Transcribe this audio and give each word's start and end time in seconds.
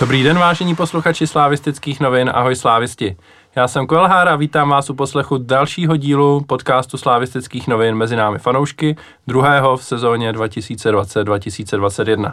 Dobrý 0.00 0.22
den, 0.22 0.38
vážení 0.38 0.74
posluchači 0.74 1.26
slávistických 1.26 2.00
novin, 2.00 2.30
ahoj 2.34 2.56
slávisti. 2.56 3.16
Já 3.56 3.68
jsem 3.68 3.86
Kvelhár 3.86 4.28
a 4.28 4.36
vítám 4.36 4.68
vás 4.68 4.90
u 4.90 4.94
poslechu 4.94 5.38
dalšího 5.38 5.96
dílu 5.96 6.40
podcastu 6.40 6.96
slávistických 6.96 7.68
novin 7.68 7.94
mezi 7.94 8.16
námi 8.16 8.38
fanoušky, 8.38 8.96
druhého 9.26 9.76
v 9.76 9.84
sezóně 9.84 10.32
2020-2021. 10.32 12.32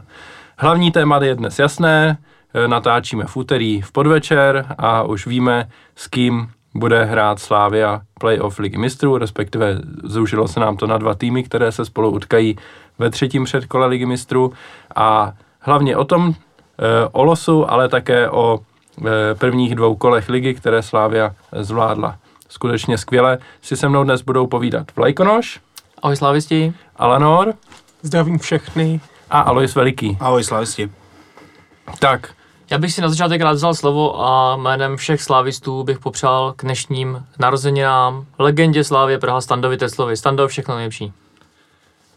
Hlavní 0.57 0.91
téma 0.91 1.23
je 1.23 1.35
dnes 1.35 1.59
jasné, 1.59 2.17
natáčíme 2.67 3.25
v 3.25 3.37
úterý 3.37 3.81
v 3.81 3.91
podvečer 3.91 4.65
a 4.77 5.03
už 5.03 5.27
víme, 5.27 5.69
s 5.95 6.07
kým 6.07 6.49
bude 6.75 7.03
hrát 7.03 7.39
Slávia 7.39 8.01
playoff 8.19 8.59
ligy 8.59 8.77
mistrů, 8.77 9.17
respektive 9.17 9.79
zúžilo 10.03 10.47
se 10.47 10.59
nám 10.59 10.77
to 10.77 10.87
na 10.87 10.97
dva 10.97 11.13
týmy, 11.13 11.43
které 11.43 11.71
se 11.71 11.85
spolu 11.85 12.11
utkají 12.11 12.57
ve 12.99 13.09
třetím 13.09 13.43
předkole 13.43 13.87
ligy 13.87 14.05
mistrů 14.05 14.53
a 14.95 15.33
hlavně 15.59 15.97
o 15.97 16.05
tom, 16.05 16.33
Eh, 16.33 16.46
o 17.11 17.23
losu, 17.23 17.71
ale 17.71 17.89
také 17.89 18.29
o 18.29 18.59
eh, 18.59 19.35
prvních 19.35 19.75
dvou 19.75 19.95
kolech 19.95 20.29
ligy, 20.29 20.53
které 20.53 20.81
Slávia 20.83 21.35
zvládla. 21.51 22.15
Skutečně 22.49 22.97
skvěle 22.97 23.37
si 23.61 23.77
se 23.77 23.89
mnou 23.89 24.03
dnes 24.03 24.21
budou 24.21 24.47
povídat 24.47 24.87
Vlajkonoš. 24.95 25.59
Ahoj 26.03 26.15
slávisti. 26.15 26.73
Alanor. 26.95 27.53
Zdravím 28.01 28.39
všechny. 28.39 28.99
A 29.29 29.39
Alois 29.39 29.75
Veliký. 29.75 30.17
Ahoj 30.19 30.43
slávisti. 30.43 30.91
Tak. 31.99 32.29
Já 32.69 32.77
bych 32.77 32.93
si 32.93 33.01
na 33.01 33.09
začátek 33.09 33.41
rád 33.41 33.53
vzal 33.53 33.73
slovo 33.73 34.25
a 34.25 34.55
jménem 34.55 34.97
všech 34.97 35.21
slávistů 35.21 35.83
bych 35.83 35.99
popřál 35.99 36.53
k 36.53 36.63
dnešním 36.63 37.25
narozeninám 37.39 38.25
legendě 38.39 38.83
Slávě 38.83 39.19
Praha 39.19 39.41
Standovi 39.41 39.77
Teslovi. 39.77 40.17
Stando, 40.17 40.47
všechno 40.47 40.75
nejlepší. 40.75 41.13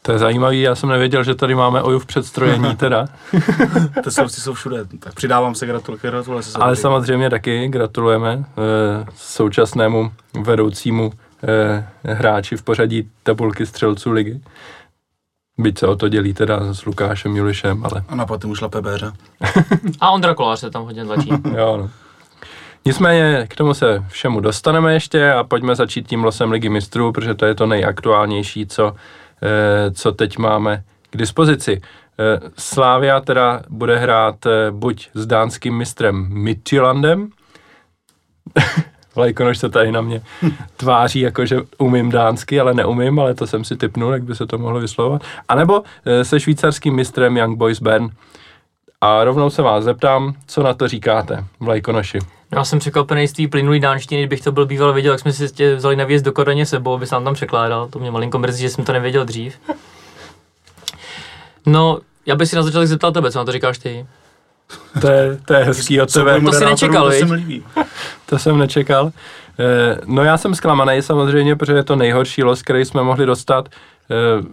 To 0.02 0.12
je 0.12 0.18
zajímavý, 0.18 0.60
já 0.60 0.74
jsem 0.74 0.88
nevěděl, 0.88 1.24
že 1.24 1.34
tady 1.34 1.54
máme 1.54 1.82
Oju 1.82 1.98
v 1.98 2.06
předstrojení 2.06 2.76
teda. 2.76 3.06
to 4.04 4.10
jsou, 4.10 4.28
jsou 4.28 4.54
všude, 4.54 4.84
tak 5.00 5.14
přidávám 5.14 5.54
se 5.54 5.66
gratulace. 5.66 6.08
gratulace 6.08 6.58
Ale 6.60 6.76
samozřejmě 6.76 7.30
taky 7.30 7.68
gratulujeme 7.68 8.32
e, 8.32 8.44
současnému 9.16 10.12
vedoucímu 10.42 11.12
e, 11.48 12.12
hráči 12.12 12.56
v 12.56 12.62
pořadí 12.62 13.10
tabulky 13.22 13.66
střelců 13.66 14.10
ligy. 14.10 14.40
Byť 15.58 15.78
se 15.78 15.86
o 15.86 15.96
to 15.96 16.08
dělí 16.08 16.34
teda 16.34 16.74
s 16.74 16.84
Lukášem 16.84 17.36
Julišem, 17.36 17.84
ale... 17.84 18.04
A 18.08 18.14
na 18.14 18.26
potom 18.26 18.50
už 18.50 18.64
Béře. 18.80 19.12
A 20.00 20.10
Ondra 20.10 20.34
Kolář 20.34 20.60
se 20.60 20.70
tam 20.70 20.84
hodně 20.84 21.04
tlačí. 21.04 21.30
jo, 21.56 21.76
no. 21.76 21.90
Nicméně 22.84 23.46
k 23.50 23.56
tomu 23.56 23.74
se 23.74 24.04
všemu 24.08 24.40
dostaneme 24.40 24.94
ještě 24.94 25.32
a 25.32 25.44
pojďme 25.44 25.74
začít 25.74 26.08
tím 26.08 26.24
losem 26.24 26.50
ligy 26.50 26.68
mistrů, 26.68 27.12
protože 27.12 27.34
to 27.34 27.46
je 27.46 27.54
to 27.54 27.66
nejaktuálnější, 27.66 28.66
co 28.66 28.94
co 29.94 30.12
teď 30.12 30.38
máme 30.38 30.84
k 31.10 31.16
dispozici. 31.16 31.80
Eh, 32.20 32.50
Slávia 32.58 33.20
teda 33.20 33.62
bude 33.68 33.98
hrát 33.98 34.46
eh, 34.46 34.50
buď 34.70 35.08
s 35.14 35.26
dánským 35.26 35.74
mistrem 35.74 36.28
Midtjyllandem, 36.30 37.30
Vlajkonož 39.14 39.58
se 39.58 39.68
tady 39.68 39.92
na 39.92 40.00
mě 40.00 40.22
tváří, 40.76 41.20
jako 41.20 41.46
že 41.46 41.56
umím 41.78 42.10
dánsky, 42.10 42.60
ale 42.60 42.74
neumím, 42.74 43.20
ale 43.20 43.34
to 43.34 43.46
jsem 43.46 43.64
si 43.64 43.76
typnul, 43.76 44.12
jak 44.12 44.22
by 44.22 44.34
se 44.34 44.46
to 44.46 44.58
mohlo 44.58 44.80
vyslovovat. 44.80 45.22
A 45.48 45.54
nebo 45.54 45.82
se 46.22 46.40
švýcarským 46.40 46.94
mistrem 46.94 47.36
Young 47.36 47.58
Boys 47.58 47.80
Bern. 47.80 48.08
A 49.00 49.24
rovnou 49.24 49.50
se 49.50 49.62
vás 49.62 49.84
zeptám, 49.84 50.34
co 50.46 50.62
na 50.62 50.74
to 50.74 50.88
říkáte, 50.88 51.44
Vlajkonoši? 51.60 52.18
Já 52.52 52.64
jsem 52.64 52.78
překvapený 52.78 53.28
z 53.28 53.32
té 53.32 53.48
plynulý 53.48 53.80
dánštiny, 53.80 54.20
kdybych 54.20 54.40
to 54.40 54.52
byl 54.52 54.66
býval 54.66 54.92
věděl, 54.92 55.12
jak 55.12 55.20
jsme 55.20 55.32
si 55.32 55.48
tě 55.48 55.74
vzali 55.74 55.96
na 55.96 56.04
výjezd 56.04 56.24
do 56.24 56.32
Koreně 56.32 56.66
sebou, 56.66 56.94
aby 56.94 57.06
se 57.06 57.14
nám 57.14 57.24
tam 57.24 57.34
překládal. 57.34 57.88
To 57.88 57.98
mě 57.98 58.10
malinko 58.10 58.38
mrzí, 58.38 58.62
že 58.62 58.70
jsem 58.70 58.84
to 58.84 58.92
nevěděl 58.92 59.24
dřív. 59.24 59.54
No, 61.66 61.98
já 62.26 62.36
bych 62.36 62.48
si 62.48 62.56
na 62.56 62.62
začátek 62.62 62.88
zeptal 62.88 63.12
tebe, 63.12 63.32
co 63.32 63.38
na 63.38 63.44
to 63.44 63.52
říkáš 63.52 63.78
ty? 63.78 64.06
To 65.00 65.08
je, 65.08 65.38
to 65.44 65.54
je 65.54 65.64
hezký 65.64 66.00
od 66.00 66.12
tebe. 66.12 66.40
To 66.40 66.52
si 66.52 66.64
nečekal, 66.64 67.10
to, 67.10 67.82
to 68.26 68.38
jsem 68.38 68.58
nečekal. 68.58 69.12
Eh, 69.58 69.98
no 70.06 70.24
já 70.24 70.38
jsem 70.38 70.54
zklamaný 70.54 71.02
samozřejmě, 71.02 71.56
protože 71.56 71.72
je 71.72 71.84
to 71.84 71.96
nejhorší 71.96 72.42
los, 72.42 72.62
který 72.62 72.84
jsme 72.84 73.02
mohli 73.02 73.26
dostat. 73.26 73.68
Eh, 74.10 74.44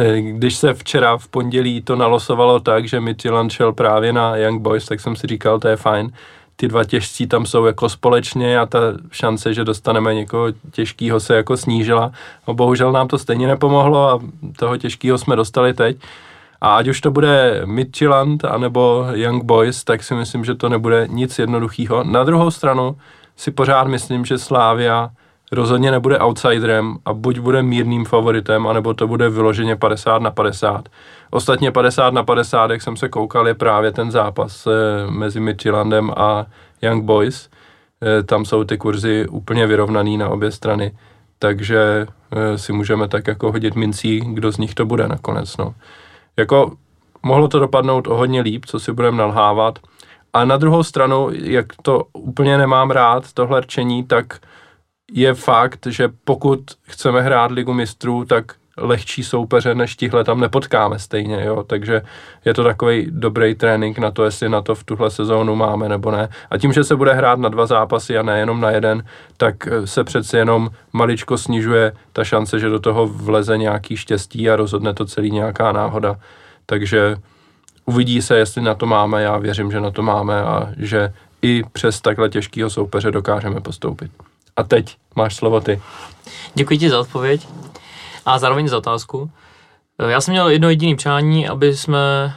eh, 0.00 0.20
když 0.20 0.56
se 0.56 0.74
včera 0.74 1.16
v 1.16 1.28
pondělí 1.28 1.82
to 1.82 1.96
nalosovalo 1.96 2.60
tak, 2.60 2.88
že 2.88 3.00
Midtjylland 3.00 3.52
šel 3.52 3.72
právě 3.72 4.12
na 4.12 4.36
Young 4.36 4.62
Boys, 4.62 4.84
tak 4.84 5.00
jsem 5.00 5.16
si 5.16 5.26
říkal, 5.26 5.58
to 5.58 5.68
je 5.68 5.76
fajn 5.76 6.12
ty 6.56 6.68
dva 6.68 6.84
těžcí 6.84 7.26
tam 7.26 7.46
jsou 7.46 7.64
jako 7.64 7.88
společně 7.88 8.58
a 8.58 8.66
ta 8.66 8.78
šance, 9.10 9.54
že 9.54 9.64
dostaneme 9.64 10.14
někoho 10.14 10.46
těžkého 10.70 11.20
se 11.20 11.36
jako 11.36 11.56
snížila. 11.56 12.12
No 12.48 12.54
bohužel 12.54 12.92
nám 12.92 13.08
to 13.08 13.18
stejně 13.18 13.46
nepomohlo 13.46 14.10
a 14.10 14.20
toho 14.58 14.76
těžkého 14.76 15.18
jsme 15.18 15.36
dostali 15.36 15.74
teď. 15.74 15.96
A 16.60 16.76
ať 16.76 16.88
už 16.88 17.00
to 17.00 17.10
bude 17.10 17.62
Midtjylland 17.64 18.44
anebo 18.44 19.06
Young 19.12 19.44
Boys, 19.44 19.84
tak 19.84 20.04
si 20.04 20.14
myslím, 20.14 20.44
že 20.44 20.54
to 20.54 20.68
nebude 20.68 21.06
nic 21.10 21.38
jednoduchého. 21.38 22.04
Na 22.04 22.24
druhou 22.24 22.50
stranu 22.50 22.96
si 23.36 23.50
pořád 23.50 23.88
myslím, 23.88 24.24
že 24.24 24.38
Slávia 24.38 25.10
rozhodně 25.52 25.90
nebude 25.90 26.18
outsiderem 26.18 26.96
a 27.04 27.12
buď 27.12 27.38
bude 27.38 27.62
mírným 27.62 28.04
favoritem, 28.04 28.66
anebo 28.66 28.94
to 28.94 29.06
bude 29.06 29.28
vyloženě 29.28 29.76
50 29.76 30.22
na 30.22 30.30
50. 30.30 30.88
Ostatně 31.30 31.72
50 31.72 32.14
na 32.14 32.24
50, 32.24 32.70
jak 32.70 32.82
jsem 32.82 32.96
se 32.96 33.08
koukal, 33.08 33.48
je 33.48 33.54
právě 33.54 33.92
ten 33.92 34.10
zápas 34.10 34.66
eh, 34.66 34.70
mezi 35.10 35.40
Midtjyllandem 35.40 36.10
a 36.16 36.46
Young 36.82 37.04
Boys. 37.04 37.50
Eh, 38.02 38.22
tam 38.22 38.44
jsou 38.44 38.64
ty 38.64 38.78
kurzy 38.78 39.26
úplně 39.28 39.66
vyrovnaný 39.66 40.16
na 40.16 40.28
obě 40.28 40.50
strany, 40.50 40.92
takže 41.38 42.06
eh, 42.32 42.58
si 42.58 42.72
můžeme 42.72 43.08
tak 43.08 43.26
jako 43.26 43.52
hodit 43.52 43.74
mincí, 43.74 44.20
kdo 44.20 44.52
z 44.52 44.58
nich 44.58 44.74
to 44.74 44.86
bude 44.86 45.08
nakonec. 45.08 45.56
No. 45.56 45.74
Jako 46.36 46.72
mohlo 47.22 47.48
to 47.48 47.58
dopadnout 47.58 48.06
o 48.06 48.16
hodně 48.16 48.40
líp, 48.40 48.64
co 48.66 48.80
si 48.80 48.92
budeme 48.92 49.18
nalhávat, 49.18 49.78
a 50.36 50.44
na 50.44 50.56
druhou 50.56 50.82
stranu, 50.82 51.28
jak 51.32 51.66
to 51.82 52.02
úplně 52.12 52.58
nemám 52.58 52.90
rád, 52.90 53.32
tohle 53.32 53.60
rčení, 53.60 54.04
tak 54.04 54.38
je 55.12 55.34
fakt, 55.34 55.86
že 55.86 56.08
pokud 56.24 56.60
chceme 56.82 57.22
hrát 57.22 57.50
ligu 57.50 57.72
mistrů, 57.72 58.24
tak 58.24 58.44
lehčí 58.76 59.24
soupeře 59.24 59.74
než 59.74 59.96
tihle 59.96 60.24
tam 60.24 60.40
nepotkáme 60.40 60.98
stejně, 60.98 61.44
jo, 61.44 61.62
takže 61.62 62.02
je 62.44 62.54
to 62.54 62.64
takový 62.64 63.06
dobrý 63.10 63.54
trénink 63.54 63.98
na 63.98 64.10
to, 64.10 64.24
jestli 64.24 64.48
na 64.48 64.62
to 64.62 64.74
v 64.74 64.84
tuhle 64.84 65.10
sezónu 65.10 65.56
máme 65.56 65.88
nebo 65.88 66.10
ne. 66.10 66.28
A 66.50 66.58
tím, 66.58 66.72
že 66.72 66.84
se 66.84 66.96
bude 66.96 67.12
hrát 67.12 67.38
na 67.38 67.48
dva 67.48 67.66
zápasy 67.66 68.18
a 68.18 68.22
nejenom 68.22 68.60
na 68.60 68.70
jeden, 68.70 69.04
tak 69.36 69.66
eh, 69.66 69.86
se 69.86 70.04
přeci 70.04 70.36
jenom 70.36 70.70
maličko 70.92 71.38
snižuje 71.38 71.92
ta 72.12 72.24
šance, 72.24 72.58
že 72.58 72.68
do 72.68 72.80
toho 72.80 73.06
vleze 73.06 73.58
nějaký 73.58 73.96
štěstí 73.96 74.50
a 74.50 74.56
rozhodne 74.56 74.94
to 74.94 75.04
celý 75.04 75.30
nějaká 75.30 75.72
náhoda. 75.72 76.16
Takže 76.66 77.16
uvidí 77.84 78.22
se, 78.22 78.36
jestli 78.36 78.62
na 78.62 78.74
to 78.74 78.86
máme, 78.86 79.22
já 79.22 79.38
věřím, 79.38 79.70
že 79.70 79.80
na 79.80 79.90
to 79.90 80.02
máme 80.02 80.42
a 80.42 80.68
že 80.76 81.12
i 81.42 81.62
přes 81.72 82.00
takhle 82.00 82.28
těžkého 82.28 82.70
soupeře 82.70 83.10
dokážeme 83.10 83.60
postoupit. 83.60 84.10
A 84.56 84.62
teď 84.62 84.96
máš 85.14 85.36
slovo 85.36 85.60
ty. 85.60 85.82
Děkuji 86.54 86.78
ti 86.78 86.90
za 86.90 87.00
odpověď 87.00 87.48
a 88.26 88.38
zároveň 88.38 88.68
za 88.68 88.78
otázku. 88.78 89.30
Eh, 89.98 90.10
já 90.10 90.20
jsem 90.20 90.32
měl 90.32 90.48
jedno 90.48 90.68
jediné 90.68 90.96
přání, 90.96 91.48
aby 91.48 91.76
jsme 91.76 92.34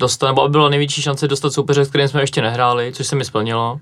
dostali, 0.00 0.30
nebo 0.30 0.42
aby 0.42 0.52
byla 0.52 0.68
největší 0.68 1.02
šance 1.02 1.28
dostat 1.28 1.52
soupeře, 1.52 1.84
s 1.84 1.88
kterým 1.88 2.08
jsme 2.08 2.20
ještě 2.20 2.42
nehráli, 2.42 2.92
což 2.92 3.06
se 3.06 3.16
mi 3.16 3.24
splnilo. 3.24 3.80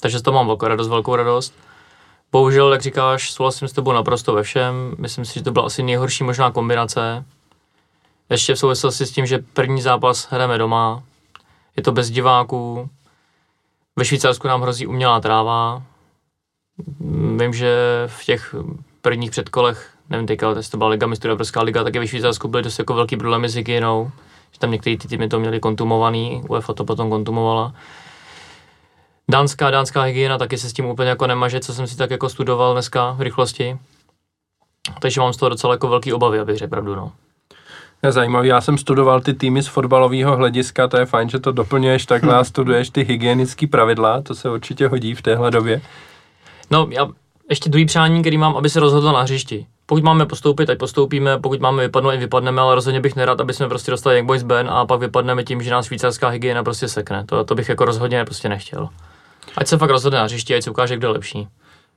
Takže 0.00 0.22
to 0.22 0.32
mám 0.32 0.46
velkou 0.46 0.66
radost, 0.66 0.88
velkou 0.88 1.16
radost. 1.16 1.54
Bohužel, 2.32 2.72
jak 2.72 2.82
říkáš, 2.82 3.32
souhlasím 3.32 3.68
s 3.68 3.72
tebou 3.72 3.92
naprosto 3.92 4.34
ve 4.34 4.42
všem. 4.42 4.94
Myslím 4.98 5.24
si, 5.24 5.34
že 5.34 5.42
to 5.42 5.52
byla 5.52 5.66
asi 5.66 5.82
nejhorší 5.82 6.24
možná 6.24 6.50
kombinace. 6.50 7.24
Ještě 8.30 8.54
v 8.54 8.58
souvislosti 8.58 9.06
s 9.06 9.12
tím, 9.12 9.26
že 9.26 9.38
první 9.38 9.82
zápas 9.82 10.28
hrajeme 10.30 10.58
doma, 10.58 11.02
je 11.76 11.82
to 11.82 11.92
bez 11.92 12.10
diváků, 12.10 12.90
ve 13.96 14.04
Švýcarsku 14.04 14.48
nám 14.48 14.62
hrozí 14.62 14.86
umělá 14.86 15.20
tráva. 15.20 15.82
Vím, 17.38 17.52
že 17.52 17.76
v 18.06 18.24
těch 18.24 18.54
prvních 19.02 19.30
předkolech 19.30 19.90
nevím 20.10 20.26
teďka, 20.26 20.50
jestli 20.56 20.70
to 20.70 20.78
byla 20.78 20.90
Liga 20.90 21.06
mistrů, 21.06 21.30
Evropská 21.30 21.62
liga, 21.62 21.84
tak 21.84 21.96
ve 21.96 22.08
Švýcarsku 22.08 22.48
byly 22.48 22.62
dost 22.62 22.78
jako 22.78 22.94
velký 22.94 23.16
problémy 23.16 23.48
s 23.48 23.54
hygienou, 23.54 24.10
že 24.52 24.58
tam 24.58 24.70
některé 24.70 24.96
ty 24.96 25.08
týmy 25.08 25.28
to 25.28 25.40
měly 25.40 25.60
kontumovaný, 25.60 26.42
UEFA 26.48 26.72
to 26.72 26.84
potom 26.84 27.10
kontumovala. 27.10 27.74
Dánská, 29.30 29.70
dánská 29.70 30.02
hygiena 30.02 30.38
taky 30.38 30.58
se 30.58 30.68
s 30.68 30.72
tím 30.72 30.84
úplně 30.84 31.08
jako 31.08 31.26
nemaže, 31.26 31.60
co 31.60 31.74
jsem 31.74 31.86
si 31.86 31.96
tak 31.96 32.10
jako 32.10 32.28
studoval 32.28 32.72
dneska 32.72 33.10
v 33.10 33.20
rychlosti. 33.20 33.78
Takže 35.00 35.20
mám 35.20 35.32
z 35.32 35.36
toho 35.36 35.48
docela 35.48 35.74
jako 35.74 35.88
velký 35.88 36.12
obavy, 36.12 36.38
abych 36.38 36.56
řekl 36.56 36.70
pravdu, 36.70 36.94
no. 36.94 37.12
Je 38.02 38.12
zajímavý, 38.12 38.48
já 38.48 38.60
jsem 38.60 38.78
studoval 38.78 39.20
ty 39.20 39.34
týmy 39.34 39.62
z 39.62 39.66
fotbalového 39.66 40.36
hlediska, 40.36 40.88
to 40.88 40.96
je 40.96 41.06
fajn, 41.06 41.28
že 41.28 41.38
to 41.38 41.52
doplňuješ 41.52 42.06
takhle 42.06 42.34
a 42.34 42.44
studuješ 42.52 42.90
ty 42.90 43.02
hygienické 43.02 43.66
pravidla, 43.66 44.22
to 44.22 44.34
se 44.34 44.50
určitě 44.50 44.88
hodí 44.88 45.14
v 45.14 45.22
téhle 45.22 45.50
době. 45.50 45.82
No, 46.70 46.88
já 46.90 47.08
ještě 47.50 47.70
druhý 47.70 47.86
přání, 47.86 48.20
který 48.20 48.38
mám, 48.38 48.56
aby 48.56 48.70
se 48.70 48.80
rozhodlo 48.80 49.12
na 49.12 49.22
hřišti 49.22 49.66
pokud 49.92 50.04
máme 50.04 50.26
postoupit, 50.26 50.66
tak 50.66 50.78
postoupíme, 50.78 51.38
pokud 51.38 51.60
máme 51.60 51.82
vypadnout, 51.82 52.14
i 52.14 52.16
vypadneme, 52.16 52.60
ale 52.60 52.74
rozhodně 52.74 53.00
bych 53.00 53.16
nerad, 53.16 53.40
aby 53.40 53.52
jsme 53.52 53.68
prostě 53.68 53.90
dostali 53.90 54.16
Young 54.16 54.26
Boys 54.26 54.42
Ben 54.42 54.68
a 54.70 54.86
pak 54.86 55.00
vypadneme 55.00 55.44
tím, 55.44 55.62
že 55.62 55.70
nás 55.70 55.86
švýcarská 55.86 56.28
hygiena 56.28 56.62
prostě 56.62 56.88
sekne. 56.88 57.24
To, 57.26 57.44
to 57.44 57.54
bych 57.54 57.68
jako 57.68 57.84
rozhodně 57.84 58.24
prostě 58.24 58.48
nechtěl. 58.48 58.88
Ať 59.56 59.66
se 59.66 59.78
fakt 59.78 59.90
rozhodne 59.90 60.18
na 60.18 60.24
hřišti, 60.24 60.54
ať 60.54 60.62
se 60.62 60.70
ukáže, 60.70 60.96
kdo 60.96 61.08
je 61.08 61.12
lepší. 61.12 61.48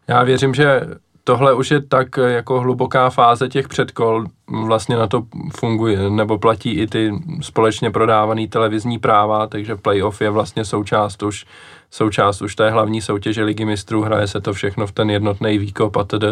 Já 0.08 0.24
věřím, 0.24 0.54
že 0.54 0.82
tohle 1.24 1.54
už 1.54 1.72
je 1.72 1.82
tak 1.82 2.08
jako 2.18 2.62
hluboká 2.62 3.10
fáze 3.10 3.50
těch 3.50 3.68
předkol, 3.68 4.26
vlastně 4.48 4.96
na 4.96 5.08
to 5.08 5.24
funguje, 5.60 6.10
nebo 6.10 6.38
platí 6.38 6.72
i 6.72 6.88
ty 6.88 7.12
společně 7.42 7.92
prodávané 7.92 8.48
televizní 8.48 9.00
práva, 9.00 9.48
takže 9.48 9.76
playoff 9.76 10.22
je 10.22 10.30
vlastně 10.30 10.66
součást 10.66 11.24
už, 11.24 11.46
součást 11.92 12.42
už 12.42 12.56
té 12.56 12.70
hlavní 12.70 13.02
soutěže 13.02 13.44
ligy 13.44 13.66
mistrů, 13.66 14.02
hraje 14.02 14.28
se 14.28 14.42
to 14.42 14.54
všechno 14.54 14.88
v 14.88 14.92
ten 14.92 15.10
jednotný 15.10 15.58
výkop 15.58 15.98
a 15.98 16.04
tedy 16.04 16.28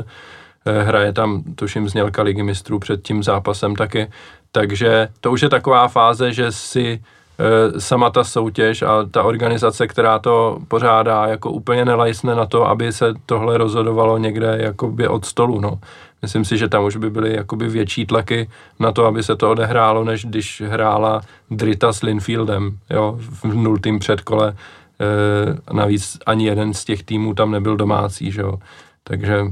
eh, 0.66 0.84
hraje 0.84 1.14
tam, 1.14 1.44
tuším, 1.56 1.90
znělka 1.90 2.22
ligy 2.24 2.44
mistrů 2.44 2.80
před 2.80 3.02
tím 3.04 3.24
zápasem 3.24 3.76
taky, 3.76 4.12
takže 4.52 5.08
to 5.22 5.32
už 5.32 5.42
je 5.42 5.50
taková 5.50 5.88
fáze, 5.88 6.34
že 6.34 6.52
si 6.52 7.02
Eh, 7.40 7.80
sama 7.82 8.10
ta 8.10 8.24
soutěž 8.24 8.82
a 8.82 9.06
ta 9.12 9.24
organizace, 9.24 9.88
která 9.88 10.20
to 10.20 10.60
pořádá, 10.68 11.26
jako 11.26 11.52
úplně 11.52 11.86
nelajsne 11.86 12.36
na 12.36 12.46
to, 12.46 12.68
aby 12.68 12.94
se 12.94 13.14
tohle 13.26 13.58
rozhodovalo 13.58 14.18
někde 14.18 14.58
jakoby 14.62 15.08
od 15.08 15.26
stolu, 15.26 15.60
no. 15.60 15.80
Myslím 16.22 16.46
si, 16.46 16.58
že 16.58 16.70
tam 16.70 16.86
už 16.86 16.98
by 16.98 17.10
byly 17.10 17.36
jakoby 17.36 17.68
větší 17.68 18.06
tlaky 18.06 18.50
na 18.80 18.92
to, 18.92 19.06
aby 19.06 19.24
se 19.24 19.36
to 19.36 19.52
odehrálo, 19.52 20.04
než 20.04 20.26
když 20.26 20.64
hrála 20.66 21.22
Drita 21.52 21.94
s 21.94 22.02
Linfieldem, 22.02 22.78
jo, 22.90 23.16
v 23.20 23.56
nultým 23.56 24.00
předkole. 24.00 24.56
E, 25.04 25.74
navíc 25.74 26.18
ani 26.26 26.46
jeden 26.46 26.74
z 26.74 26.86
těch 26.86 27.04
týmů 27.04 27.34
tam 27.34 27.52
nebyl 27.52 27.78
domácí, 27.78 28.32
že 28.32 28.42
jo. 28.42 28.60
Takže 29.04 29.46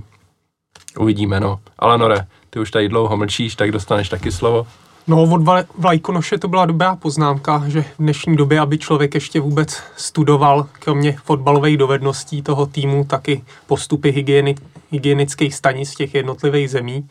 uvidíme, 1.00 1.40
no. 1.40 1.60
Ale 1.80 1.98
Nore, 1.98 2.28
ty 2.50 2.60
už 2.60 2.72
tady 2.72 2.90
dlouho 2.90 3.18
mlčíš, 3.18 3.56
tak 3.56 3.72
dostaneš 3.72 4.10
taky 4.10 4.32
slovo. 4.32 4.68
No, 5.08 5.24
od 5.24 5.66
Vlajkonoše 5.78 6.38
to 6.38 6.48
byla 6.48 6.66
dobrá 6.66 6.96
poznámka, 6.96 7.64
že 7.68 7.82
v 7.82 7.88
dnešní 8.00 8.36
době, 8.36 8.60
aby 8.60 8.78
člověk 8.78 9.14
ještě 9.14 9.40
vůbec 9.40 9.84
studoval, 9.98 10.68
kromě 10.80 11.18
fotbalových 11.24 11.78
dovedností 11.78 12.42
toho 12.42 12.66
týmu, 12.66 13.04
taky 13.04 13.44
postupy 13.68 14.12
hygieny, 14.12 14.56
hygienických 14.92 15.56
stanic 15.56 15.96
těch 15.96 16.16
jednotlivých 16.16 16.70
zemí, 16.70 17.10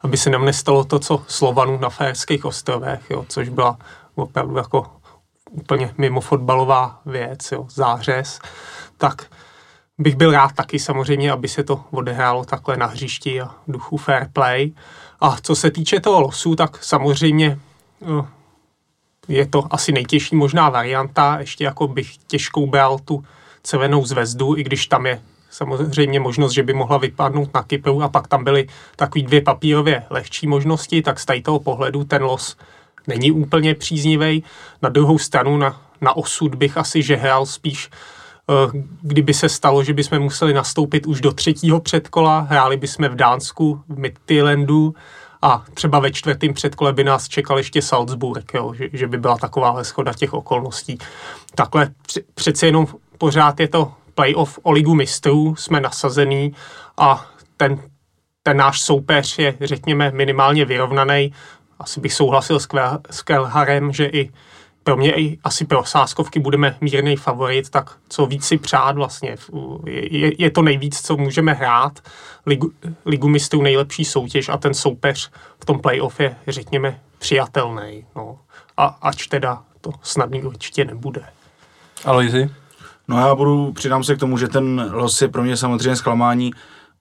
aby 0.00 0.16
se 0.16 0.30
nám 0.30 0.44
nestalo 0.44 0.84
to, 0.84 0.98
co 0.98 1.22
Slovanu 1.26 1.78
na 1.78 1.88
Férských 1.88 2.44
ostrovech, 2.44 3.00
jo, 3.10 3.24
což 3.28 3.48
byla 3.48 3.78
opravdu 4.14 4.56
jako 4.56 4.86
úplně 5.52 5.94
mimo 5.98 6.20
fotbalová 6.20 7.00
věc, 7.06 7.52
jo, 7.52 7.66
zářez, 7.70 8.40
tak 8.96 9.26
bych 9.98 10.16
byl 10.16 10.32
rád 10.32 10.52
taky 10.52 10.78
samozřejmě, 10.78 11.32
aby 11.32 11.48
se 11.48 11.64
to 11.64 11.84
odehrálo 11.90 12.44
takhle 12.44 12.76
na 12.76 12.86
hřišti 12.86 13.40
a 13.40 13.50
duchu 13.68 13.96
fair 13.96 14.28
play. 14.32 14.72
A 15.20 15.36
co 15.42 15.56
se 15.56 15.70
týče 15.70 16.00
toho 16.00 16.20
losu, 16.20 16.56
tak 16.56 16.84
samozřejmě 16.84 17.58
eh, 18.02 18.26
je 19.28 19.46
to 19.46 19.66
asi 19.70 19.92
nejtěžší 19.92 20.36
možná 20.36 20.68
varianta. 20.68 21.36
Ještě 21.40 21.64
jako 21.64 21.88
bych 21.88 22.16
těžkou 22.16 22.66
bral 22.66 22.98
tu 22.98 23.24
celenou 23.62 24.06
zvezdu, 24.06 24.56
i 24.56 24.62
když 24.62 24.86
tam 24.86 25.06
je 25.06 25.20
samozřejmě 25.50 26.20
možnost, 26.20 26.52
že 26.52 26.62
by 26.62 26.74
mohla 26.74 26.98
vypadnout 26.98 27.54
na 27.54 27.62
Kypru 27.62 28.02
a 28.02 28.08
pak 28.08 28.28
tam 28.28 28.44
byly 28.44 28.68
takový 28.96 29.22
dvě 29.22 29.40
papírově 29.40 30.04
lehčí 30.10 30.46
možnosti, 30.46 31.02
tak 31.02 31.20
z 31.20 31.26
toho 31.42 31.60
pohledu 31.60 32.04
ten 32.04 32.22
los 32.22 32.56
není 33.06 33.30
úplně 33.30 33.74
příznivý. 33.74 34.44
Na 34.82 34.88
druhou 34.88 35.18
stranu 35.18 35.56
na, 35.56 35.80
na 36.00 36.16
osud 36.16 36.54
bych 36.54 36.76
asi 36.76 37.02
žehral 37.02 37.46
spíš 37.46 37.90
eh, 38.50 38.80
kdyby 39.02 39.34
se 39.34 39.48
stalo, 39.48 39.84
že 39.84 39.94
bychom 39.94 40.18
museli 40.18 40.52
nastoupit 40.52 41.06
už 41.06 41.20
do 41.20 41.32
třetího 41.32 41.80
předkola, 41.80 42.40
hráli 42.40 42.76
bychom 42.76 43.08
v 43.08 43.14
Dánsku, 43.14 43.80
v 43.88 43.98
Midtjyllandu, 43.98 44.94
a 45.42 45.64
třeba 45.74 45.98
ve 45.98 46.10
čtvrtém 46.10 46.54
předkole 46.54 46.92
by 46.92 47.04
nás 47.04 47.28
čekal 47.28 47.58
ještě 47.58 47.82
Salzburg, 47.82 48.54
jo, 48.54 48.74
že, 48.74 48.88
že 48.92 49.06
by 49.06 49.18
byla 49.18 49.38
takováhle 49.38 49.84
schoda 49.84 50.12
těch 50.12 50.34
okolností. 50.34 50.98
Takhle 51.54 51.90
přeci 52.34 52.66
jenom 52.66 52.86
pořád 53.18 53.60
je 53.60 53.68
to 53.68 53.92
playoff 54.14 54.58
o 54.62 54.72
ligu 54.72 54.94
mistrů, 54.94 55.56
jsme 55.56 55.80
nasazený 55.80 56.54
a 56.96 57.26
ten, 57.56 57.82
ten 58.42 58.56
náš 58.56 58.80
soupeř 58.80 59.38
je, 59.38 59.54
řekněme, 59.60 60.10
minimálně 60.10 60.64
vyrovnaný. 60.64 61.32
Asi 61.82 62.00
bych 62.00 62.14
souhlasil 62.14 62.60
s, 62.60 62.66
Kvel, 62.66 63.00
s 63.10 63.22
Kelharem, 63.22 63.92
že 63.92 64.06
i 64.06 64.30
pro 64.84 64.96
mě 64.96 65.12
i 65.12 65.38
asi 65.44 65.64
pro 65.64 65.84
sáskovky 65.84 66.40
budeme 66.40 66.76
mírný 66.80 67.16
favorit, 67.16 67.70
tak 67.70 67.96
co 68.08 68.26
víc 68.26 68.44
si 68.44 68.58
přát 68.58 68.96
vlastně. 68.96 69.36
Je, 69.86 70.42
je 70.42 70.50
to 70.50 70.62
nejvíc, 70.62 71.00
co 71.00 71.16
můžeme 71.16 71.52
hrát. 71.52 72.00
Ligu, 72.46 72.72
ligu 73.06 73.28
mistrů 73.28 73.62
nejlepší 73.62 74.04
soutěž 74.04 74.48
a 74.48 74.56
ten 74.56 74.74
soupeř 74.74 75.30
v 75.60 75.64
tom 75.64 75.80
playoff 75.80 76.20
je, 76.20 76.36
řekněme, 76.48 77.00
přijatelný. 77.18 78.06
No. 78.16 78.38
A 78.76 78.84
ač 78.84 79.26
teda 79.26 79.62
to 79.80 79.90
snadný 80.02 80.42
určitě 80.42 80.84
nebude. 80.84 81.22
Aloisi? 82.04 82.50
No 83.08 83.18
já 83.18 83.34
budu, 83.34 83.72
přidám 83.72 84.04
se 84.04 84.16
k 84.16 84.18
tomu, 84.18 84.38
že 84.38 84.48
ten 84.48 84.90
los 84.92 85.22
je 85.22 85.28
pro 85.28 85.42
mě 85.42 85.56
samozřejmě 85.56 85.96
zklamání. 85.96 86.50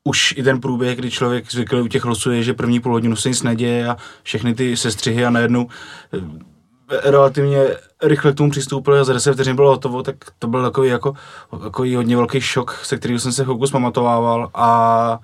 Už 0.04 0.34
i 0.38 0.44
ten 0.44 0.62
průběh, 0.62 0.98
kdy 0.98 1.12
člověk 1.12 1.52
zvyklý 1.52 1.82
u 1.82 1.88
těch 1.88 2.06
losů 2.06 2.32
je, 2.32 2.44
že 2.44 2.54
první 2.54 2.80
půl 2.80 2.92
hodinu 2.92 3.16
se 3.16 3.30
nic 3.30 3.44
neděje 3.44 3.88
a 3.88 3.98
všechny 4.24 4.54
ty 4.54 4.78
sestřihy 4.78 5.26
a 5.26 5.30
najednou 5.30 5.68
relativně 7.04 7.68
rychle 8.04 8.32
k 8.32 8.36
tomu 8.36 8.52
přistoupil 8.52 8.94
a 8.94 9.04
za 9.04 9.14
10 9.14 9.34
vteřin 9.34 9.56
bylo 9.56 9.70
hotovo, 9.70 10.04
tak 10.04 10.16
to 10.40 10.48
byl 10.48 10.62
takový 10.62 10.90
jako 10.90 11.14
takový 11.64 11.96
hodně 11.96 12.16
velký 12.16 12.42
šok, 12.42 12.80
se 12.84 12.98
kterým 12.98 13.20
jsem 13.20 13.32
se 13.32 13.44
chvilku 13.44 13.68
zpamatovával. 13.68 14.50
A 14.54 15.20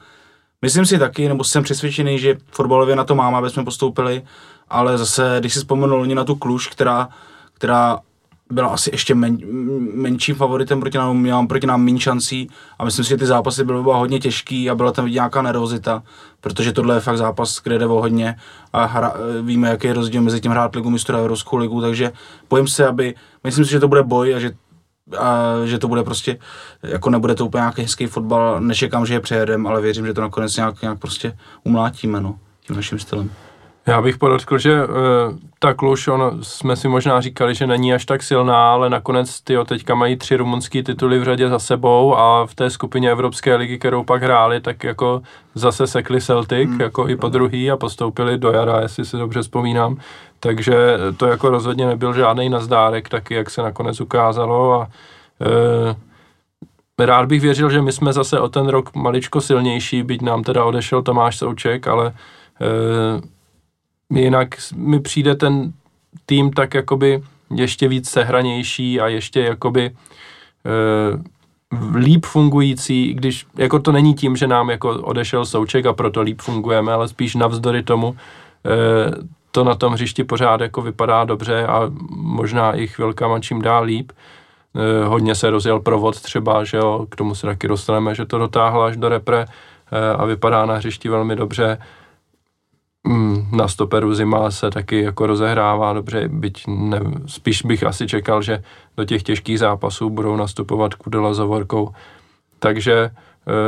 myslím 0.62 0.86
si 0.86 1.00
taky, 1.00 1.28
nebo 1.28 1.44
jsem 1.44 1.64
přesvědčený, 1.64 2.20
že 2.20 2.38
fotbalově 2.52 2.96
na 2.96 3.04
to 3.04 3.16
máme, 3.16 3.38
aby 3.38 3.50
jsme 3.50 3.64
postoupili, 3.64 4.22
ale 4.70 4.98
zase, 4.98 5.36
když 5.40 5.54
si 5.54 5.60
vzpomenu 5.60 6.06
na 6.06 6.24
tu 6.24 6.36
Kluž, 6.36 6.68
která, 6.68 7.10
která 7.54 8.00
byla 8.52 8.68
asi 8.68 8.90
ještě 8.94 9.16
men, 9.16 9.38
menším 9.94 10.36
favoritem 10.36 10.80
proti 10.80 10.98
nám, 10.98 11.18
měla 11.18 11.46
proti 11.46 11.68
nám 11.68 11.82
méně 11.82 12.00
šancí 12.00 12.50
a 12.80 12.86
myslím 12.86 13.06
si, 13.06 13.10
že 13.10 13.18
ty 13.18 13.26
zápasy 13.26 13.64
byly 13.64 13.84
hodně 13.84 14.20
těžký 14.20 14.70
a 14.70 14.76
byla 14.76 14.92
tam 14.92 15.06
vidět 15.06 15.16
nějaká 15.16 15.42
nervozita, 15.42 16.04
protože 16.42 16.74
tohle 16.74 16.96
je 16.96 17.00
fakt 17.00 17.18
zápas, 17.18 17.62
kde 17.64 17.80
jde 17.80 17.86
o 17.86 18.02
hodně 18.02 18.36
a 18.74 18.86
hra, 18.86 19.14
víme, 19.42 19.70
jaký 19.70 19.88
je 19.88 19.94
rozdíl 19.94 20.22
mezi 20.22 20.42
tím 20.42 20.52
hrát 20.52 20.76
ligu 20.76 20.90
mistrů 20.90 21.16
a 21.16 21.20
Evropskou 21.20 21.58
ligu, 21.58 21.82
takže 21.82 22.12
bojím 22.50 22.68
se, 22.68 22.88
aby, 22.88 23.16
myslím 23.44 23.66
si, 23.66 23.72
že 23.72 23.80
to 23.80 23.88
bude 23.88 24.04
boj 24.04 24.36
a 24.36 24.40
že 24.40 24.52
a 25.18 25.46
že 25.66 25.80
to 25.80 25.88
bude 25.88 26.04
prostě, 26.04 26.40
jako 26.84 27.10
nebude 27.10 27.36
to 27.36 27.46
úplně 27.46 27.60
nějaký 27.60 27.82
hezký 27.82 28.06
fotbal, 28.06 28.62
nečekám, 28.62 29.06
že 29.06 29.14
je 29.14 29.20
přejedem, 29.20 29.68
ale 29.68 29.82
věřím, 29.82 30.06
že 30.06 30.14
to 30.14 30.22
nakonec 30.22 30.56
nějak, 30.56 30.82
nějak 30.82 31.00
prostě 31.00 31.38
umlátíme, 31.64 32.22
no, 32.22 32.40
tím 32.62 32.76
naším 32.76 33.00
stylem. 33.00 33.32
Já 33.88 34.02
bych 34.02 34.18
podotkl, 34.18 34.58
že 34.58 34.84
uh, 34.84 34.90
ta 35.60 35.74
Kluž, 35.74 36.08
on, 36.08 36.38
jsme 36.42 36.76
si 36.76 36.88
možná 36.88 37.22
říkali, 37.22 37.56
že 37.56 37.68
není 37.68 37.94
až 37.94 38.06
tak 38.06 38.24
silná, 38.24 38.74
ale 38.74 38.90
nakonec 38.90 39.42
ty 39.42 39.58
teďka 39.66 39.96
mají 39.96 40.16
tři 40.16 40.36
rumunský 40.36 40.84
tituly 40.84 41.20
v 41.20 41.24
řadě 41.24 41.50
za 41.50 41.60
sebou 41.60 42.18
a 42.18 42.46
v 42.46 42.56
té 42.56 42.70
skupině 42.70 43.12
Evropské 43.12 43.56
ligy, 43.56 43.80
kterou 43.80 44.04
pak 44.04 44.24
hráli, 44.24 44.62
tak 44.62 44.84
jako 44.84 45.22
zase 45.56 45.88
sekli 45.88 46.22
Celtic, 46.22 46.70
hmm. 46.70 46.82
jako 46.82 47.10
i 47.10 47.16
po 47.16 47.30
druhý 47.30 47.72
a 47.72 47.78
postoupili 47.78 48.38
do 48.38 48.52
jara, 48.52 48.82
jestli 48.82 49.06
si 49.06 49.18
dobře 49.18 49.42
vzpomínám. 49.42 49.98
Takže 50.40 50.98
to 51.18 51.26
jako 51.26 51.50
rozhodně 51.50 51.86
nebyl 51.86 52.14
žádný 52.14 52.50
nazdárek, 52.50 53.10
taky 53.10 53.34
jak 53.34 53.50
se 53.50 53.62
nakonec 53.62 54.02
ukázalo 54.02 54.74
a 54.74 54.80
uh, 54.80 57.06
rád 57.06 57.26
bych 57.26 57.42
věřil, 57.42 57.70
že 57.70 57.82
my 57.82 57.92
jsme 57.92 58.14
zase 58.14 58.40
o 58.40 58.50
ten 58.50 58.68
rok 58.68 58.96
maličko 58.96 59.42
silnější, 59.42 60.04
byť 60.04 60.22
nám 60.22 60.44
teda 60.44 60.64
odešel 60.64 61.02
Tomáš 61.02 61.38
Souček, 61.38 61.88
ale 61.88 62.06
uh, 62.06 63.22
jinak 64.10 64.56
mi 64.76 65.00
přijde 65.00 65.36
ten 65.36 65.74
tým 66.26 66.52
tak 66.52 66.74
jakoby 66.74 67.24
ještě 67.56 67.88
víc 67.88 68.10
sehranější 68.10 69.00
a 69.00 69.08
ještě 69.08 69.42
jakoby 69.42 69.86
e, 69.86 69.92
líp 71.98 72.26
fungující, 72.26 73.14
když 73.14 73.46
jako 73.58 73.80
to 73.80 73.92
není 73.92 74.14
tím, 74.14 74.36
že 74.36 74.48
nám 74.48 74.70
jako 74.70 74.90
odešel 74.90 75.46
Souček 75.46 75.86
a 75.86 75.94
proto 75.94 76.22
líp 76.22 76.42
fungujeme, 76.42 76.94
ale 76.94 77.08
spíš 77.08 77.36
navzdory 77.36 77.84
tomu 77.84 78.16
e, 78.66 79.38
to 79.52 79.64
na 79.64 79.76
tom 79.76 79.94
hřišti 79.94 80.24
pořád 80.24 80.62
jako 80.62 80.82
vypadá 80.82 81.24
dobře 81.24 81.68
a 81.68 81.92
možná 82.12 82.74
i 82.74 82.88
chvilkama 82.88 83.40
čím 83.40 83.62
dál 83.62 83.84
líp. 83.84 84.12
E, 84.12 85.06
hodně 85.06 85.36
se 85.36 85.50
rozjel 85.50 85.80
provod 85.80 86.22
třeba, 86.22 86.64
že 86.64 86.78
jo, 86.78 87.06
k 87.10 87.16
tomu 87.16 87.36
se 87.36 87.48
taky 87.48 87.68
dostaneme, 87.68 88.16
že 88.16 88.26
to 88.26 88.38
dotáhla 88.38 88.86
až 88.86 88.98
do 88.98 89.10
repre 89.10 89.46
e, 89.92 90.14
a 90.14 90.26
vypadá 90.26 90.66
na 90.66 90.76
hřišti 90.76 91.10
velmi 91.10 91.36
dobře. 91.36 91.78
Mm, 93.08 93.48
na 93.52 93.68
stoperu 93.68 94.14
zima 94.14 94.52
se 94.52 94.72
taky 94.72 95.02
jako 95.02 95.28
rozehrává 95.28 95.94
dobře, 95.94 96.28
byť 96.28 96.64
ne, 96.68 97.00
spíš 97.26 97.62
bych 97.62 97.84
asi 97.84 98.08
čekal, 98.08 98.42
že 98.42 98.64
do 98.98 99.06
těch 99.06 99.24
těžkých 99.24 99.60
zápasů 99.60 100.10
budou 100.10 100.36
nastupovat 100.36 100.94
Kudela 100.94 101.34
za 101.34 101.46
Vorkou. 101.46 101.90
Takže 102.60 102.94
e, 102.94 103.12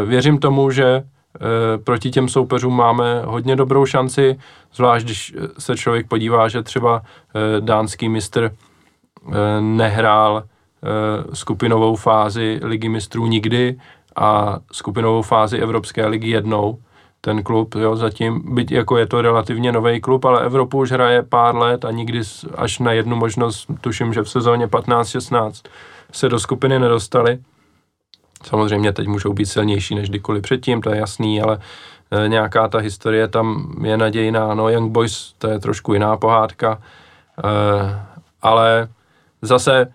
věřím 0.06 0.38
tomu, 0.38 0.72
že 0.72 0.86
e, 0.86 1.04
proti 1.78 2.12
těm 2.12 2.30
soupeřům 2.30 2.76
máme 2.76 3.22
hodně 3.26 3.56
dobrou 3.56 3.86
šanci, 3.86 4.40
zvlášť 4.74 5.06
když 5.06 5.36
se 5.60 5.78
člověk 5.78 6.08
podívá, 6.08 6.48
že 6.48 6.64
třeba 6.64 7.02
dánský 7.60 8.10
mistr 8.10 8.52
nehrál 9.60 10.44
skupinovou 11.34 11.96
fázi 11.96 12.60
ligy 12.64 12.90
mistrů 12.90 13.28
nikdy 13.28 13.80
a 14.16 14.60
skupinovou 14.72 15.22
fázi 15.22 15.58
Evropské 15.58 16.08
ligy 16.08 16.30
jednou, 16.30 16.78
ten 17.22 17.44
klub, 17.44 17.76
jo, 17.76 17.96
zatím, 17.96 18.56
byť 18.56 18.72
jako 18.72 18.98
je 18.98 19.08
to 19.08 19.22
relativně 19.22 19.72
nový 19.72 20.02
klub, 20.02 20.26
ale 20.26 20.46
Evropu 20.46 20.78
už 20.78 20.92
hraje 20.92 21.24
pár 21.24 21.56
let 21.56 21.86
a 21.86 21.92
nikdy 21.92 22.22
až 22.56 22.80
na 22.80 22.92
jednu 22.92 23.16
možnost, 23.16 23.68
tuším, 23.82 24.14
že 24.14 24.22
v 24.22 24.30
sezóně 24.30 24.68
15-16 24.68 25.52
se 26.12 26.30
do 26.30 26.40
skupiny 26.40 26.80
nedostali. 26.80 27.40
Samozřejmě 28.44 28.94
teď 28.94 29.08
můžou 29.08 29.34
být 29.34 29.46
silnější 29.46 29.96
než 29.96 30.10
kdykoliv 30.10 30.42
předtím, 30.42 30.82
to 30.82 30.90
je 30.90 30.98
jasný, 30.98 31.42
ale 31.42 31.60
e, 32.12 32.28
nějaká 32.30 32.68
ta 32.68 32.78
historie 32.78 33.28
tam 33.28 33.76
je 33.84 33.98
nadějná. 33.98 34.54
No 34.54 34.70
Young 34.70 34.92
Boys 34.92 35.34
to 35.38 35.48
je 35.48 35.60
trošku 35.60 35.94
jiná 35.94 36.18
pohádka, 36.18 36.82
e, 37.44 38.06
ale 38.42 38.88
zase 39.42 39.94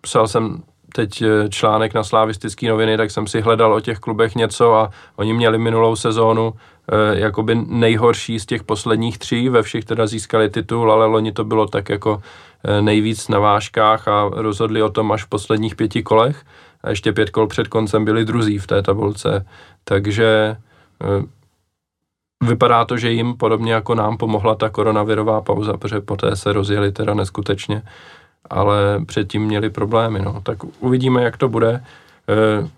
psal 0.00 0.28
jsem 0.28 0.62
teď 0.98 1.22
e, 1.22 1.48
článek 1.48 1.94
na 1.94 2.02
slavistické 2.02 2.68
noviny, 2.68 2.96
tak 2.96 3.10
jsem 3.10 3.26
si 3.26 3.40
hledal 3.40 3.72
o 3.72 3.80
těch 3.80 3.98
klubech 3.98 4.34
něco 4.34 4.74
a 4.74 4.90
oni 5.16 5.32
měli 5.32 5.58
minulou 5.58 5.96
sezónu 5.96 6.52
e, 6.52 7.18
jakoby 7.18 7.54
nejhorší 7.54 8.38
z 8.40 8.46
těch 8.46 8.62
posledních 8.62 9.18
tří, 9.18 9.48
ve 9.48 9.62
všech 9.62 9.84
teda 9.84 10.06
získali 10.06 10.50
titul, 10.50 10.92
ale 10.92 11.06
loni 11.06 11.32
to 11.32 11.44
bylo 11.44 11.66
tak 11.66 11.88
jako 11.88 12.22
e, 12.64 12.82
nejvíc 12.82 13.28
na 13.28 13.38
vážkách 13.38 14.08
a 14.08 14.30
rozhodli 14.32 14.82
o 14.82 14.88
tom 14.90 15.12
až 15.12 15.24
v 15.24 15.28
posledních 15.28 15.76
pěti 15.76 16.02
kolech. 16.02 16.42
A 16.82 16.90
ještě 16.90 17.12
pět 17.12 17.30
kol 17.30 17.46
před 17.46 17.68
koncem 17.68 18.04
byli 18.04 18.24
druzí 18.24 18.58
v 18.58 18.66
té 18.66 18.82
tabulce, 18.82 19.46
takže 19.84 20.56
vypadá 22.44 22.84
to, 22.84 22.96
že 22.96 23.10
jim 23.10 23.34
podobně 23.34 23.72
jako 23.72 23.94
nám 23.94 24.16
pomohla 24.16 24.54
ta 24.54 24.68
koronavirová 24.68 25.40
pauza, 25.40 25.76
protože 25.76 26.00
poté 26.00 26.36
se 26.36 26.52
rozjeli 26.52 26.92
teda 26.92 27.14
neskutečně 27.14 27.82
ale 28.50 29.04
předtím 29.06 29.42
měli 29.42 29.70
problémy. 29.70 30.18
No. 30.18 30.40
Tak 30.42 30.58
uvidíme, 30.80 31.22
jak 31.22 31.36
to 31.36 31.48
bude. 31.48 31.84
Uh, 32.60 32.68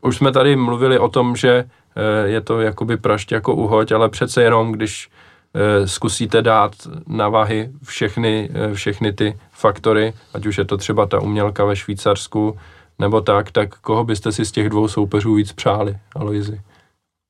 už 0.00 0.16
jsme 0.16 0.32
tady 0.32 0.56
mluvili 0.56 0.98
o 0.98 1.08
tom, 1.08 1.36
že 1.36 1.64
uh, 1.64 2.30
je 2.30 2.40
to 2.40 2.60
jakoby 2.60 2.96
prašť 2.96 3.32
jako 3.32 3.54
uhoď, 3.54 3.92
ale 3.92 4.08
přece 4.08 4.42
jenom, 4.42 4.72
když 4.72 5.08
uh, 5.08 5.86
zkusíte 5.86 6.42
dát 6.42 6.72
na 7.06 7.28
váhy 7.28 7.70
všechny, 7.84 8.50
uh, 8.68 8.74
všechny 8.74 9.12
ty 9.12 9.38
faktory, 9.52 10.12
ať 10.34 10.46
už 10.46 10.58
je 10.58 10.64
to 10.64 10.76
třeba 10.76 11.06
ta 11.06 11.20
umělka 11.20 11.64
ve 11.64 11.76
Švýcarsku, 11.76 12.58
nebo 12.98 13.20
tak, 13.20 13.50
tak 13.50 13.78
koho 13.78 14.04
byste 14.04 14.32
si 14.32 14.44
z 14.44 14.52
těch 14.52 14.68
dvou 14.68 14.88
soupeřů 14.88 15.34
víc 15.34 15.52
přáli, 15.52 15.96
Aloizi? 16.16 16.60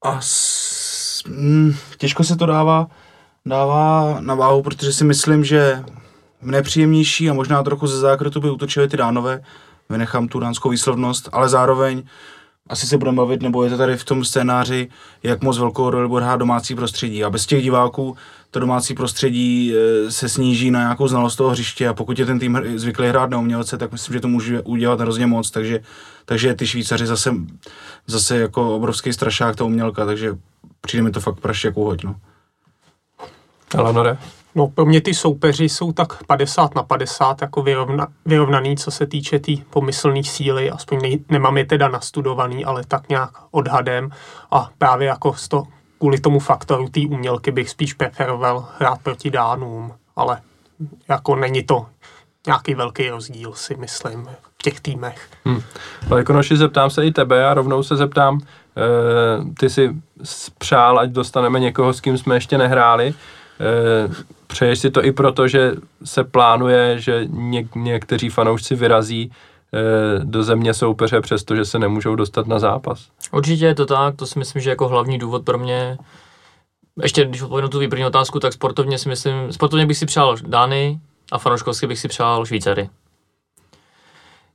A 0.04 0.20
s, 0.20 1.24
mm, 1.28 1.74
těžko 1.98 2.24
se 2.24 2.36
to 2.36 2.46
dává, 2.46 2.86
dává 3.46 4.16
na 4.20 4.34
váhu, 4.34 4.62
protože 4.62 4.92
si 4.92 5.04
myslím, 5.04 5.44
že 5.44 5.84
nepříjemnější 6.42 7.30
a 7.30 7.34
možná 7.34 7.62
trochu 7.62 7.86
ze 7.86 7.98
zákrotu 7.98 8.40
by 8.40 8.50
utočili 8.50 8.88
ty 8.88 8.96
dánové, 8.96 9.42
vynechám 9.88 10.28
tu 10.28 10.40
dánskou 10.40 10.70
výslovnost, 10.70 11.28
ale 11.32 11.48
zároveň 11.48 12.02
asi 12.68 12.86
se 12.86 12.98
budeme 12.98 13.16
bavit, 13.16 13.42
nebo 13.42 13.64
je 13.64 13.70
to 13.70 13.76
tady 13.76 13.96
v 13.96 14.04
tom 14.04 14.24
scénáři, 14.24 14.88
jak 15.22 15.42
moc 15.42 15.58
velkou 15.58 15.90
roli 15.90 16.08
bude 16.08 16.24
hrát 16.24 16.36
domácí 16.36 16.74
prostředí. 16.74 17.24
A 17.24 17.30
bez 17.30 17.46
těch 17.46 17.62
diváků 17.62 18.16
to 18.50 18.60
domácí 18.60 18.94
prostředí 18.94 19.74
e, 19.74 20.10
se 20.10 20.28
sníží 20.28 20.70
na 20.70 20.80
nějakou 20.80 21.08
znalost 21.08 21.36
toho 21.36 21.50
hřiště 21.50 21.88
a 21.88 21.94
pokud 21.94 22.18
je 22.18 22.26
ten 22.26 22.38
tým 22.38 22.62
zvyklý 22.74 23.08
hrát 23.08 23.30
na 23.30 23.38
umělce, 23.38 23.78
tak 23.78 23.92
myslím, 23.92 24.12
že 24.12 24.20
to 24.20 24.28
může 24.28 24.60
udělat 24.60 25.00
hrozně 25.00 25.26
moc, 25.26 25.50
takže, 25.50 25.80
takže 26.24 26.54
ty 26.54 26.66
Švýcaři 26.66 27.06
zase, 27.06 27.34
zase 28.06 28.38
jako 28.38 28.76
obrovský 28.76 29.12
strašák 29.12 29.56
ta 29.56 29.64
umělka, 29.64 30.06
takže 30.06 30.38
přijde 30.80 31.02
mi 31.02 31.10
to 31.10 31.20
fakt 31.20 31.40
praště 31.40 31.68
jako 31.68 31.84
hoď, 31.84 32.04
no. 32.04 32.16
Eleonore? 33.74 34.18
No, 34.54 34.68
pro 34.68 34.86
mě 34.86 35.00
ty 35.00 35.14
soupeři 35.14 35.64
jsou 35.64 35.92
tak 35.92 36.24
50 36.24 36.74
na 36.74 36.82
50 36.82 37.42
jako 37.42 37.62
vyrovna, 37.62 38.06
vyrovnaný, 38.26 38.76
co 38.76 38.90
se 38.90 39.06
týče 39.06 39.38
té 39.38 39.44
tý 39.44 39.56
pomyslné 39.56 40.24
síly, 40.24 40.70
aspoň 40.70 40.98
ne, 41.02 41.08
nemám 41.28 41.58
je 41.58 41.64
teda 41.64 41.88
nastudovaný, 41.88 42.64
ale 42.64 42.82
tak 42.88 43.08
nějak 43.08 43.30
odhadem. 43.50 44.10
A 44.50 44.70
právě 44.78 45.08
jako 45.08 45.34
to, 45.48 45.62
kvůli 45.98 46.20
tomu 46.20 46.38
faktoru 46.38 46.88
té 46.88 47.00
umělky 47.00 47.50
bych 47.50 47.70
spíš 47.70 47.94
preferoval 47.94 48.68
hrát 48.78 49.02
proti 49.02 49.30
Dánům, 49.30 49.92
ale 50.16 50.40
jako 51.08 51.36
není 51.36 51.62
to 51.62 51.86
nějaký 52.46 52.74
velký 52.74 53.08
rozdíl, 53.08 53.52
si 53.52 53.76
myslím, 53.76 54.28
v 54.58 54.62
těch 54.62 54.80
týmech. 54.80 55.28
Hmm. 55.44 55.62
Ale 56.10 56.24
Konoši, 56.24 56.56
zeptám 56.56 56.90
se 56.90 57.06
i 57.06 57.12
tebe. 57.12 57.46
A 57.46 57.54
rovnou 57.54 57.82
se 57.82 57.96
zeptám, 57.96 58.40
e, 58.40 59.54
ty 59.54 59.70
si 59.70 59.90
přál, 60.58 60.98
ať 60.98 61.10
dostaneme 61.10 61.60
někoho, 61.60 61.92
s 61.92 62.00
kým 62.00 62.18
jsme 62.18 62.36
ještě 62.36 62.58
nehráli, 62.58 63.14
Přeješ 64.46 64.78
si 64.78 64.90
to 64.90 65.04
i 65.04 65.12
proto, 65.12 65.48
že 65.48 65.72
se 66.04 66.24
plánuje, 66.24 67.00
že 67.00 67.24
něk- 67.24 67.82
někteří 67.82 68.28
fanoušci 68.28 68.74
vyrazí 68.74 69.30
e, 69.74 70.24
do 70.24 70.42
země 70.42 70.74
soupeře, 70.74 71.20
přestože 71.20 71.64
se 71.64 71.78
nemůžou 71.78 72.14
dostat 72.14 72.46
na 72.46 72.58
zápas? 72.58 73.08
Určitě 73.32 73.64
je 73.66 73.74
to 73.74 73.86
tak, 73.86 74.16
to 74.16 74.26
si 74.26 74.38
myslím, 74.38 74.62
že 74.62 74.70
jako 74.70 74.88
hlavní 74.88 75.18
důvod 75.18 75.44
pro 75.44 75.58
mě, 75.58 75.98
ještě 77.02 77.24
když 77.24 77.42
odpovím 77.42 77.68
tu 77.68 77.88
první 77.88 78.06
otázku, 78.06 78.40
tak 78.40 78.52
sportovně 78.52 78.98
si 78.98 79.08
myslím, 79.08 79.52
sportovně 79.52 79.86
bych 79.86 79.98
si 79.98 80.06
přál 80.06 80.36
Dány 80.46 81.00
a 81.32 81.38
fanouškovsky 81.38 81.86
bych 81.86 81.98
si 81.98 82.08
přál 82.08 82.46
Švýcary. 82.46 82.88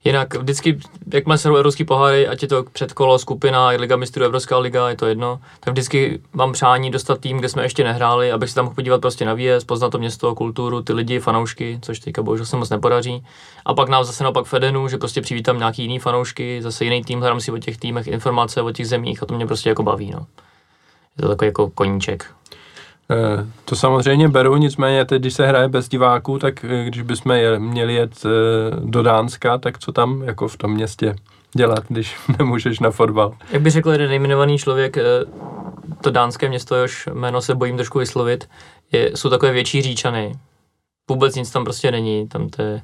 Jinak 0.07 0.35
vždycky, 0.35 0.79
jak 1.13 1.25
má 1.25 1.37
se 1.37 1.49
evropský 1.49 1.85
poháry, 1.85 2.27
ať 2.27 2.41
je 2.41 2.47
to 2.47 2.63
předkolo, 2.63 3.19
skupina, 3.19 3.67
Liga 3.67 3.95
mistrů, 3.95 4.25
Evropská 4.25 4.57
liga, 4.57 4.89
je 4.89 4.95
to 4.95 5.05
jedno, 5.05 5.39
tak 5.59 5.71
vždycky 5.71 6.19
mám 6.33 6.51
přání 6.51 6.91
dostat 6.91 7.19
tým, 7.19 7.37
kde 7.37 7.49
jsme 7.49 7.63
ještě 7.63 7.83
nehráli, 7.83 8.31
abych 8.31 8.49
se 8.49 8.55
tam 8.55 8.65
mohl 8.65 8.75
podívat 8.75 9.01
prostě 9.01 9.25
na 9.25 9.33
výjezd, 9.33 9.67
poznat 9.67 9.89
to 9.89 9.97
město, 9.97 10.35
kulturu, 10.35 10.81
ty 10.81 10.93
lidi, 10.93 11.19
fanoušky, 11.19 11.79
což 11.81 11.99
teďka 11.99 12.21
bohužel 12.21 12.45
se 12.45 12.57
moc 12.57 12.69
nepodaří. 12.69 13.25
A 13.65 13.73
pak 13.73 13.89
nám 13.89 14.03
zase 14.03 14.23
naopak 14.23 14.45
Fedenu, 14.45 14.87
že 14.87 14.97
prostě 14.97 15.21
přivítám 15.21 15.57
nějaký 15.57 15.81
jiný 15.81 15.99
fanoušky, 15.99 16.61
zase 16.61 16.83
jiný 16.83 17.03
tým, 17.03 17.19
hledám 17.19 17.39
si 17.39 17.51
o 17.51 17.57
těch 17.57 17.77
týmech 17.77 18.07
informace 18.07 18.61
o 18.61 18.71
těch 18.71 18.87
zemích 18.87 19.23
a 19.23 19.25
to 19.25 19.35
mě 19.35 19.47
prostě 19.47 19.69
jako 19.69 19.83
baví. 19.83 20.11
No. 20.11 20.25
Je 21.17 21.21
to 21.21 21.27
takový 21.27 21.47
jako 21.47 21.69
koníček. 21.69 22.25
Eh, 23.11 23.45
to 23.65 23.75
samozřejmě 23.75 24.29
beru, 24.29 24.57
nicméně 24.57 25.05
teď, 25.05 25.21
když 25.21 25.33
se 25.33 25.47
hraje 25.47 25.67
bez 25.67 25.89
diváků, 25.89 26.39
tak 26.39 26.63
eh, 26.63 26.85
když 26.85 27.01
bychom 27.01 27.31
je, 27.31 27.59
měli 27.59 27.93
jet 27.93 28.25
eh, 28.25 28.29
do 28.79 29.03
Dánska, 29.03 29.57
tak 29.57 29.79
co 29.79 29.91
tam 29.91 30.21
jako 30.21 30.47
v 30.47 30.57
tom 30.57 30.71
městě 30.71 31.15
dělat, 31.53 31.83
když 31.87 32.15
nemůžeš 32.39 32.79
na 32.79 32.91
fotbal? 32.91 33.33
Jak 33.51 33.61
by 33.61 33.69
řekl 33.69 33.91
jeden 33.91 34.09
nejmenovaný 34.09 34.57
člověk, 34.57 34.97
to 36.01 36.11
dánské 36.11 36.49
město, 36.49 36.75
jehož 36.75 37.09
jméno 37.13 37.41
se 37.41 37.55
bojím 37.55 37.77
trošku 37.77 37.99
vyslovit, 37.99 38.49
je, 38.91 39.17
jsou 39.17 39.29
takové 39.29 39.51
větší 39.51 39.81
říčany. 39.81 40.35
Vůbec 41.09 41.35
nic 41.35 41.51
tam 41.51 41.63
prostě 41.63 41.91
není, 41.91 42.27
tam 42.27 42.49
to 42.49 42.61
je... 42.61 42.81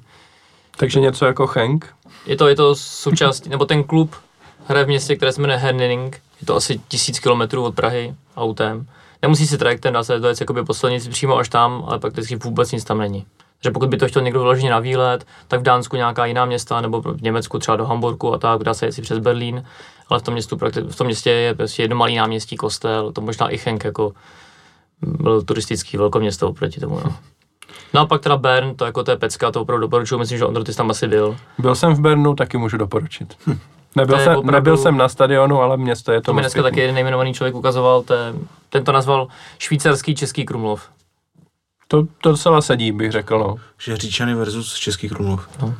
Takže 0.77 0.99
něco 0.99 1.25
jako 1.25 1.47
Henk? 1.47 1.87
Je 2.25 2.35
to, 2.35 2.47
je 2.47 2.55
to 2.55 2.75
součást, 2.75 3.45
nebo 3.49 3.65
ten 3.65 3.83
klub 3.83 4.15
hraje 4.67 4.85
v 4.85 4.87
městě, 4.87 5.15
které 5.15 5.31
se 5.31 5.41
jmenuje 5.41 5.59
Henning, 5.59 6.21
je 6.41 6.47
to 6.47 6.55
asi 6.55 6.81
tisíc 6.87 7.19
kilometrů 7.19 7.63
od 7.63 7.75
Prahy 7.75 8.15
autem 8.37 8.87
nemusí 9.23 9.47
si 9.47 9.57
trajektem 9.57 9.93
dát 9.93 10.03
se 10.03 10.19
dojet 10.19 10.41
jakoby 10.41 10.63
po 10.63 10.73
silnici 10.73 11.09
přímo 11.09 11.37
až 11.37 11.49
tam, 11.49 11.83
ale 11.87 11.99
prakticky 11.99 12.35
vůbec 12.35 12.71
nic 12.71 12.83
tam 12.83 12.97
není. 12.97 13.25
Že 13.63 13.71
pokud 13.71 13.89
by 13.89 13.97
to 13.97 14.07
chtěl 14.07 14.21
někdo 14.21 14.39
vyloženě 14.39 14.71
na 14.71 14.79
výlet, 14.79 15.25
tak 15.47 15.59
v 15.59 15.63
Dánsku 15.63 15.95
nějaká 15.95 16.25
jiná 16.25 16.45
města, 16.45 16.81
nebo 16.81 17.01
v 17.01 17.21
Německu 17.21 17.59
třeba 17.59 17.77
do 17.77 17.85
Hamburgu 17.85 18.33
a 18.33 18.37
tak, 18.37 18.63
dá 18.63 18.73
se 18.73 18.85
jet 18.85 18.91
si 18.91 19.01
přes 19.01 19.19
Berlín, 19.19 19.63
ale 20.09 20.19
v 20.19 20.23
tom, 20.23 20.33
městu, 20.33 20.57
v 20.89 20.95
tom 20.95 21.07
městě 21.07 21.29
je 21.29 21.53
prostě 21.53 21.83
jedno 21.83 21.95
malý 21.95 22.15
náměstí, 22.15 22.55
kostel, 22.55 23.11
to 23.11 23.21
možná 23.21 23.49
i 23.49 23.57
Henk 23.65 23.83
jako 23.83 24.13
byl 25.01 25.41
turistický 25.41 25.97
velkoměsto 25.97 26.49
oproti 26.49 26.79
tomu. 26.79 26.99
No. 27.05 27.15
No 27.93 28.01
a 28.01 28.05
pak 28.05 28.21
teda 28.21 28.37
Bern, 28.37 28.75
to 28.75 28.85
jako 28.85 29.03
to 29.03 29.11
je 29.11 29.17
pecka, 29.17 29.51
to 29.51 29.61
opravdu 29.61 29.81
doporučuji, 29.81 30.17
myslím, 30.17 30.37
že 30.37 30.45
Ondro, 30.45 30.63
ty 30.63 30.73
tam 30.73 30.89
asi 30.89 31.07
byl. 31.07 31.37
Byl 31.57 31.75
jsem 31.75 31.93
v 31.93 31.99
Bernu, 31.99 32.35
taky 32.35 32.57
můžu 32.57 32.77
doporučit. 32.77 33.37
Hm. 33.47 33.59
Nebyl, 33.95 34.19
jsem, 34.19 34.31
opravdu, 34.31 34.51
nebyl 34.51 34.77
jsem 34.77 34.97
na 34.97 35.09
stadionu, 35.09 35.61
ale 35.61 35.77
město 35.77 36.11
je 36.11 36.21
to 36.21 36.25
To 36.25 36.33
mi 36.33 36.41
dneska 36.41 36.63
taky 36.63 36.79
jeden 36.79 36.95
nejmenovaný 36.95 37.33
člověk 37.33 37.55
ukazoval, 37.55 38.01
to 38.01 38.13
je, 38.13 38.33
ten 38.69 38.83
to 38.83 38.91
nazval 38.91 39.27
švýcarský 39.59 40.15
český 40.15 40.45
Krumlov. 40.45 40.89
To, 41.87 42.07
to 42.21 42.29
docela 42.29 42.61
sedí, 42.61 42.91
bych 42.91 43.11
řekl, 43.11 43.39
no. 43.39 43.55
Že 43.79 43.97
Říčany 43.97 44.35
versus 44.35 44.73
Český 44.73 45.09
Krumlov. 45.09 45.47
No. 45.61 45.73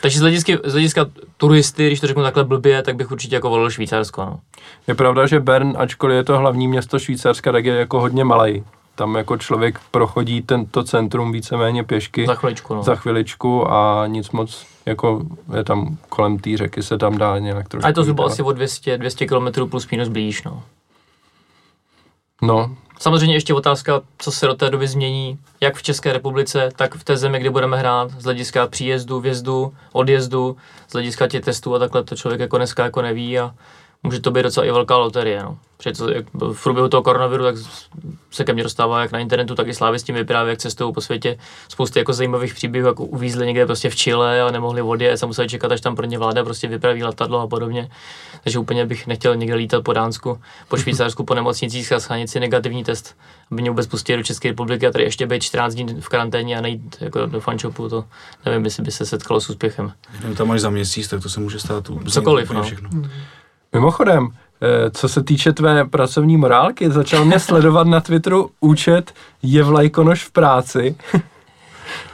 Takže 0.00 0.18
z 0.18 0.20
hlediska, 0.20 0.52
z 0.64 0.72
hlediska 0.72 1.06
turisty, 1.36 1.86
když 1.86 2.00
to 2.00 2.06
řeknu 2.06 2.22
takhle 2.22 2.44
blbě, 2.44 2.82
tak 2.82 2.96
bych 2.96 3.10
určitě 3.10 3.34
jako 3.34 3.48
volil 3.48 3.70
Švýcarsko. 3.70 4.24
No. 4.24 4.40
Je 4.86 4.94
pravda, 4.94 5.26
že 5.26 5.40
Bern, 5.40 5.74
ačkoliv 5.78 6.16
je 6.16 6.24
to 6.24 6.38
hlavní 6.38 6.68
město 6.68 6.98
Švýcarska, 6.98 7.52
tak 7.52 7.64
je 7.64 7.74
jako 7.74 8.00
hodně 8.00 8.24
malý. 8.24 8.64
Tam 8.94 9.14
jako 9.14 9.36
člověk 9.36 9.80
prochodí 9.90 10.42
tento 10.42 10.84
centrum 10.84 11.32
víceméně 11.32 11.84
pěšky. 11.84 12.26
Za 12.26 12.34
chviličku, 12.34 12.74
no. 12.74 12.82
Za 12.82 12.94
chviličku 12.94 13.72
a 13.72 14.06
nic 14.06 14.30
moc, 14.30 14.66
jako 14.86 15.22
je 15.56 15.64
tam 15.64 15.96
kolem 16.08 16.38
té 16.38 16.56
řeky 16.56 16.82
se 16.82 16.98
tam 16.98 17.18
dá 17.18 17.38
nějak 17.38 17.68
trošku. 17.68 17.86
A 17.86 17.88
je 17.88 17.94
to 17.94 18.02
zhruba 18.02 18.26
asi 18.26 18.42
o 18.42 18.52
200, 18.52 18.98
200 18.98 19.26
km 19.26 19.68
plus 19.70 19.90
minus 19.90 20.08
blíž, 20.08 20.42
no. 20.42 20.62
No. 22.42 22.76
Samozřejmě 22.98 23.36
ještě 23.36 23.54
otázka, 23.54 24.00
co 24.18 24.32
se 24.32 24.46
do 24.46 24.54
té 24.54 24.70
doby 24.70 24.88
změní, 24.88 25.38
jak 25.60 25.76
v 25.76 25.82
České 25.82 26.12
republice, 26.12 26.68
tak 26.76 26.94
v 26.94 27.04
té 27.04 27.16
zemi, 27.16 27.38
kde 27.38 27.50
budeme 27.50 27.78
hrát, 27.78 28.10
z 28.10 28.24
hlediska 28.24 28.66
příjezdu, 28.66 29.20
vjezdu, 29.20 29.74
odjezdu, 29.92 30.56
z 30.88 30.92
hlediska 30.92 31.28
těch 31.28 31.44
testů 31.44 31.74
a 31.74 31.78
takhle 31.78 32.04
to 32.04 32.16
člověk 32.16 32.40
jako 32.40 32.56
dneska 32.56 32.84
jako 32.84 33.02
neví 33.02 33.38
a 33.38 33.54
může 34.04 34.20
to 34.20 34.30
být 34.30 34.42
docela 34.42 34.66
i 34.66 34.70
velká 34.70 34.96
loterie. 34.96 35.42
No. 35.42 35.58
Jak 36.14 36.26
v 36.34 36.62
průběhu 36.62 36.88
toho 36.88 37.02
koronaviru 37.02 37.44
tak 37.44 37.54
se 38.30 38.44
ke 38.44 38.52
mně 38.52 38.62
dostává 38.62 39.00
jak 39.00 39.12
na 39.12 39.18
internetu, 39.18 39.54
tak 39.54 39.68
i 39.68 39.74
slávy 39.74 39.98
s 39.98 40.02
tím 40.02 40.14
vyprávějí, 40.14 40.52
jak 40.52 40.58
cestou 40.58 40.92
po 40.92 41.00
světě 41.00 41.38
spousty 41.68 41.98
jako 41.98 42.12
zajímavých 42.12 42.54
příběhů, 42.54 42.88
jako 42.88 43.04
uvízli 43.04 43.46
někde 43.46 43.66
prostě 43.66 43.90
v 43.90 43.94
Chile 43.94 44.42
a 44.42 44.50
nemohli 44.50 44.82
odjet 44.82 45.22
a 45.22 45.26
museli 45.26 45.48
čekat, 45.48 45.72
až 45.72 45.80
tam 45.80 45.96
pro 45.96 46.06
ně 46.06 46.18
vláda 46.18 46.44
prostě 46.44 46.68
vypraví 46.68 47.04
letadlo 47.04 47.40
a 47.40 47.46
podobně. 47.46 47.90
Takže 48.42 48.58
úplně 48.58 48.86
bych 48.86 49.06
nechtěl 49.06 49.36
někde 49.36 49.54
lítat 49.54 49.84
po 49.84 49.92
Dánsku, 49.92 50.40
po 50.68 50.76
Švýcarsku, 50.76 51.24
po 51.24 51.34
nemocnicích 51.34 51.92
a 51.92 52.00
schánět 52.00 52.30
si 52.30 52.40
negativní 52.40 52.84
test, 52.84 53.16
aby 53.50 53.60
mě 53.60 53.70
vůbec 53.70 53.86
pustili 53.86 54.16
do 54.16 54.22
České 54.22 54.48
republiky 54.48 54.86
a 54.86 54.90
tady 54.90 55.04
ještě 55.04 55.26
být 55.26 55.42
14 55.42 55.74
dní 55.74 56.00
v 56.00 56.08
karanténě 56.08 56.58
a 56.58 56.60
nejít 56.60 56.96
jako 57.00 57.26
do 57.26 57.40
fančopu, 57.40 57.88
to 57.88 58.04
nevím, 58.46 58.64
jestli 58.64 58.82
by 58.82 58.90
se 58.90 59.06
setkalo 59.06 59.40
s 59.40 59.50
úspěchem. 59.50 59.92
Jenom 60.20 60.36
tam 60.36 60.48
máš 60.48 60.60
za 60.60 60.70
měsíc, 60.70 61.08
tak 61.08 61.22
to 61.22 61.28
se 61.28 61.40
může 61.40 61.58
stát 61.58 61.90
Cokoliv, 62.10 62.50
no. 62.50 62.62
všechno. 62.62 62.90
Mimochodem, 63.74 64.28
eh, 64.62 64.90
co 64.90 65.08
se 65.08 65.22
týče 65.22 65.52
tvé 65.52 65.84
pracovní 65.84 66.36
morálky, 66.36 66.90
začal 66.90 67.24
mě 67.24 67.40
sledovat 67.40 67.86
na 67.86 68.00
Twitteru 68.00 68.50
účet 68.60 69.12
je 69.42 69.62
Vlajkonoš 69.62 70.24
v 70.24 70.30
práci. 70.30 70.96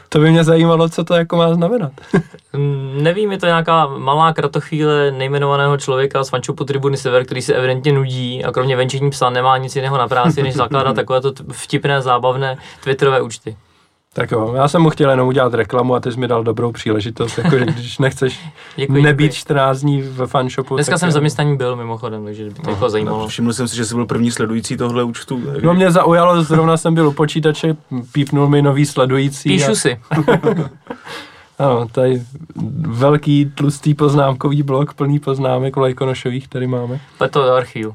to 0.09 0.19
by 0.19 0.31
mě 0.31 0.45
zajímalo, 0.45 0.89
co 0.89 1.05
to 1.05 1.15
jako 1.15 1.37
má 1.37 1.55
znamenat. 1.55 1.93
Mm, 2.53 2.99
Nevím, 3.03 3.33
je 3.33 3.39
to 3.39 3.47
nějaká 3.47 3.87
malá 3.87 4.33
kratochvíle 4.33 5.11
nejmenovaného 5.11 5.77
člověka 5.79 6.25
z 6.25 6.29
fančupu 6.29 6.65
Tribuny 6.65 6.97
Sever, 6.97 7.25
který 7.25 7.43
se 7.43 7.55
evidentně 7.55 7.93
nudí 7.93 8.45
a 8.45 8.53
kromě 8.53 8.77
venčení 8.77 9.11
psa 9.11 9.31
nemá 9.31 9.57
nic 9.57 9.77
jiného 9.77 9.99
na 9.99 10.09
práci, 10.09 10.43
než 10.43 10.55
zakládat 10.55 10.97
takovéto 10.97 11.33
vtipné, 11.53 12.03
zábavné 12.03 12.57
Twitterové 12.85 13.21
účty. 13.21 13.57
Tak 14.15 14.31
jo, 14.31 14.53
já 14.57 14.69
jsem 14.69 14.83
mu 14.83 14.91
chtěl 14.91 15.11
jenom 15.11 15.29
udělat 15.29 15.55
reklamu 15.55 15.95
a 15.95 16.01
ty 16.01 16.13
jsi 16.13 16.21
mi 16.21 16.29
dal 16.29 16.45
dobrou 16.45 16.73
příležitost, 16.73 17.39
jakože 17.39 17.65
když 17.65 17.99
nechceš 17.99 18.41
Děkuji, 18.77 19.03
nebýt 19.03 19.25
děkuji. 19.33 19.37
14 19.39 19.81
dní 19.81 20.03
ve 20.03 20.27
fanshopu. 20.27 20.75
Dneska 20.75 20.99
jsem 20.99 21.09
v 21.09 21.13
zaměstnaní 21.13 21.57
byl 21.57 21.77
mimochodem, 21.77 22.25
takže 22.25 22.45
by 22.45 22.51
to 22.55 22.71
jako 22.71 22.91
zajímalo. 22.91 23.29
Všiml 23.29 23.53
jsem 23.53 23.69
si, 23.69 23.77
že 23.77 23.85
jsi 23.85 23.95
byl 23.95 24.07
první 24.07 24.31
sledující 24.31 24.77
tohle 24.77 25.03
účtu. 25.05 25.43
No 25.63 25.75
mě 25.75 25.91
zaujalo, 25.91 26.43
zrovna 26.43 26.77
jsem 26.77 26.95
byl 26.95 27.09
u 27.09 27.13
počítače, 27.13 27.77
pípnul 28.13 28.49
mi 28.49 28.63
nový 28.63 28.87
sledující. 28.87 29.49
Píšu 29.49 29.71
a, 29.71 29.75
si. 29.75 30.01
Ano, 31.59 31.87
tady 31.93 32.23
velký 32.87 33.53
tlustý 33.55 33.95
poznámkový 33.95 34.63
blok, 34.63 34.95
plný 34.95 35.19
poznámek 35.19 35.77
Vlajkonošových 35.77 36.49
tady 36.49 36.67
máme. 36.67 37.01
Pojď 37.19 37.31
to 37.31 37.43
do 37.43 37.53
archivu. 37.53 37.95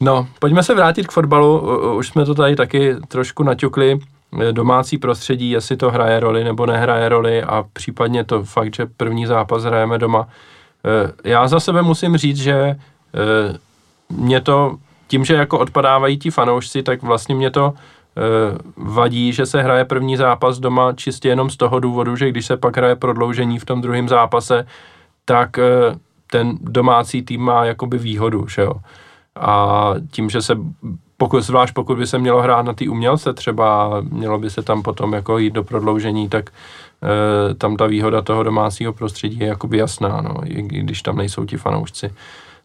No, 0.00 0.28
pojďme 0.38 0.62
se 0.62 0.74
vrátit 0.74 1.06
k 1.06 1.12
fotbalu. 1.12 1.58
U- 1.60 1.96
Už 1.96 2.08
jsme 2.08 2.24
to 2.24 2.34
tady 2.34 2.56
taky 2.56 2.96
trošku 3.08 3.42
naťukli. 3.42 3.98
Eh, 4.40 4.52
Domácí 4.52 4.98
prostředí, 4.98 5.50
jestli 5.50 5.76
to 5.76 5.90
hraje 5.90 6.20
roli 6.20 6.44
nebo 6.44 6.66
nehraje 6.66 7.08
roli 7.08 7.42
a 7.42 7.64
případně 7.72 8.24
to 8.24 8.44
fakt, 8.44 8.74
že 8.74 8.86
první 8.96 9.26
zápas 9.26 9.64
hrajeme 9.64 9.98
doma. 9.98 10.28
Eh, 10.84 11.30
Já 11.30 11.48
za 11.48 11.60
sebe 11.60 11.82
musím 11.82 12.16
říct, 12.16 12.36
že 12.36 12.54
eh, 12.54 12.78
mě 14.08 14.40
to, 14.40 14.76
tím, 15.08 15.24
že 15.24 15.34
jako 15.34 15.58
odpadávají 15.58 16.18
ti 16.18 16.30
fanoušci, 16.30 16.82
tak 16.82 17.02
vlastně 17.02 17.34
mě 17.34 17.50
to 17.50 17.74
vadí, 18.76 19.32
že 19.32 19.46
se 19.46 19.62
hraje 19.62 19.84
první 19.84 20.16
zápas 20.16 20.58
doma 20.58 20.92
čistě 20.92 21.28
jenom 21.28 21.50
z 21.50 21.56
toho 21.56 21.80
důvodu, 21.80 22.16
že 22.16 22.28
když 22.28 22.46
se 22.46 22.56
pak 22.56 22.76
hraje 22.76 22.96
prodloužení 22.96 23.58
v 23.58 23.64
tom 23.64 23.80
druhém 23.80 24.08
zápase, 24.08 24.66
tak 25.24 25.56
ten 26.30 26.58
domácí 26.60 27.22
tým 27.22 27.40
má 27.40 27.64
jakoby 27.64 27.98
výhodu, 27.98 28.48
že 28.48 28.62
jo. 28.62 28.72
A 29.36 29.94
tím, 30.10 30.30
že 30.30 30.42
se, 30.42 30.56
pokud, 31.20 31.40
zvlášť 31.40 31.74
pokud 31.74 31.98
by 31.98 32.06
se 32.06 32.18
mělo 32.18 32.42
hrát 32.42 32.62
na 32.62 32.72
ty 32.72 32.88
umělce 32.88 33.34
třeba, 33.34 34.00
mělo 34.00 34.38
by 34.38 34.50
se 34.50 34.62
tam 34.62 34.82
potom 34.82 35.12
jako 35.12 35.38
jít 35.38 35.50
do 35.50 35.64
prodloužení, 35.64 36.28
tak 36.28 36.50
e, 36.50 37.54
tam 37.54 37.76
ta 37.76 37.86
výhoda 37.86 38.22
toho 38.22 38.42
domácího 38.42 38.92
prostředí 38.92 39.38
je 39.38 39.46
jakoby 39.46 39.78
jasná, 39.78 40.20
no, 40.20 40.34
i 40.44 40.62
když 40.62 41.02
tam 41.02 41.16
nejsou 41.16 41.44
ti 41.44 41.56
fanoušci. 41.56 42.14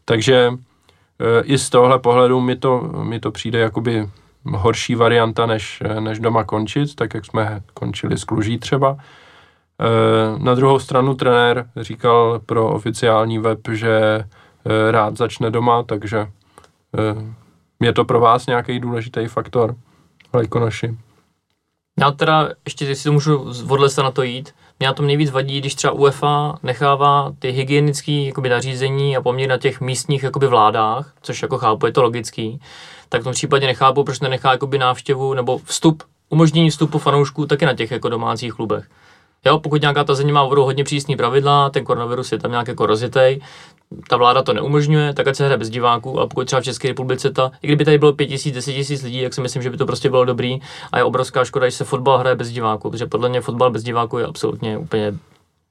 Takže 0.06 0.54
e, 1.20 1.44
i 1.44 1.58
z 1.58 1.70
tohle 1.70 2.00
pohledu 2.00 2.42
mi 2.42 2.56
to, 2.56 2.82
mi 3.04 3.20
to 3.20 3.32
přijde 3.32 3.60
jakoby 3.60 4.10
horší 4.46 4.96
varianta, 4.96 5.46
než, 5.46 5.84
než 6.00 6.20
doma 6.20 6.44
končit, 6.44 6.96
tak 6.96 7.14
jak 7.14 7.26
jsme 7.26 7.62
končili 7.74 8.18
s 8.18 8.24
Kluží 8.24 8.58
třeba. 8.58 8.98
E, 8.98 10.44
na 10.44 10.56
druhou 10.56 10.80
stranu 10.80 11.16
trenér 11.16 11.70
říkal 11.82 12.42
pro 12.46 12.70
oficiální 12.70 13.40
web, 13.40 13.60
že 13.72 14.24
rád 14.92 15.18
začne 15.18 15.52
doma, 15.52 15.84
takže 15.84 16.28
je 17.84 17.94
to 17.94 18.06
pro 18.06 18.20
vás 18.20 18.48
nějaký 18.48 18.80
důležitý 18.80 19.28
faktor, 19.28 19.76
Lajkonoši? 20.34 20.98
Já 22.00 22.12
teda, 22.12 22.50
ještě 22.66 22.86
jestli 22.86 23.04
to 23.04 23.12
můžu 23.14 23.54
z- 23.54 23.72
odle 23.72 23.90
se 23.90 24.04
na 24.04 24.12
to 24.12 24.24
jít, 24.24 24.54
mě 24.80 24.88
na 24.88 24.94
tom 24.94 25.08
nejvíc 25.08 25.32
vadí, 25.32 25.60
když 25.60 25.76
třeba 25.76 25.94
UEFA 25.94 26.56
nechává 26.64 27.32
ty 27.40 27.52
hygienické 27.52 28.12
jakoby, 28.12 28.50
nařízení 28.50 29.18
a 29.18 29.22
poměr 29.22 29.50
na 29.50 29.58
těch 29.58 29.82
místních 29.82 30.24
jakoby, 30.24 30.48
vládách, 30.48 31.14
což 31.22 31.42
jako 31.42 31.58
chápu, 31.58 31.86
je 31.86 31.92
to 31.92 32.04
logický, 32.04 32.60
tak 33.10 33.22
v 33.22 33.24
tom 33.24 33.34
případě 33.34 33.68
nechápu, 33.68 34.04
proč 34.04 34.20
nenechá 34.20 34.52
jakoby, 34.52 34.78
návštěvu 34.78 35.34
nebo 35.34 35.58
vstup, 35.58 36.04
umožnění 36.30 36.70
vstupu 36.70 37.00
fanoušků 37.00 37.46
taky 37.46 37.66
na 37.66 37.74
těch 37.74 37.92
jako 37.92 38.10
domácích 38.10 38.54
klubech. 38.54 38.86
Jo, 39.46 39.60
pokud 39.60 39.82
nějaká 39.82 40.04
ta 40.04 40.16
země 40.16 40.34
má 40.34 40.44
opravdu 40.44 40.64
hodně 40.64 40.84
přísný 40.84 41.16
pravidla, 41.16 41.70
ten 41.70 41.84
koronavirus 41.84 42.32
je 42.32 42.40
tam 42.40 42.52
nějak 42.52 42.68
jako 42.68 42.86
rozjetej, 42.86 43.42
ta 44.10 44.18
vláda 44.18 44.44
to 44.44 44.54
neumožňuje, 44.54 45.14
tak 45.14 45.28
ať 45.28 45.36
se 45.36 45.46
hraje 45.46 45.58
bez 45.58 45.70
diváků, 45.70 46.20
a 46.20 46.28
pokud 46.28 46.46
třeba 46.46 46.62
v 46.62 46.64
České 46.64 46.88
republice 46.88 47.32
ta, 47.32 47.52
i 47.62 47.68
kdyby 47.68 47.86
tady 47.86 47.98
bylo 47.98 48.14
5 48.14 48.28
tisíc, 48.28 48.56
10 48.56 48.74
tisíc 48.74 49.04
lidí, 49.04 49.24
tak 49.24 49.34
si 49.34 49.42
myslím, 49.42 49.62
že 49.62 49.70
by 49.70 49.78
to 49.78 49.86
prostě 49.86 50.10
bylo 50.10 50.26
dobrý 50.26 50.60
a 50.92 50.98
je 50.98 51.04
obrovská 51.04 51.46
škoda, 51.46 51.70
že 51.70 51.76
se 51.76 51.84
fotbal 51.84 52.18
hraje 52.18 52.36
bez 52.36 52.50
diváků, 52.50 52.90
protože 52.90 53.06
podle 53.06 53.30
mě 53.30 53.42
fotbal 53.42 53.72
bez 53.72 53.84
diváků 53.84 54.18
je 54.18 54.26
absolutně 54.26 54.78
úplně 54.78 55.14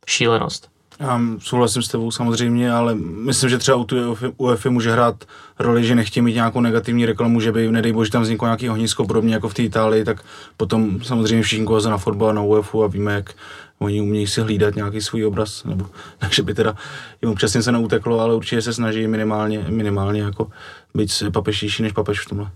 šílenost. 0.07 0.72
Já 1.01 1.21
souhlasím 1.39 1.83
s 1.83 1.89
tebou 1.89 2.11
samozřejmě, 2.11 2.73
ale 2.73 2.95
myslím, 2.95 3.51
že 3.51 3.59
třeba 3.59 3.77
u 3.77 3.85
UEFA- 3.85 4.71
může 4.71 4.93
hrát 4.93 5.25
roli, 5.59 5.85
že 5.85 5.95
nechtějí 5.95 6.25
mít 6.25 6.35
nějakou 6.35 6.61
negativní 6.61 7.07
reklamu, 7.07 7.41
že 7.41 7.53
by, 7.53 7.73
nedej 7.73 7.93
bože, 7.93 8.11
tam 8.11 8.23
vzniklo 8.23 8.47
nějaký 8.47 8.71
ohnisko, 8.71 9.07
podobně 9.07 9.35
jako 9.35 9.49
v 9.49 9.55
té 9.55 9.63
Itálii, 9.63 10.05
tak 10.05 10.25
potom 10.57 11.03
samozřejmě 11.03 11.43
všichni 11.43 11.67
koho 11.67 11.81
na 11.81 11.99
fotbal, 11.99 12.35
na 12.35 12.43
UEFA 12.43 12.85
a 12.85 12.87
víme, 12.87 13.15
jak 13.15 13.35
oni 13.79 14.01
umějí 14.01 14.27
si 14.27 14.41
hlídat 14.41 14.75
nějaký 14.75 15.01
svůj 15.01 15.27
obraz, 15.27 15.65
nebo 15.65 15.87
takže 16.19 16.43
by 16.43 16.55
teda 16.55 16.77
jim 17.23 17.33
občas 17.33 17.55
něco 17.55 17.73
neuteklo, 17.73 18.21
ale 18.21 18.35
určitě 18.35 18.63
se 18.63 18.73
snaží 18.73 19.07
minimálně, 19.07 19.65
minimálně 19.69 20.23
jako 20.23 20.51
být 20.95 21.11
papežtější 21.33 21.83
než 21.83 21.93
papež 21.93 22.21
v 22.21 22.29
tomhle. 22.29 22.51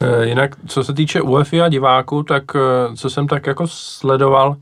E, 0.00 0.26
jinak, 0.26 0.56
co 0.66 0.84
se 0.84 0.92
týče 0.92 1.22
UEFA 1.22 1.64
a 1.64 1.68
diváků, 1.68 2.22
tak 2.22 2.44
e, 2.56 2.96
co 2.96 3.10
jsem 3.10 3.26
tak 3.28 3.46
jako 3.46 3.66
sledoval, 3.68 4.56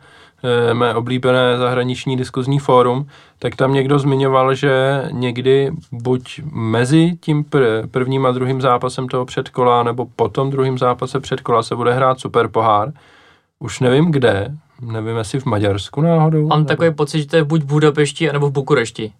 mé 0.73 0.95
oblíbené 0.95 1.59
zahraniční 1.59 2.17
diskuzní 2.17 2.59
fórum, 2.59 3.07
tak 3.39 3.57
tam 3.57 3.73
někdo 3.75 3.99
zmiňoval, 3.99 4.55
že 4.55 5.03
někdy 5.13 5.73
buď 5.93 6.41
mezi 6.53 7.17
tím 7.21 7.45
pr- 7.45 7.87
prvním 7.91 8.27
a 8.27 8.31
druhým 8.33 8.61
zápasem 8.61 9.09
toho 9.09 9.25
předkola, 9.25 9.83
nebo 9.83 10.07
po 10.17 10.29
tom 10.29 10.51
druhým 10.51 10.79
zápase 10.79 11.21
předkola 11.21 11.63
se 11.63 11.77
bude 11.77 11.93
hrát 11.95 12.21
super 12.21 12.49
pohár. 12.49 12.93
Už 13.59 13.81
nevím 13.81 14.11
kde, 14.13 14.55
nevím 14.81 15.17
jestli 15.17 15.41
v 15.41 15.47
Maďarsku 15.47 16.01
náhodou. 16.01 16.47
Mám 16.47 16.59
nebo- 16.59 16.69
takový 16.69 16.95
pocit, 16.95 17.19
že 17.21 17.27
to 17.27 17.37
je 17.37 17.45
buď 17.45 17.63
v 17.63 17.67
Budapešti, 17.67 18.33
nebo 18.33 18.49
v 18.49 18.53
Bukurešti. 18.53 19.13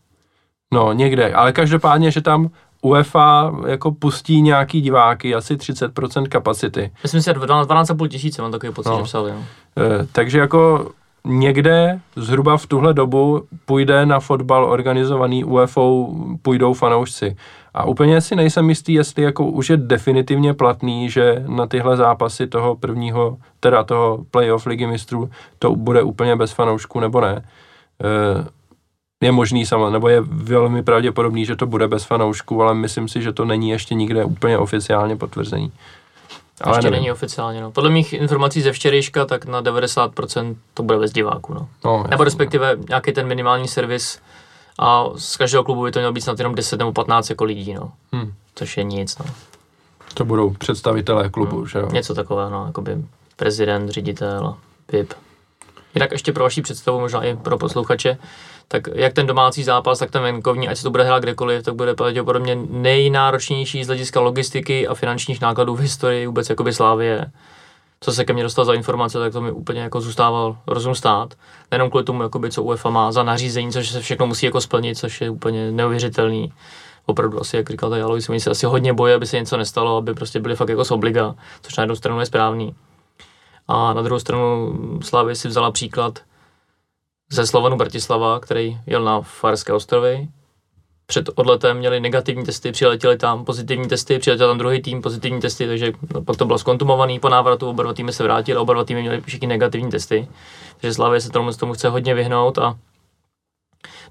No, 0.73 0.93
někde, 0.93 1.35
ale 1.35 1.53
každopádně, 1.53 2.11
že 2.11 2.21
tam 2.21 2.51
UEFA 2.83 3.53
jako 3.67 3.93
pustí 3.93 4.41
nějaký 4.43 4.81
diváky, 4.81 5.35
asi 5.35 5.57
30% 5.57 6.27
kapacity. 6.29 6.91
Myslím 7.03 7.21
si, 7.23 7.25
že 7.25 7.33
12,5 7.33 8.09
tisíce 8.09 8.43
mám 8.43 8.53
takový 8.53 8.73
pocit, 8.73 8.89
No. 8.89 8.97
že 8.99 9.03
psali. 9.03 9.33
No. 9.33 9.39
E, 9.83 10.07
takže 10.13 10.39
jako 10.39 10.91
někde 11.27 12.01
zhruba 12.17 12.57
v 12.57 12.67
tuhle 12.67 12.95
dobu 12.95 13.43
půjde 13.65 14.07
na 14.07 14.21
fotbal 14.21 14.65
organizovaný 14.65 15.45
UEFA, 15.45 15.81
půjdou 16.43 16.75
fanoušci. 16.75 17.37
A 17.75 17.85
úplně 17.85 18.21
si 18.21 18.37
nejsem 18.37 18.69
jistý, 18.69 18.93
jestli 18.93 19.23
jako 19.23 19.47
už 19.47 19.71
je 19.71 19.77
definitivně 19.77 20.55
platný, 20.55 21.11
že 21.11 21.45
na 21.49 21.67
tyhle 21.67 21.97
zápasy 21.97 22.47
toho 22.47 22.77
prvního, 22.77 23.37
teda 23.61 23.85
toho 23.85 24.25
playoff 24.31 24.67
ligy 24.67 24.87
mistrů, 24.87 25.31
to 25.59 25.77
bude 25.77 26.03
úplně 26.03 26.37
bez 26.37 26.53
fanoušků 26.53 27.01
nebo 27.01 27.21
ne. 27.21 27.45
E, 28.05 29.27
je 29.27 29.33
možný 29.33 29.67
sama, 29.67 29.91
nebo 29.91 30.09
je 30.09 30.21
velmi 30.21 30.83
pravděpodobný, 30.83 31.47
že 31.47 31.57
to 31.57 31.67
bude 31.67 31.89
bez 31.89 32.05
fanoušků, 32.05 32.63
ale 32.63 32.75
myslím 32.75 33.09
si, 33.09 33.23
že 33.23 33.33
to 33.33 33.45
není 33.45 33.71
ještě 33.71 33.95
nikde 33.95 34.25
úplně 34.25 34.59
oficiálně 34.59 35.17
potvrzený. 35.17 35.73
Ale 36.61 36.77
Ještě 36.77 36.85
nevím. 36.91 37.01
není 37.03 37.13
oficiálně. 37.13 37.61
No. 37.61 37.71
Podle 37.73 37.91
mých 37.91 38.13
informací 38.13 38.63
ze 38.63 38.73
včerejška, 38.73 39.25
tak 39.25 39.45
na 39.45 39.63
90% 39.63 40.57
to 40.75 40.83
bude 40.83 40.99
bez 40.99 41.13
diváků. 41.13 41.55
No. 41.55 41.69
No, 41.85 41.97
Nebo 41.97 42.13
jasně. 42.13 42.25
respektive 42.25 42.77
nějaký 42.89 43.13
ten 43.13 43.27
minimální 43.27 43.69
servis 43.69 44.19
a 44.79 45.05
z 45.17 45.37
každého 45.37 45.65
klubu 45.65 45.83
by 45.83 45.93
to 45.93 45.99
mělo 45.99 46.13
být 46.13 46.21
snad 46.21 46.39
jenom 46.39 46.55
10 46.55 46.77
nebo 46.79 46.93
15 46.93 47.31
jako 47.31 47.45
lidí, 47.45 47.75
no. 47.75 47.93
Hm. 48.15 48.33
Což 48.55 48.77
je 48.77 48.85
nic, 48.85 49.19
no. 49.19 49.25
To 50.15 50.25
budou 50.25 50.51
představitelé 50.51 51.29
klubu, 51.29 51.67
že 51.67 51.79
jo? 51.79 51.89
Něco 51.93 52.15
takového, 52.15 52.51
no, 52.51 52.67
jakoby 52.67 52.97
prezident, 53.37 53.89
ředitel, 53.91 54.55
VIP. 54.93 55.15
Jinak 55.95 56.13
ještě 56.13 56.33
pro 56.33 56.45
vaši 56.45 56.63
představu, 56.63 57.01
možná 57.01 57.25
i 57.25 57.37
pro 57.37 57.59
posluchače, 57.59 58.19
tak 58.69 58.83
jak 58.95 59.13
ten 59.13 59.27
domácí 59.27 59.65
zápas, 59.65 59.99
tak 59.99 60.11
ten 60.11 60.23
venkovní, 60.23 60.69
ať 60.69 60.77
se 60.77 60.83
to 60.83 60.91
bude 60.91 61.05
hrát 61.05 61.23
kdekoliv, 61.23 61.63
tak 61.63 61.75
bude 61.75 61.95
pravděpodobně 61.95 62.59
nejnáročnější 62.71 63.85
z 63.85 63.87
hlediska 63.87 64.21
logistiky 64.21 64.89
a 64.89 64.95
finančních 64.95 65.41
nákladů 65.41 65.75
v 65.77 65.81
historii 65.81 66.27
vůbec 66.27 66.51
jakoby 66.51 66.73
Slávie. 66.73 67.33
co 68.01 68.13
se 68.13 68.25
ke 68.25 68.33
mně 68.33 68.43
dostal 68.43 68.65
za 68.65 68.75
informace, 68.75 69.19
tak 69.19 69.33
to 69.33 69.41
mi 69.41 69.53
úplně 69.53 69.81
jako 69.81 70.01
zůstával 70.01 70.57
rozum 70.67 70.95
stát. 70.95 71.35
Nejenom 71.71 71.91
kvůli 71.91 72.05
tomu, 72.05 72.23
jakoby, 72.23 72.51
co 72.51 72.63
UEFA 72.63 72.91
má 72.91 73.13
za 73.13 73.23
nařízení, 73.23 73.73
což 73.73 73.89
se 73.91 74.01
všechno 74.01 74.27
musí 74.27 74.47
jako 74.47 74.61
splnit, 74.61 74.99
což 74.99 75.21
je 75.21 75.31
úplně 75.31 75.71
neuvěřitelný. 75.71 76.53
Opravdu 77.07 77.41
asi, 77.41 77.57
jak 77.57 77.71
říkal 77.71 77.91
tady 77.91 78.03
Alois, 78.03 78.29
oni 78.29 78.41
se 78.41 78.51
asi 78.51 78.67
hodně 78.67 78.93
bojí, 78.93 79.15
aby 79.15 79.27
se 79.27 79.39
něco 79.39 79.57
nestalo, 79.57 79.97
aby 79.97 80.15
prostě 80.15 80.41
byli 80.41 80.57
fakt 80.57 80.69
jako 80.69 80.85
z 80.85 80.91
obliga, 80.91 81.35
což 81.63 81.77
na 81.77 81.83
jednu 81.83 81.97
stranu 81.97 82.21
je 82.21 82.27
správný. 82.27 82.75
A 83.69 83.93
na 83.95 84.03
druhou 84.03 84.19
stranu 84.19 84.73
Slávy 85.03 85.37
si 85.37 85.49
vzala 85.49 85.71
příklad 85.71 86.19
ze 87.31 87.47
Slovanu 87.47 87.77
Bratislava, 87.77 88.41
který 88.41 88.79
jel 88.87 89.05
na 89.05 89.21
Farské 89.21 89.73
ostrovy, 89.73 90.29
před 91.07 91.31
odletem 91.35 91.77
měli 91.79 92.01
negativní 92.01 92.45
testy, 92.45 92.73
přiletěli 92.73 93.17
tam 93.17 93.45
pozitivní 93.45 93.89
testy, 93.89 94.19
přiletěl 94.19 94.49
tam 94.49 94.59
druhý 94.59 94.83
tým, 94.83 95.03
pozitivní 95.03 95.41
testy, 95.41 95.67
takže 95.67 95.93
no, 96.15 96.23
pak 96.23 96.37
to 96.37 96.45
bylo 96.45 96.59
skontumovaný, 96.59 97.21
po 97.21 97.29
návratu 97.29 97.69
oba 97.69 97.83
dva 97.83 97.93
týmy 97.93 98.13
se 98.13 98.23
vrátili, 98.23 98.59
oba 98.59 98.75
dva 98.75 98.85
týmy 98.85 99.01
měli 99.01 99.21
všichni 99.21 99.47
negativní 99.47 99.91
testy, 99.91 100.29
takže 100.81 100.95
Slavě 100.95 101.21
se 101.21 101.31
tomu, 101.31 101.53
tomu 101.53 101.73
chce 101.73 101.89
hodně 101.89 102.15
vyhnout 102.15 102.59
a 102.59 102.79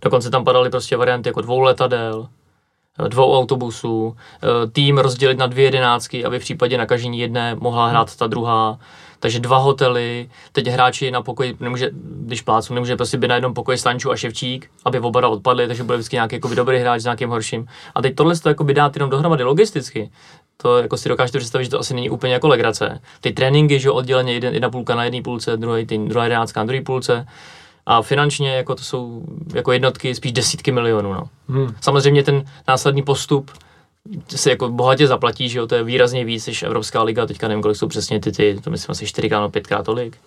dokonce 0.01 0.29
tam 0.29 0.43
padaly 0.43 0.69
prostě 0.69 0.97
varianty 0.97 1.29
jako 1.29 1.41
dvou 1.41 1.59
letadel, 1.59 2.27
dvou 3.07 3.37
autobusů, 3.37 4.17
tým 4.71 4.97
rozdělit 4.97 5.37
na 5.37 5.47
dvě 5.47 5.65
jedenáctky, 5.65 6.25
aby 6.25 6.39
v 6.39 6.41
případě 6.41 6.77
nakažení 6.77 7.19
jedné 7.19 7.55
mohla 7.55 7.87
hrát 7.87 8.15
ta 8.15 8.27
druhá, 8.27 8.79
takže 9.19 9.39
dva 9.39 9.57
hotely, 9.57 10.29
teď 10.51 10.67
hráči 10.67 11.11
na 11.11 11.21
pokoji, 11.21 11.57
nemůže, 11.59 11.89
když 12.01 12.41
plácu, 12.41 12.73
nemůže 12.73 12.95
prostě 12.95 13.17
být 13.17 13.27
na 13.27 13.35
jednom 13.35 13.53
pokoji 13.53 13.77
Stanču 13.77 14.11
a 14.11 14.15
Ševčík, 14.15 14.69
aby 14.85 14.99
oba 14.99 15.19
dva 15.19 15.29
odpadli, 15.29 15.67
takže 15.67 15.83
bude 15.83 15.97
vždycky 15.97 16.15
nějaký 16.15 16.35
jakoby, 16.35 16.55
dobrý 16.55 16.77
hráč 16.77 17.01
s 17.01 17.03
nějakým 17.03 17.29
horším. 17.29 17.67
A 17.95 18.01
teď 18.01 18.15
tohle 18.15 18.35
to 18.35 18.49
jakoby 18.49 18.73
dát 18.73 18.95
jenom 18.95 19.09
dohromady 19.09 19.43
logisticky, 19.43 20.11
to 20.57 20.77
jako 20.77 20.97
si 20.97 21.09
dokážete 21.09 21.37
představit, 21.39 21.65
že 21.65 21.71
to 21.71 21.79
asi 21.79 21.93
není 21.93 22.09
úplně 22.09 22.33
jako 22.33 22.47
legrace. 22.47 23.01
Ty 23.21 23.31
tréninky, 23.31 23.79
že 23.79 23.91
odděleně 23.91 24.33
jeden, 24.33 24.53
jedna 24.53 24.69
půlka 24.69 24.95
na 24.95 25.03
jedné 25.03 25.21
půlce, 25.21 25.57
druhý 25.57 25.85
tým, 25.85 26.07
druhá 26.07 26.25
jedenáctka 26.25 26.59
na 26.59 26.65
druhé 26.65 26.81
půlce, 26.81 27.25
a 27.85 28.01
finančně 28.01 28.55
jako 28.55 28.75
to 28.75 28.83
jsou 28.83 29.23
jako 29.53 29.71
jednotky 29.71 30.15
spíš 30.15 30.31
desítky 30.31 30.71
milionů. 30.71 31.13
No. 31.13 31.23
Hmm. 31.49 31.75
Samozřejmě 31.81 32.23
ten 32.23 32.45
následný 32.67 33.03
postup 33.03 33.51
se 34.35 34.49
jako 34.49 34.69
bohatě 34.69 35.07
zaplatí, 35.07 35.49
že 35.49 35.59
jo, 35.59 35.67
to 35.67 35.75
je 35.75 35.83
výrazně 35.83 36.25
víc 36.25 36.47
než 36.47 36.63
Evropská 36.63 37.03
liga, 37.03 37.25
teďka 37.25 37.47
nevím, 37.47 37.61
kolik 37.61 37.77
jsou 37.77 37.87
přesně 37.87 38.19
ty, 38.19 38.31
ty 38.31 38.59
to 38.63 38.69
myslím 38.69 38.91
asi 38.91 39.05
čtyřikrát 39.07 39.39
nebo 39.39 39.49
pětkrát 39.49 39.85
tolik. 39.85 40.17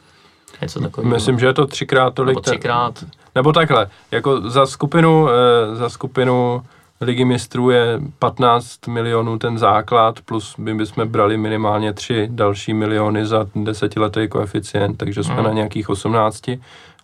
Něco 0.62 0.80
takového. 0.80 1.14
Myslím, 1.14 1.38
že 1.38 1.46
je 1.46 1.52
to 1.54 1.66
třikrát 1.66 2.14
tolik. 2.14 2.34
Nebo 2.34 2.40
třikrát. 2.40 3.00
Ten, 3.00 3.10
nebo 3.34 3.52
takhle, 3.52 3.90
jako 4.10 4.50
za 4.50 4.66
skupinu, 4.66 5.28
e, 5.28 5.76
za 5.76 5.88
skupinu 5.88 6.62
ligy 7.00 7.24
mistrů 7.24 7.70
je 7.70 8.00
15 8.18 8.86
milionů 8.86 9.38
ten 9.38 9.58
základ, 9.58 10.20
plus 10.24 10.54
by 10.58 10.74
bychom 10.74 11.08
brali 11.08 11.36
minimálně 11.36 11.92
3 11.92 12.28
další 12.30 12.74
miliony 12.74 13.26
za 13.26 13.46
desetiletý 13.54 14.28
koeficient, 14.28 14.96
takže 14.96 15.24
jsme 15.24 15.36
mm. 15.36 15.44
na 15.44 15.52
nějakých 15.52 15.88
18, 15.88 16.50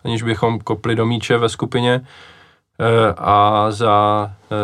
aniž 0.03 0.23
bychom 0.23 0.59
kopli 0.59 0.95
do 0.95 1.05
míče 1.05 1.37
ve 1.37 1.49
skupině. 1.49 2.01
E, 2.79 3.13
a 3.17 3.71
za 3.71 4.31
e, 4.51 4.55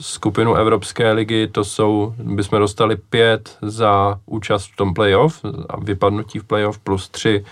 skupinu 0.00 0.54
Evropské 0.54 1.12
ligy, 1.12 1.46
to 1.46 1.64
jsou, 1.64 2.14
bychom 2.18 2.58
dostali 2.58 2.96
pět 2.96 3.58
za 3.62 4.20
účast 4.26 4.66
v 4.72 4.76
tom 4.76 4.94
playoff 4.94 5.44
a 5.68 5.80
vypadnutí 5.80 6.38
v 6.38 6.44
playoff 6.44 6.78
plus 6.78 7.08
tři 7.08 7.44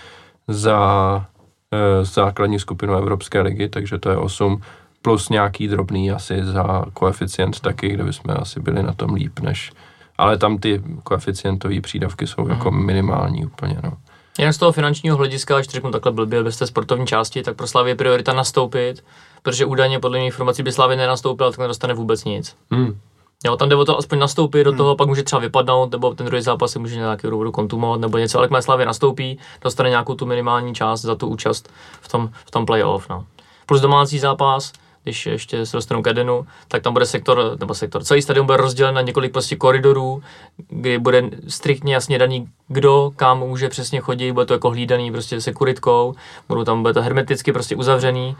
za 0.47 1.25
e, 1.71 2.05
základní 2.05 2.59
skupinu 2.59 2.95
Evropské 2.95 3.41
ligy, 3.41 3.69
takže 3.69 3.97
to 3.97 4.09
je 4.09 4.17
osm 4.17 4.61
plus 5.01 5.29
nějaký 5.29 5.67
drobný 5.67 6.11
asi 6.11 6.45
za 6.45 6.85
koeficient 6.93 7.59
taky, 7.59 7.89
kde 7.89 8.03
bychom 8.03 8.35
asi 8.39 8.59
byli 8.59 8.83
na 8.83 8.93
tom 8.93 9.13
líp 9.13 9.39
než, 9.39 9.71
ale 10.17 10.37
tam 10.37 10.57
ty 10.57 10.83
koeficientové 11.03 11.81
přídavky 11.81 12.27
jsou 12.27 12.47
jako 12.47 12.71
minimální 12.71 13.45
úplně, 13.45 13.77
no. 13.83 13.93
Jinak 14.39 14.53
z 14.53 14.57
toho 14.57 14.71
finančního 14.71 15.17
hlediska, 15.17 15.55
když 15.55 15.67
řeknu 15.67 15.91
takhle 15.91 16.11
blbě, 16.11 16.43
bez 16.43 16.57
té 16.57 16.67
sportovní 16.67 17.07
části, 17.07 17.43
tak 17.43 17.55
pro 17.55 17.67
Slavě 17.67 17.91
je 17.91 17.95
priorita 17.95 18.33
nastoupit, 18.33 19.03
protože 19.43 19.65
údajně 19.65 19.99
podle 19.99 20.17
mě 20.17 20.25
informací 20.25 20.63
by 20.63 20.71
Slavě 20.71 20.97
nenastoupil, 20.97 21.51
tak 21.51 21.59
nedostane 21.59 21.93
vůbec 21.93 22.23
nic. 22.23 22.55
Hmm. 22.71 22.99
Jo, 23.45 23.57
tam 23.57 23.69
jde 23.69 23.75
o 23.75 23.85
to 23.85 23.97
aspoň 23.97 24.19
nastoupit 24.19 24.63
do 24.63 24.71
hmm. 24.71 24.77
toho, 24.77 24.95
pak 24.95 25.07
může 25.07 25.23
třeba 25.23 25.39
vypadnout, 25.39 25.91
nebo 25.91 26.13
ten 26.13 26.25
druhý 26.25 26.41
zápas 26.41 26.71
se 26.71 26.79
může 26.79 26.95
nějaký 26.95 27.27
důvodu 27.27 27.51
kontumovat, 27.51 28.01
nebo 28.01 28.17
něco, 28.17 28.37
ale 28.37 28.45
jakmile 28.45 28.61
Slavě 28.61 28.85
nastoupí, 28.85 29.39
dostane 29.61 29.89
nějakou 29.89 30.15
tu 30.15 30.25
minimální 30.25 30.75
část 30.75 31.01
za 31.01 31.15
tu 31.15 31.27
účast 31.27 31.69
v 32.01 32.07
tom, 32.07 32.29
v 32.45 32.51
tom 32.51 32.65
playoff. 32.65 33.09
No. 33.09 33.25
Plus 33.65 33.81
domácí 33.81 34.19
zápas, 34.19 34.71
když 35.03 35.25
ještě 35.25 35.65
se 35.65 35.77
dostanu 35.77 36.01
k 36.01 36.07
Edenu, 36.07 36.45
tak 36.67 36.83
tam 36.83 36.93
bude 36.93 37.05
sektor, 37.05 37.57
nebo 37.59 37.73
sektor, 37.73 38.03
celý 38.03 38.21
stadion 38.21 38.45
bude 38.45 38.57
rozdělen 38.57 38.95
na 38.95 39.01
několik 39.01 39.31
prostě 39.31 39.55
koridorů, 39.55 40.23
kdy 40.67 40.99
bude 40.99 41.29
striktně 41.47 41.93
jasně 41.93 42.19
daný, 42.19 42.47
kdo 42.67 43.11
kam 43.15 43.39
může 43.39 43.69
přesně 43.69 43.99
chodit, 43.99 44.31
bude 44.31 44.45
to 44.45 44.53
jako 44.53 44.69
hlídaný 44.69 45.11
prostě 45.11 45.41
sekuritkou, 45.41 46.15
budou 46.47 46.63
tam, 46.63 46.81
bude 46.81 46.93
to 46.93 47.01
hermeticky 47.01 47.53
prostě 47.53 47.75
uzavřený, 47.75 48.35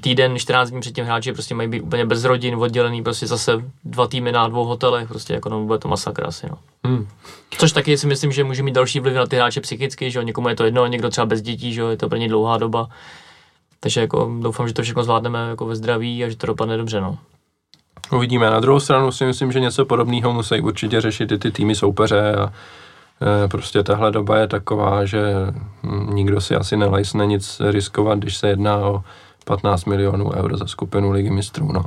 týden, 0.00 0.38
14 0.38 0.70
dní 0.70 0.80
předtím 0.80 1.04
hráči 1.04 1.32
prostě 1.32 1.54
mají 1.54 1.68
být 1.68 1.80
úplně 1.80 2.06
bez 2.06 2.24
rodin, 2.24 2.54
oddělený 2.54 3.02
prostě 3.02 3.26
zase 3.26 3.64
dva 3.84 4.06
týmy 4.06 4.32
na 4.32 4.48
dvou 4.48 4.64
hotelech, 4.64 5.08
prostě 5.08 5.34
jako 5.34 5.48
no, 5.48 5.64
bude 5.64 5.78
to 5.78 5.88
masakra 5.88 6.26
asi, 6.26 6.46
no. 6.50 6.58
Hmm. 6.84 7.08
Což 7.58 7.72
taky 7.72 7.98
si 7.98 8.06
myslím, 8.06 8.32
že 8.32 8.44
může 8.44 8.62
mít 8.62 8.74
další 8.74 9.00
vliv 9.00 9.14
na 9.14 9.26
ty 9.26 9.36
hráče 9.36 9.60
psychicky, 9.60 10.10
že 10.10 10.18
jo, 10.18 10.22
někomu 10.22 10.48
je 10.48 10.56
to 10.56 10.64
jedno, 10.64 10.86
někdo 10.86 11.10
třeba 11.10 11.26
bez 11.26 11.42
dětí, 11.42 11.72
že 11.72 11.80
jo, 11.80 11.88
je 11.88 11.96
to 11.96 12.08
pro 12.08 12.18
ně 12.18 12.28
dlouhá 12.28 12.58
doba, 12.58 12.88
takže 13.80 14.00
jako 14.00 14.30
doufám, 14.40 14.68
že 14.68 14.74
to 14.74 14.82
všechno 14.82 15.04
zvládneme 15.04 15.48
jako 15.48 15.66
ve 15.66 15.76
zdraví 15.76 16.24
a 16.24 16.28
že 16.28 16.36
to 16.36 16.46
dopadne 16.46 16.76
dobře. 16.76 17.00
No. 17.00 17.18
Uvidíme. 18.12 18.50
Na 18.50 18.60
druhou 18.60 18.80
stranu 18.80 19.12
si 19.12 19.24
myslím, 19.24 19.52
že 19.52 19.60
něco 19.60 19.84
podobného 19.84 20.32
musí 20.32 20.60
určitě 20.60 21.00
řešit 21.00 21.32
i 21.32 21.38
ty 21.38 21.50
týmy 21.50 21.74
soupeře 21.74 22.34
a 22.34 22.52
e, 23.44 23.48
prostě 23.48 23.82
tahle 23.82 24.10
doba 24.10 24.38
je 24.38 24.46
taková, 24.48 25.04
že 25.04 25.22
hm, 25.82 26.14
nikdo 26.14 26.40
si 26.40 26.54
asi 26.54 26.76
nelajsne 26.76 27.26
nic 27.26 27.60
riskovat, 27.70 28.18
když 28.18 28.36
se 28.36 28.48
jedná 28.48 28.76
o 28.76 29.04
15 29.44 29.84
milionů 29.84 30.32
eur 30.32 30.56
za 30.56 30.66
skupinu 30.66 31.10
ligy 31.10 31.30
mistrů. 31.30 31.72
No. 31.72 31.84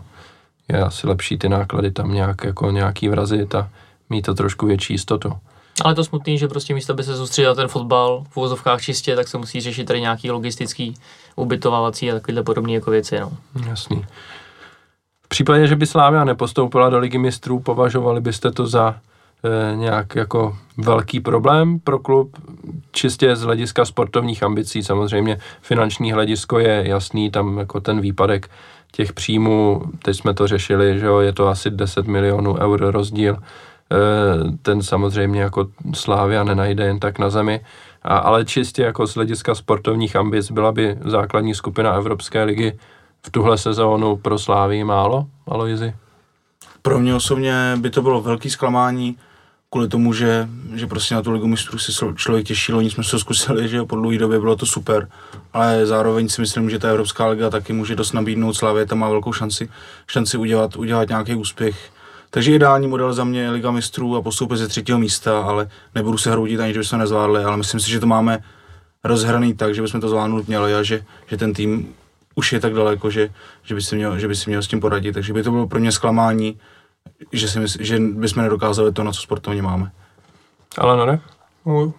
Je 0.68 0.82
asi 0.82 1.08
lepší 1.08 1.38
ty 1.38 1.50
náklady 1.50 1.92
tam 1.92 2.14
nějak, 2.14 2.44
jako 2.44 2.72
nějaký 2.72 3.10
vrazit 3.10 3.56
a 3.56 3.70
mít 4.10 4.22
to 4.22 4.34
trošku 4.34 4.66
větší 4.66 4.94
jistotu. 4.94 5.34
Ale 5.82 5.96
to 5.96 6.04
smutný, 6.04 6.38
že 6.38 6.48
prostě 6.48 6.74
místo, 6.74 6.94
aby 6.94 7.04
se 7.04 7.18
soustředil 7.18 7.56
ten 7.56 7.68
fotbal 7.68 8.24
v 8.30 8.38
úvozovkách 8.38 8.82
čistě, 8.82 9.16
tak 9.16 9.28
se 9.28 9.38
musí 9.38 9.62
řešit 9.62 9.86
tady 9.86 10.02
nějaký 10.02 10.32
logistický 10.32 10.94
ubytovávací 11.36 12.12
a 12.12 12.14
takovéhle 12.14 12.44
podobné 12.44 12.74
jako 12.74 12.92
věci. 12.92 13.20
No. 13.20 13.32
Jasný. 13.68 14.06
V 15.26 15.28
případě, 15.28 15.68
že 15.68 15.76
by 15.76 15.86
Slávia 15.86 16.24
nepostoupila 16.24 16.90
do 16.90 17.00
ligy 17.00 17.18
mistrů, 17.18 17.60
považovali 17.60 18.22
byste 18.22 18.52
to 18.52 18.68
za 18.68 18.96
nějak 19.76 20.16
jako 20.16 20.58
velký 20.78 21.20
problém 21.20 21.80
pro 21.80 22.00
klub, 22.00 22.38
čistě 22.92 23.36
z 23.36 23.42
hlediska 23.42 23.86
sportovních 23.86 24.44
ambicí. 24.44 24.84
Samozřejmě 24.84 25.38
finanční 25.62 26.12
hledisko 26.12 26.60
je 26.60 26.84
jasný, 26.88 27.32
tam 27.32 27.58
jako 27.58 27.82
ten 27.82 28.02
výpadek 28.02 28.50
těch 28.92 29.14
příjmů, 29.14 29.82
teď 30.04 30.18
jsme 30.18 30.34
to 30.34 30.48
řešili, 30.48 31.00
že 31.00 31.06
jo, 31.06 31.20
je 31.20 31.34
to 31.34 31.48
asi 31.48 31.70
10 31.70 32.08
milionů 32.08 32.56
eur 32.58 32.92
rozdíl 32.92 33.38
Eh, 33.92 34.52
ten 34.62 34.82
samozřejmě 34.82 35.42
jako 35.42 35.68
Slávia 35.94 36.44
nenajde 36.44 36.86
jen 36.86 37.00
tak 37.00 37.20
na 37.20 37.30
zemi, 37.30 37.62
a, 38.04 38.18
ale 38.18 38.46
čistě 38.46 38.84
jako 38.84 39.08
z 39.08 39.16
hlediska 39.16 39.56
sportovních 39.56 40.16
ambic 40.16 40.52
byla 40.52 40.72
by 40.72 40.98
základní 41.06 41.56
skupina 41.56 41.94
Evropské 41.94 42.44
ligy 42.44 42.80
v 43.26 43.32
tuhle 43.32 43.58
sezónu 43.58 44.16
pro 44.16 44.40
Slávii 44.40 44.84
málo, 44.84 45.26
Aloizi? 45.48 45.94
Pro 46.82 47.00
mě 47.00 47.16
osobně 47.16 47.54
by 47.78 47.90
to 47.90 48.02
bylo 48.02 48.22
velký 48.22 48.50
zklamání, 48.50 49.18
kvůli 49.76 49.88
tomu, 49.88 50.14
že, 50.14 50.50
že 50.74 50.88
prostě 50.88 51.16
na 51.16 51.22
tu 51.22 51.32
ligu 51.32 51.48
mistrů 51.48 51.80
si 51.80 51.92
člověk 52.16 52.46
těší, 52.46 52.74
loni 52.74 52.90
jsme 52.90 53.04
se 53.04 53.20
zkusili, 53.20 53.68
že 53.68 53.84
po 53.84 53.96
dlouhé 53.96 54.18
době 54.18 54.40
bylo 54.40 54.56
to 54.56 54.66
super, 54.66 55.08
ale 55.54 55.86
zároveň 55.86 56.30
si 56.30 56.42
myslím, 56.42 56.70
že 56.70 56.80
ta 56.80 56.90
Evropská 56.90 57.28
liga 57.28 57.50
taky 57.50 57.74
může 57.74 57.96
dost 57.96 58.14
nabídnout, 58.14 58.54
Slávě 58.54 58.86
tam 58.86 59.00
má 59.00 59.10
velkou 59.10 59.34
šanci, 59.34 59.70
šanci 60.08 60.38
udělat, 60.38 60.76
udělat 60.76 61.10
nějaký 61.10 61.36
úspěch 61.36 61.92
takže 62.30 62.52
ideální 62.52 62.88
model 62.88 63.14
za 63.14 63.24
mě 63.24 63.42
je 63.42 63.50
Liga 63.50 63.72
mistrů 63.72 64.16
a 64.16 64.22
postoupit 64.22 64.58
ze 64.58 64.68
třetího 64.68 65.00
místa, 65.00 65.42
ale 65.42 65.70
nebudu 65.96 66.18
se 66.18 66.32
hroutit 66.32 66.60
ani, 66.60 66.74
že 66.74 66.80
bychom 66.80 67.00
nezvládli, 67.00 67.44
ale 67.44 67.58
myslím 67.58 67.80
si, 67.80 67.92
že 67.92 68.00
to 68.00 68.08
máme 68.08 68.40
rozhraný 69.04 69.54
tak, 69.54 69.76
že 69.76 69.82
bychom 69.82 70.02
to 70.02 70.10
zvládnout 70.10 70.48
měli 70.48 70.76
a 70.76 70.84
že, 70.84 71.06
že 71.28 71.38
ten 71.38 71.54
tým 71.54 71.94
už 72.36 72.54
je 72.54 72.60
tak 72.60 72.74
daleko, 72.74 73.10
že, 73.10 73.30
že, 73.64 73.76
by 73.76 73.82
si 73.82 73.96
měl, 73.96 74.20
že 74.20 74.28
by 74.28 74.36
si 74.36 74.50
měl 74.50 74.62
s 74.62 74.68
tím 74.68 74.80
poradit. 74.80 75.14
Takže 75.14 75.34
by 75.34 75.44
to 75.44 75.52
bylo 75.52 75.68
pro 75.68 75.80
mě 75.80 75.92
zklamání, 75.92 76.60
že, 77.32 77.48
si 77.48 77.60
mysl, 77.60 77.78
že 77.82 78.00
bychom 78.00 78.44
nedokázali 78.44 78.92
to, 78.92 79.04
na 79.04 79.12
co 79.12 79.22
sportovně 79.22 79.62
máme. 79.62 79.92
Ale 80.78 80.98
no 80.98 81.06
ne? 81.06 81.20
No, 81.66 81.94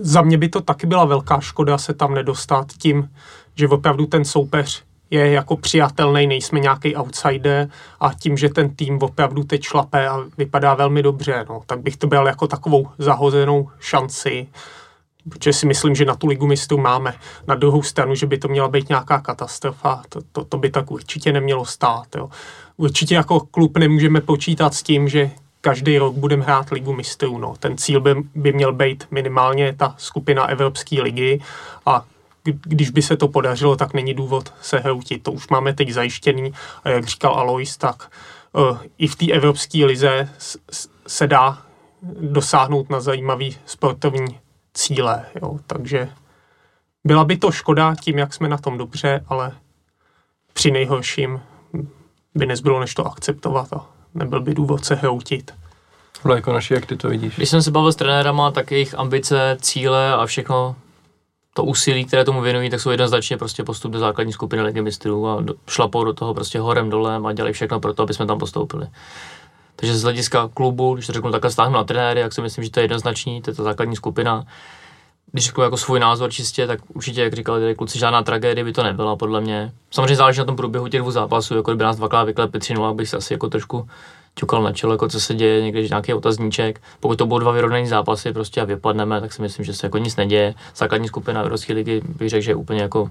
za 0.00 0.22
mě 0.22 0.38
by 0.38 0.48
to 0.48 0.60
taky 0.60 0.86
byla 0.86 1.04
velká 1.04 1.40
škoda 1.40 1.78
se 1.78 1.94
tam 1.94 2.14
nedostat 2.14 2.72
tím, 2.72 3.10
že 3.54 3.68
opravdu 3.68 4.06
ten 4.06 4.24
soupeř 4.24 4.84
je 5.10 5.30
jako 5.30 5.56
přijatelný, 5.56 6.26
nejsme 6.26 6.60
nějaký 6.60 6.96
outsider 6.96 7.68
a 8.00 8.14
tím, 8.14 8.36
že 8.36 8.48
ten 8.48 8.76
tým 8.76 8.98
opravdu 9.02 9.44
teď 9.44 9.62
šlape 9.62 10.08
a 10.08 10.24
vypadá 10.38 10.74
velmi 10.74 11.02
dobře, 11.02 11.46
no, 11.48 11.62
tak 11.66 11.80
bych 11.80 11.96
to 11.96 12.06
byl 12.06 12.26
jako 12.26 12.46
takovou 12.46 12.88
zahozenou 12.98 13.70
šanci, 13.78 14.46
protože 15.28 15.52
si 15.52 15.66
myslím, 15.66 15.94
že 15.94 16.04
na 16.04 16.14
tu 16.14 16.26
ligu 16.26 16.46
mistrů 16.46 16.78
máme. 16.78 17.14
Na 17.48 17.54
druhou 17.54 17.82
stranu, 17.82 18.14
že 18.14 18.26
by 18.26 18.38
to 18.38 18.48
měla 18.48 18.68
být 18.68 18.88
nějaká 18.88 19.20
katastrofa, 19.20 20.02
to, 20.08 20.20
to, 20.32 20.44
to 20.44 20.58
by 20.58 20.70
tak 20.70 20.90
určitě 20.90 21.32
nemělo 21.32 21.64
stát. 21.64 22.06
Jo. 22.16 22.30
Určitě 22.76 23.14
jako 23.14 23.40
klub 23.40 23.78
nemůžeme 23.78 24.20
počítat 24.20 24.74
s 24.74 24.82
tím, 24.82 25.08
že 25.08 25.30
každý 25.60 25.98
rok 25.98 26.14
budeme 26.14 26.44
hrát 26.44 26.70
ligu 26.70 26.92
mistrů. 26.92 27.38
No. 27.38 27.54
Ten 27.58 27.78
cíl 27.78 28.00
by, 28.00 28.14
by 28.34 28.52
měl 28.52 28.72
být 28.72 29.06
minimálně 29.10 29.72
ta 29.72 29.94
skupina 29.98 30.46
Evropské 30.46 31.02
ligy 31.02 31.40
a 31.86 32.04
když 32.44 32.90
by 32.90 33.02
se 33.02 33.16
to 33.16 33.28
podařilo, 33.28 33.76
tak 33.76 33.94
není 33.94 34.14
důvod 34.14 34.54
se 34.60 34.78
hroutit. 34.78 35.22
To 35.22 35.32
už 35.32 35.48
máme 35.48 35.74
teď 35.74 35.90
zajištěný 35.90 36.52
a 36.84 36.88
jak 36.88 37.06
říkal 37.06 37.34
Alois, 37.34 37.76
tak 37.76 38.10
uh, 38.52 38.78
i 38.98 39.06
v 39.06 39.16
té 39.16 39.32
Evropské 39.32 39.84
lize 39.84 40.28
se 41.06 41.26
dá 41.26 41.62
dosáhnout 42.20 42.90
na 42.90 43.00
zajímavý 43.00 43.56
sportovní 43.66 44.40
cíle. 44.74 45.26
Jo. 45.42 45.58
Takže 45.66 46.08
byla 47.04 47.24
by 47.24 47.36
to 47.36 47.50
škoda 47.52 47.94
tím, 47.94 48.18
jak 48.18 48.34
jsme 48.34 48.48
na 48.48 48.58
tom 48.58 48.78
dobře, 48.78 49.24
ale 49.28 49.52
při 50.52 50.70
nejhorším 50.70 51.40
by 52.34 52.46
nezbylo 52.46 52.80
než 52.80 52.94
to 52.94 53.06
akceptovat 53.06 53.72
a 53.72 53.86
nebyl 54.14 54.40
by 54.40 54.54
důvod 54.54 54.84
se 54.84 54.94
hroutit. 54.94 55.54
Vlajko 56.24 56.52
naši, 56.52 56.74
jak 56.74 56.86
ty 56.86 56.96
to 56.96 57.08
vidíš? 57.08 57.36
Když 57.36 57.48
jsem 57.48 57.62
se 57.62 57.70
bavil 57.70 57.92
s 57.92 57.96
trenérama, 57.96 58.50
tak 58.50 58.70
jejich 58.70 58.98
ambice, 58.98 59.56
cíle 59.60 60.12
a 60.14 60.26
všechno 60.26 60.76
to 61.54 61.64
úsilí, 61.64 62.04
které 62.04 62.24
tomu 62.24 62.40
věnují, 62.40 62.70
tak 62.70 62.80
jsou 62.80 62.90
jednoznačně 62.90 63.36
prostě 63.36 63.64
postup 63.64 63.92
do 63.92 63.98
základní 63.98 64.32
skupiny 64.32 64.62
ligy 64.62 64.82
mistrů 64.82 65.28
a 65.28 65.40
do, 65.40 65.54
šlapou 65.68 66.04
do 66.04 66.12
toho 66.12 66.34
prostě 66.34 66.60
horem 66.60 66.90
dolem 66.90 67.26
a 67.26 67.32
dělají 67.32 67.54
všechno 67.54 67.80
pro 67.80 67.94
to, 67.94 68.02
aby 68.02 68.14
jsme 68.14 68.26
tam 68.26 68.38
postoupili. 68.38 68.86
Takže 69.76 69.96
z 69.96 70.02
hlediska 70.02 70.50
klubu, 70.54 70.94
když 70.94 71.06
to 71.06 71.12
řeknu 71.12 71.30
takhle 71.30 71.50
stáhnu 71.50 71.74
na 71.74 71.84
trenéry, 71.84 72.20
jak 72.20 72.32
si 72.32 72.42
myslím, 72.42 72.64
že 72.64 72.70
to 72.70 72.80
je 72.80 72.84
jednoznačný, 72.84 73.42
to 73.42 73.50
je 73.50 73.54
ta 73.54 73.62
základní 73.62 73.96
skupina. 73.96 74.44
Když 75.32 75.44
řeknu 75.44 75.64
jako 75.64 75.76
svůj 75.76 76.00
názor 76.00 76.30
čistě, 76.30 76.66
tak 76.66 76.80
určitě, 76.94 77.22
jak 77.22 77.34
říkali 77.34 77.60
tady 77.60 77.74
kluci, 77.74 77.98
žádná 77.98 78.22
tragédie 78.22 78.64
by 78.64 78.72
to 78.72 78.82
nebyla, 78.82 79.16
podle 79.16 79.40
mě. 79.40 79.72
Samozřejmě 79.90 80.16
záleží 80.16 80.38
na 80.38 80.44
tom 80.44 80.56
průběhu 80.56 80.88
těch 80.88 81.00
dvou 81.00 81.10
zápasů, 81.10 81.56
jako 81.56 81.70
kdyby 81.70 81.84
nás 81.84 81.96
dvakrát 81.96 82.24
vyklepli 82.24 82.60
3 82.60 82.74
abych 82.74 83.08
se 83.08 83.16
asi 83.16 83.34
jako 83.34 83.48
trošku 83.48 83.88
ťukal 84.34 84.62
na 84.62 84.72
čelo, 84.72 84.92
jako 84.92 85.08
co 85.08 85.20
se 85.20 85.34
děje, 85.34 85.62
někdy 85.62 85.88
nějaký 85.88 86.14
otazníček. 86.14 86.80
Pokud 87.00 87.16
to 87.16 87.26
budou 87.26 87.38
dva 87.38 87.52
vyrovnané 87.52 87.86
zápasy 87.86 88.32
prostě 88.32 88.60
a 88.60 88.64
vypadneme, 88.64 89.20
tak 89.20 89.32
si 89.32 89.42
myslím, 89.42 89.64
že 89.64 89.74
se 89.74 89.86
jako 89.86 89.98
nic 89.98 90.16
neděje. 90.16 90.54
Základní 90.76 91.08
skupina 91.08 91.40
Evropské 91.40 91.72
ligy 91.72 92.02
bych 92.04 92.30
řekl, 92.30 92.42
že 92.42 92.50
je 92.50 92.54
úplně 92.54 92.82
jako 92.82 93.10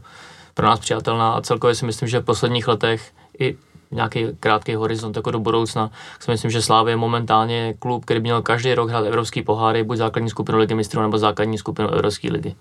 pro 0.53 0.65
nás 0.65 0.79
přijatelná 0.79 1.31
a 1.31 1.41
celkově 1.41 1.75
si 1.75 1.85
myslím, 1.85 2.09
že 2.09 2.19
v 2.19 2.25
posledních 2.25 2.67
letech 2.67 3.11
i 3.39 3.57
nějaký 3.91 4.27
krátký 4.39 4.75
horizont 4.75 5.15
jako 5.15 5.31
do 5.31 5.39
budoucna. 5.39 5.91
Si 6.19 6.31
myslím, 6.31 6.51
že 6.51 6.61
Slávě 6.61 6.91
je 6.91 6.97
momentálně 6.97 7.73
klub, 7.79 8.05
který 8.05 8.19
by 8.19 8.23
měl 8.23 8.41
každý 8.41 8.73
rok 8.73 8.89
hrát 8.89 9.05
evropský 9.05 9.41
poháry, 9.41 9.83
buď 9.83 9.97
základní 9.97 10.29
skupinu 10.29 10.57
ligy 10.57 10.75
mistrů 10.75 11.01
nebo 11.01 11.17
základní 11.17 11.57
skupinu 11.57 11.89
Evropské 11.89 12.31
ligy. 12.31 12.55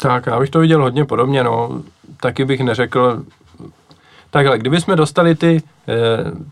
Tak, 0.00 0.26
já 0.26 0.40
bych 0.40 0.50
to 0.50 0.58
viděl 0.58 0.82
hodně 0.82 1.04
podobně, 1.04 1.44
no. 1.44 1.82
Taky 2.20 2.44
bych 2.44 2.60
neřekl, 2.60 3.22
Takhle, 4.36 4.58
kdybychom 4.58 4.96
dostali 4.96 5.34
ty, 5.34 5.62
eh, 5.88 5.94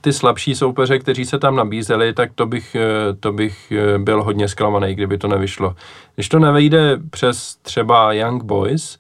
ty 0.00 0.12
slabší 0.12 0.54
soupeře, 0.54 0.98
kteří 0.98 1.24
se 1.24 1.38
tam 1.38 1.56
nabízeli, 1.56 2.12
tak 2.12 2.30
to 2.34 2.46
bych, 2.46 2.74
eh, 2.74 3.14
to 3.20 3.32
bych 3.32 3.72
eh, 3.72 3.98
byl 3.98 4.22
hodně 4.22 4.48
zklamaný, 4.48 4.94
kdyby 4.94 5.18
to 5.18 5.28
nevyšlo. 5.28 5.76
Když 6.14 6.28
to 6.28 6.38
nevejde 6.38 6.98
přes 7.10 7.56
třeba 7.62 8.12
Young 8.12 8.42
Boys, 8.42 8.98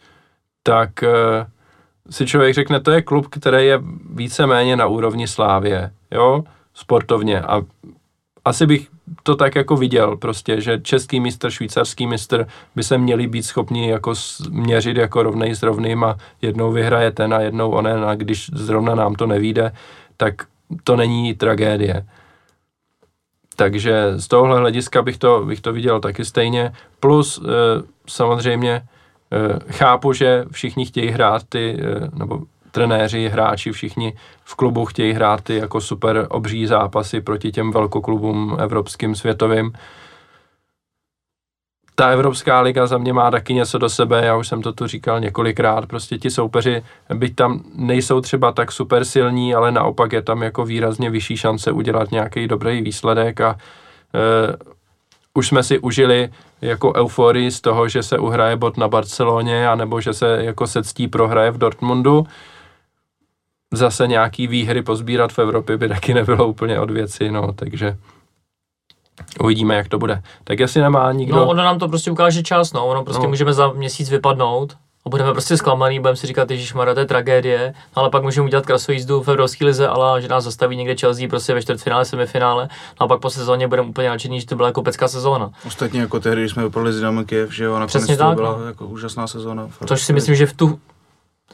tak 0.62 0.90
si 2.10 2.26
člověk 2.26 2.54
řekne, 2.54 2.80
to 2.80 2.90
je 2.90 3.02
klub, 3.02 3.26
který 3.30 3.66
je 3.66 3.80
víceméně 4.14 4.76
na 4.76 4.86
úrovni 4.86 5.28
Slávě, 5.28 5.90
jo, 6.10 6.44
sportovně 6.74 7.40
a 7.40 7.62
asi 8.44 8.66
bych 8.66 8.88
to 9.22 9.36
tak 9.36 9.54
jako 9.54 9.76
viděl 9.76 10.16
prostě, 10.16 10.60
že 10.60 10.80
český 10.80 11.20
mistr, 11.20 11.50
švýcarský 11.50 12.06
mistr 12.06 12.46
by 12.76 12.82
se 12.82 12.98
měli 12.98 13.26
být 13.26 13.42
schopni 13.42 13.90
jako 13.90 14.14
měřit 14.50 14.96
jako 14.96 15.22
rovnej 15.22 15.54
s 15.54 15.62
rovným 15.62 16.04
a 16.04 16.16
jednou 16.42 16.72
vyhraje 16.72 17.10
ten 17.10 17.34
a 17.34 17.40
jednou 17.40 17.70
onen 17.70 18.04
a 18.04 18.14
když 18.14 18.50
zrovna 18.54 18.94
nám 18.94 19.14
to 19.14 19.26
nevíde, 19.26 19.72
tak 20.16 20.34
to 20.84 20.96
není 20.96 21.34
tragédie. 21.34 22.06
Takže 23.56 24.12
z 24.16 24.28
tohohle 24.28 24.58
hlediska 24.58 25.02
bych 25.02 25.18
to, 25.18 25.44
bych 25.44 25.60
to 25.60 25.72
viděl 25.72 26.00
taky 26.00 26.24
stejně. 26.24 26.72
Plus 27.00 27.38
e, 27.38 27.42
samozřejmě 28.06 28.82
chápu, 29.70 30.12
že 30.12 30.44
všichni 30.50 30.86
chtějí 30.86 31.10
hrát 31.10 31.42
ty, 31.48 31.76
e, 31.80 32.18
nebo 32.18 32.40
trenéři, 32.70 33.28
hráči, 33.28 33.72
všichni 33.72 34.14
v 34.44 34.54
klubu 34.54 34.84
chtějí 34.84 35.12
hrát 35.12 35.40
ty 35.40 35.56
jako 35.56 35.80
super 35.80 36.26
obří 36.30 36.66
zápasy 36.66 37.20
proti 37.20 37.52
těm 37.52 37.72
velkoklubům 37.72 38.56
evropským, 38.60 39.14
světovým. 39.14 39.72
Ta 41.94 42.08
Evropská 42.08 42.60
liga 42.60 42.86
za 42.86 42.98
mě 42.98 43.12
má 43.12 43.30
taky 43.30 43.54
něco 43.54 43.78
do 43.78 43.88
sebe, 43.88 44.24
já 44.24 44.36
už 44.36 44.48
jsem 44.48 44.62
to 44.62 44.72
tu 44.72 44.86
říkal 44.86 45.20
několikrát, 45.20 45.86
prostě 45.86 46.18
ti 46.18 46.30
soupeři, 46.30 46.82
byť 47.14 47.34
tam 47.34 47.62
nejsou 47.74 48.20
třeba 48.20 48.52
tak 48.52 48.72
super 48.72 49.04
silní, 49.04 49.54
ale 49.54 49.72
naopak 49.72 50.12
je 50.12 50.22
tam 50.22 50.42
jako 50.42 50.64
výrazně 50.64 51.10
vyšší 51.10 51.36
šance 51.36 51.72
udělat 51.72 52.10
nějaký 52.10 52.48
dobrý 52.48 52.82
výsledek 52.82 53.40
a 53.40 53.50
e, 53.50 54.56
už 55.34 55.48
jsme 55.48 55.62
si 55.62 55.78
užili 55.78 56.28
jako 56.64 56.92
euforii 56.96 57.50
z 57.50 57.60
toho, 57.60 57.88
že 57.88 58.02
se 58.02 58.18
uhraje 58.18 58.56
bod 58.56 58.76
na 58.76 58.88
Barceloně, 58.88 59.68
anebo 59.68 60.00
že 60.00 60.12
se 60.12 60.38
jako 60.44 60.66
se 60.66 60.82
ctí 60.82 61.08
prohraje 61.08 61.50
v 61.50 61.58
Dortmundu 61.58 62.26
zase 63.72 64.06
nějaký 64.06 64.46
výhry 64.46 64.82
pozbírat 64.82 65.32
v 65.32 65.38
Evropě 65.38 65.76
by 65.76 65.88
taky 65.88 66.14
nebylo 66.14 66.46
úplně 66.46 66.80
od 66.80 66.90
věci, 66.90 67.30
no, 67.30 67.52
takže 67.52 67.96
uvidíme, 69.40 69.74
jak 69.74 69.88
to 69.88 69.98
bude. 69.98 70.22
Tak 70.44 70.60
jestli 70.60 70.80
nemá 70.80 71.12
nikdo... 71.12 71.36
No, 71.36 71.48
ono 71.48 71.62
nám 71.62 71.78
to 71.78 71.88
prostě 71.88 72.10
ukáže 72.10 72.42
čas, 72.42 72.72
no, 72.72 72.86
ono 72.86 73.04
prostě 73.04 73.22
no. 73.22 73.28
můžeme 73.28 73.52
za 73.52 73.72
měsíc 73.72 74.10
vypadnout 74.10 74.76
a 75.06 75.10
budeme 75.10 75.32
prostě 75.32 75.56
zklamaný, 75.56 76.00
budeme 76.00 76.16
si 76.16 76.26
říkat, 76.26 76.50
že 76.50 76.74
to 76.74 77.00
je 77.00 77.06
tragédie, 77.06 77.74
no, 77.96 78.02
ale 78.02 78.10
pak 78.10 78.22
můžeme 78.22 78.46
udělat 78.46 78.66
krasou 78.66 78.92
jízdu 78.92 79.22
v 79.22 79.28
Evropské 79.28 79.64
lize, 79.64 79.88
ale 79.88 80.22
že 80.22 80.28
nás 80.28 80.44
zastaví 80.44 80.76
někde 80.76 80.96
Chelsea 80.96 81.28
prostě 81.28 81.54
ve 81.54 81.62
čtvrtfinále, 81.62 82.04
semifinále, 82.04 82.68
no 83.00 83.04
a 83.04 83.08
pak 83.08 83.20
po 83.20 83.30
sezóně 83.30 83.68
budeme 83.68 83.88
úplně 83.88 84.08
nadšení, 84.08 84.40
že 84.40 84.46
to 84.46 84.56
byla 84.56 84.68
jako 84.68 84.82
pecká 84.82 85.08
sezóna. 85.08 85.50
Ostatně 85.66 86.00
jako 86.00 86.20
tehdy, 86.20 86.40
když 86.40 86.52
jsme 86.52 86.62
vypadli 86.62 86.92
z 86.92 86.96
Dynamo 86.96 87.24
Kiev, 87.24 87.54
že 87.54 87.64
jo, 87.64 87.80
Přesně 87.86 88.16
tak, 88.16 88.34
byla 88.34 88.56
no. 88.58 88.64
jako 88.64 88.86
úžasná 88.86 89.26
sezóna. 89.26 89.68
Což 89.86 90.02
si 90.02 90.12
myslím, 90.12 90.34
že 90.34 90.46
v 90.46 90.52
tu, 90.52 90.78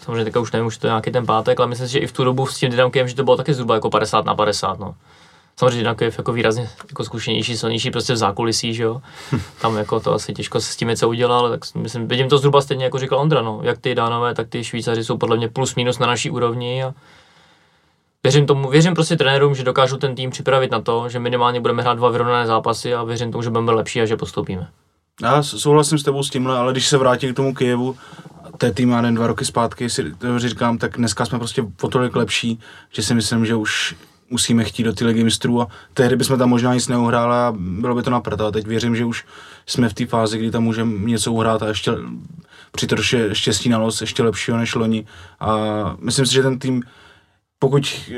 samozřejmě 0.01 0.25
teďka 0.25 0.41
už 0.41 0.53
nevím, 0.53 0.67
už 0.67 0.79
to 0.79 0.87
je 0.87 0.91
nějaký 0.91 1.11
ten 1.11 1.27
pátek, 1.27 1.61
ale 1.61 1.69
myslím 1.69 1.87
si, 1.87 1.93
že 1.93 1.99
i 1.99 2.07
v 2.07 2.13
tu 2.13 2.25
dobu 2.25 2.47
s 2.47 2.59
tím 2.59 2.71
Dynamkem, 2.71 3.09
že 3.09 3.15
to 3.15 3.25
bylo 3.25 3.37
taky 3.37 3.55
zhruba 3.55 3.75
jako 3.75 3.91
50 3.91 4.25
na 4.25 4.35
50, 4.35 4.79
no. 4.79 4.95
Samozřejmě 5.61 5.95
je 6.01 6.13
jako 6.19 6.33
výrazně 6.33 6.69
jako 6.89 7.05
zkušenější, 7.05 7.57
silnější 7.57 7.91
prostě 7.91 8.13
v 8.13 8.17
zákulisí, 8.17 8.75
že 8.75 8.83
jo. 8.83 9.03
Tam 9.61 9.77
jako 9.77 10.01
to 10.01 10.15
asi 10.15 10.33
těžko 10.33 10.61
se 10.61 10.73
s 10.73 10.77
tím 10.77 10.89
něco 10.89 11.09
udělá, 11.09 11.39
ale 11.39 11.51
tak 11.51 11.75
myslím, 11.75 12.09
vidím 12.09 12.29
to 12.29 12.39
zhruba 12.39 12.61
stejně, 12.61 12.85
jako 12.85 12.99
říkal 12.99 13.19
Ondra, 13.19 13.43
no. 13.43 13.61
Jak 13.63 13.79
ty 13.79 13.95
Dánové, 13.95 14.35
tak 14.35 14.49
ty 14.49 14.65
Švýcaři 14.65 15.05
jsou 15.05 15.19
podle 15.19 15.37
mě 15.37 15.49
plus 15.49 15.75
minus 15.75 15.99
na 15.99 16.07
naší 16.07 16.31
úrovni 16.31 16.85
a 16.85 16.95
věřím 18.23 18.47
tomu, 18.47 18.71
věřím 18.71 18.95
prostě 18.95 19.17
trenérům, 19.17 19.55
že 19.55 19.65
dokážou 19.65 19.97
ten 19.97 20.15
tým 20.15 20.31
připravit 20.31 20.71
na 20.71 20.81
to, 20.81 21.09
že 21.09 21.19
minimálně 21.19 21.61
budeme 21.61 21.83
hrát 21.83 21.95
dva 21.95 22.11
vyrovnané 22.11 22.47
zápasy 22.47 22.95
a 22.95 23.05
věřím 23.05 23.33
tomu, 23.33 23.43
že 23.43 23.51
budeme 23.51 23.73
lepší 23.73 24.01
a 24.01 24.07
že 24.07 24.17
postoupíme. 24.17 24.69
Já 25.23 25.43
souhlasím 25.43 25.99
s 25.99 26.03
tebou 26.03 26.23
s 26.23 26.31
tímhle, 26.31 26.59
ale 26.59 26.73
když 26.73 26.89
se 26.89 26.99
vrátím 26.99 27.33
k 27.33 27.37
tomu 27.37 27.55
Kijevu, 27.55 27.97
to 28.59 28.67
je 28.67 28.73
tým, 28.73 28.91
já 28.91 29.11
dva 29.11 29.27
roky 29.27 29.45
zpátky, 29.45 29.91
si 29.91 30.15
to 30.15 30.39
říkám, 30.39 30.79
tak 30.79 30.97
dneska 30.97 31.27
jsme 31.27 31.39
prostě 31.39 31.65
o 31.83 31.89
tolik 31.89 32.17
lepší, 32.17 32.61
že 32.93 33.03
si 33.03 33.15
myslím, 33.15 33.47
že 33.47 33.55
už 33.55 33.95
musíme 34.31 34.65
chtít 34.65 34.83
do 34.83 34.93
ty 34.93 35.05
ligy 35.05 35.25
mistrů 35.25 35.61
a 35.61 35.69
tehdy 35.95 36.17
bychom 36.17 36.39
tam 36.39 36.49
možná 36.49 36.75
nic 36.75 36.89
neuhráli 36.89 37.35
a 37.35 37.53
bylo 37.59 37.95
by 37.95 38.03
to 38.03 38.11
naprd, 38.11 38.41
a 38.41 38.51
teď 38.51 38.67
věřím, 38.67 38.97
že 38.97 39.05
už 39.05 39.25
jsme 39.67 39.89
v 39.89 39.95
té 39.95 40.07
fázi, 40.07 40.39
kdy 40.39 40.51
tam 40.51 40.63
můžeme 40.63 40.93
něco 41.11 41.33
uhrát 41.33 41.63
a 41.63 41.69
ještě 41.69 41.93
při 42.73 42.87
troše 42.87 43.35
štěstí 43.35 43.69
na 43.69 43.79
los 43.79 44.01
ještě 44.01 44.23
lepšího 44.23 44.57
než 44.57 44.75
loni. 44.75 45.07
A 45.41 45.57
myslím 46.01 46.27
si, 46.27 46.35
že 46.35 46.43
ten 46.43 46.59
tým 46.59 46.83
pokud 47.59 48.01
eh, 48.11 48.15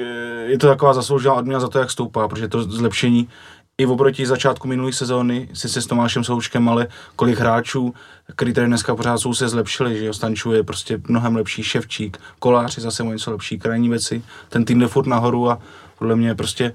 je 0.46 0.59
to 0.59 0.66
taková 0.66 0.94
zasloužená 0.94 1.35
odměna 1.35 1.61
za 1.61 1.68
to, 1.68 1.79
jak 1.79 1.90
stoupá, 1.90 2.29
protože 2.29 2.48
to 2.48 2.62
zlepšení 2.62 3.29
i 3.78 3.87
oproti 3.87 4.26
začátku 4.26 4.68
minulé 4.68 4.92
sezóny, 4.92 5.48
sice 5.52 5.82
s 5.82 5.87
Tomášem 5.87 6.24
Součkem, 6.24 6.68
ale 6.68 6.88
kolik 7.16 7.38
hráčů, 7.38 7.94
který 8.37 8.52
tady 8.52 8.66
dneska 8.66 8.96
pořád 8.96 9.18
jsou, 9.18 9.35
se 9.35 9.48
zlepšili, 9.48 9.98
že 9.98 10.12
Stanču 10.12 10.52
je 10.52 10.62
prostě 10.62 11.00
mnohem 11.08 11.37
lepší, 11.37 11.62
Ševčík, 11.62 12.18
Kolář 12.38 12.76
je 12.76 12.82
zase 12.82 13.02
o 13.02 13.06
něco 13.06 13.30
lepší, 13.30 13.58
krajní 13.58 13.88
věci, 13.88 14.22
ten 14.48 14.64
tým 14.64 14.80
jde 14.80 14.88
furt 14.88 15.06
nahoru 15.06 15.50
a 15.50 15.58
podle 15.98 16.16
mě 16.16 16.35
prostě 16.35 16.72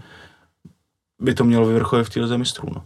by 1.19 1.33
to 1.33 1.43
mělo 1.43 1.65
vyvrcholit 1.65 2.07
v 2.07 2.10
téhle 2.10 2.38
mistrů, 2.38 2.69
no. 2.75 2.83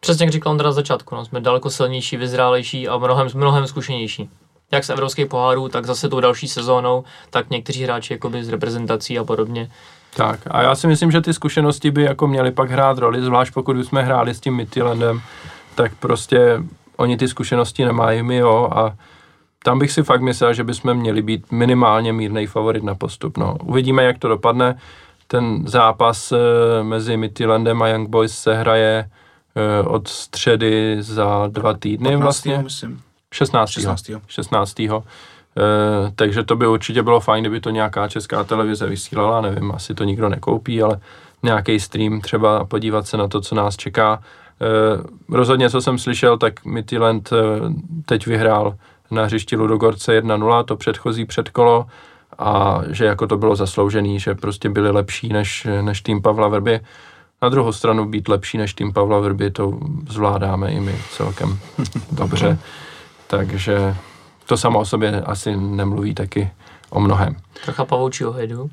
Přesně 0.00 0.24
jak 0.24 0.32
říkal 0.32 0.52
Ondra 0.52 0.68
na 0.68 0.72
začátku, 0.72 1.14
no, 1.14 1.24
jsme 1.24 1.40
daleko 1.40 1.70
silnější, 1.70 2.16
vyzrálejší 2.16 2.88
a 2.88 2.98
mnohem, 2.98 3.28
mnohem 3.34 3.66
zkušenější. 3.66 4.30
Jak 4.72 4.84
z 4.84 4.90
evropských 4.90 5.26
pohárů, 5.26 5.68
tak 5.68 5.86
zase 5.86 6.08
tou 6.08 6.20
další 6.20 6.48
sezónou, 6.48 7.04
tak 7.30 7.50
někteří 7.50 7.82
hráči 7.84 8.12
jakoby 8.12 8.44
z 8.44 8.48
reprezentací 8.48 9.18
a 9.18 9.24
podobně 9.24 9.70
tak 10.16 10.40
a 10.50 10.62
já 10.62 10.74
si 10.74 10.86
myslím, 10.86 11.10
že 11.10 11.20
ty 11.20 11.34
zkušenosti 11.34 11.90
by 11.90 12.02
jako 12.02 12.26
měly 12.26 12.50
pak 12.50 12.70
hrát 12.70 12.98
roli, 12.98 13.22
zvlášť 13.22 13.52
pokud 13.52 13.76
jsme 13.76 14.02
hráli 14.02 14.34
s 14.34 14.40
tím 14.40 14.56
Midtjyllandem, 14.56 15.20
tak 15.74 15.92
prostě 15.94 16.62
oni 16.96 17.16
ty 17.16 17.28
zkušenosti 17.28 17.84
nemají, 17.84 18.22
my 18.22 18.36
jo, 18.36 18.68
a 18.72 18.94
tam 19.64 19.78
bych 19.78 19.92
si 19.92 20.02
fakt 20.02 20.20
myslel, 20.20 20.54
že 20.54 20.64
bychom 20.64 20.94
měli 20.94 21.22
být 21.22 21.52
minimálně 21.52 22.12
mírný 22.12 22.46
favorit 22.46 22.84
na 22.84 22.94
postup. 22.94 23.38
No. 23.38 23.56
Uvidíme, 23.64 24.04
jak 24.04 24.18
to 24.18 24.28
dopadne. 24.28 24.78
Ten 25.26 25.62
zápas 25.66 26.32
e, 26.32 26.36
mezi 26.82 27.16
Midtjyllandem 27.16 27.82
a 27.82 27.88
Young 27.88 28.08
Boys 28.08 28.38
se 28.38 28.54
hraje 28.54 29.10
e, 29.56 29.82
od 29.82 30.08
středy 30.08 30.96
za 31.00 31.48
dva 31.48 31.74
týdny 31.74 32.08
15. 32.08 32.22
vlastně. 32.22 32.58
Myslím. 32.58 33.00
16. 33.32 33.70
16. 33.70 34.10
16. 34.26 34.80
E, 35.56 36.12
takže 36.14 36.42
to 36.42 36.56
by 36.56 36.66
určitě 36.66 37.02
bylo 37.02 37.20
fajn, 37.20 37.42
kdyby 37.42 37.60
to 37.60 37.70
nějaká 37.70 38.08
česká 38.08 38.44
televize 38.44 38.86
vysílala, 38.86 39.40
nevím, 39.40 39.72
asi 39.72 39.94
to 39.94 40.04
nikdo 40.04 40.28
nekoupí, 40.28 40.82
ale 40.82 41.00
nějaký 41.42 41.80
stream 41.80 42.20
třeba 42.20 42.64
podívat 42.64 43.06
se 43.06 43.16
na 43.16 43.28
to, 43.28 43.40
co 43.40 43.54
nás 43.54 43.76
čeká. 43.76 44.22
E, 44.60 45.34
rozhodně, 45.36 45.70
co 45.70 45.80
jsem 45.80 45.98
slyšel, 45.98 46.38
tak 46.38 46.64
Midtjylland 46.64 47.32
e, 47.32 47.36
teď 48.06 48.26
vyhrál 48.26 48.74
na 49.10 49.24
hřišti 49.24 49.56
Ludogorce 49.56 50.20
1-0, 50.20 50.64
to 50.64 50.76
předchozí 50.76 51.24
předkolo 51.24 51.86
a 52.38 52.80
že 52.88 53.04
jako 53.04 53.26
to 53.26 53.36
bylo 53.36 53.56
zasloužený, 53.56 54.20
že 54.20 54.34
prostě 54.34 54.68
byli 54.68 54.90
lepší 54.90 55.28
než, 55.28 55.66
než 55.80 56.00
tým 56.00 56.22
Pavla 56.22 56.48
Vrby. 56.48 56.80
Na 57.42 57.48
druhou 57.48 57.72
stranu 57.72 58.04
být 58.04 58.28
lepší 58.28 58.58
než 58.58 58.74
tým 58.74 58.92
Pavla 58.92 59.18
Vrby, 59.18 59.50
to 59.50 59.78
zvládáme 60.08 60.72
i 60.72 60.80
my 60.80 60.94
celkem 61.10 61.58
dobře. 62.12 62.58
Takže 63.26 63.96
to 64.46 64.56
samo 64.56 64.78
o 64.78 64.84
sobě 64.84 65.20
asi 65.20 65.56
nemluví 65.56 66.14
taky 66.14 66.50
o 66.90 67.00
mnohem. 67.00 67.36
Trocha 67.64 67.84
pavoučího 67.84 68.32
hedu. 68.32 68.70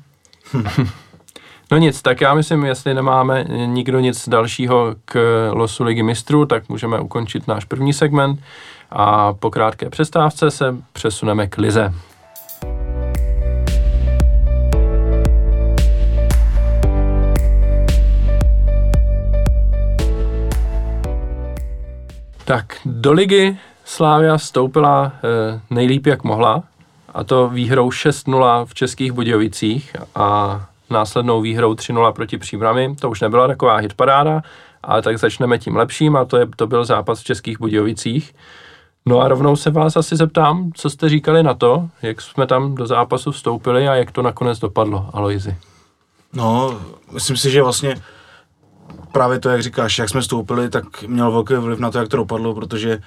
No 1.70 1.78
nic, 1.78 2.02
tak 2.02 2.20
já 2.20 2.34
myslím, 2.34 2.64
jestli 2.64 2.94
nemáme 2.94 3.44
nikdo 3.66 4.00
nic 4.00 4.28
dalšího 4.28 4.94
k 5.04 5.50
losu 5.52 5.84
ligy 5.84 6.02
mistrů, 6.02 6.46
tak 6.46 6.68
můžeme 6.68 7.00
ukončit 7.00 7.48
náš 7.48 7.64
první 7.64 7.92
segment 7.92 8.40
a 8.90 9.32
po 9.32 9.50
krátké 9.50 9.90
přestávce 9.90 10.50
se 10.50 10.76
přesuneme 10.92 11.46
k 11.46 11.58
lize. 11.58 11.94
Tak, 22.44 22.76
do 22.84 23.12
ligy 23.12 23.56
Slávia 23.90 24.38
stoupila 24.38 25.12
e, 25.12 25.60
nejlíp, 25.70 26.06
jak 26.06 26.24
mohla, 26.24 26.62
a 27.14 27.24
to 27.24 27.48
výhrou 27.48 27.90
6-0 27.90 28.66
v 28.66 28.74
Českých 28.74 29.12
Budějovicích 29.12 29.96
a 30.14 30.60
následnou 30.90 31.40
výhrou 31.40 31.74
3-0 31.74 32.12
proti 32.12 32.38
Příbrami. 32.38 32.94
To 33.00 33.10
už 33.10 33.20
nebyla 33.20 33.46
taková 33.46 33.76
hitparáda, 33.76 34.42
ale 34.82 35.02
tak 35.02 35.18
začneme 35.18 35.58
tím 35.58 35.76
lepším 35.76 36.16
a 36.16 36.24
to, 36.24 36.36
je, 36.36 36.46
to 36.56 36.66
byl 36.66 36.84
zápas 36.84 37.20
v 37.20 37.24
Českých 37.24 37.58
Budějovicích. 37.60 38.34
No 39.06 39.20
a 39.20 39.28
rovnou 39.28 39.56
se 39.56 39.70
vás 39.70 39.96
asi 39.96 40.16
zeptám, 40.16 40.70
co 40.74 40.90
jste 40.90 41.08
říkali 41.08 41.42
na 41.42 41.54
to, 41.54 41.88
jak 42.02 42.20
jsme 42.20 42.46
tam 42.46 42.74
do 42.74 42.86
zápasu 42.86 43.32
vstoupili 43.32 43.88
a 43.88 43.94
jak 43.94 44.10
to 44.10 44.22
nakonec 44.22 44.58
dopadlo, 44.58 45.10
Aloizi. 45.12 45.56
No, 46.32 46.80
myslím 47.12 47.36
si, 47.36 47.50
že 47.50 47.62
vlastně 47.62 47.96
právě 49.12 49.38
to, 49.38 49.48
jak 49.48 49.62
říkáš, 49.62 49.98
jak 49.98 50.08
jsme 50.08 50.20
vstoupili, 50.20 50.68
tak 50.68 51.02
mělo 51.02 51.32
velký 51.32 51.54
vliv 51.54 51.78
na 51.78 51.90
to, 51.90 51.98
jak 51.98 52.08
to 52.08 52.16
dopadlo, 52.16 52.54
protože 52.54 52.98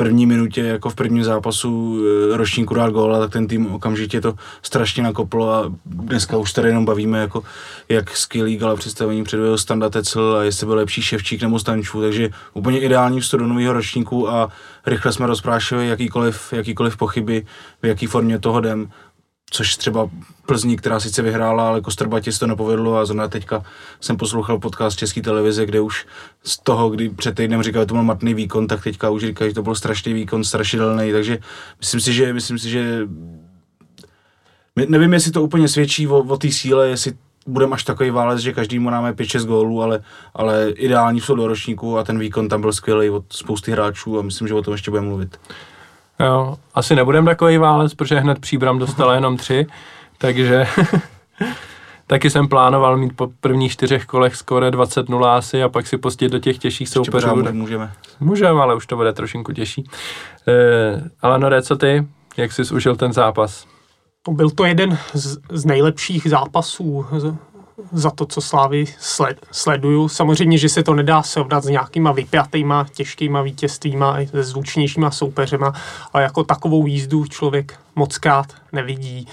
první 0.00 0.26
minutě, 0.26 0.60
jako 0.60 0.90
v 0.90 0.94
prvním 0.94 1.24
zápasu 1.24 2.00
e, 2.32 2.36
ročníku 2.36 2.74
dát 2.74 2.90
góla, 2.90 3.18
tak 3.18 3.30
ten 3.30 3.46
tým 3.46 3.66
okamžitě 3.66 4.20
to 4.20 4.34
strašně 4.62 5.02
nakoplo 5.02 5.54
a 5.54 5.72
dneska 5.86 6.36
už 6.36 6.52
tady 6.52 6.68
jenom 6.68 6.84
bavíme, 6.84 7.18
jako, 7.18 7.42
jak 7.88 8.16
skvělý 8.16 8.56
gala 8.56 8.76
představení 8.76 9.24
předvedl 9.24 9.58
Standa 9.58 9.88
Tecel 9.88 10.36
a 10.36 10.42
jestli 10.42 10.66
byl 10.66 10.76
lepší 10.76 11.02
Ševčík 11.02 11.42
nebo 11.42 11.58
Stančů, 11.58 12.00
takže 12.00 12.30
úplně 12.54 12.80
ideální 12.80 13.20
vstup 13.20 13.40
do 13.40 13.46
nového 13.46 13.72
ročníku 13.72 14.30
a 14.30 14.48
rychle 14.86 15.12
jsme 15.12 15.26
rozprášili 15.26 15.88
jakýkoliv, 15.88 16.52
jakýkoliv 16.52 16.96
pochyby, 16.96 17.46
v 17.82 17.86
jaký 17.86 18.06
formě 18.06 18.38
toho 18.38 18.58
jdem 18.58 18.90
což 19.50 19.76
třeba 19.76 20.10
Plzní, 20.46 20.76
která 20.76 21.00
sice 21.00 21.22
vyhrála, 21.22 21.68
ale 21.68 21.80
Kostrbatě 21.80 22.32
se 22.32 22.38
to 22.38 22.46
nepovedlo 22.46 22.96
a 22.96 23.04
zrovna 23.04 23.28
teďka 23.28 23.62
jsem 24.00 24.16
poslouchal 24.16 24.58
podcast 24.58 24.98
České 24.98 25.22
televize, 25.22 25.66
kde 25.66 25.80
už 25.80 26.06
z 26.42 26.58
toho, 26.58 26.90
kdy 26.90 27.08
před 27.08 27.34
týdnem 27.34 27.62
říkali, 27.62 27.82
že 27.82 27.86
to 27.86 27.94
byl 27.94 28.02
matný 28.02 28.34
výkon, 28.34 28.66
tak 28.66 28.82
teďka 28.82 29.10
už 29.10 29.22
říkají, 29.22 29.50
že 29.50 29.54
to 29.54 29.62
byl 29.62 29.74
strašný 29.74 30.12
výkon, 30.12 30.44
strašidelný, 30.44 31.12
takže 31.12 31.38
myslím 31.78 32.00
si, 32.00 32.12
že, 32.12 32.32
myslím 32.32 32.58
si, 32.58 32.70
že 32.70 33.08
nevím, 34.88 35.12
jestli 35.12 35.32
to 35.32 35.42
úplně 35.42 35.68
svědčí 35.68 36.08
o, 36.08 36.18
o 36.18 36.36
té 36.36 36.50
síle, 36.50 36.88
jestli 36.88 37.12
budeme 37.46 37.74
až 37.74 37.84
takový 37.84 38.10
válec, 38.10 38.40
že 38.40 38.52
každý 38.52 38.78
mu 38.78 38.90
dáme 38.90 39.12
5-6 39.12 39.44
gólů, 39.44 39.82
ale, 39.82 40.02
ale 40.34 40.70
ideální 40.70 41.20
jsou 41.20 41.34
do 41.34 41.46
ročníku 41.46 41.98
a 41.98 42.04
ten 42.04 42.18
výkon 42.18 42.48
tam 42.48 42.60
byl 42.60 42.72
skvělý 42.72 43.10
od 43.10 43.24
spousty 43.32 43.72
hráčů 43.72 44.18
a 44.18 44.22
myslím, 44.22 44.48
že 44.48 44.54
o 44.54 44.62
tom 44.62 44.72
ještě 44.72 44.90
budeme 44.90 45.08
mluvit. 45.08 45.38
Jo, 46.20 46.56
asi 46.74 46.96
nebudem 46.96 47.24
takový 47.24 47.58
válec, 47.58 47.94
protože 47.94 48.20
hned 48.20 48.38
příbram 48.38 48.78
dostala 48.78 49.14
jenom 49.14 49.36
tři, 49.36 49.66
takže 50.18 50.66
taky 52.06 52.30
jsem 52.30 52.48
plánoval 52.48 52.96
mít 52.96 53.16
po 53.16 53.28
prvních 53.40 53.72
čtyřech 53.72 54.06
kolech 54.06 54.36
skore 54.36 54.70
20-0 54.70 55.24
asi 55.24 55.62
a 55.62 55.68
pak 55.68 55.86
si 55.86 55.98
pustit 55.98 56.28
do 56.28 56.38
těch 56.38 56.58
těžších 56.58 56.88
soupeřů. 56.88 57.42
Tak 57.42 57.54
můžeme. 57.54 57.92
Můžeme, 58.20 58.60
ale 58.60 58.74
už 58.74 58.86
to 58.86 58.96
bude 58.96 59.12
trošinku 59.12 59.52
těžší. 59.52 59.84
E, 60.48 61.10
ale 61.22 61.38
no, 61.38 61.62
co 61.62 61.76
ty? 61.76 62.06
Jak 62.36 62.52
jsi 62.52 62.74
užil 62.74 62.96
ten 62.96 63.12
zápas? 63.12 63.66
Byl 64.30 64.50
to 64.50 64.64
jeden 64.64 64.98
z, 65.12 65.38
z 65.52 65.64
nejlepších 65.64 66.30
zápasů 66.30 67.06
za 67.92 68.10
to, 68.10 68.26
co 68.26 68.40
Slávy 68.40 68.84
sled, 68.98 69.46
sleduju. 69.52 70.08
Samozřejmě, 70.08 70.58
že 70.58 70.68
se 70.68 70.82
to 70.82 70.94
nedá 70.94 71.22
srovnat 71.22 71.64
s 71.64 71.68
nějakýma 71.68 72.12
vypjatýma, 72.12 72.86
těžkýma 72.92 73.42
vítězstvíma, 73.42 74.18
se 74.30 74.42
zvučnějšíma 74.42 75.10
soupeřema, 75.10 75.72
ale 76.12 76.22
jako 76.22 76.44
takovou 76.44 76.86
jízdu 76.86 77.26
člověk 77.26 77.80
moc 77.94 78.18
krát 78.18 78.46
nevidí. 78.72 79.28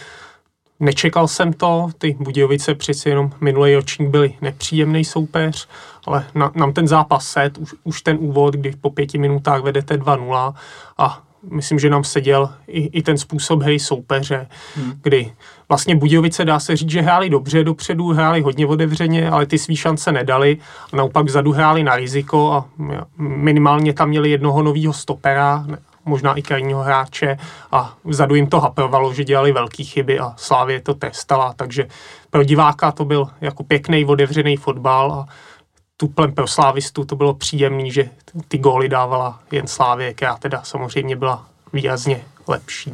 Nečekal 0.80 1.28
jsem 1.28 1.54
to, 1.54 1.90
ty 1.98 2.18
Budějovice 2.20 2.76
přeci 2.76 3.10
jenom 3.10 3.32
minulý 3.42 3.76
ročník 3.76 4.10
byli 4.10 4.34
nepříjemný 4.42 5.06
soupeř, 5.06 5.68
ale 6.06 6.26
na, 6.36 6.52
nám 6.56 6.74
ten 6.74 6.88
zápas 6.88 7.28
set, 7.28 7.58
už, 7.58 7.74
už 7.84 8.02
ten 8.02 8.18
úvod, 8.20 8.54
kdy 8.54 8.74
po 8.82 8.90
pěti 8.90 9.18
minutách 9.18 9.62
vedete 9.62 9.98
2-0 9.98 10.54
a 10.98 11.24
myslím, 11.52 11.80
že 11.80 11.90
nám 11.90 12.04
seděl 12.04 12.50
i, 12.68 13.00
i 13.00 13.02
ten 13.02 13.18
způsob 13.18 13.62
hry 13.62 13.80
soupeře, 13.80 14.48
hmm. 14.76 14.94
kdy 15.02 15.32
vlastně 15.70 15.96
Budějovice 15.96 16.46
dá 16.46 16.60
se 16.60 16.76
říct, 16.76 16.90
že 16.90 17.02
hráli 17.02 17.30
dobře 17.30 17.64
dopředu, 17.64 18.08
hráli 18.08 18.42
hodně 18.42 18.68
otevřeně, 18.68 19.30
ale 19.30 19.46
ty 19.46 19.58
svý 19.58 19.76
šance 19.76 20.12
nedali 20.12 20.58
a 20.94 20.96
naopak 20.96 21.26
vzadu 21.26 21.52
hráli 21.52 21.84
na 21.84 21.96
riziko 21.96 22.52
a 22.52 22.66
minimálně 23.18 23.94
tam 23.94 24.10
měli 24.10 24.30
jednoho 24.30 24.64
nového 24.64 24.94
stopera, 24.94 25.66
možná 26.06 26.34
i 26.34 26.42
krajního 26.42 26.84
hráče 26.84 27.38
a 27.72 27.94
vzadu 28.04 28.36
jim 28.36 28.48
to 28.48 28.60
haprovalo, 28.60 29.14
že 29.14 29.24
dělali 29.24 29.52
velké 29.52 29.84
chyby 29.84 30.20
a 30.20 30.34
Slávě 30.38 30.82
to 30.82 30.94
testala, 30.94 31.54
takže 31.54 31.88
pro 32.30 32.44
diváka 32.44 32.92
to 32.92 33.06
byl 33.06 33.28
jako 33.42 33.64
pěkný 33.64 34.06
otevřený 34.06 34.58
fotbal 34.58 35.12
a 35.12 35.28
tuplem 35.98 36.34
pro 36.34 36.48
slávistu 36.48 37.06
to 37.06 37.16
bylo 37.16 37.34
příjemný, 37.34 37.92
že 37.92 38.10
ty 38.48 38.58
góly 38.58 38.90
dávala 38.90 39.40
jen 39.52 39.68
Slávě, 39.68 40.14
která 40.14 40.38
teda 40.38 40.64
samozřejmě 40.64 41.16
byla 41.16 41.46
výrazně 41.74 42.26
lepší. 42.48 42.92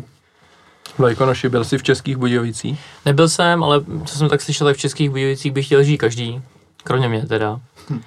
Vlajkonoši, 0.98 1.50
byl 1.50 1.64
jsi 1.64 1.78
v 1.78 1.84
Českých 1.84 2.18
Budějovicích? 2.18 2.80
Nebyl 3.06 3.30
jsem, 3.30 3.64
ale 3.64 3.82
co 4.06 4.18
jsem 4.18 4.30
tak 4.30 4.42
slyšel, 4.42 4.68
tak 4.68 4.76
v 4.76 4.80
Českých 4.80 5.10
Budějovicích 5.10 5.52
bych 5.52 5.66
chtěl 5.66 5.84
žít 5.84 5.98
každý, 5.98 6.42
kromě 6.84 7.10
mě 7.10 7.26
teda. 7.26 7.60
Hm. 7.90 8.02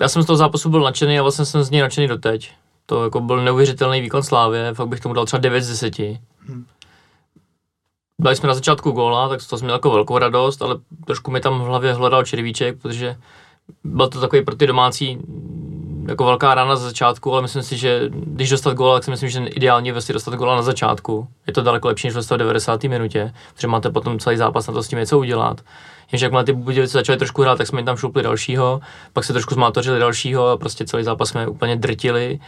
Já 0.00 0.08
jsem 0.08 0.22
z 0.22 0.26
toho 0.26 0.36
zápasu 0.36 0.70
byl 0.70 0.80
nadšený 0.80 1.18
a 1.18 1.22
vlastně 1.22 1.44
jsem 1.44 1.62
z 1.62 1.70
něj 1.70 1.82
nadšený 1.82 2.08
doteď. 2.08 2.52
To 2.86 3.04
jako 3.04 3.20
byl 3.20 3.44
neuvěřitelný 3.44 4.00
výkon 4.00 4.22
Slávě, 4.22 4.74
fakt 4.74 4.88
bych 4.88 5.00
tomu 5.00 5.14
dal 5.14 5.26
třeba 5.26 5.40
9 5.40 5.62
z 5.62 5.68
10. 5.68 5.98
Hm. 5.98 6.64
Byli 8.20 8.36
jsme 8.36 8.48
na 8.48 8.54
začátku 8.54 8.90
góla, 8.90 9.28
tak 9.28 9.40
to 9.50 9.58
jsem 9.58 9.66
měl 9.66 9.74
jako 9.74 9.90
velkou 9.90 10.18
radost, 10.18 10.62
ale 10.62 10.76
trošku 11.06 11.30
mi 11.30 11.40
tam 11.40 11.60
v 11.60 11.64
hlavě 11.64 11.92
hledal 11.92 12.24
červíček, 12.24 12.78
protože 12.82 13.16
byl 13.84 14.08
to 14.08 14.20
takový 14.20 14.44
pro 14.44 14.56
ty 14.56 14.66
domácí 14.66 15.18
jako 16.08 16.24
velká 16.24 16.54
rána 16.54 16.76
za 16.76 16.84
začátku, 16.84 17.32
ale 17.32 17.42
myslím 17.42 17.62
si, 17.62 17.76
že 17.76 18.02
když 18.10 18.50
dostat 18.50 18.74
gól, 18.74 18.94
tak 18.94 19.04
si 19.04 19.10
myslím, 19.10 19.30
že 19.30 19.46
ideální 19.46 19.88
je 19.88 19.94
dostat 20.12 20.34
góla 20.34 20.56
na 20.56 20.62
začátku. 20.62 21.28
Je 21.46 21.52
to 21.52 21.62
daleko 21.62 21.88
lepší, 21.88 22.06
než 22.06 22.14
dostat 22.14 22.34
v 22.34 22.38
90. 22.38 22.84
minutě, 22.84 23.32
protože 23.54 23.66
máte 23.66 23.90
potom 23.90 24.18
celý 24.18 24.36
zápas 24.36 24.66
na 24.66 24.74
to 24.74 24.82
s 24.82 24.88
tím 24.88 24.98
něco 24.98 25.18
udělat. 25.18 25.60
Jenže 26.12 26.26
jakmile 26.26 26.44
ty 26.44 26.52
Budějovice 26.52 26.92
začaly 26.92 27.18
trošku 27.18 27.42
hrát, 27.42 27.58
tak 27.58 27.66
jsme 27.66 27.78
jim 27.78 27.86
tam 27.86 27.96
šupli 27.96 28.22
dalšího, 28.22 28.80
pak 29.12 29.24
se 29.24 29.32
trošku 29.32 29.54
zmátořili 29.54 29.98
dalšího 29.98 30.48
a 30.48 30.56
prostě 30.56 30.86
celý 30.86 31.04
zápas 31.04 31.28
jsme 31.28 31.46
úplně 31.46 31.76
drtili. 31.76 32.38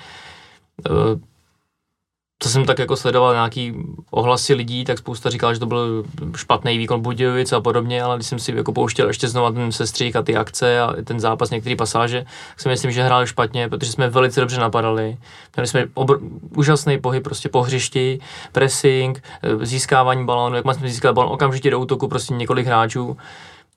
Co 2.42 2.48
jsem 2.48 2.64
tak 2.64 2.78
jako 2.78 2.96
sledoval 2.96 3.32
nějaký 3.32 3.74
ohlasy 4.10 4.54
lidí, 4.54 4.84
tak 4.84 4.98
spousta 4.98 5.30
říkala, 5.30 5.54
že 5.54 5.60
to 5.60 5.66
byl 5.66 6.04
špatný 6.36 6.78
výkon 6.78 7.00
Budějovic 7.00 7.52
a 7.52 7.60
podobně, 7.60 8.02
ale 8.02 8.16
když 8.16 8.26
jsem 8.26 8.38
si 8.38 8.56
jako 8.56 8.72
pouštěl 8.72 9.08
ještě 9.08 9.28
znovu 9.28 9.52
ten 9.52 9.72
sestřík 9.72 10.16
a 10.16 10.22
ty 10.22 10.36
akce 10.36 10.80
a 10.80 10.94
ten 11.04 11.20
zápas, 11.20 11.50
některé 11.50 11.76
pasáže, 11.76 12.24
tak 12.50 12.60
si 12.60 12.68
myslím, 12.68 12.90
že 12.90 13.02
hráli 13.02 13.26
špatně, 13.26 13.68
protože 13.68 13.92
jsme 13.92 14.08
velice 14.08 14.40
dobře 14.40 14.60
napadali. 14.60 15.16
Měli 15.56 15.66
jsme 15.66 15.84
obr- 15.84 16.20
úžasný 16.56 17.00
pohyb 17.00 17.24
prostě 17.24 17.48
po 17.48 17.62
hřišti, 17.62 18.20
pressing, 18.52 19.22
eh, 19.42 19.66
získávání 19.66 20.26
balónu, 20.26 20.56
jak 20.56 20.64
jsme 20.74 20.88
získali 20.88 21.14
balón 21.14 21.32
okamžitě 21.32 21.70
do 21.70 21.80
útoku, 21.80 22.08
prostě 22.08 22.34
několik 22.34 22.66
hráčů 22.66 23.16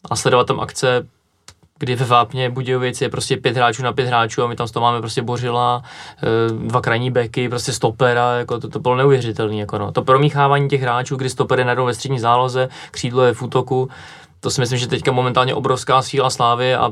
a 0.09 0.15
sledovat 0.15 0.47
tam 0.47 0.59
akce 0.59 1.07
kdy 1.79 1.95
ve 1.95 2.05
Vápně 2.05 2.49
Budějovic 2.49 3.01
je 3.01 3.09
prostě 3.09 3.37
pět 3.37 3.55
hráčů 3.55 3.83
na 3.83 3.93
pět 3.93 4.07
hráčů 4.07 4.43
a 4.43 4.47
my 4.47 4.55
tam 4.55 4.67
z 4.67 4.71
toho 4.71 4.83
máme 4.83 4.99
prostě 4.99 5.21
Bořila, 5.21 5.83
eh, 6.17 6.67
dva 6.67 6.81
krajní 6.81 7.11
beky, 7.11 7.49
prostě 7.49 7.73
stopera, 7.73 8.37
jako 8.37 8.59
to, 8.59 8.69
to 8.69 8.79
bylo 8.79 8.95
neuvěřitelné. 8.95 9.55
Jako 9.55 9.77
no. 9.77 9.91
To 9.91 10.03
promíchávání 10.03 10.69
těch 10.69 10.81
hráčů, 10.81 11.15
kdy 11.15 11.29
stoper 11.29 11.59
je 11.59 11.65
najednou 11.65 11.85
ve 11.85 11.93
střední 11.93 12.19
záloze, 12.19 12.69
křídlo 12.91 13.23
je 13.23 13.33
v 13.33 13.41
útoku, 13.41 13.89
to 14.39 14.49
si 14.49 14.61
myslím, 14.61 14.79
že 14.79 14.87
teďka 14.87 15.11
momentálně 15.11 15.53
obrovská 15.53 16.01
síla 16.01 16.29
Slávy 16.29 16.75
a 16.75 16.91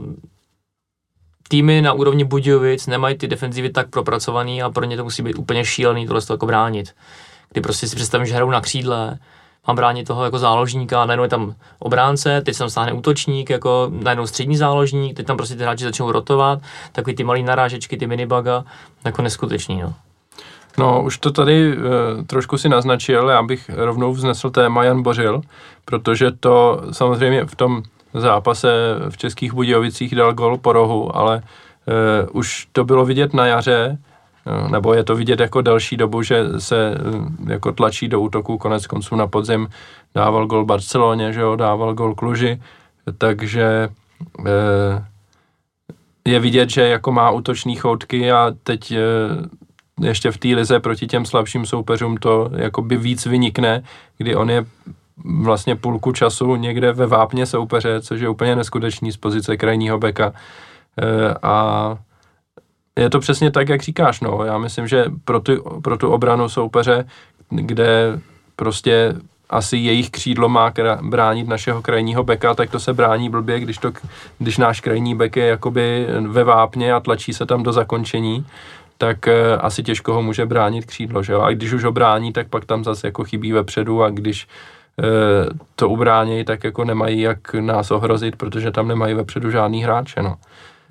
týmy 1.48 1.82
na 1.82 1.94
úrovni 1.94 2.24
Budějovic 2.24 2.88
nemají 2.88 3.18
ty 3.18 3.28
defenzivy 3.28 3.70
tak 3.70 3.90
propracovaný 3.90 4.64
a 4.64 4.70
pro 4.70 4.86
ně 4.86 4.98
to 4.98 5.04
musí 5.04 5.24
být 5.24 5.36
úplně 5.36 5.66
šílený 5.66 6.08
tohle 6.08 6.22
to 6.22 6.34
jako 6.34 6.46
bránit. 6.46 6.96
Kdy 7.52 7.62
prostě 7.62 7.88
si 7.88 7.96
představím, 7.96 8.28
že 8.28 8.34
hrajou 8.34 8.50
na 8.50 8.62
křídle, 8.62 9.20
mám 9.68 9.76
bránit 9.76 10.08
toho 10.08 10.24
jako 10.24 10.40
záložníka, 10.40 11.06
najednou 11.06 11.24
je 11.24 11.30
tam 11.30 11.56
obránce, 11.80 12.42
teď 12.42 12.56
se 12.56 12.60
tam 12.60 12.70
stáhne 12.70 12.94
útočník, 12.94 13.50
jako 13.50 13.92
najednou 14.04 14.28
střední 14.28 14.58
záložník, 14.58 15.18
teď 15.18 15.26
tam 15.26 15.38
prostě 15.38 15.56
ty 15.56 15.64
hráči 15.64 15.84
začnou 15.84 16.12
rotovat, 16.12 16.60
takový 16.92 17.16
ty 17.16 17.24
malý 17.24 17.44
narážečky, 17.44 17.98
ty 17.98 18.08
minibaga, 18.08 18.64
jako 19.06 19.22
neskutečný, 19.22 19.82
no. 19.82 19.94
No, 20.78 21.04
už 21.04 21.18
to 21.18 21.32
tady 21.32 21.78
uh, 21.78 21.84
trošku 22.28 22.58
si 22.58 22.70
naznačil, 22.70 23.30
já 23.30 23.44
bych 23.44 23.70
rovnou 23.76 24.14
vznesl 24.14 24.50
téma 24.50 24.84
Jan 24.84 25.04
Bořil, 25.04 25.42
protože 25.86 26.32
to 26.32 26.82
samozřejmě 26.92 27.46
v 27.46 27.56
tom 27.56 27.84
zápase 28.14 28.70
v 29.10 29.18
Českých 29.18 29.54
Budějovicích 29.54 30.16
dal 30.16 30.34
gol 30.34 30.58
po 30.58 30.74
rohu, 30.74 31.18
ale 31.18 31.38
uh, 31.42 32.38
už 32.38 32.68
to 32.72 32.84
bylo 32.84 33.06
vidět 33.06 33.34
na 33.34 33.46
jaře, 33.46 33.98
nebo 34.72 34.94
je 34.94 35.04
to 35.04 35.16
vidět 35.16 35.40
jako 35.40 35.62
další 35.62 35.98
dobu, 35.98 36.24
že 36.24 36.44
se 36.58 36.96
uh, 36.96 37.50
jako 37.50 37.72
tlačí 37.72 38.08
do 38.08 38.22
útoku, 38.22 38.58
konec 38.58 38.88
konců 38.88 39.16
na 39.16 39.28
podzim 39.28 39.68
dával 40.16 40.48
gol 40.48 40.66
Barceloně, 40.66 41.34
že 41.34 41.42
jo, 41.42 41.56
dával 41.56 41.94
gol 41.94 42.16
Kluži, 42.16 42.62
takže 43.18 43.90
uh, 44.40 44.46
je 46.26 46.40
vidět, 46.40 46.70
že 46.70 46.88
jako 46.88 47.12
má 47.12 47.32
útoční 47.32 47.76
choutky 47.76 48.32
a 48.32 48.52
teď 48.64 48.94
ještě 50.02 50.32
v 50.32 50.38
té 50.38 50.48
lize 50.48 50.80
proti 50.80 51.08
těm 51.08 51.26
slabším 51.26 51.66
soupeřům 51.66 52.18
to 52.18 52.50
jakoby 52.56 52.98
víc 52.98 53.26
vynikne, 53.26 53.84
kdy 54.18 54.36
on 54.36 54.50
je 54.50 54.66
vlastně 55.42 55.76
půlku 55.76 56.12
času 56.12 56.56
někde 56.56 56.94
ve 56.94 57.08
vápně 57.08 57.46
soupeře, 57.46 58.02
což 58.02 58.22
je 58.22 58.30
úplně 58.30 58.56
neskutečný 58.56 59.12
z 59.12 59.18
pozice 59.18 59.58
krajního 59.58 60.00
beka. 60.00 60.34
A 61.44 61.98
je 63.02 63.10
to 63.10 63.20
přesně 63.20 63.52
tak, 63.52 63.70
jak 63.70 63.82
říkáš, 63.82 64.22
no. 64.22 64.44
Já 64.46 64.58
myslím, 64.58 64.88
že 64.88 65.06
pro 65.26 65.40
tu, 65.40 65.80
pro 65.82 65.98
tu 65.98 66.10
obranu 66.10 66.50
soupeře, 66.50 67.06
kde 67.50 68.20
prostě 68.56 69.14
asi 69.50 69.78
jejich 69.78 70.10
křídlo 70.10 70.50
má 70.50 70.74
bránit 71.02 71.48
našeho 71.48 71.82
krajního 71.82 72.24
beka, 72.24 72.54
tak 72.54 72.70
to 72.70 72.80
se 72.80 72.94
brání 72.94 73.30
blbě, 73.30 73.60
když, 73.60 73.78
to, 73.78 73.92
když 74.40 74.58
náš 74.58 74.82
krajní 74.82 75.16
bek 75.16 75.36
je 75.36 75.46
jakoby 75.46 76.08
ve 76.28 76.44
vápně 76.44 76.94
a 76.94 77.00
tlačí 77.00 77.34
se 77.34 77.46
tam 77.46 77.64
do 77.64 77.74
zakončení 77.74 78.46
tak 79.02 79.28
e, 79.28 79.58
asi 79.58 79.84
těžko 79.84 80.14
ho 80.14 80.22
může 80.22 80.46
bránit 80.46 80.86
křídlo, 80.86 81.24
že 81.24 81.34
jo? 81.34 81.42
A 81.42 81.52
když 81.52 81.74
už 81.74 81.84
ho 81.84 81.92
brání, 81.92 82.34
tak 82.34 82.48
pak 82.48 82.66
tam 82.66 82.84
zase 82.84 83.08
jako 83.08 83.24
chybí 83.24 83.52
vepředu 83.52 84.04
a 84.04 84.10
když 84.10 84.44
e, 84.44 84.48
to 85.76 85.90
ubránějí, 85.90 86.46
tak 86.46 86.64
jako 86.64 86.86
nemají 86.86 87.22
jak 87.22 87.54
nás 87.54 87.92
ohrozit, 87.92 88.36
protože 88.36 88.72
tam 88.72 88.88
nemají 88.88 89.14
vepředu 89.14 89.52
žádný 89.52 89.84
hráče, 89.84 90.22
no. 90.22 90.36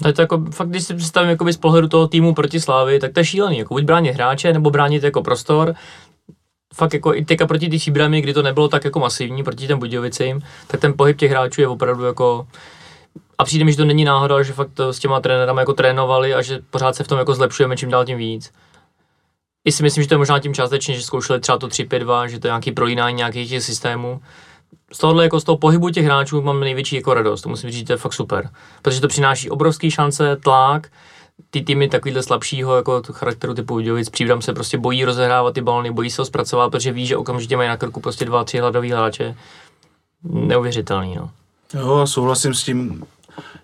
No 0.04 0.12
to 0.12 0.22
jako, 0.22 0.44
fakt, 0.50 0.68
když 0.68 0.84
si 0.84 0.94
představím 0.94 1.52
z 1.52 1.56
pohledu 1.56 1.88
toho 1.88 2.08
týmu 2.08 2.34
proti 2.34 2.60
Slávy, 2.60 2.98
tak 2.98 3.12
to 3.12 3.20
je 3.20 3.24
šílený, 3.24 3.58
jako 3.58 3.74
buď 3.74 3.84
bránit 3.84 4.12
hráče, 4.12 4.52
nebo 4.52 4.70
bránit 4.70 5.02
jako 5.02 5.22
prostor, 5.22 5.74
fakt 6.74 6.94
jako 6.94 7.14
i 7.14 7.24
teďka 7.24 7.46
proti 7.46 7.68
ty 7.68 7.78
Šíbrami, 7.78 8.20
kdy 8.20 8.34
to 8.34 8.42
nebylo 8.42 8.68
tak 8.68 8.84
jako 8.84 8.98
masivní 8.98 9.42
proti 9.42 9.66
těm 9.66 9.78
Budějovicím, 9.78 10.42
tak 10.66 10.80
ten 10.80 10.94
pohyb 10.96 11.16
těch 11.16 11.30
hráčů 11.30 11.60
je 11.60 11.68
opravdu 11.68 12.04
jako 12.04 12.46
a 13.38 13.44
přijde 13.44 13.64
mi, 13.64 13.70
že 13.70 13.76
to 13.76 13.84
není 13.84 14.04
náhoda, 14.04 14.42
že 14.42 14.52
fakt 14.52 14.70
to 14.74 14.92
s 14.92 14.98
těma 14.98 15.20
trenérama 15.20 15.60
jako 15.60 15.72
trénovali 15.72 16.34
a 16.34 16.42
že 16.42 16.58
pořád 16.70 16.96
se 16.96 17.04
v 17.04 17.08
tom 17.08 17.18
jako 17.18 17.34
zlepšujeme 17.34 17.76
čím 17.76 17.90
dál 17.90 18.04
tím 18.04 18.18
víc. 18.18 18.52
I 19.64 19.72
si 19.72 19.82
myslím, 19.82 20.04
že 20.04 20.08
to 20.08 20.14
je 20.14 20.18
možná 20.18 20.38
tím 20.38 20.54
částečně, 20.54 20.94
že 20.94 21.02
zkoušeli 21.02 21.40
třeba 21.40 21.58
to 21.58 21.68
3-5-2, 21.68 22.24
že 22.24 22.38
to 22.38 22.46
je 22.46 22.50
nějaký 22.50 22.72
prolínání 22.72 23.16
nějakých 23.16 23.62
systémů. 23.62 24.20
Z 24.92 24.98
tohohle, 24.98 25.24
jako 25.24 25.40
z 25.40 25.44
toho 25.44 25.58
pohybu 25.58 25.90
těch 25.90 26.04
hráčů 26.04 26.42
mám 26.42 26.60
největší 26.60 26.96
jako 26.96 27.14
radost, 27.14 27.42
to 27.42 27.48
musím 27.48 27.70
říct, 27.70 27.78
že 27.78 27.84
to 27.84 27.92
je 27.92 27.96
fakt 27.96 28.12
super. 28.12 28.50
Protože 28.82 29.00
to 29.00 29.08
přináší 29.08 29.50
obrovský 29.50 29.90
šance, 29.90 30.36
tlak, 30.36 30.88
ty 31.50 31.62
týmy 31.62 31.88
takovýhle 31.88 32.22
slabšího 32.22 32.76
jako 32.76 33.02
charakteru 33.12 33.54
typu 33.54 33.74
Udějovic, 33.74 34.10
Příbram 34.10 34.42
se 34.42 34.52
prostě 34.52 34.78
bojí 34.78 35.04
rozehrávat 35.04 35.54
ty 35.54 35.60
balony, 35.60 35.90
bojí 35.90 36.10
se 36.10 36.22
ho 36.22 36.26
zpracovat, 36.26 36.70
protože 36.70 36.92
ví, 36.92 37.06
že 37.06 37.16
okamžitě 37.16 37.56
mají 37.56 37.68
na 37.68 37.76
krku 37.76 38.00
prostě 38.00 38.24
dva, 38.24 38.44
tři 38.44 38.58
hladový 38.58 38.90
hráče. 38.90 39.36
Neuvěřitelný, 40.24 41.14
no. 41.14 41.30
Jo, 41.74 42.06
souhlasím 42.06 42.54
s 42.54 42.64
tím, 42.64 43.04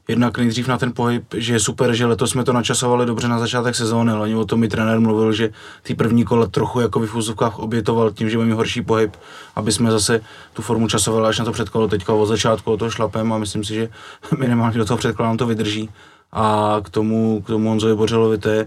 jednak 0.09 0.39
nejdřív 0.39 0.69
na 0.69 0.79
ten 0.79 0.93
pohyb, 0.93 1.25
že 1.35 1.53
je 1.53 1.61
super, 1.61 1.95
že 1.95 2.07
letos 2.07 2.31
jsme 2.31 2.45
to 2.45 2.53
načasovali 2.53 3.07
dobře 3.07 3.29
na 3.29 3.39
začátek 3.39 3.75
sezóny, 3.75 4.13
ale 4.13 4.37
o 4.37 4.45
tom 4.45 4.61
mi 4.61 4.69
trenér 4.69 5.01
mluvil, 5.01 5.33
že 5.33 5.51
ty 5.83 5.95
první 5.95 6.25
kole 6.25 6.49
trochu 6.49 6.81
jako 6.81 7.01
v 7.01 7.15
úzovkách 7.15 7.59
obětoval 7.59 8.11
tím, 8.11 8.31
že 8.31 8.39
máme 8.39 8.55
horší 8.55 8.83
pohyb, 8.83 9.17
aby 9.57 9.73
jsme 9.73 9.91
zase 9.91 10.21
tu 10.53 10.63
formu 10.63 10.89
časovali 10.89 11.29
až 11.29 11.39
na 11.39 11.45
to 11.45 11.53
předkolo. 11.53 11.89
Teďka 11.89 12.13
od 12.13 12.27
začátku 12.27 12.73
o 12.73 12.77
to 12.77 12.91
šlapem 12.91 13.33
a 13.33 13.39
myslím 13.39 13.65
si, 13.65 13.75
že 13.75 13.89
minimálně 14.39 14.79
do 14.79 14.85
toho 14.85 14.99
předkola 14.99 15.29
nám 15.29 15.37
to 15.37 15.47
vydrží. 15.47 15.91
A 16.33 16.77
k 16.83 16.91
tomu, 16.91 17.43
k 17.43 17.47
tomu 17.47 17.69
Honzovi 17.69 17.95
Bořelovi, 17.95 18.39
to 18.39 18.49
je, 18.49 18.67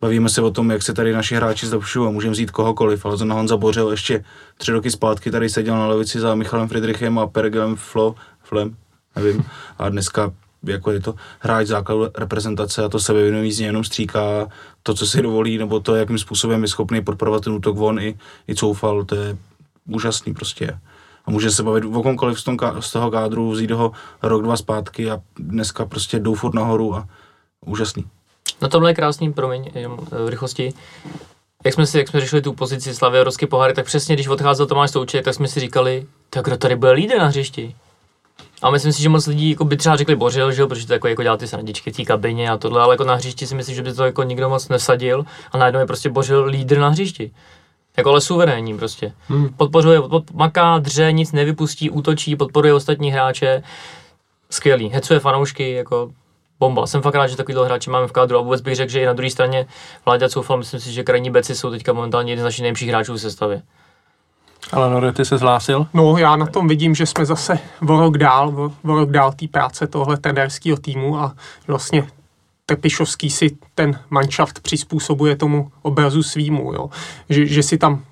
bavíme 0.00 0.28
se 0.28 0.42
o 0.42 0.50
tom, 0.50 0.70
jak 0.70 0.82
se 0.82 0.94
tady 0.94 1.12
naši 1.12 1.34
hráči 1.34 1.66
zlepšují 1.66 2.08
a 2.08 2.10
můžeme 2.10 2.32
vzít 2.32 2.50
kohokoliv, 2.50 3.06
ale 3.06 3.16
to 3.16 3.24
na 3.24 3.34
Honza 3.34 3.56
Bořel 3.56 3.90
ještě 3.90 4.24
tři 4.58 4.72
roky 4.72 4.90
zpátky 4.90 5.30
tady 5.30 5.48
seděl 5.48 5.74
na 5.74 5.86
levici 5.86 6.20
za 6.20 6.34
Michalem 6.34 6.68
Friedrichem 6.68 7.18
a 7.18 7.26
Pergelem 7.26 7.76
Flo, 7.76 8.14
Flem, 8.42 8.76
nevím, 9.16 9.44
a 9.78 9.88
dneska 9.88 10.32
jako 10.64 10.90
je 10.90 11.00
to 11.00 11.14
hráč 11.40 11.66
základu 11.66 12.08
reprezentace 12.14 12.84
a 12.84 12.88
to 12.88 13.00
sebevědomí 13.00 13.52
z 13.52 13.58
něj 13.58 13.66
jenom 13.66 13.84
stříká 13.84 14.46
to, 14.82 14.94
co 14.94 15.06
si 15.06 15.22
dovolí, 15.22 15.58
nebo 15.58 15.80
to, 15.80 15.94
jakým 15.94 16.18
způsobem 16.18 16.62
je 16.62 16.68
schopný 16.68 17.04
podporovat 17.04 17.44
ten 17.44 17.52
útok 17.52 17.76
von 17.76 17.98
i, 17.98 18.18
i 18.48 18.54
coufal, 18.54 19.04
to 19.04 19.14
je 19.14 19.36
úžasný 19.88 20.34
prostě. 20.34 20.78
A 21.24 21.30
může 21.30 21.50
se 21.50 21.62
bavit 21.62 21.84
o 21.84 22.02
komkoliv 22.02 22.40
z, 22.40 22.44
tom, 22.44 22.56
z 22.80 22.92
toho 22.92 23.10
kádru, 23.10 23.50
vzít 23.50 23.70
ho 23.70 23.92
rok, 24.22 24.42
dva 24.42 24.56
zpátky 24.56 25.10
a 25.10 25.20
dneska 25.38 25.86
prostě 25.86 26.18
jdou 26.18 26.34
furt 26.34 26.54
nahoru 26.54 26.94
a 26.94 27.08
úžasný. 27.66 28.04
No 28.62 28.68
tohle 28.68 28.90
je 28.90 28.94
krásný, 28.94 29.32
promiň, 29.32 29.70
jenom 29.74 29.98
v 30.10 30.28
rychlosti. 30.28 30.74
Jak 31.64 31.74
jsme, 31.74 31.86
si, 31.86 31.98
jak 31.98 32.08
jsme 32.08 32.20
řešili 32.20 32.42
tu 32.42 32.52
pozici 32.52 32.94
Slavy 32.94 33.18
Evropské 33.18 33.46
poháry, 33.46 33.74
tak 33.74 33.86
přesně 33.86 34.14
když 34.14 34.28
odcházel 34.28 34.66
Tomáš 34.66 34.90
Souček, 34.90 35.24
tak 35.24 35.34
jsme 35.34 35.48
si 35.48 35.60
říkali, 35.60 36.06
tak 36.30 36.44
kdo 36.44 36.56
tady 36.56 36.76
bude 36.76 36.92
lídr 36.92 37.18
na 37.18 37.26
hřišti? 37.26 37.74
A 38.62 38.70
myslím 38.70 38.92
si, 38.92 39.02
že 39.02 39.08
moc 39.08 39.26
lidí 39.26 39.50
jako 39.50 39.64
by 39.64 39.76
třeba 39.76 39.96
řekli 39.96 40.16
Bořil, 40.16 40.52
že 40.52 40.62
jo, 40.62 40.68
protože 40.68 40.86
to 40.86 40.92
jako, 40.92 41.08
jako 41.08 41.22
dělá 41.22 41.36
ty 41.36 41.48
srandičky 41.48 41.92
v 41.92 41.96
té 41.96 42.04
kabině 42.04 42.50
a 42.50 42.56
tohle, 42.56 42.82
ale 42.82 42.94
jako 42.94 43.04
na 43.04 43.14
hřišti 43.14 43.46
si 43.46 43.54
myslím, 43.54 43.74
že 43.74 43.82
by 43.82 43.92
to 43.92 44.04
jako 44.04 44.22
nikdo 44.22 44.48
moc 44.48 44.68
nesadil 44.68 45.24
a 45.52 45.58
najednou 45.58 45.80
je 45.80 45.86
prostě 45.86 46.08
Bořil 46.08 46.44
lídr 46.44 46.78
na 46.78 46.88
hřišti. 46.88 47.30
Jako 47.96 48.10
ale 48.10 48.20
suverénní 48.20 48.78
prostě. 48.78 49.12
Hmm. 49.28 49.48
Podporuje, 49.48 50.02
pod, 50.02 50.30
maká, 50.30 50.78
dře, 50.78 51.12
nic 51.12 51.32
nevypustí, 51.32 51.90
útočí, 51.90 52.36
podporuje 52.36 52.74
ostatní 52.74 53.12
hráče. 53.12 53.62
Skvělý, 54.50 54.88
hecuje 54.88 55.20
fanoušky, 55.20 55.72
jako 55.72 56.10
bomba. 56.60 56.86
Jsem 56.86 57.02
fakt 57.02 57.14
rád, 57.14 57.26
že 57.26 57.36
takovýhle 57.36 57.66
hráče 57.66 57.90
máme 57.90 58.06
v 58.06 58.12
kádru 58.12 58.38
a 58.38 58.40
vůbec 58.40 58.60
bych 58.60 58.76
řekl, 58.76 58.92
že 58.92 59.00
i 59.00 59.06
na 59.06 59.12
druhé 59.12 59.30
straně 59.30 59.66
Vláďa 60.04 60.28
Coufal, 60.28 60.56
myslím 60.56 60.80
si, 60.80 60.92
že 60.92 61.02
krajní 61.02 61.30
beci 61.30 61.54
jsou 61.54 61.70
teďka 61.70 61.92
momentálně 61.92 62.32
jeden 62.32 62.42
z 62.42 62.44
našich 62.44 62.62
nejlepších 62.62 62.88
hráčů 62.88 63.12
v 63.12 63.18
sestavě. 63.18 63.62
Ale 64.72 64.90
no, 64.90 65.12
ty 65.12 65.24
se 65.24 65.38
zhlásil? 65.38 65.86
No, 65.94 66.18
já 66.18 66.36
na 66.36 66.46
tom 66.46 66.68
vidím, 66.68 66.94
že 66.94 67.06
jsme 67.06 67.26
zase 67.26 67.58
o 67.88 68.00
rok 68.00 68.18
dál, 68.18 68.48
o, 68.84 68.94
rok 68.94 69.10
dál 69.10 69.32
té 69.32 69.48
práce 69.48 69.86
tohle 69.86 70.16
trenérského 70.16 70.76
týmu 70.76 71.18
a 71.18 71.34
vlastně 71.66 72.06
Tepišovský 72.66 73.30
si 73.30 73.56
ten 73.74 74.00
manšaft 74.10 74.60
přizpůsobuje 74.60 75.36
tomu 75.36 75.72
obrazu 75.82 76.22
svýmu, 76.22 76.72
jo. 76.74 76.90
Že, 77.28 77.46
že 77.46 77.62
si 77.62 77.78
tam 77.78 78.04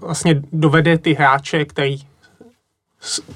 vlastně 0.00 0.42
dovede 0.52 0.98
ty 0.98 1.14
hráče, 1.14 1.64
který 1.64 1.96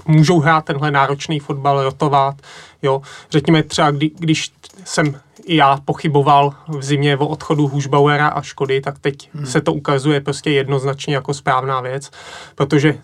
můžou 0.06 0.40
hrát 0.40 0.64
tenhle 0.64 0.90
náročný 0.90 1.40
fotbal, 1.40 1.82
rotovat, 1.82 2.34
jo. 2.82 3.02
Řekněme 3.30 3.62
třeba, 3.62 3.90
kdy, 3.90 4.10
když 4.18 4.52
jsem 4.84 5.20
i 5.48 5.56
já 5.56 5.78
pochyboval 5.84 6.54
v 6.68 6.82
zimě 6.82 7.16
o 7.16 7.28
odchodu 7.28 7.68
Hušbauera 7.68 8.28
a 8.28 8.42
Škody, 8.42 8.80
tak 8.80 8.98
teď 8.98 9.30
hmm. 9.34 9.46
se 9.46 9.60
to 9.60 9.72
ukazuje 9.72 10.20
prostě 10.20 10.50
jednoznačně 10.50 11.14
jako 11.14 11.34
správná 11.34 11.80
věc, 11.80 12.10
protože 12.54 12.98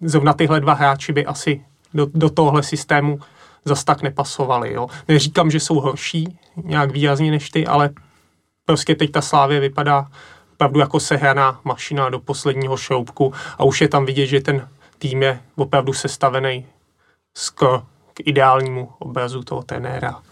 zrovna 0.00 0.32
tyhle 0.32 0.60
dva 0.60 0.74
hráči 0.74 1.12
by 1.12 1.26
asi 1.26 1.64
do, 1.94 2.06
do 2.14 2.30
tohle 2.30 2.62
systému 2.62 3.20
zas 3.64 3.84
tak 3.84 4.02
nepasovali. 4.02 4.72
Jo. 4.72 4.86
Neříkám, 5.08 5.50
že 5.50 5.60
jsou 5.60 5.80
horší 5.80 6.38
nějak 6.64 6.90
výrazně 6.90 7.30
než 7.30 7.50
ty, 7.50 7.66
ale 7.66 7.90
prostě 8.64 8.94
teď 8.94 9.10
ta 9.10 9.20
Slávě 9.20 9.60
vypadá 9.60 10.06
opravdu 10.52 10.80
jako 10.80 11.00
sehraná 11.00 11.60
mašina 11.64 12.08
do 12.08 12.18
posledního 12.18 12.76
šroubku 12.76 13.32
a 13.58 13.64
už 13.64 13.80
je 13.80 13.88
tam 13.88 14.06
vidět, 14.06 14.26
že 14.26 14.40
ten 14.40 14.68
tým 14.98 15.22
je 15.22 15.40
opravdu 15.56 15.92
sestavený 15.92 16.66
skoro 17.34 17.82
k 18.14 18.20
ideálnímu 18.24 18.88
obrazu 18.98 19.42
toho 19.42 19.62
trenéra. 19.62 20.22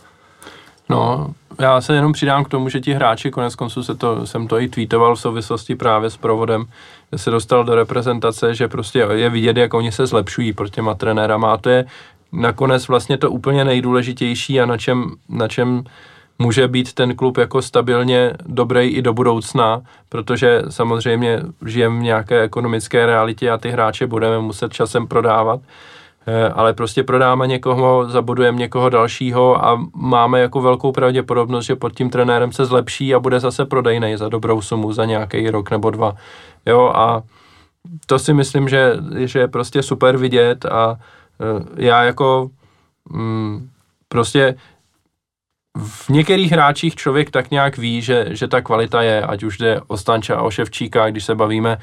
No, 0.89 1.27
já 1.61 1.81
se 1.81 1.95
jenom 1.95 2.13
přidám 2.13 2.45
k 2.45 2.49
tomu, 2.49 2.69
že 2.69 2.81
ti 2.81 2.93
hráči, 2.93 3.31
konec 3.31 3.55
konců 3.55 3.83
se 3.83 3.95
to, 3.95 4.27
jsem 4.27 4.49
to 4.49 4.61
i 4.61 4.69
tweetoval 4.69 5.17
v 5.17 5.21
souvislosti 5.21 5.75
právě 5.75 6.11
s 6.11 6.17
provodem, 6.17 6.65
že 7.13 7.19
se 7.19 7.31
dostal 7.31 7.65
do 7.65 7.75
reprezentace, 7.75 8.55
že 8.55 8.69
prostě 8.69 8.99
je 8.99 9.31
vidět, 9.31 9.57
jak 9.57 9.75
oni 9.75 9.93
se 9.93 10.07
zlepšují 10.07 10.53
pro 10.53 10.69
těma 10.69 10.95
trenérama 10.95 11.53
a 11.53 11.57
to 11.57 11.71
je 11.71 11.85
nakonec 12.33 12.89
vlastně 12.89 13.19
to 13.19 13.31
úplně 13.31 13.65
nejdůležitější 13.65 14.61
a 14.61 14.67
na 14.67 14.77
čem, 14.79 15.11
na 15.29 15.49
čem 15.49 15.85
může 16.39 16.69
být 16.69 16.93
ten 16.93 17.17
klub 17.17 17.39
jako 17.39 17.63
stabilně 17.63 18.33
dobrý 18.47 18.89
i 18.89 19.03
do 19.03 19.13
budoucna, 19.13 19.83
protože 20.09 20.63
samozřejmě 20.69 21.41
žijeme 21.67 21.99
v 21.99 22.03
nějaké 22.03 22.43
ekonomické 22.43 23.07
realitě 23.07 23.51
a 23.51 23.59
ty 23.59 23.71
hráče 23.71 24.07
budeme 24.07 24.39
muset 24.39 24.73
časem 24.73 25.07
prodávat, 25.07 25.61
ale 26.55 26.73
prostě 26.73 27.03
prodáme 27.03 27.47
někoho, 27.47 28.09
zabudujeme 28.09 28.59
někoho 28.59 28.89
dalšího 28.89 29.65
a 29.65 29.81
máme 29.95 30.41
jako 30.41 30.61
velkou 30.61 30.93
pravděpodobnost, 30.93 31.67
že 31.67 31.77
pod 31.77 31.93
tím 31.93 32.11
trenérem 32.11 32.53
se 32.53 32.65
zlepší 32.65 33.15
a 33.15 33.21
bude 33.21 33.41
zase 33.41 33.65
prodejný 33.65 34.17
za 34.17 34.29
dobrou 34.29 34.61
sumu 34.61 34.93
za 34.93 35.05
nějaký 35.05 35.51
rok 35.51 35.71
nebo 35.71 35.91
dva. 35.91 36.17
Jo, 36.67 36.93
a 36.95 37.23
to 38.07 38.19
si 38.19 38.35
myslím, 38.35 38.69
že, 38.69 38.97
že 39.17 39.39
je 39.39 39.49
prostě 39.49 39.83
super 39.83 40.17
vidět 40.17 40.65
a 40.65 40.89
uh, 40.91 40.97
já 41.77 42.03
jako 42.03 42.51
mm, 43.11 43.69
prostě 44.09 44.55
v 45.79 46.09
některých 46.09 46.53
hráčích 46.53 46.95
člověk 46.95 47.31
tak 47.31 47.51
nějak 47.51 47.79
ví, 47.79 48.03
že, 48.03 48.27
že 48.31 48.49
ta 48.49 48.61
kvalita 48.61 49.03
je, 49.03 49.23
ať 49.23 49.43
už 49.43 49.59
jde 49.59 49.81
o 49.87 49.97
Stanča, 49.97 50.43
o 50.43 50.51
Ševčíka, 50.51 51.11
když 51.11 51.25
se 51.25 51.35
bavíme 51.35 51.73
e, 51.73 51.79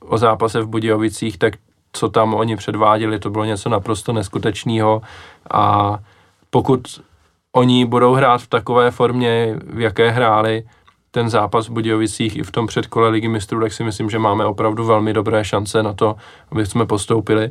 o 0.00 0.18
zápase 0.18 0.60
v 0.60 0.68
Budějovicích, 0.68 1.38
tak 1.38 1.52
co 1.92 2.08
tam 2.08 2.34
oni 2.34 2.56
předváděli, 2.56 3.18
to 3.18 3.30
bylo 3.30 3.44
něco 3.44 3.68
naprosto 3.68 4.12
neskutečného 4.12 5.02
a 5.50 5.98
pokud 6.50 7.00
oni 7.52 7.84
budou 7.84 8.14
hrát 8.14 8.42
v 8.42 8.46
takové 8.46 8.90
formě, 8.90 9.56
v 9.66 9.80
jaké 9.80 10.10
hráli 10.10 10.64
ten 11.10 11.30
zápas 11.30 11.68
v 11.68 11.72
Budějovicích 11.72 12.36
i 12.36 12.42
v 12.42 12.50
tom 12.50 12.66
předkole 12.66 13.08
ligy 13.08 13.28
mistrů, 13.28 13.60
tak 13.60 13.72
si 13.72 13.84
myslím, 13.84 14.10
že 14.10 14.18
máme 14.18 14.44
opravdu 14.44 14.84
velmi 14.84 15.12
dobré 15.12 15.44
šance 15.44 15.82
na 15.82 15.92
to, 15.92 16.16
aby 16.50 16.66
jsme 16.66 16.86
postoupili. 16.86 17.50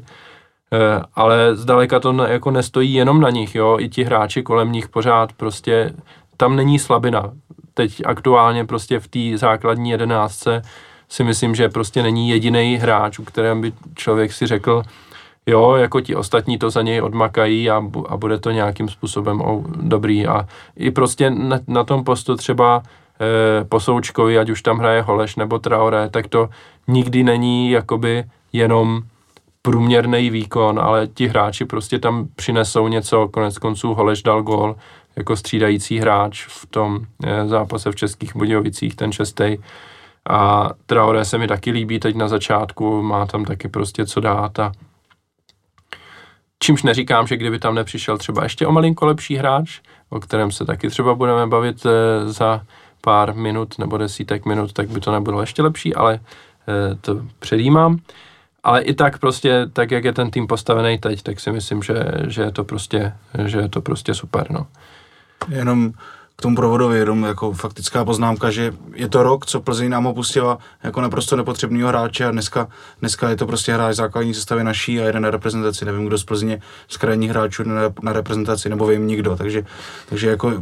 Eh, 0.74 1.02
ale 1.16 1.56
zdaleka 1.56 2.00
to 2.00 2.14
jako 2.14 2.52
nestojí 2.52 2.94
jenom 2.94 3.22
na 3.22 3.30
nich, 3.30 3.56
jo, 3.56 3.78
i 3.80 3.90
ti 3.90 4.04
hráči 4.04 4.44
kolem 4.44 4.72
nich 4.72 4.90
pořád 4.90 5.34
prostě, 5.34 5.94
tam 6.38 6.56
není 6.56 6.80
slabina. 6.80 7.32
Teď 7.74 8.02
aktuálně 8.06 8.66
prostě 8.66 9.00
v 9.00 9.08
té 9.08 9.38
základní 9.38 9.90
jedenáctce 9.90 10.62
si 11.10 11.24
myslím, 11.24 11.56
že 11.56 11.70
prostě 11.70 12.04
není 12.04 12.30
jediný 12.30 12.76
hráč, 12.76 13.20
u 13.20 13.24
kterém 13.24 13.62
by 13.62 13.74
člověk 13.96 14.34
si 14.34 14.48
řekl, 14.48 14.84
jo, 15.46 15.76
jako 15.76 16.02
ti 16.02 16.16
ostatní 16.16 16.58
to 16.58 16.70
za 16.70 16.82
něj 16.82 17.02
odmakají 17.02 17.70
a, 17.70 17.82
a 18.10 18.18
bude 18.18 18.40
to 18.40 18.52
nějakým 18.52 18.90
způsobem 18.90 19.42
dobrý. 19.76 20.28
A 20.28 20.48
i 20.76 20.92
prostě 20.92 21.30
na, 21.30 21.60
na 21.68 21.84
tom 21.84 22.04
postu 22.04 22.36
třeba 22.36 22.84
e, 23.62 23.66
posoučkovi, 23.66 24.40
ať 24.40 24.50
už 24.50 24.62
tam 24.62 24.78
hraje 24.78 25.02
Holeš 25.02 25.36
nebo 25.36 25.60
Traoré, 25.60 26.10
tak 26.10 26.28
to 26.28 26.50
nikdy 26.88 27.24
není 27.24 27.72
jakoby 27.72 28.24
jenom 28.54 29.02
průměrný 29.62 30.30
výkon, 30.30 30.80
ale 30.80 31.08
ti 31.08 31.28
hráči 31.28 31.66
prostě 31.66 32.00
tam 32.00 32.28
přinesou 32.36 32.88
něco, 32.88 33.28
konec 33.28 33.58
konců 33.58 33.94
Holeš 33.94 34.24
dal 34.24 34.44
gol 34.44 34.76
jako 35.16 35.36
střídající 35.36 36.00
hráč 36.00 36.46
v 36.48 36.66
tom 36.66 37.00
e, 37.24 37.48
zápase 37.48 37.92
v 37.92 37.96
Českých 37.96 38.36
Budějovicích, 38.36 38.96
ten 38.96 39.12
šestý. 39.12 39.58
A 40.30 40.70
Traoré 40.86 41.26
se 41.26 41.38
mi 41.38 41.48
taky 41.48 41.72
líbí 41.72 42.00
teď 42.00 42.16
na 42.16 42.28
začátku, 42.28 43.02
má 43.02 43.26
tam 43.26 43.46
taky 43.46 43.68
prostě 43.68 44.06
co 44.06 44.20
dát 44.20 44.60
a 44.60 44.72
Čímž 46.60 46.84
neříkám, 46.84 47.28
že 47.28 47.38
kdyby 47.38 47.60
tam 47.60 47.76
nepřišel 47.76 48.18
třeba 48.18 48.44
ještě 48.44 48.68
o 48.68 48.72
malinko 48.72 49.06
lepší 49.06 49.36
hráč, 49.36 49.80
o 50.10 50.20
kterém 50.20 50.52
se 50.52 50.66
taky 50.66 50.90
třeba 50.90 51.16
budeme 51.16 51.48
bavit 51.48 51.86
e, 51.86 51.90
za 52.30 52.62
pár 53.02 53.36
minut 53.36 53.80
nebo 53.80 53.98
desítek 53.98 54.46
minut, 54.46 54.74
tak 54.74 54.90
by 54.90 55.00
to 55.00 55.12
nebylo 55.12 55.42
ještě 55.42 55.62
lepší, 55.62 55.96
ale 55.96 56.14
e, 56.14 56.96
to 56.96 57.22
předjímám. 57.40 58.00
Ale 58.64 58.82
i 58.82 58.94
tak 58.94 59.20
prostě, 59.20 59.66
tak 59.74 59.92
jak 59.92 60.04
je 60.04 60.14
ten 60.14 60.32
tým 60.32 60.48
postavený 60.48 60.98
teď, 60.98 61.22
tak 61.22 61.40
si 61.40 61.52
myslím, 61.52 61.84
že, 61.84 62.04
že, 62.28 62.42
je, 62.42 62.52
to 62.52 62.64
prostě, 62.64 63.14
že 63.46 63.58
je 63.58 63.70
to 63.70 63.82
prostě 63.82 64.14
super. 64.14 64.52
No. 64.52 64.68
Jenom 65.50 65.94
k 66.36 66.42
tomu 66.42 66.56
provodovi 66.56 66.98
jenom 66.98 67.24
jako 67.24 67.52
faktická 67.52 68.06
poznámka, 68.06 68.52
že 68.52 68.74
je 68.94 69.10
to 69.10 69.24
rok, 69.24 69.46
co 69.46 69.62
Plzeň 69.62 69.90
nám 69.90 70.06
opustila 70.06 70.58
jako 70.84 71.02
naprosto 71.02 71.36
nepotřebného 71.36 71.90
hráče 71.90 72.26
a 72.26 72.32
dneska, 72.32 72.68
dneska 73.00 73.30
je 73.30 73.36
to 73.36 73.46
prostě 73.46 73.74
hráč 73.74 73.96
základní 73.96 74.34
sestavy 74.34 74.64
naší 74.64 75.02
a 75.02 75.06
jeden 75.06 75.24
na 75.24 75.32
reprezentaci. 75.32 75.86
Nevím, 75.86 76.06
kdo 76.06 76.18
z 76.18 76.24
Plzně 76.24 76.62
z 76.88 76.98
krajních 76.98 77.30
hráčů 77.30 77.64
na, 77.64 77.82
na 78.02 78.14
reprezentaci, 78.14 78.70
nebo 78.70 78.88
vím 78.88 79.08
nikdo. 79.08 79.36
Takže, 79.36 79.66
takže 80.10 80.30
jako 80.30 80.54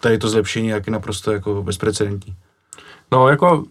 tady 0.00 0.18
to 0.18 0.28
zlepšení 0.28 0.68
je 0.68 0.82
naprosto 0.88 1.32
jako 1.32 1.62
bezprecedentní. 1.62 2.34
No 3.12 3.28
jako 3.28 3.64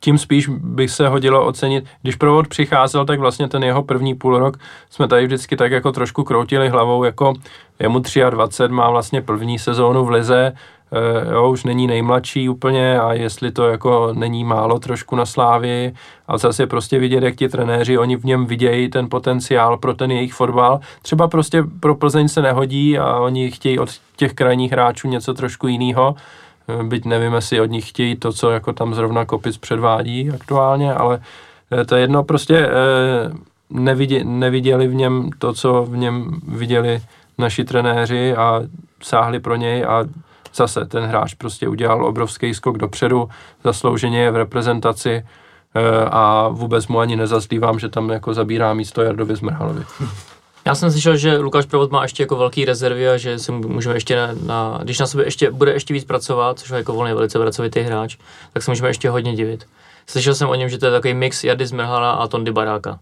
tím 0.00 0.18
spíš 0.18 0.48
bych 0.48 0.90
se 0.90 1.08
hodilo 1.08 1.46
ocenit, 1.46 1.84
když 2.02 2.16
provod 2.16 2.48
přicházel, 2.48 3.04
tak 3.04 3.20
vlastně 3.20 3.48
ten 3.48 3.64
jeho 3.64 3.82
první 3.82 4.14
půl 4.14 4.38
rok 4.38 4.58
jsme 4.90 5.08
tady 5.08 5.26
vždycky 5.26 5.56
tak 5.56 5.72
jako 5.72 5.92
trošku 5.92 6.24
kroutili 6.24 6.68
hlavou, 6.68 7.04
jako 7.04 7.34
je 7.78 7.88
mu 7.88 8.02
23, 8.30 8.74
má 8.74 8.90
vlastně 8.90 9.22
první 9.22 9.58
sezónu 9.58 10.04
v 10.04 10.10
lize, 10.10 10.52
jo, 11.32 11.50
už 11.50 11.64
není 11.64 11.86
nejmladší 11.86 12.48
úplně 12.48 13.00
a 13.00 13.12
jestli 13.12 13.50
to 13.50 13.68
jako 13.68 14.10
není 14.12 14.44
málo 14.44 14.78
trošku 14.78 15.16
na 15.16 15.26
slávy, 15.26 15.92
ale 16.28 16.38
zase 16.38 16.66
prostě 16.66 16.98
vidět, 16.98 17.22
jak 17.22 17.34
ti 17.34 17.48
trenéři, 17.48 17.98
oni 17.98 18.16
v 18.16 18.24
něm 18.24 18.46
vidějí 18.46 18.88
ten 18.90 19.08
potenciál 19.08 19.76
pro 19.76 19.94
ten 19.94 20.10
jejich 20.10 20.34
fotbal. 20.34 20.80
Třeba 21.02 21.28
prostě 21.28 21.64
pro 21.80 21.94
Plzeň 21.94 22.28
se 22.28 22.42
nehodí 22.42 22.98
a 22.98 23.16
oni 23.16 23.50
chtějí 23.50 23.78
od 23.78 23.88
těch 24.16 24.34
krajních 24.34 24.72
hráčů 24.72 25.08
něco 25.08 25.34
trošku 25.34 25.68
jiného, 25.68 26.14
eh, 26.68 26.84
byť 26.84 27.04
nevím, 27.04 27.32
jestli 27.32 27.60
od 27.60 27.70
nich 27.70 27.88
chtějí 27.88 28.16
to, 28.16 28.32
co 28.32 28.50
jako 28.50 28.72
tam 28.72 28.94
zrovna 28.94 29.24
Kopic 29.24 29.56
předvádí 29.56 30.30
aktuálně, 30.30 30.94
ale 30.94 31.20
eh, 31.72 31.84
to 31.84 31.94
je 31.94 32.00
jedno, 32.00 32.24
prostě 32.24 32.68
neviděli, 33.70 34.24
neviděli 34.24 34.88
v 34.88 34.94
něm 34.94 35.30
to, 35.38 35.52
co 35.52 35.82
v 35.82 35.96
něm 35.96 36.40
viděli 36.48 37.00
naši 37.38 37.64
trenéři 37.64 38.34
a 38.36 38.62
sáhli 39.02 39.40
pro 39.40 39.56
něj 39.56 39.84
a 39.84 40.04
zase 40.54 40.84
ten 40.84 41.04
hráč 41.04 41.34
prostě 41.34 41.68
udělal 41.68 42.06
obrovský 42.06 42.54
skok 42.54 42.78
dopředu, 42.78 43.28
zaslouženě 43.64 44.20
je 44.20 44.30
v 44.30 44.36
reprezentaci 44.36 45.10
eh, 45.74 46.04
a 46.10 46.48
vůbec 46.48 46.86
mu 46.86 46.98
ani 46.98 47.16
nezazlívám, 47.16 47.78
že 47.78 47.88
tam 47.88 48.10
jako 48.10 48.34
zabírá 48.34 48.74
místo 48.74 49.02
Jardovi 49.02 49.36
Zmrhalovi. 49.36 49.84
Já 50.64 50.74
jsem 50.74 50.90
slyšel, 50.90 51.16
že 51.16 51.36
Lukáš 51.36 51.66
Provod 51.66 51.90
má 51.90 52.02
ještě 52.02 52.22
jako 52.22 52.36
velký 52.36 52.64
rezervy 52.64 53.08
a 53.08 53.16
že 53.16 53.38
si 53.38 53.52
můžeme 53.52 53.96
ještě 53.96 54.16
na, 54.16 54.28
na 54.46 54.80
když 54.82 54.98
na 54.98 55.06
sobě 55.06 55.26
ještě 55.26 55.50
bude 55.50 55.72
ještě 55.72 55.94
víc 55.94 56.04
pracovat, 56.04 56.58
což 56.58 56.70
je 56.70 56.76
jako 56.76 56.92
volně 56.92 57.14
velice 57.14 57.38
pracovitý 57.38 57.80
hráč, 57.80 58.16
tak 58.52 58.62
se 58.62 58.70
můžeme 58.70 58.88
ještě 58.88 59.10
hodně 59.10 59.34
divit. 59.34 59.64
Slyšel 60.06 60.34
jsem 60.34 60.48
o 60.48 60.54
něm, 60.54 60.68
že 60.68 60.78
to 60.78 60.86
je 60.86 60.92
takový 60.92 61.14
mix 61.14 61.44
Jardy 61.44 61.66
Zmrhala 61.66 62.10
a 62.12 62.28
Tondy 62.28 62.52
Baráka. 62.52 62.98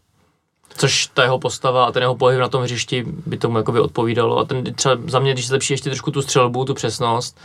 Což 0.76 1.06
ta 1.06 1.22
jeho 1.22 1.38
postava 1.38 1.84
a 1.84 1.92
ten 1.92 2.02
jeho 2.02 2.14
pohyb 2.14 2.40
na 2.40 2.48
tom 2.48 2.62
hřišti 2.62 3.04
by 3.26 3.36
tomu 3.36 3.56
jakoby 3.56 3.80
odpovídalo. 3.80 4.38
A 4.38 4.44
ten 4.44 4.74
třeba 4.74 4.96
za 5.06 5.18
mě, 5.18 5.32
když 5.32 5.48
zlepší 5.48 5.72
ještě 5.72 5.90
trošku 5.90 6.10
tu 6.10 6.22
střelbu, 6.22 6.64
tu 6.64 6.74
přesnost, 6.74 7.38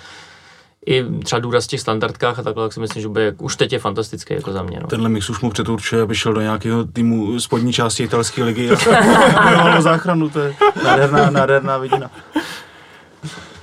i 0.85 1.03
třeba 1.23 1.39
důraz 1.39 1.65
v 1.65 1.67
těch 1.67 1.81
standardkách 1.81 2.39
a 2.39 2.43
takhle, 2.43 2.65
tak 2.65 2.73
si 2.73 2.79
myslím, 2.79 3.01
že 3.01 3.07
bude, 3.07 3.35
už 3.39 3.55
teď 3.55 3.73
je 3.73 3.79
fantastický 3.79 4.33
jako 4.33 4.51
za 4.51 4.63
mě. 4.63 4.79
No. 4.81 4.87
Tenhle 4.87 5.09
mix 5.09 5.29
už 5.29 5.41
mu 5.41 5.49
předurčuje, 5.49 6.01
aby 6.01 6.15
šel 6.15 6.33
do 6.33 6.41
nějakého 6.41 6.83
týmu 6.83 7.39
spodní 7.39 7.73
části 7.73 8.03
italské 8.03 8.43
ligy 8.43 8.69
a 8.69 9.81
záchranu, 9.81 10.29
to 10.29 10.39
je 10.39 10.55
nádherná, 10.83 11.29
nádherná 11.29 11.77
vidina. 11.77 12.11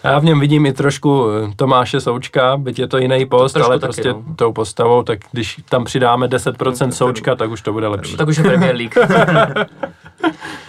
Já 0.05 0.18
v 0.18 0.24
něm 0.24 0.40
vidím 0.40 0.66
i 0.66 0.72
trošku 0.72 1.26
eh, 1.30 1.53
Tomáše 1.57 2.00
Součka, 2.00 2.57
byť 2.57 2.78
je 2.78 2.88
to 2.88 2.98
jiný 2.98 3.26
post, 3.26 3.53
trošku 3.53 3.70
ale 3.70 3.78
prostě 3.78 4.09
no. 4.09 4.24
tou 4.36 4.53
postavou, 4.53 5.03
tak 5.03 5.20
když 5.32 5.61
tam 5.68 5.84
přidáme 5.84 6.26
10% 6.26 6.90
Součka, 6.90 7.34
tak 7.34 7.50
už 7.50 7.62
to 7.62 7.72
bude 7.72 7.88
lepší. 7.88 8.16
Tak 8.16 8.28
už 8.28 8.36
je 8.36 8.44
Premier 8.44 8.76
League. 8.76 8.94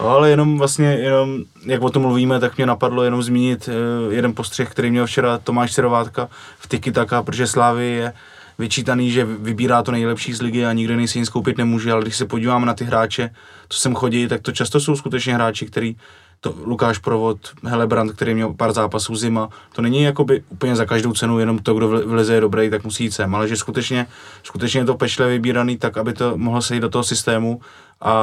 no, 0.00 0.08
ale 0.08 0.30
jenom 0.30 0.58
vlastně, 0.58 0.86
jenom, 0.86 1.38
jak 1.66 1.82
o 1.82 1.90
tom 1.90 2.02
mluvíme, 2.02 2.40
tak 2.40 2.56
mě 2.56 2.66
napadlo 2.66 3.02
jenom 3.02 3.22
zmínit 3.22 3.68
uh, 3.68 4.12
jeden 4.12 4.34
postřeh, 4.34 4.70
který 4.70 4.90
měl 4.90 5.06
včera 5.06 5.38
Tomáš 5.38 5.72
Serovátka 5.72 6.28
v 6.58 6.66
Tiki 6.68 6.92
Taka, 6.92 7.22
protože 7.22 7.46
Slávy 7.46 7.86
je 7.86 8.12
vyčítaný, 8.58 9.10
že 9.10 9.24
vybírá 9.24 9.82
to 9.82 9.92
nejlepší 9.92 10.32
z 10.32 10.42
ligy 10.42 10.66
a 10.66 10.72
nikdo 10.72 10.92
jiný 10.92 11.08
si 11.08 11.18
nic 11.18 11.28
koupit 11.28 11.58
nemůže, 11.58 11.92
ale 11.92 12.02
když 12.02 12.16
se 12.16 12.26
podíváme 12.26 12.66
na 12.66 12.74
ty 12.74 12.84
hráče, 12.84 13.30
co 13.68 13.78
sem 13.78 13.94
chodí, 13.94 14.28
tak 14.28 14.42
to 14.42 14.52
často 14.52 14.80
jsou 14.80 14.96
skutečně 14.96 15.34
hráči, 15.34 15.66
který 15.66 15.96
to 16.44 16.54
Lukáš 16.64 16.98
Provod, 16.98 17.38
Helebrand, 17.64 18.12
který 18.12 18.34
měl 18.34 18.52
pár 18.52 18.72
zápasů 18.72 19.16
zima, 19.16 19.48
to 19.72 19.82
není 19.82 20.02
jakoby 20.02 20.42
úplně 20.48 20.76
za 20.76 20.84
každou 20.84 21.12
cenu 21.12 21.38
jenom 21.38 21.58
to, 21.58 21.74
kdo 21.74 21.88
v 21.88 22.12
lize 22.12 22.34
je 22.34 22.40
dobrý, 22.40 22.70
tak 22.70 22.84
musí 22.84 23.04
jít 23.04 23.10
sem, 23.10 23.34
ale 23.34 23.48
že 23.48 23.56
skutečně, 23.56 24.06
skutečně 24.42 24.80
je 24.80 24.84
to 24.84 24.94
pečle 24.94 25.28
vybíraný 25.28 25.76
tak, 25.76 25.96
aby 25.96 26.12
to 26.12 26.36
mohlo 26.36 26.62
sejít 26.62 26.80
do 26.80 26.88
toho 26.88 27.04
systému 27.04 27.60
a 28.00 28.14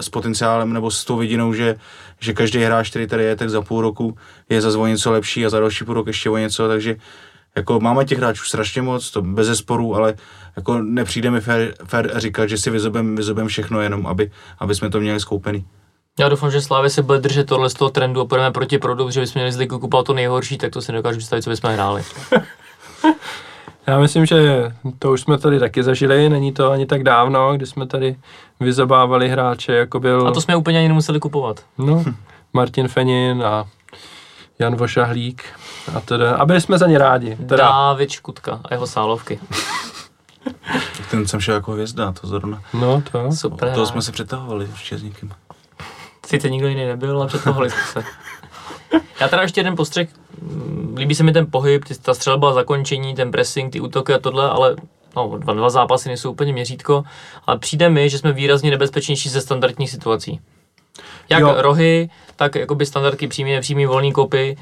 s 0.00 0.08
potenciálem 0.08 0.72
nebo 0.72 0.90
s 0.90 1.04
tou 1.04 1.16
vidinou, 1.16 1.52
že, 1.52 1.76
že 2.20 2.32
každý 2.32 2.58
hráč, 2.58 2.90
který 2.90 3.06
tady 3.06 3.24
je, 3.24 3.36
tak 3.36 3.50
za 3.50 3.62
půl 3.62 3.80
roku 3.80 4.16
je 4.48 4.60
za 4.60 4.78
o 4.78 4.86
něco 4.86 5.12
lepší 5.12 5.46
a 5.46 5.50
za 5.50 5.60
další 5.60 5.84
půl 5.84 5.94
rok 5.94 6.06
ještě 6.06 6.30
o 6.30 6.36
něco, 6.36 6.68
takže 6.68 6.96
jako 7.56 7.80
máme 7.80 8.04
těch 8.04 8.18
hráčů 8.18 8.44
strašně 8.44 8.82
moc, 8.82 9.10
to 9.10 9.22
bez 9.22 9.46
zesporu, 9.46 9.94
ale 9.94 10.14
jako 10.56 10.82
nepřijde 10.82 11.30
mi 11.30 11.40
fér, 11.40 11.74
fér 11.84 12.12
říkat, 12.16 12.46
že 12.46 12.58
si 12.58 12.70
vyzobem, 12.70 13.16
vyzobem 13.16 13.48
všechno 13.48 13.80
jenom, 13.80 14.06
aby, 14.06 14.30
aby 14.58 14.74
jsme 14.74 14.90
to 14.90 15.00
měli 15.00 15.20
skoupený. 15.20 15.66
Já 16.18 16.28
doufám, 16.28 16.50
že 16.50 16.60
Slávě 16.60 16.90
se 16.90 17.02
bude 17.02 17.18
držet 17.18 17.46
tohle 17.46 17.70
z 17.70 17.74
toho 17.74 17.90
trendu 17.90 18.20
a 18.20 18.24
půjdeme 18.24 18.50
proti 18.50 18.78
produkt, 18.78 19.12
že 19.12 19.20
bychom 19.20 19.40
měli 19.40 19.52
z 19.52 19.56
ligu 19.56 19.78
kupovat 19.78 20.06
to 20.06 20.14
nejhorší, 20.14 20.58
tak 20.58 20.72
to 20.72 20.82
si 20.82 20.92
nedokážu 20.92 21.18
představit, 21.18 21.42
co 21.42 21.50
bychom 21.50 21.70
hráli. 21.70 22.02
Já 23.86 23.98
myslím, 23.98 24.26
že 24.26 24.72
to 24.98 25.12
už 25.12 25.20
jsme 25.20 25.38
tady 25.38 25.60
taky 25.60 25.82
zažili, 25.82 26.28
není 26.28 26.52
to 26.52 26.70
ani 26.70 26.86
tak 26.86 27.02
dávno, 27.02 27.56
kdy 27.56 27.66
jsme 27.66 27.86
tady 27.86 28.16
vyzobávali 28.60 29.28
hráče, 29.28 29.72
jako 29.72 30.00
byl... 30.00 30.28
A 30.28 30.32
to 30.32 30.40
jsme 30.40 30.56
úplně 30.56 30.78
ani 30.78 30.88
nemuseli 30.88 31.20
kupovat. 31.20 31.60
No, 31.78 32.04
Martin 32.52 32.88
Fenin 32.88 33.42
a 33.42 33.64
Jan 34.58 34.76
Vošahlík 34.76 35.44
a 35.94 36.00
teda, 36.00 36.36
a 36.36 36.46
byli 36.46 36.60
jsme 36.60 36.78
za 36.78 36.86
ně 36.86 36.98
rádi. 36.98 37.36
Teda... 37.36 37.56
Dávid 37.56 38.10
Škutka 38.10 38.60
a 38.64 38.74
jeho 38.74 38.86
sálovky. 38.86 39.40
Ten 41.10 41.26
jsem 41.26 41.40
šel 41.40 41.54
jako 41.54 41.72
hvězda, 41.72 42.12
to 42.12 42.26
zrovna. 42.26 42.62
No 42.74 43.02
to. 43.12 43.32
Super. 43.32 43.74
To 43.74 43.86
jsme 43.86 44.02
se 44.02 44.12
přetahovali 44.12 44.68
ještě 44.70 44.98
s 44.98 45.02
někým. 45.02 45.32
Sice 46.26 46.50
nikdo 46.50 46.68
jiný 46.68 46.86
nebyl, 46.86 47.16
ale 47.16 47.26
přetahovali 47.26 47.70
jsme 47.70 47.82
se. 47.92 48.04
Já 49.20 49.28
teda 49.28 49.42
ještě 49.42 49.60
jeden 49.60 49.76
postřeh, 49.76 50.08
líbí 50.96 51.14
se 51.14 51.22
mi 51.22 51.32
ten 51.32 51.46
pohyb, 51.50 51.84
ta 52.02 52.14
střelba, 52.14 52.52
zakončení, 52.52 53.14
ten 53.14 53.30
pressing, 53.30 53.72
ty 53.72 53.80
útoky 53.80 54.14
a 54.14 54.18
tohle, 54.18 54.50
ale 54.50 54.76
no, 55.16 55.38
dva, 55.38 55.52
dva 55.52 55.70
zápasy 55.70 56.08
nejsou 56.08 56.30
úplně 56.30 56.52
měřítko, 56.52 57.04
ale 57.46 57.58
přijde 57.58 57.88
mi, 57.88 58.10
že 58.10 58.18
jsme 58.18 58.32
výrazně 58.32 58.70
nebezpečnější 58.70 59.28
ze 59.28 59.40
standardních 59.40 59.90
situací. 59.90 60.40
Jak 61.28 61.40
Jo. 61.40 61.54
rohy, 61.58 62.10
tak 62.36 62.54
jakoby 62.54 62.86
standardky 62.86 63.28
přímý, 63.28 63.52
nepřímý, 63.52 63.86
volný 63.86 64.12
kopy, 64.12 64.56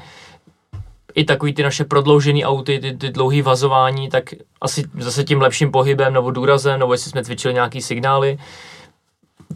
i 1.15 1.23
takový 1.23 1.53
ty 1.53 1.63
naše 1.63 1.83
prodloužený 1.83 2.45
auty, 2.45 2.79
ty, 2.79 2.97
ty 2.97 3.09
dlouhý 3.09 3.41
vazování, 3.41 4.09
tak 4.09 4.23
asi 4.61 4.83
zase 4.99 5.23
tím 5.23 5.41
lepším 5.41 5.71
pohybem 5.71 6.13
nebo 6.13 6.31
důrazem, 6.31 6.79
nebo 6.79 6.93
jestli 6.93 7.11
jsme 7.11 7.23
cvičili 7.23 7.53
nějaký 7.53 7.81
signály. 7.81 8.37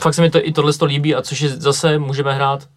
Fakt 0.01 0.13
se 0.13 0.21
mi 0.21 0.29
to 0.29 0.47
i 0.47 0.51
tohle 0.51 0.73
to 0.73 0.85
líbí 0.85 1.15
a 1.15 1.21
což 1.21 1.41
je 1.41 1.49
zase 1.49 1.99
můžeme 1.99 2.33
hrát 2.33 2.67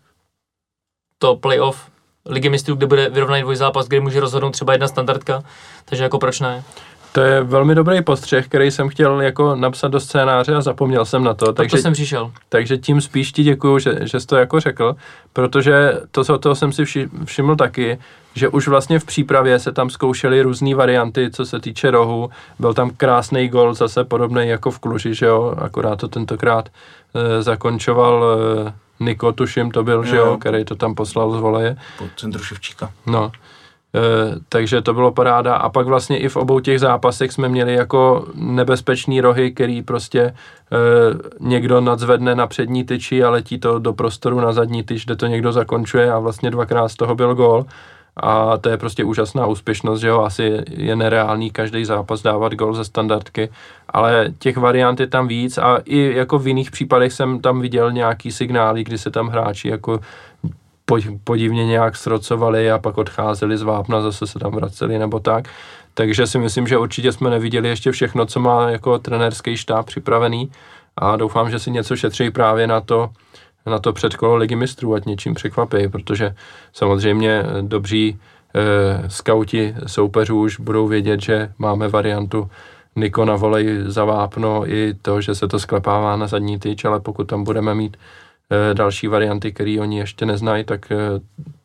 to 1.19 1.37
playoff 1.37 1.91
ligy 2.27 2.49
mistrů, 2.49 2.75
kde 2.75 2.87
bude 2.87 3.09
vyrovnaný 3.09 3.43
dvojzápas, 3.43 3.89
kde 3.89 4.01
může 4.01 4.21
rozhodnout 4.21 4.51
třeba 4.51 4.73
jedna 4.73 4.89
standardka, 4.89 5.43
takže 5.85 6.03
jako 6.03 6.19
proč 6.19 6.41
ne? 6.41 6.65
To 7.13 7.21
je 7.21 7.43
velmi 7.43 7.75
dobrý 7.75 8.03
postřeh, 8.03 8.49
který 8.49 8.71
jsem 8.71 8.89
chtěl 8.89 9.21
jako 9.21 9.55
napsat 9.57 9.89
do 9.89 10.01
scénáře 10.01 10.55
a 10.55 10.61
zapomněl 10.61 11.05
jsem 11.05 11.25
na 11.25 11.35
to. 11.35 11.53
Takže 11.53 11.71
Takže, 11.71 11.83
jsem 11.83 11.93
přišel. 11.93 12.33
takže 12.49 12.79
tím 12.79 13.01
spíš 13.01 13.33
ti 13.33 13.43
děkuju, 13.43 13.79
že, 13.79 13.99
že 14.03 14.21
jsi 14.21 14.27
to 14.27 14.37
jako 14.37 14.61
řekl, 14.61 14.97
protože 15.33 16.01
to, 16.11 16.39
toho 16.39 16.55
jsem 16.55 16.73
si 16.73 16.85
vši, 16.85 17.09
všiml 17.25 17.57
taky, 17.57 17.99
že 18.35 18.49
už 18.49 18.69
vlastně 18.69 18.99
v 18.99 19.05
přípravě 19.05 19.59
se 19.59 19.73
tam 19.73 19.91
zkoušely 19.91 20.43
různé 20.43 20.75
varianty, 20.75 21.31
co 21.31 21.47
se 21.47 21.61
týče 21.61 21.91
rohu. 21.91 22.31
Byl 22.59 22.75
tam 22.75 22.91
krásný 22.97 23.49
gol, 23.49 23.75
zase 23.75 24.05
podobný 24.05 24.49
jako 24.49 24.71
v 24.71 24.79
Kluži, 24.79 25.15
že 25.15 25.27
jo, 25.27 25.55
akorát 25.59 25.97
to 25.97 26.09
tentokrát 26.09 26.69
e, 27.15 27.43
zakončoval 27.43 28.25
e, 28.69 28.73
Niko, 29.01 29.33
tuším 29.33 29.71
to 29.71 29.85
byl, 29.85 30.05
že 30.05 30.17
Jo. 30.17 30.27
jo, 30.27 30.37
který 30.39 30.65
to 30.65 30.77
tam 30.77 30.95
poslal 30.95 31.33
z 31.33 31.41
voleje. 31.41 31.77
Po 31.99 32.05
centru 32.17 32.43
Ševčíka. 32.45 32.91
No, 33.07 33.33
e, 33.95 34.01
takže 34.49 34.83
to 34.83 34.95
bylo 34.95 35.13
paráda. 35.13 35.55
A 35.55 35.69
pak 35.69 35.87
vlastně 35.87 36.19
i 36.19 36.29
v 36.29 36.37
obou 36.37 36.61
těch 36.61 36.81
zápasech 36.81 37.33
jsme 37.33 37.49
měli 37.49 37.75
jako 37.75 38.27
nebezpečný 38.35 39.21
rohy, 39.21 39.53
který 39.53 39.83
prostě 39.83 40.21
e, 40.21 40.35
někdo 41.41 41.81
nadzvedne 41.81 42.35
na 42.35 42.47
přední 42.47 42.85
tyči 42.85 43.25
a 43.25 43.31
letí 43.31 43.59
to 43.59 43.79
do 43.79 43.93
prostoru 43.93 44.41
na 44.41 44.53
zadní 44.53 44.83
tyč, 44.83 45.05
kde 45.05 45.17
to 45.17 45.27
někdo 45.27 45.53
zakončuje 45.53 46.13
a 46.13 46.19
vlastně 46.19 46.51
dvakrát 46.51 46.89
z 46.89 46.97
toho 46.97 47.15
byl 47.15 47.35
gól. 47.35 47.67
A 48.21 48.59
to 48.59 48.69
je 48.69 48.77
prostě 48.77 49.05
úžasná 49.05 49.47
úspěšnost, 49.47 50.01
že 50.01 50.09
jo, 50.09 50.21
asi 50.21 50.59
je 50.71 50.97
nereálný 50.97 51.51
každý 51.51 51.85
zápas 51.85 52.23
dávat 52.23 52.55
gol 52.55 52.75
ze 52.75 52.85
standardky, 52.85 53.51
ale 53.89 54.33
těch 54.39 54.57
variant 54.57 55.01
je 55.01 55.07
tam 55.07 55.29
víc 55.29 55.59
a 55.59 55.79
i 55.85 56.13
jako 56.17 56.39
v 56.39 56.47
jiných 56.49 56.71
případech 56.71 57.13
jsem 57.13 57.41
tam 57.41 57.61
viděl 57.61 57.93
nějaký 57.93 58.33
signály, 58.33 58.85
kdy 58.85 58.99
se 58.99 59.11
tam 59.11 59.29
hráči 59.29 59.69
jako 59.69 60.01
pod- 60.85 61.05
podivně 61.25 61.67
nějak 61.67 61.97
srocovali 61.97 62.71
a 62.71 62.79
pak 62.79 62.99
odcházeli 62.99 63.59
z 63.59 63.63
vápna, 63.63 64.01
zase 64.01 64.27
se 64.27 64.39
tam 64.39 64.53
vraceli 64.53 64.99
nebo 64.99 65.21
tak. 65.21 65.49
Takže 65.95 66.27
si 66.27 66.39
myslím, 66.39 66.67
že 66.67 66.79
určitě 66.79 67.13
jsme 67.13 67.31
neviděli 67.31 67.69
ještě 67.69 67.93
všechno, 67.93 68.27
co 68.27 68.41
má 68.41 68.71
jako 68.71 68.99
trenerský 68.99 69.57
štáb 69.57 69.87
připravený 69.87 70.51
a 70.97 71.17
doufám, 71.17 71.51
že 71.51 71.59
si 71.59 71.71
něco 71.71 71.97
šetří 71.97 72.31
právě 72.31 72.67
na 72.67 72.81
to, 72.81 73.11
na 73.67 73.79
to 73.79 73.93
předkolo 73.93 74.37
ligy 74.37 74.57
mistrů, 74.57 74.95
ať 74.95 75.05
něčím 75.05 75.35
překvapí, 75.35 75.89
protože 75.89 76.35
samozřejmě 76.73 77.45
dobří 77.61 78.19
e, 78.55 79.11
skauti 79.11 79.75
soupeřů 79.87 80.41
už 80.41 80.61
budou 80.61 80.89
vědět, 80.89 81.21
že 81.21 81.53
máme 81.59 81.89
variantu 81.89 82.51
Niko 82.97 83.25
na 83.25 83.37
volej 83.37 83.83
za 83.87 84.05
vápno 84.05 84.71
i 84.71 84.95
to, 85.03 85.21
že 85.21 85.35
se 85.35 85.49
to 85.49 85.59
sklepává 85.59 86.17
na 86.17 86.27
zadní 86.27 86.59
tyč, 86.59 86.85
ale 86.85 87.01
pokud 87.01 87.25
tam 87.25 87.45
budeme 87.45 87.75
mít 87.75 87.97
e, 88.51 88.75
další 88.75 89.07
varianty, 89.07 89.53
které 89.53 89.77
oni 89.81 89.99
ještě 89.99 90.27
neznají, 90.27 90.65
tak 90.65 90.93
e, 90.93 90.97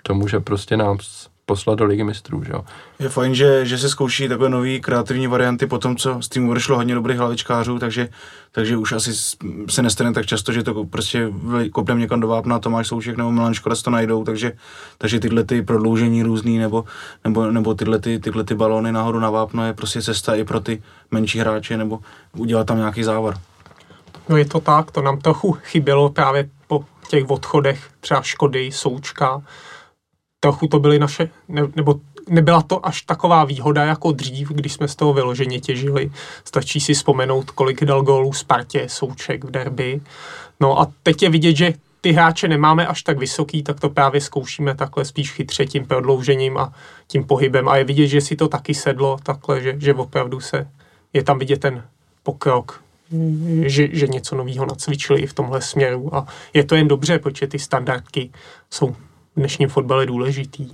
to 0.03 0.13
může 0.13 0.39
prostě 0.39 0.77
nám 0.77 0.97
poslat 1.45 1.75
do 1.79 1.85
ligy 1.85 2.03
mistrů, 2.03 2.43
že 2.43 2.51
jo. 2.51 2.65
Je 2.99 3.09
fajn, 3.09 3.35
že, 3.35 3.65
že 3.65 3.77
se 3.77 3.89
zkouší 3.89 4.27
takové 4.27 4.49
nové 4.49 4.79
kreativní 4.79 5.27
varianty 5.27 5.67
po 5.67 5.77
tom, 5.77 5.95
co 5.95 6.21
z 6.21 6.29
týmu 6.29 6.51
odešlo 6.51 6.75
hodně 6.75 6.95
dobrých 6.95 7.17
hlavičkářů, 7.17 7.79
takže, 7.79 8.09
takže 8.51 8.77
už 8.77 8.91
asi 8.91 9.13
s- 9.15 9.37
se 9.69 9.81
nestane 9.81 10.13
tak 10.13 10.25
často, 10.25 10.51
že 10.51 10.63
to 10.63 10.85
prostě 10.85 11.31
kopneme 11.71 12.01
někam 12.01 12.19
do 12.19 12.27
vápna, 12.27 12.59
Tomáš 12.59 12.87
Souček 12.87 13.17
nebo 13.17 13.31
Milan 13.31 13.53
Škoda 13.53 13.75
to 13.83 13.89
najdou, 13.91 14.23
takže, 14.23 14.51
takže 14.97 15.19
tyhle 15.19 15.43
ty 15.43 15.61
prodloužení 15.61 16.23
různý 16.23 16.57
nebo, 16.57 16.85
nebo, 17.23 17.51
nebo 17.51 17.73
tyhle, 17.75 17.99
ty, 17.99 18.19
tyhle 18.19 18.43
ty 18.43 18.55
balóny 18.55 18.91
nahoru 18.91 19.19
na 19.19 19.29
vápno 19.29 19.65
je 19.65 19.73
prostě 19.73 20.01
cesta 20.01 20.35
i 20.35 20.43
pro 20.43 20.59
ty 20.59 20.83
menší 21.11 21.39
hráče 21.39 21.77
nebo 21.77 21.99
udělat 22.37 22.67
tam 22.67 22.77
nějaký 22.77 23.03
závar. 23.03 23.33
No 24.29 24.37
je 24.37 24.45
to 24.45 24.59
tak, 24.59 24.91
to 24.91 25.01
nám 25.01 25.19
trochu 25.21 25.51
chybělo 25.63 26.09
právě 26.09 26.49
po 26.67 26.85
těch 27.09 27.29
odchodech 27.29 27.89
třeba 27.99 28.21
Škody, 28.21 28.71
Součka. 28.71 29.41
Trochu 30.45 30.67
to 30.67 30.79
byly 30.79 30.99
naše, 30.99 31.29
ne, 31.49 31.61
nebo 31.75 31.99
nebyla 32.29 32.61
to 32.61 32.85
až 32.85 33.01
taková 33.01 33.45
výhoda 33.45 33.83
jako 33.83 34.11
dřív, 34.11 34.49
když 34.49 34.73
jsme 34.73 34.87
z 34.87 34.95
toho 34.95 35.13
vyloženě 35.13 35.59
těžili. 35.59 36.11
Stačí 36.45 36.79
si 36.79 36.93
vzpomenout, 36.93 37.51
kolik 37.51 37.85
dal 37.85 38.03
gólů 38.03 38.33
Spartě, 38.33 38.85
Souček 38.89 39.43
v 39.43 39.51
derby. 39.51 40.01
No 40.59 40.79
a 40.79 40.87
teď 41.03 41.23
je 41.23 41.29
vidět, 41.29 41.55
že 41.55 41.73
ty 42.01 42.11
hráče 42.11 42.47
nemáme 42.47 42.87
až 42.87 43.03
tak 43.03 43.17
vysoký, 43.17 43.63
tak 43.63 43.79
to 43.79 43.89
právě 43.89 44.21
zkoušíme 44.21 44.75
takhle 44.75 45.05
spíš 45.05 45.31
chytře 45.31 45.65
tím 45.65 45.85
prodloužením 45.85 46.57
a 46.57 46.73
tím 47.07 47.23
pohybem. 47.23 47.69
A 47.69 47.77
je 47.77 47.83
vidět, 47.83 48.07
že 48.07 48.21
si 48.21 48.35
to 48.35 48.47
taky 48.47 48.73
sedlo 48.73 49.17
takhle, 49.23 49.61
že, 49.61 49.75
že 49.79 49.93
opravdu 49.93 50.39
se 50.39 50.67
je 51.13 51.23
tam 51.23 51.39
vidět 51.39 51.61
ten 51.61 51.83
pokrok, 52.23 52.81
že, 53.65 53.87
že 53.91 54.07
něco 54.07 54.35
nového 54.35 54.65
nacvičili 54.65 55.21
i 55.21 55.27
v 55.27 55.33
tomhle 55.33 55.61
směru. 55.61 56.15
A 56.15 56.27
je 56.53 56.63
to 56.63 56.75
jen 56.75 56.87
dobře, 56.87 57.19
protože 57.19 57.47
ty 57.47 57.59
standardky 57.59 58.29
jsou 58.69 58.95
dnešním 59.37 59.69
fotbale 59.69 60.05
důležitý. 60.05 60.71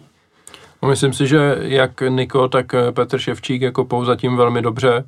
No, 0.83 0.89
Myslím 0.89 1.13
si, 1.13 1.27
že 1.27 1.57
jak 1.61 2.01
Niko, 2.01 2.47
tak 2.47 2.73
eh, 2.73 2.91
Petr 2.91 3.17
Ševčík 3.19 3.61
jako 3.61 3.85
pou 3.85 4.05
zatím 4.05 4.35
velmi 4.37 4.61
dobře. 4.61 5.03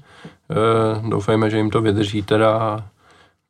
E, 0.51 1.09
doufejme, 1.09 1.49
že 1.49 1.57
jim 1.57 1.69
to 1.69 1.81
vydrží 1.81 2.21
teda. 2.23 2.77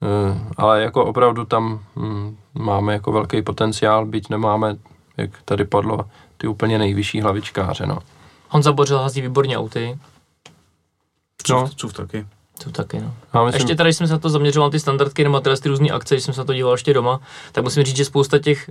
E, 0.04 0.40
ale 0.58 0.82
jako 0.82 1.06
opravdu 1.06 1.46
tam 1.46 1.80
hm, 1.96 2.38
máme 2.54 2.94
jako 2.94 3.12
velký 3.12 3.42
potenciál, 3.42 4.06
byť 4.06 4.30
nemáme, 4.30 4.76
jak 5.18 5.30
tady 5.46 5.66
padlo, 5.66 6.00
ty 6.38 6.48
úplně 6.48 6.80
nejvyšší 6.80 7.22
hlavičkáře, 7.22 7.86
no. 7.86 8.00
Honza 8.50 8.72
Bořil 8.72 8.98
hází 8.98 9.22
výborně 9.22 9.58
auty, 9.58 9.98
No. 11.50 11.70
Cuf 11.76 11.94
taky. 11.94 12.26
to 12.64 12.72
taky 12.72 13.00
no. 13.00 13.14
Já 13.34 13.44
myslím, 13.44 13.60
Ještě 13.60 13.76
tady, 13.76 13.88
když 13.88 13.98
jsem 13.98 14.08
se 14.08 14.14
na 14.14 14.20
to 14.20 14.30
zaměřoval, 14.30 14.70
ty 14.70 14.80
standardky 14.80 15.24
nebo 15.24 15.40
tyhle 15.40 15.58
ty 15.58 15.70
různé 15.70 15.90
akce, 15.90 16.16
když 16.16 16.24
jsem 16.24 16.34
se 16.34 16.42
na 16.42 16.46
to 16.46 16.54
díval 16.54 16.74
ještě 16.74 16.94
doma, 16.94 17.20
tak 17.52 17.64
musím 17.64 17.84
říct, 17.84 17.96
že 17.96 18.06
spousta 18.06 18.40
těch 18.40 18.70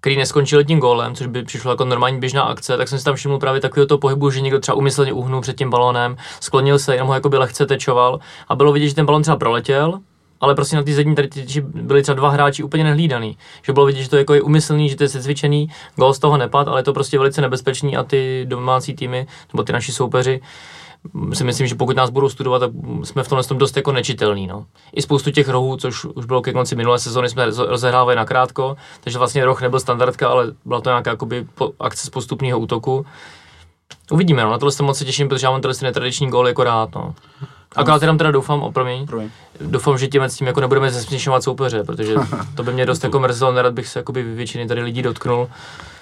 který 0.00 0.16
neskončil 0.16 0.64
tím 0.64 0.78
gólem, 0.78 1.14
což 1.14 1.26
by 1.26 1.42
přišlo 1.42 1.70
jako 1.70 1.84
normální 1.84 2.20
běžná 2.20 2.42
akce, 2.42 2.76
tak 2.76 2.88
jsem 2.88 2.98
si 2.98 3.04
tam 3.04 3.14
všiml 3.14 3.38
právě 3.38 3.60
takového 3.60 3.86
toho 3.86 3.98
pohybu, 3.98 4.30
že 4.30 4.40
někdo 4.40 4.60
třeba 4.60 4.74
umyslně 4.74 5.12
uhnul 5.12 5.40
před 5.40 5.56
tím 5.58 5.70
balónem, 5.70 6.16
sklonil 6.40 6.78
se, 6.78 6.94
jenom 6.94 7.08
ho 7.08 7.14
jako 7.14 7.28
by 7.28 7.38
lehce 7.38 7.66
tečoval 7.66 8.20
a 8.48 8.56
bylo 8.56 8.72
vidět, 8.72 8.88
že 8.88 8.94
ten 8.94 9.06
balón 9.06 9.22
třeba 9.22 9.36
proletěl, 9.36 10.00
ale 10.40 10.54
prostě 10.54 10.76
na 10.76 10.82
té 10.82 10.92
zadní 10.92 11.14
tady 11.14 11.28
tyči 11.28 11.60
byli 11.60 12.02
třeba 12.02 12.16
dva 12.16 12.30
hráči 12.30 12.62
úplně 12.62 12.84
nehlídaný. 12.84 13.36
Že 13.62 13.72
bylo 13.72 13.86
vidět, 13.86 14.02
že 14.02 14.10
to 14.10 14.16
jako 14.16 14.34
je 14.34 14.42
umyslný, 14.42 14.88
že 14.88 14.96
to 14.96 15.04
je 15.04 15.08
secvičený, 15.08 15.68
gól 15.96 16.14
z 16.14 16.18
toho 16.18 16.36
nepad, 16.36 16.68
ale 16.68 16.80
je 16.80 16.84
to 16.84 16.92
prostě 16.92 17.18
velice 17.18 17.40
nebezpečný 17.40 17.96
a 17.96 18.02
ty 18.02 18.44
domácí 18.48 18.94
týmy, 18.94 19.26
nebo 19.52 19.62
ty 19.62 19.72
naši 19.72 19.92
soupeři, 19.92 20.40
si 21.32 21.44
myslím, 21.44 21.66
že 21.66 21.74
pokud 21.74 21.96
nás 21.96 22.10
budou 22.10 22.28
studovat, 22.28 22.58
tak 22.58 22.70
jsme 23.04 23.22
v 23.22 23.28
tomhle 23.28 23.44
tom 23.44 23.58
dost 23.58 23.76
jako 23.76 23.92
nečitelný. 23.92 24.46
No. 24.46 24.66
I 24.92 25.02
spoustu 25.02 25.30
těch 25.30 25.48
rohů, 25.48 25.76
což 25.76 26.04
už 26.04 26.24
bylo 26.24 26.42
ke 26.42 26.52
konci 26.52 26.76
minulé 26.76 26.98
sezóny, 26.98 27.28
jsme 27.28 27.46
roz- 27.46 27.68
rozehrávali 27.68 28.16
na 28.16 28.24
krátko, 28.24 28.76
takže 29.00 29.18
vlastně 29.18 29.44
roh 29.44 29.62
nebyl 29.62 29.80
standardka, 29.80 30.28
ale 30.28 30.46
byla 30.64 30.80
to 30.80 30.90
nějaká 30.90 31.10
jakoby, 31.10 31.46
akce 31.80 32.06
z 32.06 32.10
postupného 32.10 32.58
útoku. 32.58 33.06
Uvidíme, 34.10 34.42
no, 34.42 34.50
na 34.50 34.58
tohle 34.58 34.72
se 34.72 34.82
moc 34.82 34.98
těším, 35.04 35.28
protože 35.28 35.46
já 35.46 35.50
mám 35.50 35.60
tyhle 35.60 35.74
ty 35.74 35.84
netradiční 35.84 36.30
góly 36.30 36.50
jako 36.50 36.64
rád. 36.64 36.94
No. 36.94 37.14
Akorát 37.76 38.02
jenom 38.02 38.18
teda 38.18 38.30
doufám, 38.30 38.62
opromiň, 38.62 39.06
Promiň. 39.06 39.30
doufám, 39.60 39.98
že 39.98 40.08
tím, 40.08 40.22
s 40.22 40.36
tím 40.36 40.46
jako 40.46 40.60
nebudeme 40.60 40.90
zesměšňovat 40.90 41.42
soupeře, 41.42 41.84
protože 41.84 42.14
to 42.54 42.62
by 42.62 42.72
mě 42.72 42.86
dost 42.86 43.04
jako 43.04 43.20
mrzelo, 43.20 43.52
nerad 43.52 43.74
bych 43.74 43.88
se 43.88 43.98
jakoby 43.98 44.22
většiny 44.22 44.66
tady 44.66 44.82
lidí 44.82 45.02
dotknul. 45.02 45.48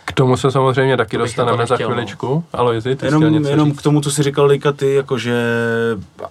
K 0.06 0.12
tomu 0.12 0.36
se 0.36 0.50
samozřejmě 0.50 0.96
taky 0.96 1.18
dostaneme 1.18 1.62
jako 1.62 1.66
za 1.66 1.76
no. 1.80 1.86
chviličku. 1.86 2.44
Aloizi, 2.52 2.96
ty 2.96 3.06
Jenom, 3.06 3.32
něco 3.32 3.48
jenom 3.50 3.68
říct? 3.68 3.78
k 3.78 3.82
tomu, 3.82 4.00
co 4.00 4.10
si 4.10 4.22
říkal 4.22 4.46
Lejka 4.46 4.72
ty, 4.72 4.94
jakože 4.94 5.34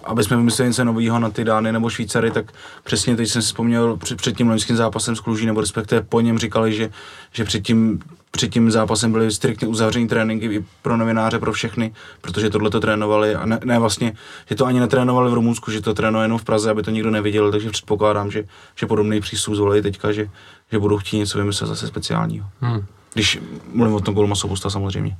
aby 0.04 0.24
jsme 0.24 0.36
vymysleli 0.36 0.68
něco 0.68 0.84
nového 0.84 1.18
na 1.18 1.30
ty 1.30 1.44
Dány 1.44 1.72
nebo 1.72 1.90
Švýcary, 1.90 2.30
tak 2.30 2.52
přesně 2.84 3.16
teď 3.16 3.28
jsem 3.28 3.42
si 3.42 3.46
vzpomněl 3.46 3.96
před, 3.96 4.18
před 4.18 4.36
tím 4.36 4.48
loňským 4.48 4.76
zápasem 4.76 5.16
s 5.16 5.20
Kluží, 5.20 5.46
nebo 5.46 5.60
respektive 5.60 6.02
po 6.02 6.20
něm 6.20 6.38
říkali, 6.38 6.74
že, 6.74 6.90
že 7.32 7.44
před 7.44 7.60
tím 7.60 8.00
před 8.30 8.48
tím 8.48 8.70
zápasem 8.70 9.12
byly 9.12 9.30
striktně 9.30 9.68
uzavřený 9.68 10.08
tréninky 10.08 10.46
i 10.46 10.64
pro 10.82 10.96
novináře, 10.96 11.38
pro 11.38 11.52
všechny, 11.52 11.94
protože 12.20 12.50
tohle 12.50 12.70
to 12.70 12.80
trénovali 12.80 13.34
a 13.34 13.46
ne, 13.46 13.60
ne, 13.64 13.78
vlastně, 13.78 14.12
že 14.48 14.54
to 14.54 14.66
ani 14.66 14.80
netrénovali 14.80 15.30
v 15.30 15.34
Rumunsku, 15.34 15.70
že 15.70 15.80
to 15.80 15.94
trénovali 15.94 16.24
jenom 16.24 16.38
v 16.38 16.44
Praze, 16.44 16.70
aby 16.70 16.82
to 16.82 16.90
nikdo 16.90 17.10
neviděl, 17.10 17.52
takže 17.52 17.70
předpokládám, 17.70 18.30
že, 18.30 18.44
že 18.74 18.86
podobný 18.86 19.20
přístup 19.20 19.54
zvolili 19.54 19.82
teďka, 19.82 20.12
že, 20.12 20.30
že 20.72 20.78
budou 20.78 20.98
chtít 20.98 21.18
něco 21.18 21.38
vymyslet 21.38 21.66
zase 21.66 21.86
speciálního. 21.86 22.46
Hmm. 22.60 22.84
Když 23.16 23.40
mluvím 23.72 23.94
o 23.94 24.00
tom 24.00 24.14
golu 24.14 24.28
Masobusta 24.28 24.70
samozřejmě. 24.70 25.16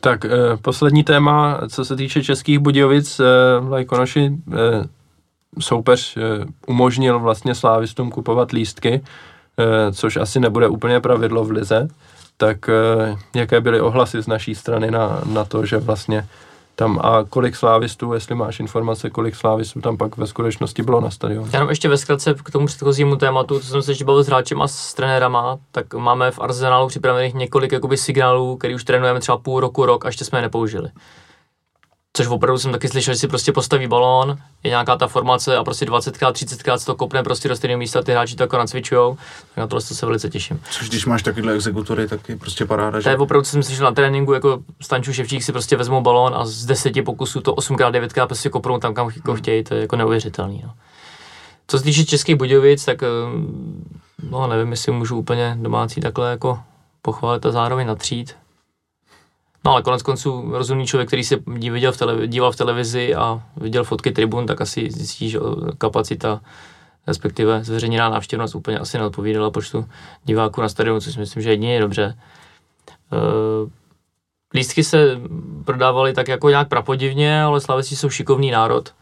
Tak 0.00 0.24
eh, 0.24 0.28
poslední 0.62 1.04
téma, 1.04 1.60
co 1.68 1.84
se 1.84 1.96
týče 1.96 2.24
českých 2.24 2.58
Budějovic, 2.58 3.20
eh, 3.20 3.24
Lajkonoši 3.68 4.32
eh, 4.52 4.84
soupeř 5.60 6.16
eh, 6.16 6.20
umožnil 6.66 7.20
vlastně 7.20 7.54
slávistům 7.54 8.10
kupovat 8.10 8.52
lístky, 8.52 9.02
eh, 9.58 9.92
což 9.92 10.16
asi 10.16 10.40
nebude 10.40 10.68
úplně 10.68 11.00
pravidlo 11.00 11.44
v 11.44 11.50
lize. 11.50 11.88
Tak 12.36 12.68
eh, 12.68 13.16
jaké 13.34 13.60
byly 13.60 13.80
ohlasy 13.80 14.22
z 14.22 14.26
naší 14.26 14.54
strany 14.54 14.90
na, 14.90 15.20
na 15.32 15.44
to, 15.44 15.66
že 15.66 15.76
vlastně 15.78 16.26
tam 16.78 16.98
a 17.02 17.24
kolik 17.24 17.56
slávistů, 17.56 18.12
jestli 18.12 18.34
máš 18.34 18.60
informace, 18.60 19.10
kolik 19.10 19.34
slávistů 19.34 19.80
tam 19.80 19.96
pak 19.96 20.16
ve 20.16 20.26
skutečnosti 20.26 20.82
bylo 20.82 21.00
na 21.00 21.10
stadionu. 21.10 21.48
Já 21.52 21.70
ještě 21.70 21.88
ve 21.88 21.96
zkratce 21.96 22.34
k 22.44 22.50
tomu 22.50 22.66
předchozímu 22.66 23.16
tématu, 23.16 23.60
co 23.60 23.66
jsem 23.66 23.82
se 23.82 23.90
ještě 23.90 24.04
bavil 24.04 24.24
s 24.24 24.26
hráčem 24.26 24.62
a 24.62 24.68
s 24.68 24.94
trenérama, 24.94 25.58
tak 25.72 25.94
máme 25.94 26.30
v 26.30 26.38
Arsenalu 26.40 26.88
připravených 26.88 27.34
několik 27.34 27.72
jakoby 27.72 27.96
signálů, 27.96 28.56
který 28.56 28.74
už 28.74 28.84
trénujeme 28.84 29.20
třeba 29.20 29.38
půl 29.38 29.60
roku, 29.60 29.86
rok 29.86 30.04
a 30.04 30.08
ještě 30.08 30.24
jsme 30.24 30.38
je 30.38 30.42
nepoužili. 30.42 30.88
Což 32.16 32.26
opravdu 32.26 32.58
jsem 32.58 32.72
taky 32.72 32.88
slyšel, 32.88 33.14
že 33.14 33.20
si 33.20 33.28
prostě 33.28 33.52
postaví 33.52 33.86
balón, 33.86 34.38
je 34.64 34.68
nějaká 34.68 34.96
ta 34.96 35.08
formace 35.08 35.56
a 35.56 35.64
prostě 35.64 35.84
20krát, 35.84 36.32
30krát 36.32 36.76
se 36.76 36.86
to 36.86 36.94
kopne 36.94 37.22
prostě 37.22 37.48
do 37.48 37.56
stejného 37.56 37.78
místa, 37.78 38.02
ty 38.02 38.12
hráči 38.12 38.36
to 38.36 38.42
jako 38.42 38.58
nacvičujou, 38.58 39.16
tak 39.48 39.56
na 39.56 39.66
tohle 39.66 39.80
se 39.80 40.06
velice 40.06 40.28
těším. 40.28 40.60
Což 40.70 40.88
když 40.88 41.06
máš 41.06 41.22
takovýhle 41.22 41.52
exekutory, 41.52 42.08
tak 42.08 42.28
je 42.28 42.36
prostě 42.36 42.66
paráda, 42.66 43.02
To 43.02 43.08
je 43.08 43.16
opravdu, 43.16 43.44
co 43.44 43.50
jsem 43.50 43.62
slyšel 43.62 43.84
na 43.84 43.92
tréninku, 43.92 44.32
jako 44.32 44.62
Stanču 44.80 45.12
Ševčík 45.12 45.42
si 45.42 45.52
prostě 45.52 45.76
vezmou 45.76 46.00
balón 46.00 46.34
a 46.34 46.46
z 46.46 46.66
deseti 46.66 47.02
pokusů 47.02 47.40
to 47.40 47.52
8x, 47.54 47.90
9x 47.90 48.26
prostě 48.26 48.48
kopnou 48.48 48.78
tam, 48.78 48.94
kam 48.94 49.10
jako 49.16 49.34
chtějí, 49.34 49.64
to 49.64 49.74
je 49.74 49.80
jako 49.80 49.96
neuvěřitelný. 49.96 50.62
No. 50.64 50.72
Co 51.66 51.78
se 51.78 51.84
týče 51.84 52.04
Českých 52.04 52.36
Budějovic, 52.36 52.84
tak 52.84 53.02
eh, 53.02 53.06
no 54.30 54.46
nevím, 54.46 54.70
jestli 54.70 54.92
můžu 54.92 55.16
úplně 55.16 55.56
domácí 55.60 56.00
takhle 56.00 56.30
jako 56.30 56.60
pochválit 57.02 57.46
a 57.46 57.50
zároveň 57.50 57.86
natřít. 57.86 58.34
No 59.64 59.72
ale 59.72 59.82
konec 59.82 60.02
konců 60.02 60.50
rozumný 60.52 60.86
člověk, 60.86 61.08
který 61.08 61.24
se 61.24 61.36
viděl 61.70 61.92
v 61.92 61.96
tele, 61.96 62.26
díval 62.26 62.52
v 62.52 62.56
televizi 62.56 63.14
a 63.14 63.42
viděl 63.56 63.84
fotky 63.84 64.12
tribun, 64.12 64.46
tak 64.46 64.60
asi 64.60 64.90
zjistí, 64.90 65.30
že 65.30 65.38
kapacita 65.78 66.40
respektive 67.06 67.64
zveřejněná 67.64 68.08
návštěvnost 68.08 68.54
úplně 68.54 68.78
asi 68.78 68.98
neodpovídala 68.98 69.50
počtu 69.50 69.88
diváků 70.24 70.60
na 70.60 70.68
stadionu, 70.68 71.00
což 71.00 71.14
si 71.14 71.20
myslím, 71.20 71.42
že 71.42 71.50
jedině 71.50 71.74
je 71.74 71.80
dobře. 71.80 72.18
Eh, 73.12 73.70
Lístky 74.54 74.84
se 74.84 75.20
prodávaly 75.64 76.12
tak 76.12 76.28
jako 76.28 76.48
nějak 76.48 76.68
prapodivně, 76.68 77.42
ale 77.42 77.60
Slaveci 77.60 77.96
jsou 77.96 78.10
šikovný 78.10 78.50
národ 78.50 78.94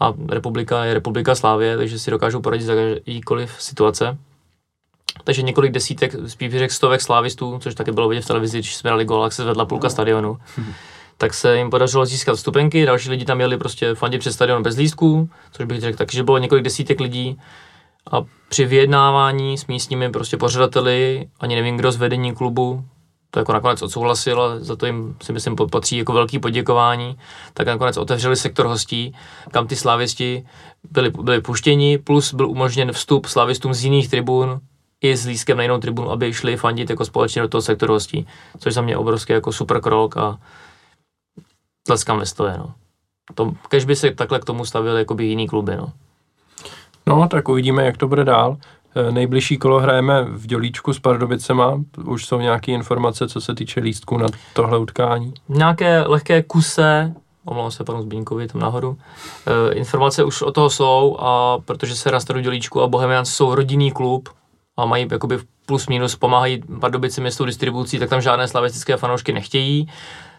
a 0.00 0.12
republika 0.28 0.84
je 0.84 0.94
republika 0.94 1.34
Slávě, 1.34 1.76
takže 1.76 1.98
si 1.98 2.10
dokážou 2.10 2.40
poradit 2.40 2.64
za 2.64 2.74
jakýkoliv 2.74 3.62
situace. 3.62 4.18
Takže 5.24 5.42
několik 5.42 5.72
desítek, 5.72 6.12
spíš 6.26 6.48
bych 6.48 6.58
řekl 6.58 6.74
stovek 6.74 7.00
slávistů, 7.00 7.58
což 7.58 7.74
taky 7.74 7.92
bylo 7.92 8.08
vidět 8.08 8.22
v 8.22 8.26
televizi, 8.26 8.58
když 8.58 8.76
jsme 8.76 8.90
dali 8.90 9.04
gól, 9.04 9.24
jak 9.24 9.32
se 9.32 9.42
zvedla 9.42 9.64
půlka 9.64 9.90
stadionu. 9.90 10.38
tak 11.22 11.34
se 11.34 11.56
jim 11.56 11.70
podařilo 11.70 12.06
získat 12.06 12.36
vstupenky, 12.36 12.86
další 12.86 13.10
lidi 13.10 13.24
tam 13.24 13.40
jeli 13.40 13.56
prostě 13.56 13.94
fandit 13.94 14.20
před 14.20 14.32
stadion 14.32 14.62
bez 14.62 14.76
lístků, 14.76 15.30
což 15.52 15.66
bych 15.66 15.80
řekl 15.80 15.98
taky, 15.98 16.16
že 16.16 16.22
bylo 16.22 16.38
několik 16.38 16.64
desítek 16.64 17.00
lidí. 17.00 17.38
A 18.10 18.24
při 18.48 18.64
vyjednávání 18.64 19.58
s 19.58 19.66
místními 19.66 20.10
prostě 20.10 20.36
pořadateli, 20.36 21.28
ani 21.40 21.54
nevím 21.54 21.76
kdo 21.76 21.92
z 21.92 21.96
vedení 21.96 22.34
klubu, 22.34 22.84
to 23.30 23.38
jako 23.38 23.52
nakonec 23.52 23.82
odsouhlasil 23.82 24.42
a 24.42 24.58
za 24.58 24.76
to 24.76 24.86
jim 24.86 25.16
si 25.22 25.32
myslím 25.32 25.56
patří 25.56 25.96
jako 25.96 26.12
velký 26.12 26.38
poděkování, 26.38 27.18
tak 27.54 27.66
nakonec 27.66 27.96
otevřeli 27.96 28.36
sektor 28.36 28.66
hostí, 28.66 29.14
kam 29.50 29.66
ty 29.66 29.76
slavisti 29.76 30.44
byli, 30.90 31.10
byli 31.10 31.40
puštěni, 31.40 31.98
plus 31.98 32.34
byl 32.34 32.48
umožněn 32.50 32.92
vstup 32.92 33.26
slavistům 33.26 33.74
z 33.74 33.84
jiných 33.84 34.08
tribun 34.08 34.60
i 35.02 35.16
s 35.16 35.26
lískem 35.26 35.56
na 35.56 35.62
jinou 35.62 35.78
tribunu, 35.78 36.10
aby 36.10 36.32
šli 36.32 36.56
fandit 36.56 36.90
jako 36.90 37.04
společně 37.04 37.42
do 37.42 37.48
toho 37.48 37.62
sektoru 37.62 37.92
hostí, 37.92 38.26
což 38.58 38.74
za 38.74 38.82
mě 38.82 38.96
obrovský 38.96 39.32
jako 39.32 39.52
super 39.52 39.80
krok 39.80 40.16
a 40.16 40.38
tleskám 41.86 42.18
ve 42.18 42.26
stoje, 42.26 42.54
no. 42.58 42.74
To, 43.34 43.52
kež 43.68 43.84
by 43.84 43.96
se 43.96 44.10
takhle 44.10 44.38
k 44.40 44.44
tomu 44.44 44.64
stavili 44.64 44.98
jako 44.98 45.14
by 45.14 45.24
jiný 45.24 45.48
kluby, 45.48 45.76
no. 45.76 45.92
No, 47.06 47.28
tak 47.28 47.48
uvidíme, 47.48 47.84
jak 47.84 47.96
to 47.96 48.08
bude 48.08 48.24
dál. 48.24 48.56
Eh, 48.96 49.12
Nejbližší 49.12 49.58
kolo 49.58 49.80
hrajeme 49.80 50.24
v 50.24 50.46
Dělíčku 50.46 50.92
s 50.92 50.98
Pardubicema. 50.98 51.80
Už 52.04 52.26
jsou 52.26 52.40
nějaké 52.40 52.72
informace, 52.72 53.28
co 53.28 53.40
se 53.40 53.54
týče 53.54 53.80
lístků 53.80 54.18
na 54.18 54.26
tohle 54.52 54.78
utkání. 54.78 55.34
nějaké 55.48 56.02
lehké 56.02 56.42
kuse, 56.42 57.14
omlouvám 57.44 57.70
se 57.70 57.84
panu 57.84 58.02
Zbínkovi 58.02 58.48
tam 58.48 58.60
nahoru, 58.60 58.98
e, 59.46 59.74
informace 59.74 60.24
už 60.24 60.42
o 60.42 60.52
toho 60.52 60.70
jsou 60.70 61.16
a 61.20 61.58
protože 61.64 61.96
se 61.96 62.10
na 62.10 62.40
Dělíčku 62.40 62.82
a 62.82 62.88
Bohemians 62.88 63.34
jsou 63.34 63.54
rodinný 63.54 63.92
klub 63.92 64.28
a 64.76 64.84
mají 64.86 65.08
jakoby 65.10 65.38
plus 65.66 65.88
minus 65.88 66.16
pomáhají 66.16 66.62
Pardubicím 66.80 67.22
městou 67.22 67.44
distribucí, 67.44 67.98
tak 67.98 68.10
tam 68.10 68.20
žádné 68.20 68.48
slavistické 68.48 68.96
fanoušky 68.96 69.32
nechtějí, 69.32 69.88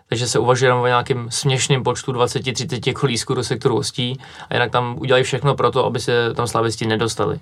takže 0.09 0.27
se 0.27 0.39
uvažuje 0.39 0.67
jenom 0.67 0.81
o 0.81 0.87
nějakým 0.87 1.31
směšným 1.31 1.83
počtu 1.83 2.11
20-30 2.11 2.87
jako 2.87 3.05
lístků 3.05 3.33
do 3.33 3.43
sektoru 3.43 3.75
hostí 3.75 4.19
a 4.49 4.53
jinak 4.53 4.71
tam 4.71 4.95
udělají 4.99 5.23
všechno 5.23 5.55
pro 5.55 5.71
to, 5.71 5.85
aby 5.85 5.99
se 5.99 6.33
tam 6.33 6.47
slavisti 6.47 6.87
nedostali. 6.87 7.39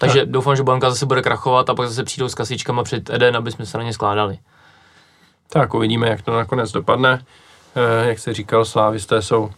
Takže 0.00 0.20
tak. 0.20 0.28
doufám, 0.28 0.56
že 0.56 0.62
Bohemka 0.62 0.90
zase 0.90 1.06
bude 1.06 1.22
krachovat 1.22 1.70
a 1.70 1.74
pak 1.74 1.88
zase 1.88 2.04
přijdou 2.04 2.28
s 2.28 2.34
kasičkama 2.34 2.82
před 2.82 3.10
Eden, 3.10 3.36
aby 3.36 3.52
jsme 3.52 3.66
se 3.66 3.78
na 3.78 3.84
ně 3.84 3.92
skládali. 3.92 4.38
Tak 5.48 5.74
uvidíme, 5.74 6.08
jak 6.08 6.22
to 6.22 6.36
nakonec 6.36 6.72
dopadne. 6.72 7.24
Eh, 7.76 8.08
Jak 8.08 8.18
se 8.18 8.34
říkal, 8.34 8.64
slávisté 8.64 9.22
jsou 9.22 9.50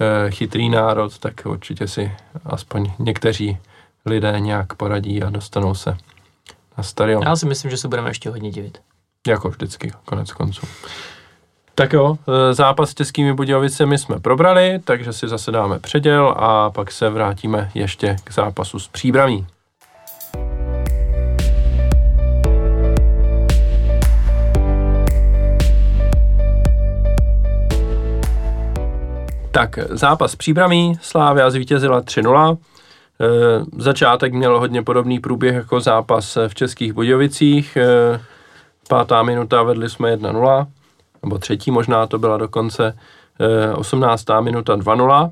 eh, 0.00 0.30
chytrý 0.30 0.68
národ, 0.68 1.18
tak 1.18 1.34
určitě 1.44 1.88
si 1.88 2.12
aspoň 2.44 2.92
někteří 2.98 3.58
lidé 4.06 4.40
nějak 4.40 4.74
poradí 4.74 5.22
a 5.22 5.30
dostanou 5.30 5.74
se 5.74 5.96
na 6.78 6.84
stadion. 6.84 7.22
Já 7.22 7.36
si 7.36 7.46
myslím, 7.46 7.70
že 7.70 7.76
se 7.76 7.88
budeme 7.88 8.10
ještě 8.10 8.30
hodně 8.30 8.50
divit. 8.50 8.78
Jako 9.26 9.48
vždycky, 9.48 9.92
konec 10.04 10.32
konců. 10.32 10.66
Tak 11.74 11.92
jo, 11.92 12.18
eh, 12.28 12.54
zápas 12.54 12.90
s 12.90 12.94
Českými 12.94 13.34
Budějovicemi 13.34 13.98
jsme 13.98 14.20
probrali, 14.20 14.80
takže 14.84 15.12
si 15.12 15.28
zase 15.28 15.50
dáme 15.50 15.78
předěl 15.78 16.34
a 16.38 16.70
pak 16.70 16.92
se 16.92 17.10
vrátíme 17.10 17.70
ještě 17.74 18.16
k 18.24 18.32
zápasu 18.32 18.78
s 18.78 18.88
Příbramí. 18.88 19.46
Tak, 29.50 29.78
zápas 29.90 30.36
Příbramí, 30.36 30.98
Slávia 31.02 31.50
zvítězila 31.50 32.00
3-0. 32.00 32.58
E, 33.22 33.64
začátek 33.78 34.32
měl 34.32 34.58
hodně 34.58 34.82
podobný 34.82 35.20
průběh 35.20 35.54
jako 35.54 35.80
zápas 35.80 36.38
v 36.48 36.54
Českých 36.54 36.92
Budějovicích. 36.92 37.76
E, 37.76 38.20
pátá 38.88 39.22
minuta 39.22 39.62
vedli 39.62 39.90
jsme 39.90 40.16
1-0, 40.16 40.66
nebo 41.22 41.38
třetí 41.38 41.70
možná 41.70 42.06
to 42.06 42.18
byla 42.18 42.36
dokonce, 42.36 42.98
e, 43.40 43.72
18. 43.74 44.40
minuta 44.40 44.76
2-0. 44.76 45.30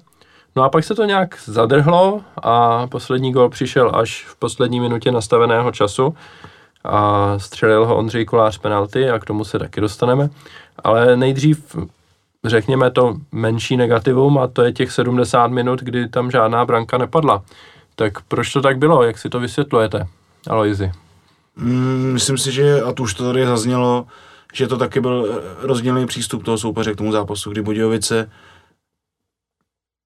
No 0.57 0.62
a 0.62 0.68
pak 0.68 0.84
se 0.84 0.95
to 0.95 1.05
nějak 1.05 1.38
zadrhlo 1.45 2.20
a 2.43 2.86
poslední 2.86 3.32
gol 3.32 3.49
přišel 3.49 3.93
až 3.95 4.24
v 4.28 4.36
poslední 4.36 4.80
minutě 4.80 5.12
nastaveného 5.12 5.72
času 5.72 6.14
a 6.84 7.34
střelil 7.38 7.86
ho 7.86 7.97
Ondřej 7.97 8.24
Kolář 8.24 8.59
penalty 8.59 9.11
a 9.11 9.18
k 9.18 9.24
tomu 9.24 9.45
se 9.45 9.59
taky 9.59 9.80
dostaneme. 9.80 10.30
Ale 10.84 11.16
nejdřív 11.16 11.76
řekněme 12.45 12.91
to 12.91 13.16
menší 13.32 13.76
negativum 13.76 14.38
a 14.38 14.47
to 14.47 14.62
je 14.62 14.72
těch 14.72 14.93
70 14.93 15.47
minut, 15.47 15.80
kdy 15.80 16.09
tam 16.09 16.30
žádná 16.30 16.64
branka 16.64 16.99
nepadla. 16.99 17.43
Tak 17.97 18.20
proč 18.20 18.53
to 18.53 18.61
tak 18.62 18.78
bylo? 18.78 19.03
Jak 19.03 19.18
si 19.18 19.28
to 19.28 19.41
vysvětlujete, 19.41 20.07
Aloizi? 20.49 20.93
Mm, 21.57 22.11
myslím 22.12 22.38
si, 22.38 22.53
že, 22.53 22.82
a 22.82 22.93
to 22.93 23.03
už 23.03 23.14
to 23.14 23.24
tady 23.24 23.47
zaznělo, 23.47 24.07
že 24.53 24.66
to 24.66 24.76
taky 24.76 25.01
byl 25.01 25.28
eh, 25.30 25.66
rozdílný 25.66 26.07
přístup 26.07 26.45
toho 26.45 26.59
soupeře 26.59 26.95
k 26.95 26.97
tomu 26.97 27.12
zápasu, 27.12 27.51
kdy 27.51 27.62
Budějovice 27.62 28.30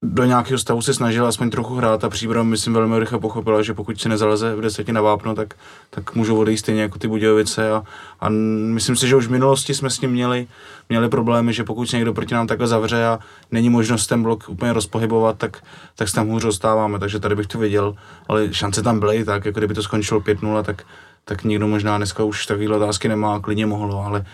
do 0.07 0.25
nějakého 0.25 0.59
stavu 0.59 0.83
se 0.83 0.95
snažila 0.95 1.29
aspoň 1.29 1.51
trochu 1.51 1.75
hrát 1.75 2.05
a 2.05 2.09
příbram, 2.09 2.47
myslím, 2.47 2.75
velmi 2.75 2.99
rychle 2.99 3.19
pochopila, 3.19 3.63
že 3.63 3.75
pokud 3.75 4.01
se 4.01 4.09
nezaleze 4.09 4.55
v 4.55 4.61
desetě 4.61 4.93
na 4.93 5.01
vápno, 5.01 5.35
tak, 5.35 5.55
tak 5.91 6.15
můžou 6.15 6.39
odejít 6.39 6.59
stejně 6.59 6.83
jako 6.83 6.99
ty 6.99 7.09
Budějovice 7.09 7.73
a, 7.73 7.83
a 8.21 8.29
myslím 8.29 8.97
si, 8.97 9.09
že 9.09 9.17
už 9.17 9.27
v 9.27 9.31
minulosti 9.31 9.75
jsme 9.75 9.91
s 9.91 10.01
ním 10.01 10.11
měli, 10.11 10.47
měli 10.89 11.09
problémy, 11.09 11.53
že 11.53 11.65
pokud 11.65 11.87
se 11.87 11.97
někdo 11.97 12.15
proti 12.15 12.35
nám 12.35 12.47
takhle 12.47 12.67
zavře 12.67 13.07
a 13.07 13.19
není 13.51 13.71
možnost 13.71 14.07
ten 14.07 14.23
blok 14.23 14.49
úplně 14.49 14.73
rozpohybovat, 14.73 15.39
tak, 15.39 15.63
tak 15.97 16.09
se 16.09 16.15
tam 16.15 16.29
hůř 16.29 16.43
dostáváme, 16.43 16.99
takže 16.99 17.21
tady 17.21 17.37
bych 17.37 17.47
to 17.47 17.59
viděl, 17.59 17.95
ale 18.29 18.55
šance 18.55 18.83
tam 18.83 19.01
byly, 19.01 19.25
tak 19.25 19.45
jako 19.45 19.61
kdyby 19.61 19.75
to 19.75 19.83
skončilo 19.83 20.21
5-0, 20.21 20.63
tak, 20.63 20.83
tak 21.25 21.45
nikdo 21.45 21.69
možná 21.69 21.97
dneska 21.97 22.25
už 22.25 22.47
takovýhle 22.47 22.77
otázky 22.77 23.09
nemá, 23.09 23.41
klidně 23.41 23.67
mohlo, 23.67 24.05
ale 24.05 24.25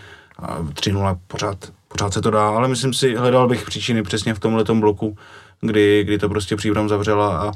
a 0.43 0.63
3-0 0.63 1.19
pořád, 1.27 1.73
pořád 1.89 2.13
se 2.13 2.21
to 2.21 2.31
dá, 2.31 2.49
ale 2.49 2.69
myslím 2.69 2.95
si, 2.95 3.15
hledal 3.15 3.49
bych 3.49 3.67
příčiny 3.67 4.03
přesně 4.03 4.35
v 4.35 4.39
tomhle 4.39 4.65
bloku, 4.65 5.17
kdy, 5.61 6.05
kdy 6.05 6.19
to 6.19 6.29
prostě 6.29 6.57
příbram 6.57 6.89
zavřela 6.89 7.39
a 7.39 7.53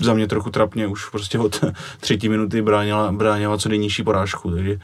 za 0.00 0.14
mě 0.14 0.26
trochu 0.26 0.50
trapně 0.50 0.86
už 0.86 1.08
prostě 1.08 1.38
od 1.38 1.64
třetí 2.00 2.28
minuty 2.28 2.62
bránila, 2.62 3.12
bránila 3.12 3.58
co 3.58 3.68
nejnižší 3.68 4.02
porážku, 4.02 4.50
takže, 4.50 4.80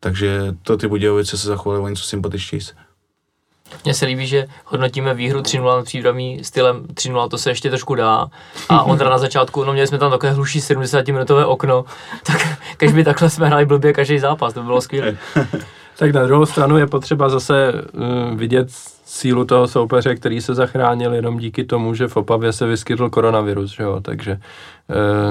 takže 0.00 0.56
to 0.62 0.76
ty 0.76 0.88
Budějovice 0.88 1.38
se 1.38 1.48
zachovaly 1.48 1.82
o 1.82 1.88
něco 1.88 2.04
sympatičtěji. 2.04 2.62
Mně 3.84 3.94
se 3.94 4.06
líbí, 4.06 4.26
že 4.26 4.46
hodnotíme 4.64 5.14
výhru 5.14 5.40
3-0 5.40 5.76
na 5.76 5.82
příbramí 5.82 6.44
stylem 6.44 6.82
3-0, 6.82 7.28
to 7.28 7.38
se 7.38 7.50
ještě 7.50 7.68
trošku 7.68 7.94
dá. 7.94 8.26
A 8.68 8.82
Ondra 8.86 9.10
na 9.10 9.18
začátku, 9.18 9.64
no 9.64 9.72
měli 9.72 9.88
jsme 9.88 9.98
tam 9.98 10.10
takové 10.10 10.32
hluší 10.32 10.60
70-minutové 10.60 11.46
okno, 11.46 11.84
tak 12.26 12.58
když 12.78 12.92
by 12.92 13.04
takhle 13.04 13.30
jsme 13.30 13.46
hráli 13.46 13.66
blbě 13.66 13.92
každý 13.92 14.18
zápas, 14.18 14.54
to 14.54 14.60
by 14.60 14.66
bylo 14.66 14.80
skvělé. 14.80 15.16
Tak 15.98 16.12
na 16.12 16.22
druhou 16.22 16.46
stranu 16.46 16.78
je 16.78 16.86
potřeba 16.86 17.28
zase 17.28 17.72
uh, 17.72 18.38
vidět 18.38 18.68
sílu 19.04 19.44
toho 19.44 19.68
soupeře, 19.68 20.14
který 20.14 20.40
se 20.40 20.54
zachránil 20.54 21.14
jenom 21.14 21.38
díky 21.38 21.64
tomu, 21.64 21.94
že 21.94 22.08
v 22.08 22.16
Opavě 22.16 22.52
se 22.52 22.66
vyskytl 22.66 23.10
koronavirus, 23.10 23.70
že 23.70 23.82
jo? 23.82 24.00
takže 24.00 24.40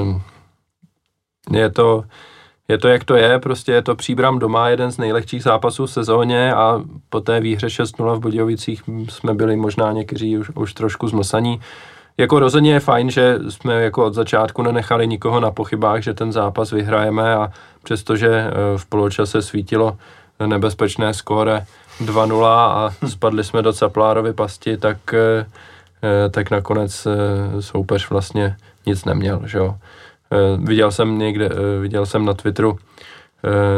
uh, 0.02 0.22
je 1.58 1.70
to 1.70 2.04
je 2.72 2.78
to, 2.78 2.88
jak 2.88 3.04
to 3.04 3.16
je, 3.16 3.40
prostě 3.40 3.72
je 3.72 3.82
to 3.82 3.96
příbram 3.96 4.40
doma, 4.40 4.70
jeden 4.70 4.92
z 4.92 4.98
nejlehčích 4.98 5.44
zápasů 5.44 5.86
v 5.86 5.92
sezóně 5.92 6.54
a 6.54 6.82
po 7.10 7.22
té 7.22 7.40
výhře 7.40 7.68
6-0 7.68 8.16
v 8.16 8.20
Budějovicích 8.20 8.84
jsme 9.10 9.34
byli 9.34 9.56
možná 9.56 9.92
někteří 9.92 10.38
už, 10.38 10.50
už 10.50 10.74
trošku 10.74 11.08
zmlsaní. 11.08 11.62
Jako 12.18 12.40
rozhodně 12.40 12.74
je 12.74 12.80
fajn, 12.80 13.10
že 13.10 13.40
jsme 13.50 13.84
jako 13.84 14.06
od 14.06 14.14
začátku 14.14 14.62
nenechali 14.62 15.08
nikoho 15.08 15.40
na 15.40 15.52
pochybách, 15.52 16.02
že 16.02 16.14
ten 16.14 16.32
zápas 16.32 16.72
vyhrajeme 16.72 17.36
a 17.36 17.52
přestože 17.84 18.30
eh, 18.30 18.78
v 18.78 18.86
poločase 18.86 19.42
svítilo 19.42 19.98
nebezpečné 20.46 21.14
skóre 21.14 21.66
2-0 22.06 22.46
a 22.48 22.94
spadli 23.08 23.44
jsme 23.44 23.62
do 23.62 23.74
Caplárovy 23.74 24.34
pasti, 24.34 24.78
tak, 24.78 24.98
eh, 25.14 25.46
eh, 26.04 26.30
tak 26.30 26.52
nakonec 26.52 27.08
soupeř 27.60 28.10
vlastně 28.10 28.56
nic 28.86 29.06
neměl, 29.06 29.42
že 29.46 29.58
jo. 29.58 29.76
Viděl 30.58 30.92
jsem 30.92 31.20
někde, 31.20 31.50
viděl 31.82 32.06
jsem 32.06 32.26
na 32.26 32.34
Twitteru 32.34 32.78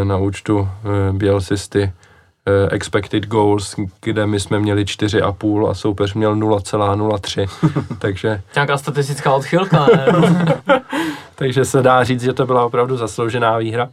na 0.04 0.18
účtu 0.18 0.70
Bielsisty 1.12 1.91
expected 2.70 3.26
goals, 3.26 3.76
kde 4.01 4.28
my 4.28 4.39
jsme 4.39 4.60
měli 4.60 4.84
4,5 4.84 5.70
a 5.70 5.74
soupeř 5.74 6.14
měl 6.14 6.36
0,03, 6.36 7.95
takže... 7.99 8.41
Nějaká 8.56 8.78
statistická 8.78 9.34
odchylka, 9.34 9.88
ne? 9.95 10.06
takže 11.36 11.66
se 11.66 11.82
dá 11.82 12.04
říct, 12.04 12.24
že 12.24 12.34
to 12.34 12.45
byla 12.45 12.66
opravdu 12.66 12.97
zasloužená 12.97 13.58
výhra. 13.58 13.89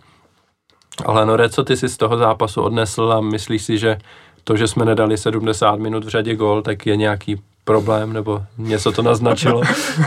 Ale 1.07 1.27
Nore, 1.27 1.49
co 1.49 1.65
ty 1.65 1.77
si 1.77 1.89
z 1.89 1.97
toho 1.97 2.17
zápasu 2.17 2.63
odnesl 2.63 3.13
a 3.13 3.21
myslíš 3.21 3.63
si, 3.63 3.79
že 3.79 3.99
to, 4.45 4.57
že 4.57 4.69
jsme 4.69 4.85
nedali 4.85 5.19
70 5.19 5.79
minut 5.79 6.05
v 6.05 6.09
řadě 6.09 6.37
gol, 6.37 6.63
tak 6.63 6.87
je 6.87 6.97
nějaký 6.97 7.43
problém, 7.71 8.13
nebo 8.13 8.43
něco 8.59 8.93
to 8.93 9.03
naznačilo? 9.03 9.63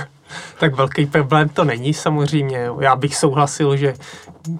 tak 0.59 0.75
velký 0.75 1.05
problém 1.05 1.49
to 1.49 1.63
není 1.63 1.93
samozřejmě. 1.93 2.67
Já 2.79 2.95
bych 2.95 3.15
souhlasil, 3.15 3.77
že 3.77 3.93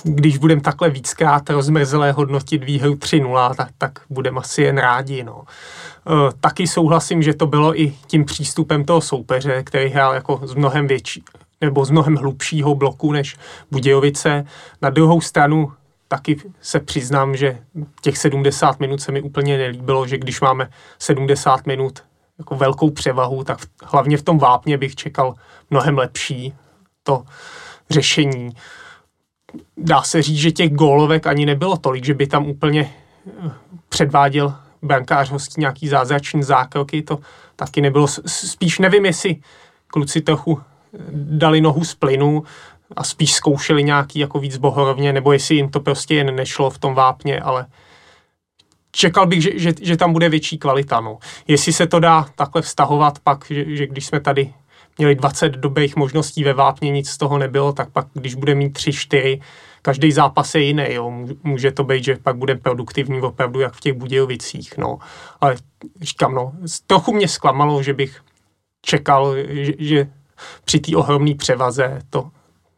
když 0.03 0.37
budeme 0.37 0.61
takhle 0.61 0.89
víckrát 0.89 1.49
rozmrzelé 1.49 2.11
hodnotit 2.11 2.63
výhru 2.63 2.93
3-0, 2.93 3.55
tak, 3.55 3.69
tak 3.77 3.91
budeme 4.09 4.39
asi 4.39 4.61
jen 4.61 4.77
rádi. 4.77 5.23
No. 5.23 5.43
E, 5.43 6.31
taky 6.39 6.67
souhlasím, 6.67 7.23
že 7.23 7.33
to 7.33 7.47
bylo 7.47 7.81
i 7.81 7.93
tím 8.07 8.25
přístupem 8.25 8.85
toho 8.85 9.01
soupeře, 9.01 9.63
který 9.63 9.89
hrál 9.89 10.13
jako 10.13 10.41
z 10.43 10.53
mnohem 10.53 10.87
větší, 10.87 11.23
nebo 11.61 11.85
z 11.85 11.89
mnohem 11.89 12.15
hlubšího 12.15 12.75
bloku 12.75 13.11
než 13.11 13.35
Budějovice. 13.71 14.45
Na 14.81 14.89
druhou 14.89 15.21
stranu 15.21 15.71
taky 16.07 16.37
se 16.61 16.79
přiznám, 16.79 17.35
že 17.35 17.57
těch 18.01 18.17
70 18.17 18.79
minut 18.79 19.01
se 19.01 19.11
mi 19.11 19.21
úplně 19.21 19.57
nelíbilo, 19.57 20.07
že 20.07 20.17
když 20.17 20.41
máme 20.41 20.69
70 20.99 21.65
minut 21.67 22.03
jako 22.39 22.55
velkou 22.55 22.89
převahu, 22.89 23.43
tak 23.43 23.59
v, 23.59 23.67
hlavně 23.83 24.17
v 24.17 24.23
tom 24.23 24.37
vápně 24.37 24.77
bych 24.77 24.95
čekal 24.95 25.33
mnohem 25.69 25.97
lepší 25.97 26.53
to 27.03 27.23
řešení. 27.89 28.49
Dá 29.77 30.01
se 30.01 30.21
říct, 30.21 30.37
že 30.37 30.51
těch 30.51 30.73
gólovek 30.73 31.27
ani 31.27 31.45
nebylo 31.45 31.77
tolik, 31.77 32.05
že 32.05 32.13
by 32.13 32.27
tam 32.27 32.47
úplně 32.47 32.93
eh, 33.27 33.51
předváděl 33.89 34.55
brankář 34.81 35.29
hostí 35.29 35.61
nějaký 35.61 35.87
zázračný 35.87 36.43
zákroky, 36.43 37.01
to 37.01 37.19
taky 37.55 37.81
nebylo. 37.81 38.07
Spíš 38.25 38.79
nevím, 38.79 39.05
jestli 39.05 39.35
kluci 39.87 40.21
trochu 40.21 40.59
eh, 40.59 40.97
dali 41.13 41.61
nohu 41.61 41.83
z 41.83 41.95
plynu 41.95 42.43
a 42.95 43.03
spíš 43.03 43.33
zkoušeli 43.33 43.83
nějaký 43.83 44.19
jako 44.19 44.39
víc 44.39 44.57
bohorovně, 44.57 45.13
nebo 45.13 45.33
jestli 45.33 45.55
jim 45.55 45.69
to 45.69 45.79
prostě 45.79 46.15
jen 46.15 46.35
nešlo 46.35 46.69
v 46.69 46.77
tom 46.77 46.93
vápně, 46.93 47.39
ale 47.39 47.65
čekal 48.95 49.27
bych, 49.27 49.41
že, 49.41 49.59
že, 49.59 49.73
že 49.81 49.97
tam 49.97 50.13
bude 50.13 50.29
větší 50.29 50.57
kvalita. 50.57 51.01
No. 51.01 51.17
Jestli 51.47 51.73
se 51.73 51.87
to 51.87 51.99
dá 51.99 52.25
takhle 52.35 52.61
vztahovat 52.61 53.19
pak, 53.19 53.45
že, 53.49 53.75
že 53.77 53.87
když 53.87 54.05
jsme 54.05 54.19
tady 54.19 54.53
měli 54.97 55.15
20 55.15 55.49
dobrých 55.49 55.95
možností 55.95 56.43
ve 56.43 56.53
vápně, 56.53 56.91
nic 56.91 57.09
z 57.09 57.17
toho 57.17 57.37
nebylo, 57.37 57.73
tak 57.73 57.89
pak, 57.89 58.07
když 58.13 58.35
bude 58.35 58.55
mít 58.55 58.77
3-4, 58.77 59.41
každý 59.81 60.11
zápas 60.11 60.55
je 60.55 60.61
jiný, 60.61 60.85
jo. 60.89 61.11
může 61.43 61.71
to 61.71 61.83
být, 61.83 62.03
že 62.03 62.15
pak 62.15 62.37
bude 62.37 62.55
produktivní 62.55 63.21
opravdu 63.21 63.59
jak 63.59 63.73
v 63.73 63.79
těch 63.79 63.93
Budějovicích, 63.93 64.77
no. 64.77 64.97
Ale 65.41 65.55
říkám, 66.01 66.35
no, 66.35 66.51
trochu 66.87 67.13
mě 67.13 67.27
zklamalo, 67.27 67.83
že 67.83 67.93
bych 67.93 68.21
čekal, 68.81 69.35
že, 69.47 69.73
že 69.79 70.07
při 70.65 70.79
té 70.79 70.95
ohromné 70.97 71.35
převaze 71.35 72.01
to, 72.09 72.29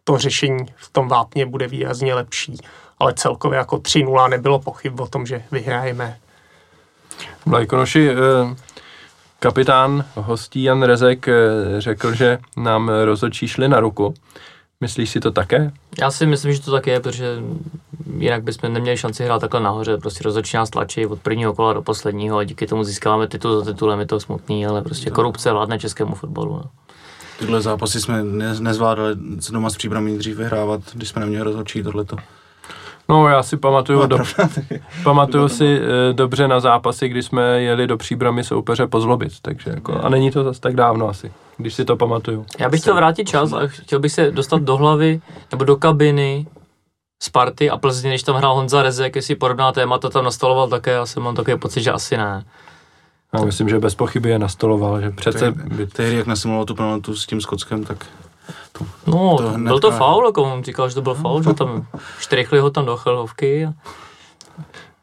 to 0.03 0.17
řešení 0.17 0.65
v 0.75 0.89
tom 0.89 1.07
vápně 1.07 1.45
bude 1.45 1.67
výrazně 1.67 2.13
lepší 2.13 2.57
ale 2.99 3.13
celkově 3.13 3.57
jako 3.57 3.75
3-0 3.77 4.29
nebylo 4.29 4.59
pochyb 4.59 4.99
o 4.99 5.07
tom, 5.07 5.25
že 5.25 5.43
vyhrajeme. 5.51 6.17
Vlajkonoši, 7.45 8.09
eh, 8.09 8.15
kapitán 9.39 10.05
hostí 10.15 10.63
Jan 10.63 10.83
Rezek 10.83 11.27
eh, 11.27 11.33
řekl, 11.77 12.13
že 12.13 12.37
nám 12.57 12.91
rozočí 13.05 13.47
šli 13.47 13.67
na 13.67 13.79
ruku. 13.79 14.13
Myslíš 14.81 15.09
si 15.09 15.19
to 15.19 15.31
také? 15.31 15.71
Já 15.99 16.11
si 16.11 16.25
myslím, 16.25 16.53
že 16.53 16.61
to 16.61 16.71
tak 16.71 16.87
je, 16.87 16.99
protože 16.99 17.25
jinak 18.17 18.43
bychom 18.43 18.73
neměli 18.73 18.97
šanci 18.97 19.23
hrát 19.23 19.39
takhle 19.39 19.59
nahoře. 19.59 19.97
Prostě 19.97 20.23
rozhodčí 20.23 20.57
nás 20.57 20.69
tlačí 20.69 21.05
od 21.05 21.21
prvního 21.21 21.53
kola 21.53 21.73
do 21.73 21.81
posledního 21.81 22.37
a 22.37 22.43
díky 22.43 22.67
tomu 22.67 22.83
získáváme 22.83 23.27
titul 23.27 23.59
za 23.59 23.71
titulem, 23.71 23.99
je 23.99 24.05
to 24.05 24.19
smutný, 24.19 24.65
ale 24.65 24.81
prostě 24.81 25.09
korupce 25.09 25.51
vládne 25.51 25.79
českému 25.79 26.15
fotbalu. 26.15 26.53
No. 26.53 26.63
Tyhle 27.39 27.61
zápasy 27.61 28.01
jsme 28.01 28.23
nezvládali 28.59 29.15
doma 29.51 29.69
s 29.69 29.75
příbramí 29.75 30.17
dřív 30.17 30.37
vyhrávat, 30.37 30.81
když 30.93 31.09
jsme 31.09 31.19
neměli 31.21 31.43
rozhodčí 31.43 31.83
tohleto. 31.83 32.17
No 33.09 33.27
já 33.27 33.43
si 33.43 33.57
pamatuju, 33.57 33.99
no, 33.99 34.07
do, 34.07 34.17
pamatuju 35.03 35.49
si 35.49 35.79
e, 36.09 36.13
dobře 36.13 36.47
na 36.47 36.59
zápasy, 36.59 37.09
kdy 37.09 37.23
jsme 37.23 37.61
jeli 37.61 37.87
do 37.87 37.97
příbramy 37.97 38.43
soupeře 38.43 38.87
pozlobit, 38.87 39.33
takže 39.41 39.71
jako, 39.71 39.93
a 39.93 40.09
není 40.09 40.31
to 40.31 40.43
zase 40.43 40.61
tak 40.61 40.75
dávno 40.75 41.09
asi, 41.09 41.31
když 41.57 41.73
si 41.73 41.85
to 41.85 41.95
pamatuju. 41.95 42.45
Já 42.59 42.69
bych 42.69 42.81
chtěl 42.81 42.95
vrátit 42.95 43.29
čas 43.29 43.53
a 43.53 43.59
chtěl 43.67 43.99
bych 43.99 44.11
se 44.11 44.31
dostat 44.31 44.61
do 44.61 44.77
hlavy 44.77 45.21
nebo 45.51 45.63
do 45.63 45.75
kabiny 45.75 46.45
Sparty 47.23 47.69
a 47.69 47.77
Plzně, 47.77 48.09
když 48.09 48.23
tam 48.23 48.35
hrál 48.35 48.55
Honza 48.55 48.81
Rezek, 48.81 49.15
jestli 49.15 49.35
podobná 49.35 49.71
témata 49.71 50.09
tam 50.09 50.25
nastoloval 50.25 50.67
také, 50.67 50.91
já 50.91 51.05
jsem 51.05 51.23
mám 51.23 51.35
takový 51.35 51.57
pocit, 51.57 51.83
že 51.83 51.91
asi 51.91 52.17
ne. 52.17 52.45
Já 53.33 53.45
myslím, 53.45 53.69
že 53.69 53.79
bez 53.79 53.95
pochyby 53.95 54.29
je 54.29 54.39
nastoloval, 54.39 55.01
že 55.01 55.11
přece... 55.11 55.53
Tehdy, 55.93 56.17
jak 56.17 56.27
nasimuloval 56.27 56.65
tu 56.65 56.75
penaltu 56.75 57.15
s 57.15 57.25
tím 57.25 57.41
Skotskem, 57.41 57.83
tak 57.83 58.05
no, 59.07 59.37
to 59.37 59.57
byl 59.57 59.79
to 59.79 59.91
faul, 59.91 60.25
jako 60.25 60.43
on 60.43 60.63
říkal, 60.63 60.89
že 60.89 60.95
to 60.95 61.01
byl 61.01 61.13
faul, 61.13 61.43
že 61.43 61.53
tam 61.53 61.87
štrichli 62.19 62.59
ho 62.59 62.69
tam 62.69 62.85
do 62.85 62.97
chelovky. 62.97 63.65
A... 63.65 63.73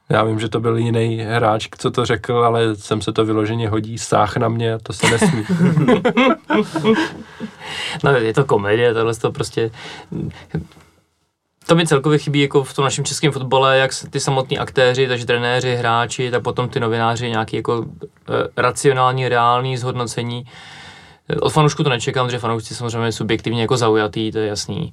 Já 0.09 0.25
vím, 0.25 0.41
že 0.41 0.49
to 0.49 0.61
byl 0.61 0.77
jiný 0.77 1.17
hráč, 1.19 1.69
co 1.79 1.91
to 1.91 2.05
řekl, 2.05 2.45
ale 2.45 2.77
jsem 2.77 3.01
se 3.01 3.13
to 3.13 3.25
vyloženě 3.25 3.69
hodí, 3.69 3.99
sáh 3.99 4.37
na 4.37 4.49
mě 4.49 4.79
to 4.79 4.93
se 4.93 5.11
nesmí. 5.11 5.45
no, 8.05 8.11
je 8.11 8.35
to 8.35 8.45
komedie, 8.45 8.95
tohle 8.95 9.15
to 9.15 9.33
prostě... 9.33 9.71
To 11.67 11.75
mi 11.75 11.87
celkově 11.87 12.19
chybí 12.19 12.41
jako 12.41 12.65
v 12.65 12.75
tom 12.75 12.85
našem 12.85 13.05
českém 13.05 13.33
fotbale, 13.33 13.79
jak 13.79 13.91
ty 14.11 14.21
samotní 14.21 14.59
aktéři, 14.59 15.09
takže 15.09 15.27
trenéři, 15.27 15.75
hráči, 15.75 16.31
tak 16.31 16.43
potom 16.43 16.69
ty 16.69 16.81
novináři, 16.81 17.31
nějaký 17.31 17.57
jako 17.57 17.87
e, 18.29 18.63
racionální, 18.63 19.29
reální 19.29 19.77
zhodnocení 19.77 20.45
od 21.41 21.51
fanoušku 21.51 21.85
to 21.85 21.91
nečekám, 21.91 22.31
že 22.31 22.39
fanoušci 22.39 22.75
samozřejmě 22.75 23.13
subjektivně 23.13 23.61
jako 23.61 23.77
zaujatý, 23.77 24.33
to 24.33 24.39
je 24.39 24.47
jasný. 24.47 24.93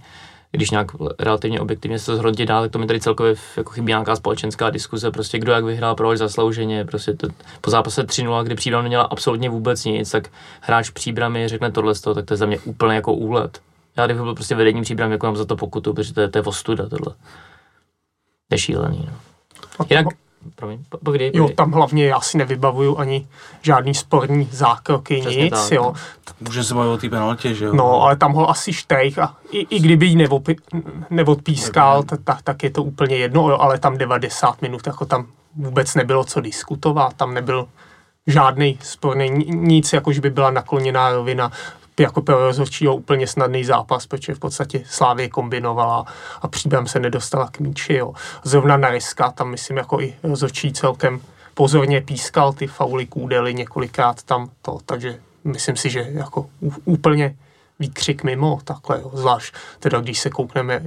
Když 0.51 0.71
nějak 0.71 0.87
relativně 1.19 1.59
objektivně 1.59 1.99
se 1.99 2.05
to 2.05 2.15
zhodnotí 2.15 2.45
dál, 2.45 2.61
tak 2.61 2.71
to 2.71 2.79
mi 2.79 2.87
tady 2.87 2.99
celkově 2.99 3.35
jako 3.57 3.71
chybí 3.71 3.87
nějaká 3.87 4.15
společenská 4.15 4.69
diskuze, 4.69 5.11
prostě 5.11 5.39
kdo 5.39 5.51
jak 5.51 5.63
vyhrál, 5.63 5.95
proč 5.95 6.17
zaslouženě, 6.17 6.85
prostě 6.85 7.13
to, 7.13 7.27
po 7.61 7.69
zápase 7.71 8.03
3-0, 8.03 8.43
kdy 8.43 8.55
příbram 8.55 8.83
neměla 8.83 9.03
absolutně 9.03 9.49
vůbec 9.49 9.85
nic, 9.85 10.11
tak 10.11 10.29
hráč 10.61 10.89
příbramy 10.89 11.47
řekne 11.47 11.71
tohle 11.71 11.95
z 11.95 12.01
toho, 12.01 12.13
tak 12.13 12.25
to 12.25 12.33
je 12.33 12.37
za 12.37 12.45
mě 12.45 12.59
úplně 12.59 12.95
jako 12.95 13.13
úlet. 13.13 13.61
Já 13.97 14.05
kdybych 14.05 14.23
byl 14.23 14.35
prostě 14.35 14.55
vedením 14.55 14.83
příbram, 14.83 15.11
jako 15.11 15.25
mám 15.25 15.35
za 15.35 15.45
to 15.45 15.55
pokutu, 15.55 15.93
protože 15.93 16.13
to 16.13 16.21
je, 16.21 16.29
to 16.29 16.37
je 16.37 16.43
ostuda 16.43 16.89
tohle. 16.89 17.15
To 18.47 18.55
je 18.55 18.57
šílený, 18.57 19.07
no. 19.11 19.85
Jinak, 19.89 20.07
Promiň, 20.55 20.83
povídej, 21.03 21.31
Jo, 21.33 21.49
tam 21.49 21.71
hlavně 21.71 22.07
já 22.07 22.21
si 22.21 22.37
nevybavuju 22.37 22.97
ani 22.97 23.27
žádný 23.61 23.95
sporní 23.95 24.49
zákroky, 24.51 25.19
Přesně 25.19 25.43
nic, 25.43 25.51
tak, 25.53 25.71
jo. 25.71 25.93
Může 26.41 26.63
se 26.63 26.73
bavit 26.73 26.89
o 26.89 26.97
té 26.97 27.09
penaltě, 27.09 27.53
že 27.53 27.65
jo? 27.65 27.73
No, 27.73 28.01
ale 28.01 28.15
tam 28.15 28.33
ho 28.33 28.49
asi 28.49 28.73
štejch 28.73 29.19
a 29.19 29.35
i, 29.51 29.75
i 29.75 29.79
kdyby 29.79 30.05
ji 30.05 30.15
nevopi, 30.15 30.55
neodpískal, 31.09 32.03
tak, 32.03 32.19
tak, 32.23 32.41
tak 32.41 32.63
je 32.63 32.69
to 32.69 32.83
úplně 32.83 33.15
jedno, 33.15 33.49
jo, 33.49 33.57
ale 33.59 33.79
tam 33.79 33.97
90 33.97 34.61
minut, 34.61 34.87
jako 34.87 35.05
tam 35.05 35.27
vůbec 35.55 35.95
nebylo 35.95 36.23
co 36.23 36.41
diskutovat, 36.41 37.13
tam 37.13 37.33
nebyl 37.33 37.67
žádný 38.27 38.79
sporný, 38.83 39.29
nic, 39.49 39.93
jakož 39.93 40.19
by 40.19 40.29
byla 40.29 40.51
nakloněná 40.51 41.11
rovina 41.11 41.51
jako 41.99 42.21
pro 42.21 42.45
rozhodčího 42.45 42.95
úplně 42.95 43.27
snadný 43.27 43.63
zápas, 43.63 44.07
protože 44.07 44.35
v 44.35 44.39
podstatě 44.39 44.83
Slávě 44.85 45.29
kombinovala 45.29 46.05
a 46.41 46.47
příběhem 46.47 46.87
se 46.87 46.99
nedostala 46.99 47.47
k 47.47 47.59
míči. 47.59 47.93
Jo. 47.93 48.13
Zrovna 48.43 48.77
na 48.77 48.89
Ryska, 48.89 49.31
tam 49.31 49.49
myslím 49.49 49.77
jako 49.77 50.01
i 50.01 50.15
rozhodčí 50.23 50.73
celkem 50.73 51.21
pozorně 51.53 52.01
pískal 52.01 52.53
ty 52.53 52.67
fauly 52.67 53.05
kůdely 53.05 53.53
několikrát 53.53 54.23
tam 54.23 54.49
to, 54.61 54.77
takže 54.85 55.19
myslím 55.43 55.75
si, 55.75 55.89
že 55.89 56.07
jako 56.09 56.49
úplně 56.85 57.35
výkřik 57.79 58.23
mimo, 58.23 58.59
takhle, 58.63 59.01
jo. 59.01 59.11
zvlášť 59.13 59.55
teda 59.79 59.99
když 59.99 60.19
se 60.19 60.29
koukneme, 60.29 60.83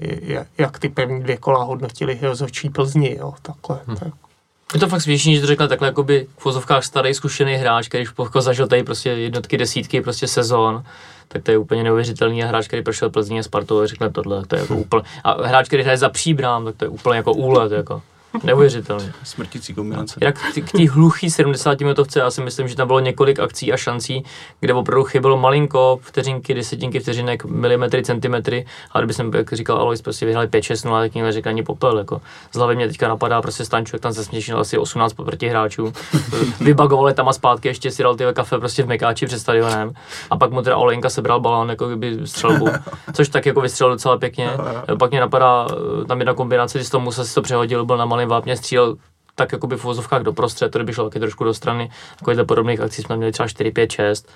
jak 0.58 0.78
ty 0.78 0.88
první 0.88 1.22
dvě 1.22 1.36
kola 1.36 1.64
hodnotili 1.64 2.18
rozhodčí 2.22 2.70
Plzni, 2.70 3.16
jo, 3.18 3.34
takhle. 3.42 3.80
Hmm. 3.86 3.96
Tak. 3.96 4.31
Je 4.74 4.80
to 4.80 4.88
fakt 4.88 5.02
směšný, 5.02 5.34
že 5.34 5.40
to 5.40 5.46
řekne 5.46 5.68
takhle 5.68 5.88
jakoby 5.88 6.26
v 6.38 6.44
vozovkách 6.44 6.84
starý 6.84 7.14
zkušený 7.14 7.54
hráč, 7.54 7.88
který 7.88 8.02
už 8.02 8.12
jako 8.18 8.40
zažil 8.40 8.66
tady 8.66 8.82
prostě 8.82 9.10
jednotky, 9.10 9.58
desítky 9.58 10.00
prostě 10.00 10.26
sezon, 10.26 10.84
tak 11.28 11.42
to 11.42 11.50
je 11.50 11.58
úplně 11.58 11.82
neuvěřitelný 11.82 12.44
a 12.44 12.46
hráč, 12.46 12.66
který 12.66 12.82
prošel 12.82 13.10
Plzní 13.10 13.38
a 13.38 13.42
Spartou 13.42 13.80
a 13.80 13.86
řekne 13.86 14.10
tohle, 14.10 14.46
to 14.46 14.56
je 14.56 14.60
jako 14.60 14.76
úplně, 14.76 15.02
a 15.24 15.46
hráč, 15.46 15.66
který 15.66 15.82
hraje 15.82 15.98
za 15.98 16.08
příbrám, 16.08 16.64
tak 16.64 16.76
to 16.76 16.84
je 16.84 16.88
úplně 16.88 17.16
jako 17.16 17.32
úlet, 17.32 17.72
jako. 17.72 18.02
Neuvěřitelně. 18.44 19.12
Smrtící 19.24 19.74
kombinace. 19.74 20.20
Jak 20.22 20.38
k 20.64 20.72
té 20.72 20.90
hluchý 20.90 21.30
70 21.30 21.80
minutovce, 21.80 22.18
já 22.20 22.30
si 22.30 22.42
myslím, 22.42 22.68
že 22.68 22.76
tam 22.76 22.86
bylo 22.86 23.00
několik 23.00 23.40
akcí 23.40 23.72
a 23.72 23.76
šancí, 23.76 24.24
kde 24.60 24.74
opravdu 24.74 25.04
chybělo 25.04 25.36
malinko, 25.36 25.98
vteřinky, 26.02 26.54
desetinky 26.54 27.00
vteřinek, 27.00 27.44
milimetry, 27.44 28.02
centimetry, 28.02 28.66
a 28.92 28.98
kdyby 28.98 29.14
jsem, 29.14 29.34
jak 29.34 29.52
říkal 29.52 29.78
Alois, 29.78 30.02
prostě 30.02 30.26
vyhrali 30.26 30.46
5-6-0, 30.46 31.00
tak 31.00 31.14
někdo 31.14 31.32
řekl 31.32 31.48
ani 31.48 31.62
popel. 31.62 31.98
Jako. 31.98 32.20
Z 32.52 32.56
hlavy 32.56 32.76
mě 32.76 32.88
teďka 32.88 33.08
napadá 33.08 33.42
prostě 33.42 33.64
Stanču, 33.64 33.96
jak 33.96 34.02
tam 34.02 34.12
se 34.12 34.24
směšnil 34.24 34.60
asi 34.60 34.78
18 34.78 35.12
protiháčů. 35.12 35.92
Vybagovali 36.60 37.14
tam 37.14 37.28
a 37.28 37.32
zpátky, 37.32 37.68
ještě 37.68 37.90
si 37.90 38.02
dal 38.02 38.14
ty 38.14 38.24
kafe 38.32 38.58
prostě 38.58 38.82
v 38.82 38.86
Mekáči 38.86 39.26
před 39.26 39.38
stadionem. 39.38 39.92
A 40.30 40.36
pak 40.36 40.50
mu 40.50 40.62
teda 40.62 40.76
Olenka 40.76 41.10
sebral 41.10 41.40
balón, 41.40 41.70
jako 41.70 41.86
kdyby 41.86 42.18
střelbu, 42.24 42.68
což 43.12 43.28
tak 43.28 43.46
jako 43.46 43.60
vystřelil 43.60 43.94
docela 43.94 44.18
pěkně. 44.18 44.50
Pak 44.98 45.10
mě 45.10 45.20
napadá 45.20 45.66
eh, 45.70 46.04
tam 46.04 46.18
jedna 46.18 46.34
kombinace, 46.34 46.78
když 46.78 46.90
tomu 46.90 47.12
se 47.12 47.34
to 47.34 47.42
přehodil, 47.42 47.84
byl 47.84 47.96
na 47.96 48.04
malém 48.26 48.28
vápně, 48.28 48.56
střílel 48.56 48.96
tak 49.34 49.52
jakoby 49.52 49.76
v 49.76 49.84
vozovkách 49.84 50.22
doprostřed, 50.22 50.72
to 50.72 50.84
by 50.84 50.92
šlo 50.92 51.04
taky 51.04 51.20
trošku 51.20 51.44
do 51.44 51.54
strany. 51.54 51.90
Takovýchhle 52.18 52.44
podobných 52.44 52.80
akcí 52.80 53.02
jsme 53.02 53.16
měli 53.16 53.32
třeba 53.32 53.48
4, 53.48 53.70
5, 53.70 53.92
6. 53.92 54.28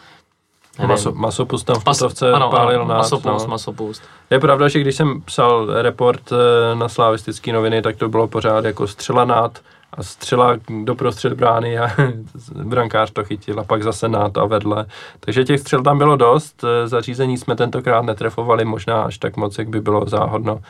Maso, 0.87 1.13
masopust 1.13 1.67
tam 1.67 1.81
v 1.81 1.87
Mas, 1.87 1.99
Putovce 1.99 2.33
ano, 2.33 2.51
pálil 2.51 2.81
ano, 2.81 2.89
nás, 2.89 2.99
masopust, 2.99 3.47
no. 3.47 3.51
masopust. 3.51 4.03
Je 4.31 4.41
pravda, 4.41 4.69
že 4.69 4.81
když 4.81 4.97
jsem 4.97 5.21
psal 5.21 5.83
report 5.83 6.33
eh, 6.33 6.75
na 6.75 6.89
slavistické 6.89 7.53
noviny, 7.53 7.83
tak 7.83 7.97
to 7.97 8.09
bylo 8.09 8.29
pořád 8.29 8.65
jako 8.65 8.87
střela 8.87 9.25
nad 9.25 9.59
a 9.93 10.03
střela 10.03 10.57
doprostřed 10.85 11.33
brány 11.33 11.79
a 11.79 11.89
brankář 12.65 13.11
to 13.11 13.25
chytil 13.25 13.61
a 13.61 13.65
pak 13.65 13.83
zase 13.83 14.09
nad 14.09 14.39
a 14.39 14.45
vedle. 14.45 14.87
Takže 15.21 15.45
těch 15.45 15.61
střel 15.61 15.83
tam 15.83 15.99
bylo 15.99 16.17
dost, 16.17 16.65
eh, 16.65 16.89
zařízení 16.89 17.39
jsme 17.39 17.57
tentokrát 17.57 18.05
netrefovali 18.05 18.65
možná 18.65 19.03
až 19.03 19.19
tak 19.19 19.37
moc, 19.37 19.59
jak 19.59 19.69
by 19.69 19.81
bylo 19.81 20.09
záhodno, 20.09 20.61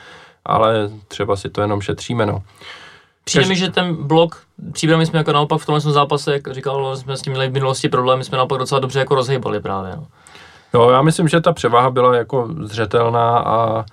ale 0.44 0.90
třeba 1.08 1.36
si 1.36 1.50
to 1.50 1.60
jenom 1.60 1.80
šetříme, 1.80 2.26
no. 2.26 2.42
Přijde 3.28 3.44
Kaž- 3.44 3.48
mi, 3.48 3.56
že 3.56 3.70
ten 3.70 3.94
blok, 3.94 4.42
příbramy 4.72 5.06
jsme 5.06 5.18
jako 5.18 5.32
naopak 5.32 5.60
v 5.60 5.66
tomhle 5.66 5.80
zápase, 5.80 6.32
jak 6.32 6.54
říkal, 6.54 6.96
jsme 6.96 7.16
s 7.16 7.22
tím 7.22 7.32
měli 7.32 7.48
v 7.48 7.52
minulosti 7.52 7.88
problémy, 7.88 8.24
jsme 8.24 8.38
naopak 8.38 8.58
docela 8.58 8.80
dobře 8.80 8.98
jako 8.98 9.14
rozhýbali 9.14 9.60
právě. 9.60 9.96
No. 9.96 10.06
Jo, 10.74 10.90
já 10.90 11.02
myslím, 11.02 11.28
že 11.28 11.40
ta 11.40 11.52
převaha 11.52 11.90
byla 11.90 12.16
jako 12.16 12.48
zřetelná 12.62 13.38
a 13.38 13.80
e, 13.80 13.84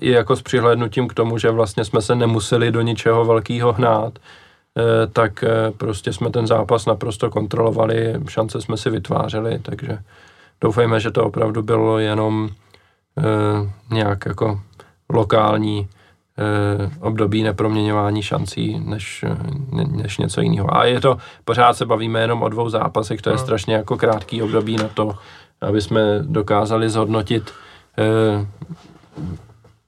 i 0.00 0.10
jako 0.10 0.36
s 0.36 0.42
přihlédnutím 0.42 1.08
k 1.08 1.14
tomu, 1.14 1.38
že 1.38 1.50
vlastně 1.50 1.84
jsme 1.84 2.02
se 2.02 2.14
nemuseli 2.14 2.72
do 2.72 2.80
ničeho 2.80 3.24
velkého 3.24 3.72
hnát, 3.72 4.18
e, 4.18 5.06
tak 5.06 5.44
e, 5.44 5.70
prostě 5.76 6.12
jsme 6.12 6.30
ten 6.30 6.46
zápas 6.46 6.86
naprosto 6.86 7.30
kontrolovali, 7.30 8.14
šance 8.28 8.60
jsme 8.60 8.76
si 8.76 8.90
vytvářeli, 8.90 9.58
takže 9.58 9.98
doufejme, 10.60 11.00
že 11.00 11.10
to 11.10 11.24
opravdu 11.24 11.62
bylo 11.62 11.98
jenom 11.98 12.48
e, 13.18 13.94
nějak 13.94 14.26
jako 14.26 14.60
lokální 15.08 15.88
období 17.00 17.42
neproměňování 17.42 18.22
šancí 18.22 18.80
než, 18.84 19.22
e, 19.22 19.28
ne- 19.76 19.84
než 20.02 20.18
něco 20.18 20.40
jiného. 20.40 20.76
A 20.76 20.84
je 20.84 21.00
to, 21.00 21.16
pořád 21.44 21.76
se 21.76 21.86
bavíme 21.86 22.20
jenom 22.20 22.42
o 22.42 22.48
dvou 22.48 22.68
zápasech, 22.68 23.22
to 23.22 23.30
je 23.30 23.36
No. 23.36 23.42
strašně 23.42 23.74
jako 23.74 23.96
krátký 23.96 24.42
období 24.42 24.76
na 24.76 24.88
to, 24.94 25.14
aby 25.60 25.80
jsme 25.82 26.00
dokázali 26.22 26.90
zhodnotit, 26.90 27.50
eh, 27.98 28.46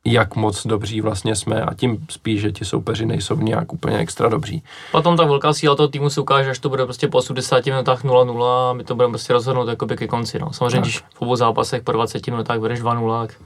jak 0.05 0.36
moc 0.36 0.66
dobří 0.66 1.01
vlastně 1.01 1.36
jsme 1.36 1.62
a 1.62 1.74
tím 1.74 2.07
spíš, 2.11 2.40
že 2.40 2.53
ti 2.53 2.64
soupeři 2.64 3.07
nejsou 3.07 3.36
nějak 3.36 3.72
úplně 3.72 3.99
extra 3.99 4.28
dobří. 4.28 4.62
Potom 4.92 5.16
ta 5.16 5.24
velká 5.24 5.53
síla 5.53 5.76
toho 5.76 5.88
týmu 5.88 6.11
se 6.11 6.20
ukáže, 6.20 6.51
až 6.51 6.59
to 6.59 6.68
bude 6.68 6.84
prostě 6.84 7.09
po 7.09 7.18
80 7.18 7.66
minutách 7.66 8.05
0-0 8.05 8.70
a 8.70 8.72
my 8.72 8.84
to 8.84 8.94
budeme 8.94 9.12
prostě 9.12 9.32
rozhodnout 9.32 9.68
jakoby 9.68 9.97
ke 9.97 10.07
konci. 10.07 10.38
No. 10.38 10.53
Samozřejmě, 10.53 10.76
Tak. 10.76 10.84
když 10.84 10.99
v 10.99 11.22
obou 11.22 11.36
zápasech 11.36 11.82
po 11.82 11.92
20 11.92 12.30
minutách 12.30 12.59
budeš 12.59 12.80
2-0, 12.80 13.26
tak 13.26 13.36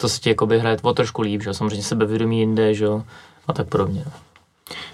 to 0.00 0.08
se 0.08 0.20
ti 0.20 0.28
jakoby 0.28 0.58
hraje 0.58 0.76
o 0.82 0.92
trošku 0.92 1.22
líp, 1.22 1.42
že 1.42 1.54
samozřejmě 1.54 1.82
sebevědomí 1.82 2.38
jinde, 2.38 2.74
že 2.74 2.86
a 3.48 3.52
tak 3.52 3.68
podobně. 3.68 4.04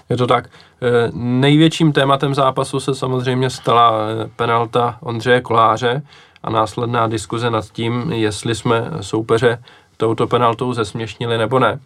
Je 0.08 0.16
to 0.16 0.26
tak. 0.26 0.50
Eh, 0.82 1.10
Největším 1.14 1.92
tématem 1.92 2.34
zápasu 2.34 2.80
se 2.80 2.94
samozřejmě 2.94 3.50
stala 3.50 3.92
eh, 3.92 4.30
penalta 4.36 4.98
Ondřeje 5.00 5.40
Koláře 5.40 6.02
a 6.42 6.50
následná 6.50 7.06
diskuze 7.06 7.50
nad 7.50 7.64
tím, 7.72 8.12
jestli 8.12 8.54
jsme 8.54 8.90
soupeře 9.00 9.62
touto 9.96 10.26
penaltou 10.26 10.72
zesměšnili 10.72 11.38
nebo 11.38 11.58
ne. 11.58 11.80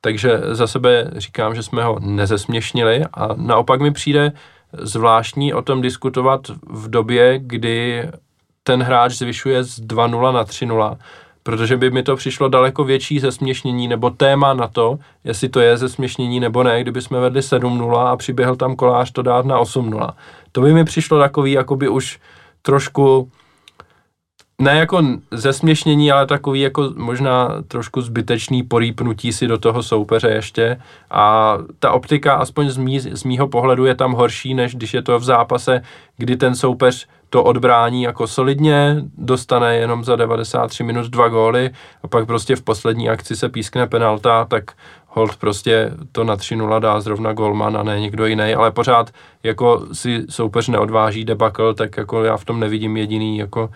Takže 0.00 0.40
za 0.50 0.66
sebe 0.66 1.10
říkám, 1.16 1.54
že 1.54 1.62
jsme 1.62 1.84
ho 1.84 1.98
nezesměšnili 2.00 3.04
a 3.14 3.28
naopak 3.36 3.80
mi 3.80 3.90
přijde 3.90 4.32
zvláštní 4.72 5.54
o 5.54 5.62
tom 5.62 5.82
diskutovat 5.82 6.40
v 6.66 6.90
době, 6.90 7.38
kdy 7.38 8.08
ten 8.62 8.82
hráč 8.82 9.12
zvyšuje 9.12 9.64
z 9.64 9.80
2-0 9.80 10.32
na 10.32 10.44
3-0, 10.44 10.96
protože 11.42 11.76
by 11.76 11.90
mi 11.90 12.02
to 12.02 12.16
přišlo 12.16 12.48
daleko 12.48 12.84
větší 12.84 13.20
zesměšnění 13.20 13.88
nebo 13.88 14.10
téma 14.10 14.54
na 14.54 14.68
to, 14.68 14.98
jestli 15.24 15.48
to 15.48 15.60
je 15.60 15.76
zesměšnění 15.76 16.40
nebo 16.40 16.62
ne, 16.62 16.82
kdyby 16.82 17.02
jsme 17.02 17.20
vedli 17.20 17.40
7-0 17.40 18.06
a 18.06 18.16
přiběhl 18.16 18.56
tam 18.56 18.76
kolář 18.76 19.10
to 19.12 19.22
dát 19.22 19.46
na 19.46 19.60
8-0. 19.60 20.10
To 20.52 20.60
by 20.60 20.72
mi 20.72 20.84
přišlo 20.84 21.18
takový 21.18 21.52
jakoby 21.52 21.88
už 21.88 22.20
trošku 22.62 23.30
ne 24.62 24.78
jako 24.78 25.02
zesměšnění, 25.30 26.12
ale 26.12 26.26
takový 26.26 26.60
jako 26.60 26.92
možná 26.96 27.62
trošku 27.68 28.00
zbytečný 28.00 28.62
porýpnutí 28.62 29.32
si 29.32 29.46
do 29.46 29.58
toho 29.58 29.82
soupeře 29.82 30.28
ještě. 30.28 30.80
A 31.10 31.58
ta 31.78 31.92
optika 31.92 32.34
aspoň 32.34 32.70
z, 32.70 32.76
mý, 32.76 33.00
z 33.00 33.24
mýho 33.24 33.48
pohledu 33.48 33.84
je 33.84 33.94
tam 33.94 34.12
horší, 34.12 34.54
než 34.54 34.74
když 34.74 34.94
je 34.94 35.02
to 35.02 35.18
v 35.18 35.24
zápase, 35.24 35.82
kdy 36.16 36.36
ten 36.36 36.54
soupeř 36.54 37.06
to 37.30 37.44
odbrání 37.44 38.02
jako 38.02 38.26
solidně, 38.26 38.96
dostane 39.18 39.76
jenom 39.76 40.04
za 40.04 40.16
93 40.16 40.84
minut 40.84 41.06
dva 41.06 41.28
góly 41.28 41.70
a 42.02 42.08
pak 42.08 42.26
prostě 42.26 42.56
v 42.56 42.62
poslední 42.62 43.08
akci 43.08 43.36
se 43.36 43.48
pískne 43.48 43.86
penalta, 43.86 44.44
tak 44.44 44.64
hold 45.06 45.36
prostě 45.36 45.90
to 46.12 46.24
na 46.24 46.36
3-0 46.36 46.80
dá 46.80 47.00
zrovna 47.00 47.32
golman 47.32 47.76
a 47.76 47.82
ne 47.82 48.00
někdo 48.00 48.26
jiný, 48.26 48.54
ale 48.54 48.70
pořád 48.70 49.10
jako 49.42 49.86
si 49.92 50.24
soupeř 50.28 50.68
neodváží 50.68 51.24
debakl, 51.24 51.74
tak 51.74 51.96
jako 51.96 52.24
já 52.24 52.36
v 52.36 52.44
tom 52.44 52.60
nevidím 52.60 52.96
jediný 52.96 53.38
jako 53.38 53.70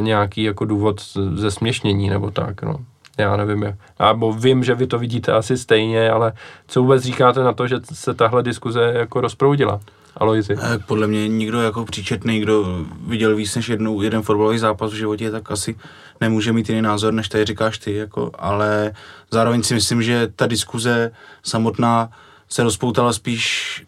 nějaký 0.00 0.42
jako 0.42 0.64
důvod 0.64 1.00
ze 1.34 1.50
směšnění 1.50 2.10
nebo 2.10 2.30
tak, 2.30 2.62
no. 2.62 2.76
Já 3.18 3.36
nevím, 3.36 3.62
jak, 3.62 3.74
nebo 4.08 4.32
vím, 4.32 4.64
že 4.64 4.74
vy 4.74 4.86
to 4.86 4.98
vidíte 4.98 5.32
asi 5.32 5.58
stejně, 5.58 6.10
ale 6.10 6.32
co 6.68 6.82
vůbec 6.82 7.02
říkáte 7.02 7.40
na 7.40 7.52
to, 7.52 7.66
že 7.66 7.76
se 7.92 8.14
tahle 8.14 8.42
diskuze 8.42 8.92
jako 8.96 9.20
rozproudila? 9.20 9.80
Aloizi. 10.16 10.56
Eh, 10.62 10.78
Podle 10.86 11.06
mě 11.06 11.28
nikdo 11.28 11.60
jako 11.60 11.84
příčetný, 11.84 12.40
kdo 12.40 12.84
viděl 13.06 13.36
víc 13.36 13.56
než 13.56 13.68
jednou, 13.68 14.02
jeden 14.02 14.22
fotbalový 14.22 14.58
zápas 14.58 14.92
v 14.92 14.96
životě, 14.96 15.30
tak 15.30 15.50
asi 15.50 15.76
nemůže 16.20 16.52
mít 16.52 16.68
jiný 16.68 16.82
názor, 16.82 17.12
než 17.14 17.28
tady 17.28 17.44
říkáš 17.44 17.78
ty, 17.78 17.94
jako, 17.94 18.30
ale 18.38 18.92
zároveň 19.30 19.62
si 19.62 19.74
myslím, 19.74 20.02
že 20.02 20.28
ta 20.36 20.46
diskuze 20.46 21.10
samotná 21.42 22.10
se 22.48 22.62
rozpoutala 22.62 23.12
spíš 23.12 23.82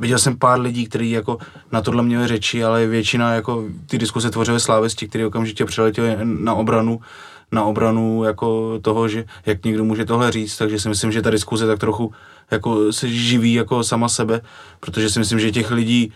Viděl 0.00 0.18
jsem 0.18 0.38
pár 0.38 0.60
lidí, 0.60 0.86
kteří 0.86 1.10
jako 1.10 1.38
na 1.72 1.80
tohle 1.80 2.02
měli 2.02 2.26
řeči, 2.28 2.64
ale 2.64 2.86
většina 2.86 3.34
jako 3.34 3.64
ty 3.86 3.98
diskuse 3.98 4.30
tvořily 4.30 4.60
slávisti, 4.60 5.08
kteří 5.08 5.24
okamžitě 5.24 5.64
přeletěli 5.64 6.16
na 6.22 6.54
obranu, 6.54 7.00
na 7.52 7.64
obranu 7.64 8.24
jako 8.24 8.78
toho, 8.82 9.08
že 9.08 9.24
jak 9.46 9.64
někdo 9.64 9.84
může 9.84 10.04
tohle 10.04 10.32
říct, 10.32 10.56
takže 10.56 10.80
si 10.80 10.88
myslím, 10.88 11.12
že 11.12 11.22
ta 11.22 11.30
diskuze 11.30 11.66
tak 11.66 11.78
trochu 11.78 12.12
jako 12.50 12.92
se 12.92 13.08
živí 13.08 13.52
jako 13.54 13.84
sama 13.84 14.08
sebe, 14.08 14.40
protože 14.80 15.10
si 15.10 15.18
myslím, 15.18 15.40
že 15.40 15.50
těch 15.52 15.70
lidí 15.70 16.12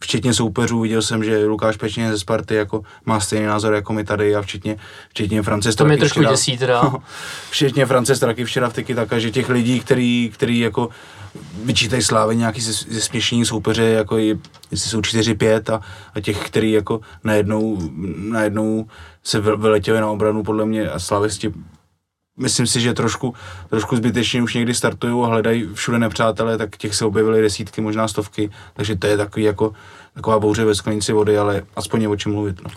včetně 0.00 0.34
soupeřů, 0.34 0.80
viděl 0.80 1.02
jsem, 1.02 1.24
že 1.24 1.44
Lukáš 1.46 1.76
Pečně 1.76 2.10
ze 2.12 2.18
Sparty 2.18 2.54
jako 2.54 2.82
má 3.04 3.20
stejný 3.20 3.46
názor 3.46 3.74
jako 3.74 3.92
my 3.92 4.04
tady 4.04 4.34
a 4.36 4.42
včetně, 4.42 4.76
včetně 5.08 5.42
France 5.42 5.72
To 5.72 5.84
mě 5.84 5.96
trošku 5.96 6.20
včera- 6.20 6.30
děsí 6.30 6.58
teda. 6.58 6.92
včetně 7.50 7.86
France 7.86 8.16
Straky 8.16 8.44
včera 8.44 8.68
v 8.68 8.72
Tiki 8.72 8.94
Taka, 8.94 9.18
že 9.18 9.30
těch 9.30 9.48
lidí, 9.48 9.80
který, 9.80 10.30
který 10.34 10.58
jako 10.58 10.88
vyčítají 11.64 12.02
slávy 12.02 12.36
nějaký 12.36 12.60
ze, 12.60 12.72
ze 12.72 13.00
směšení 13.00 13.44
soupeře, 13.44 13.84
jako 13.84 14.18
je, 14.18 14.38
jestli 14.70 14.90
jsou 14.90 15.00
4-5 15.00 15.74
a, 15.74 15.80
a 16.14 16.20
těch, 16.20 16.46
který 16.46 16.72
jako 16.72 17.00
najednou, 17.24 17.78
najednou 18.16 18.86
se 19.22 19.40
vy- 19.40 19.56
vyletěli 19.56 20.00
na 20.00 20.10
obranu 20.10 20.42
podle 20.42 20.66
mě 20.66 20.90
a 20.90 20.98
slavisti 20.98 21.52
myslím 22.40 22.66
si, 22.66 22.80
že 22.80 22.94
trošku, 22.94 23.34
trošku 23.70 23.96
zbytečně 23.96 24.42
už 24.42 24.54
někdy 24.54 24.74
startují 24.74 25.24
a 25.24 25.26
hledají 25.26 25.68
všude 25.74 25.98
nepřátelé, 25.98 26.58
tak 26.58 26.76
těch 26.76 26.94
se 26.94 27.04
objevily 27.04 27.42
desítky, 27.42 27.80
možná 27.80 28.08
stovky, 28.08 28.50
takže 28.74 28.96
to 28.96 29.06
je 29.06 29.16
takový 29.16 29.44
jako 29.44 29.72
taková 30.14 30.38
bouře 30.38 30.64
ve 30.64 30.74
sklenici 30.74 31.12
vody, 31.12 31.38
ale 31.38 31.62
aspoň 31.76 32.02
je 32.02 32.08
o 32.08 32.16
čem 32.16 32.32
mluvit. 32.32 32.64
No. 32.64 32.70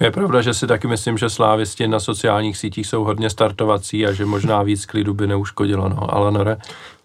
Je 0.00 0.10
pravda, 0.10 0.42
že 0.42 0.54
si 0.54 0.66
taky 0.66 0.88
myslím, 0.88 1.18
že 1.18 1.30
slávisti 1.30 1.88
na 1.88 2.00
sociálních 2.00 2.56
sítích 2.56 2.86
jsou 2.86 3.04
hodně 3.04 3.30
startovací 3.30 4.06
a 4.06 4.12
že 4.12 4.24
možná 4.24 4.62
víc 4.62 4.86
klidu 4.86 5.14
by 5.14 5.26
neuškodilo, 5.26 5.88
no, 5.88 6.14
ale. 6.14 6.56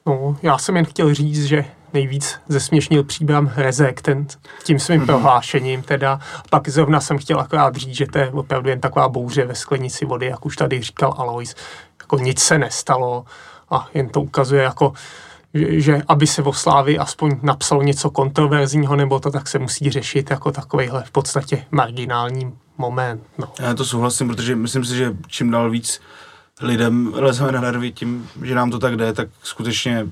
No, 0.07 0.37
já 0.41 0.57
jsem 0.57 0.75
jen 0.75 0.85
chtěl 0.85 1.13
říct, 1.13 1.45
že 1.45 1.65
nejvíc 1.93 2.35
zesměšnil 2.47 3.03
příbram 3.03 3.51
Rezek 3.55 4.01
ten, 4.01 4.27
tím 4.63 4.79
svým 4.79 5.05
prohlášením 5.05 5.81
teda. 5.81 6.19
Pak 6.49 6.69
zrovna 6.69 7.01
jsem 7.01 7.17
chtěl 7.17 7.39
akorát 7.39 7.75
říct, 7.75 7.95
že 7.95 8.05
to 8.05 8.17
je 8.17 8.31
opravdu 8.31 8.69
jen 8.69 8.79
taková 8.79 9.09
bouře 9.09 9.45
ve 9.45 9.55
sklenici 9.55 10.05
vody, 10.05 10.25
jak 10.25 10.45
už 10.45 10.55
tady 10.55 10.81
říkal 10.81 11.13
Alois. 11.17 11.55
Jako 11.99 12.17
nic 12.17 12.39
se 12.39 12.57
nestalo 12.57 13.25
a 13.69 13.87
jen 13.93 14.09
to 14.09 14.21
ukazuje 14.21 14.63
jako 14.63 14.93
že, 15.53 15.81
že 15.81 16.01
aby 16.07 16.27
se 16.27 16.43
o 16.43 16.53
Slávy 16.53 16.97
aspoň 16.97 17.39
napsalo 17.41 17.83
něco 17.83 18.09
kontroverzního 18.09 18.95
nebo 18.95 19.19
to, 19.19 19.31
tak 19.31 19.47
se 19.47 19.59
musí 19.59 19.91
řešit 19.91 20.31
jako 20.31 20.51
takovýhle 20.51 21.03
v 21.03 21.11
podstatě 21.11 21.65
marginální 21.71 22.53
moment. 22.77 23.23
No. 23.37 23.47
Já 23.59 23.73
to 23.73 23.85
souhlasím, 23.85 24.27
protože 24.27 24.55
myslím 24.55 24.85
si, 24.85 24.95
že 24.95 25.15
čím 25.27 25.51
dál 25.51 25.69
víc 25.69 26.01
lidem 26.61 27.13
lezeme 27.15 27.51
na 27.51 27.61
nervy 27.61 27.91
tím, 27.91 28.29
že 28.41 28.55
nám 28.55 28.71
to 28.71 28.79
tak 28.79 28.95
jde, 28.95 29.13
tak 29.13 29.29
skutečně 29.43 30.07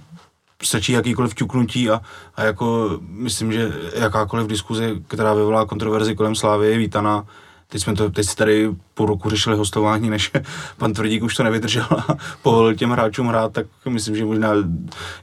stačí 0.63 0.91
jakýkoliv 0.91 1.35
ťuknutí 1.35 1.89
a, 1.89 2.01
a 2.35 2.43
jako 2.43 2.99
myslím, 3.01 3.53
že 3.53 3.71
jakákoliv 3.95 4.47
diskuze, 4.47 4.91
která 5.07 5.33
vyvolá 5.33 5.65
kontroverzi 5.65 6.15
kolem 6.15 6.35
Slávy 6.35 6.67
je 6.67 6.77
vítaná. 6.77 7.25
Teď 7.67 7.81
jsme 7.81 7.93
to, 7.93 8.09
teď 8.09 8.35
tady 8.35 8.69
půl 8.93 9.05
roku 9.05 9.29
řešili 9.29 9.55
hostování, 9.55 10.09
než 10.09 10.31
pan 10.77 10.93
Tvrdík 10.93 11.23
už 11.23 11.35
to 11.35 11.43
nevydržel 11.43 11.87
a 11.91 12.17
povolil 12.41 12.75
těm 12.75 12.89
hráčům 12.89 13.27
hrát, 13.27 13.53
tak 13.53 13.65
myslím, 13.89 14.15
že 14.15 14.25
možná, 14.25 14.51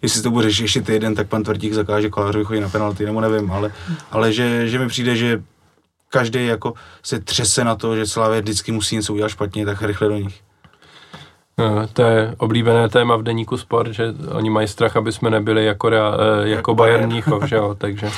jestli 0.03 0.23
to 0.23 0.31
bude 0.31 0.47
řešit 0.47 0.63
ještě 0.63 0.83
týden, 0.83 1.15
tak 1.15 1.29
pan 1.29 1.43
Tvrdík 1.43 1.73
zakáže 1.73 2.11
kolářovi 2.11 2.45
chodit 2.45 2.61
na 2.61 2.69
penalty, 2.69 3.05
nebo 3.07 3.21
nevím, 3.21 3.51
ale, 3.51 3.73
ale 4.11 4.33
že, 4.33 4.69
že 4.69 4.79
mi 4.79 4.89
přijde, 4.89 5.17
že 5.17 5.43
každý 6.09 6.47
jako 6.47 6.75
se 7.03 7.21
třese 7.21 7.65
na 7.65 7.77
to, 7.77 7.97
že 7.97 8.07
Slávě 8.07 8.41
vždycky 8.41 8.73
musí 8.73 8.97
něco 8.97 9.13
udělat 9.13 9.29
špatně, 9.29 9.67
tak 9.67 9.83
rychle 9.83 10.09
do 10.09 10.17
nich. 10.17 10.43
No, 11.59 11.87
to 11.93 12.03
je 12.03 12.35
oblíbené 12.39 12.89
téma 12.89 13.17
v 13.17 13.23
deníku 13.23 13.57
sport, 13.57 13.93
že 13.93 14.15
oni 14.33 14.51
mají 14.51 14.69
strach, 14.69 14.97
aby 14.97 15.13
jsme 15.13 15.31
nebyli 15.31 15.65
jako, 15.65 15.89
rea, 15.89 16.07
jako, 16.07 16.49
jako 16.49 16.75
Bayern 16.75 17.07
Mnichov, 17.07 17.45
že 17.45 17.57
jo, 17.57 17.75
takže. 17.79 18.11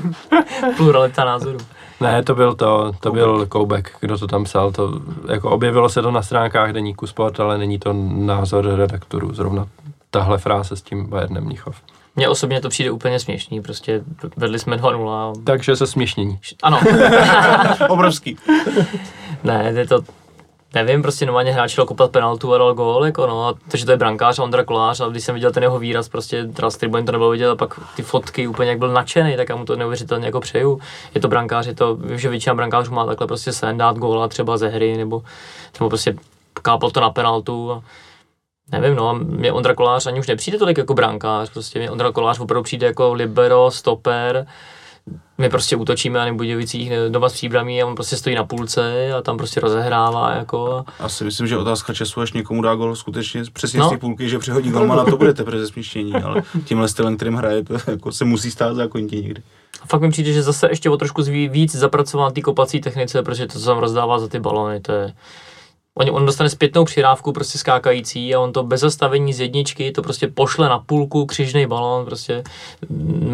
Pluralita 0.76 1.24
názorů. 1.24 1.58
Ne, 2.00 2.22
to 2.22 2.34
byl 2.34 2.54
to, 2.54 2.92
to 3.00 3.12
byl 3.12 3.46
Koubek, 3.46 3.96
kdo 4.00 4.18
to 4.18 4.26
tam 4.26 4.44
psal, 4.44 4.72
to, 4.72 5.00
jako 5.32 5.50
objevilo 5.50 5.88
se 5.88 6.02
to 6.02 6.10
na 6.10 6.22
stránkách 6.22 6.72
deníku 6.72 7.06
sport, 7.06 7.40
ale 7.40 7.58
není 7.58 7.78
to 7.78 7.92
názor 8.12 8.74
redaktorů, 8.76 9.34
zrovna 9.34 9.66
tahle 10.10 10.38
fráze 10.38 10.76
s 10.76 10.82
tím 10.82 11.06
Bayernem 11.06 11.44
Mnichov. 11.44 11.76
Mně 12.16 12.28
osobně 12.28 12.60
to 12.60 12.68
přijde 12.68 12.90
úplně 12.90 13.18
směšný, 13.18 13.62
prostě 13.62 14.02
vedli 14.36 14.58
jsme 14.58 14.76
2-0. 14.76 15.32
Takže 15.44 15.76
se 15.76 15.86
směšnění. 15.86 16.38
Ano. 16.62 16.80
Obrovský. 17.88 18.36
ne, 19.44 19.72
je 19.76 19.86
to, 19.86 20.00
nevím, 20.74 21.02
prostě 21.02 21.26
normálně 21.26 21.52
hráč 21.52 21.70
šel 21.70 21.86
kopat 21.86 22.10
penaltu 22.10 22.54
a 22.54 22.58
dal 22.58 22.74
gól, 22.74 23.06
jako 23.06 23.26
no, 23.26 23.48
a 23.48 23.54
to, 23.70 23.76
že 23.76 23.84
to 23.84 23.90
je 23.90 23.96
brankář 23.96 24.38
a 24.38 24.42
Ondra 24.42 24.64
Kolář, 24.64 25.00
a 25.00 25.08
když 25.08 25.24
jsem 25.24 25.34
viděl 25.34 25.52
ten 25.52 25.62
jeho 25.62 25.78
výraz, 25.78 26.08
prostě 26.08 26.48
z 26.68 26.76
tribun 26.76 27.04
to 27.04 27.12
nebylo 27.12 27.30
vidět, 27.30 27.48
a 27.48 27.56
pak 27.56 27.80
ty 27.96 28.02
fotky 28.02 28.46
úplně 28.46 28.70
jak 28.70 28.78
byl 28.78 28.92
nadšený, 28.92 29.36
tak 29.36 29.48
já 29.48 29.56
mu 29.56 29.64
to 29.64 29.76
neuvěřitelně 29.76 30.26
jako 30.26 30.40
přeju. 30.40 30.80
Je 31.14 31.20
to 31.20 31.28
brankář, 31.28 31.66
je 31.66 31.74
to, 31.74 31.94
vím, 31.94 32.18
že 32.18 32.28
většina 32.28 32.54
brankářů 32.54 32.94
má 32.94 33.06
takhle 33.06 33.26
prostě 33.26 33.52
sen 33.52 33.78
dát 33.78 33.98
góla 33.98 34.28
třeba 34.28 34.56
ze 34.56 34.68
hry, 34.68 34.96
nebo, 34.96 35.22
nebo 35.80 35.88
prostě 35.88 36.14
kápl 36.62 36.90
to 36.90 37.00
na 37.00 37.10
penaltu 37.10 37.72
a 37.72 37.82
nevím, 38.72 38.96
no, 38.96 39.14
mě 39.14 39.52
Ondra 39.52 39.74
Kolář 39.74 40.06
ani 40.06 40.20
už 40.20 40.26
nepřijde 40.26 40.58
tolik 40.58 40.78
jako 40.78 40.94
brankář, 40.94 41.50
prostě 41.50 41.78
mě 41.78 41.90
Ondra 41.90 42.12
Kolář 42.12 42.40
opravdu 42.40 42.62
přijde 42.62 42.86
jako 42.86 43.12
libero, 43.12 43.70
stoper, 43.70 44.46
my 45.38 45.48
prostě 45.48 45.76
útočíme 45.76 46.18
na 46.18 46.34
Budějovicích 46.34 46.92
doma 47.08 47.28
s 47.28 47.32
příbramí 47.32 47.82
a 47.82 47.86
on 47.86 47.94
prostě 47.94 48.16
stojí 48.16 48.36
na 48.36 48.44
půlce 48.44 49.12
a 49.12 49.22
tam 49.22 49.36
prostě 49.36 49.60
rozehrává 49.60 50.34
jako. 50.34 50.84
Asi 50.98 51.24
myslím, 51.24 51.46
že 51.46 51.58
otázka 51.58 51.94
času, 51.94 52.20
až 52.20 52.32
někomu 52.32 52.62
dá 52.62 52.74
gol 52.74 52.96
skutečně 52.96 53.42
přesně 53.52 53.80
no. 53.80 53.86
z 53.86 53.90
té 53.90 53.98
půlky, 53.98 54.28
že 54.28 54.38
přehodí 54.38 54.70
golmana, 54.70 55.04
to 55.04 55.16
bude 55.16 55.34
teprve 55.34 55.60
zesměšnění, 55.60 56.14
ale 56.14 56.42
tímhle 56.64 56.88
stylem, 56.88 57.16
kterým 57.16 57.34
hraje, 57.34 57.64
to 57.64 57.74
jako 57.86 58.12
se 58.12 58.24
musí 58.24 58.50
stát 58.50 58.74
zákonitě 58.74 59.16
někdy. 59.16 59.42
A 59.82 59.86
fakt 59.86 60.00
mi 60.00 60.10
přijde, 60.10 60.32
že 60.32 60.42
zase 60.42 60.68
ještě 60.70 60.90
o 60.90 60.96
trošku 60.96 61.22
víc 61.22 61.74
zapracoval 61.74 62.26
na 62.26 62.32
té 62.32 62.40
kopací 62.40 62.80
technice, 62.80 63.22
protože 63.22 63.46
to, 63.46 63.58
co 63.58 63.64
tam 63.64 63.78
rozdává 63.78 64.18
za 64.18 64.28
ty 64.28 64.40
balony, 64.40 64.80
to 64.80 64.92
je, 64.92 65.12
On, 65.94 66.10
on 66.10 66.26
dostane 66.26 66.50
zpětnou 66.50 66.84
přirávku 66.84 67.32
prostě 67.32 67.58
skákající 67.58 68.34
a 68.34 68.40
on 68.40 68.52
to 68.52 68.62
bez 68.62 68.80
zastavení 68.80 69.32
z 69.32 69.40
jedničky 69.40 69.92
to 69.92 70.02
prostě 70.02 70.28
pošle 70.28 70.68
na 70.68 70.78
půlku, 70.78 71.26
křižný 71.26 71.66
balón, 71.66 72.04
prostě 72.04 72.42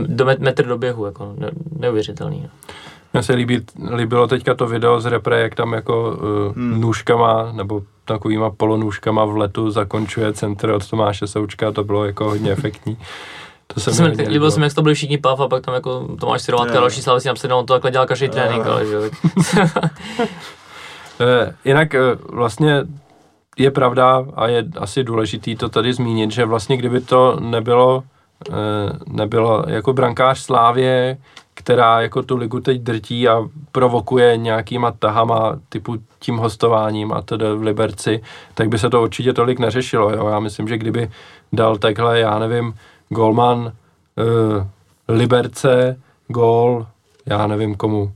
do 0.06 0.24
met, 0.24 0.38
metr 0.38 0.66
do 0.66 0.78
běhu, 0.78 1.06
jako 1.06 1.34
ne, 1.36 1.50
neuvěřitelný. 1.78 2.40
No. 2.42 2.48
Mně 3.12 3.22
se 3.22 3.32
líbí, 3.32 3.60
líbilo 3.94 4.26
teďka 4.26 4.54
to 4.54 4.66
video 4.66 5.00
z 5.00 5.06
repre, 5.06 5.40
jak 5.40 5.54
tam 5.54 5.72
jako 5.72 6.10
uh, 6.10 6.56
hmm. 6.56 6.80
nůžkama, 6.80 7.52
nebo 7.52 7.82
takovýma 8.04 8.50
polonůžkama 8.50 9.24
v 9.24 9.36
letu 9.36 9.70
zakončuje 9.70 10.32
centr 10.32 10.70
od 10.70 10.90
Tomáše 10.90 11.26
Součka, 11.26 11.72
to 11.72 11.84
bylo 11.84 12.04
jako 12.04 12.24
hodně 12.24 12.50
efektní. 12.50 12.98
To 13.74 13.80
se 13.80 14.02
mi 14.02 14.08
líbilo 14.08 14.50
jsem, 14.50 14.62
jak 14.62 14.74
to 14.74 14.82
byli 14.82 14.94
všichni 14.94 15.18
pav 15.18 15.40
a 15.40 15.48
pak 15.48 15.64
tam 15.64 15.74
jako 15.74 16.08
Tomáš 16.20 16.42
Sirovátka 16.42 16.78
a 16.78 16.80
další 16.80 17.02
slávy 17.02 17.20
si 17.20 17.28
napsali, 17.28 17.50
no 17.50 17.58
on 17.58 17.66
to 17.66 17.72
takhle 17.72 17.90
dělal 17.90 18.06
každý 18.06 18.28
trénink, 18.28 18.66
ale 18.66 18.86
že 18.86 18.96
jinak 21.64 21.94
eh, 21.94 22.00
vlastně 22.28 22.84
je 23.56 23.70
pravda 23.70 24.26
a 24.34 24.48
je 24.48 24.64
asi 24.78 25.04
důležitý 25.04 25.56
to 25.56 25.68
tady 25.68 25.92
zmínit, 25.92 26.30
že 26.30 26.44
vlastně 26.44 26.76
kdyby 26.76 27.00
to 27.00 27.36
nebylo, 27.40 28.02
eh, 28.50 28.52
nebylo 29.06 29.64
jako 29.66 29.92
brankář 29.92 30.38
Slávě, 30.38 31.18
která 31.54 32.00
jako 32.00 32.22
tu 32.22 32.36
ligu 32.36 32.60
teď 32.60 32.80
drtí 32.80 33.28
a 33.28 33.42
provokuje 33.72 34.36
nějakýma 34.36 34.90
tahama 34.90 35.58
typu 35.68 35.96
tím 36.18 36.36
hostováním 36.36 37.12
a 37.12 37.22
tedy 37.22 37.44
v 37.54 37.62
Liberci, 37.62 38.22
tak 38.54 38.68
by 38.68 38.78
se 38.78 38.90
to 38.90 39.02
určitě 39.02 39.32
tolik 39.32 39.58
neřešilo. 39.58 40.10
Jo? 40.10 40.28
Já 40.28 40.40
myslím, 40.40 40.68
že 40.68 40.78
kdyby 40.78 41.10
dal 41.52 41.76
takhle, 41.76 42.20
já 42.20 42.38
nevím, 42.38 42.74
Golman, 43.08 43.58
uh, 43.58 44.66
Liberce, 45.08 46.00
gól, 46.28 46.86
já 47.26 47.46
nevím 47.46 47.74
komu, 47.74 48.12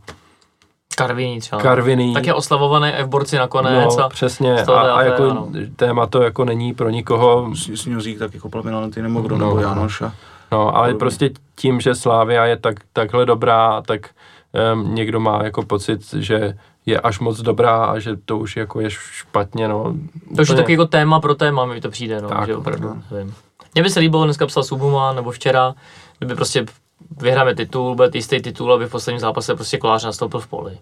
Karviní 0.97 1.40
třeba. 1.40 1.62
Karviní. 1.62 2.14
Tak 2.14 2.26
je 2.26 2.34
oslavovaný 2.34 2.93
v 3.03 3.07
borci 3.07 3.36
nakonec. 3.36 3.97
No, 3.97 4.05
a 4.05 4.09
přesně. 4.09 4.62
A, 4.62 4.80
a 4.80 5.03
jako 5.03 5.30
ano. 5.30 5.49
téma 5.76 6.07
to 6.07 6.22
jako 6.22 6.45
není 6.45 6.74
pro 6.74 6.90
nikoho. 6.90 7.51
Snězík 7.74 8.18
tak 8.18 8.34
jako 8.34 8.51
ty 8.95 9.03
nebo 9.03 9.20
kdo, 9.20 9.36
no, 9.36 9.47
nebo 9.47 9.61
Janoš. 9.61 10.03
A... 10.03 10.12
No, 10.53 10.76
ale 10.76 10.95
prostě 10.95 11.30
tím, 11.57 11.80
že 11.80 11.95
Slávia 11.95 12.45
je 12.45 12.57
tak, 12.57 12.76
takhle 12.93 13.26
dobrá, 13.26 13.82
tak 13.82 14.11
um, 14.74 14.95
někdo 14.95 15.20
má 15.20 15.45
jako 15.45 15.62
pocit, 15.62 16.14
že 16.14 16.55
je 16.86 17.01
až 17.01 17.18
moc 17.18 17.40
dobrá 17.40 17.84
a 17.84 17.99
že 17.99 18.16
to 18.24 18.38
už 18.38 18.57
jako 18.57 18.80
je 18.80 18.90
špatně, 18.90 19.68
no. 19.68 19.95
To 20.36 20.43
už 20.43 20.49
je 20.49 20.55
takový 20.55 20.72
jako 20.72 20.86
téma 20.86 21.20
pro 21.20 21.34
téma, 21.34 21.64
mi 21.64 21.80
to 21.80 21.90
přijde, 21.90 22.20
no, 22.22 22.28
tak, 22.28 22.47
že 22.47 22.57
opravdu, 22.57 22.88
no. 22.88 23.03
nevím. 23.11 23.34
Mně 23.74 23.82
by 23.82 23.90
se 23.90 24.01
líbilo, 24.01 24.24
dneska 24.24 24.47
psal 24.47 24.62
Subuma, 24.62 25.12
nebo 25.12 25.30
včera, 25.30 25.74
kdyby 26.18 26.34
prostě 26.34 26.66
vyhráme 27.20 27.55
titul, 27.55 27.94
bude 27.94 28.11
jistý 28.14 28.40
titul, 28.40 28.72
aby 28.72 28.86
v 28.86 28.90
posledním 28.90 29.20
zápase 29.20 29.55
prostě 29.55 29.78
kolář 29.78 30.05
nastoupil 30.05 30.40
v 30.40 30.46
poli. 30.46 30.78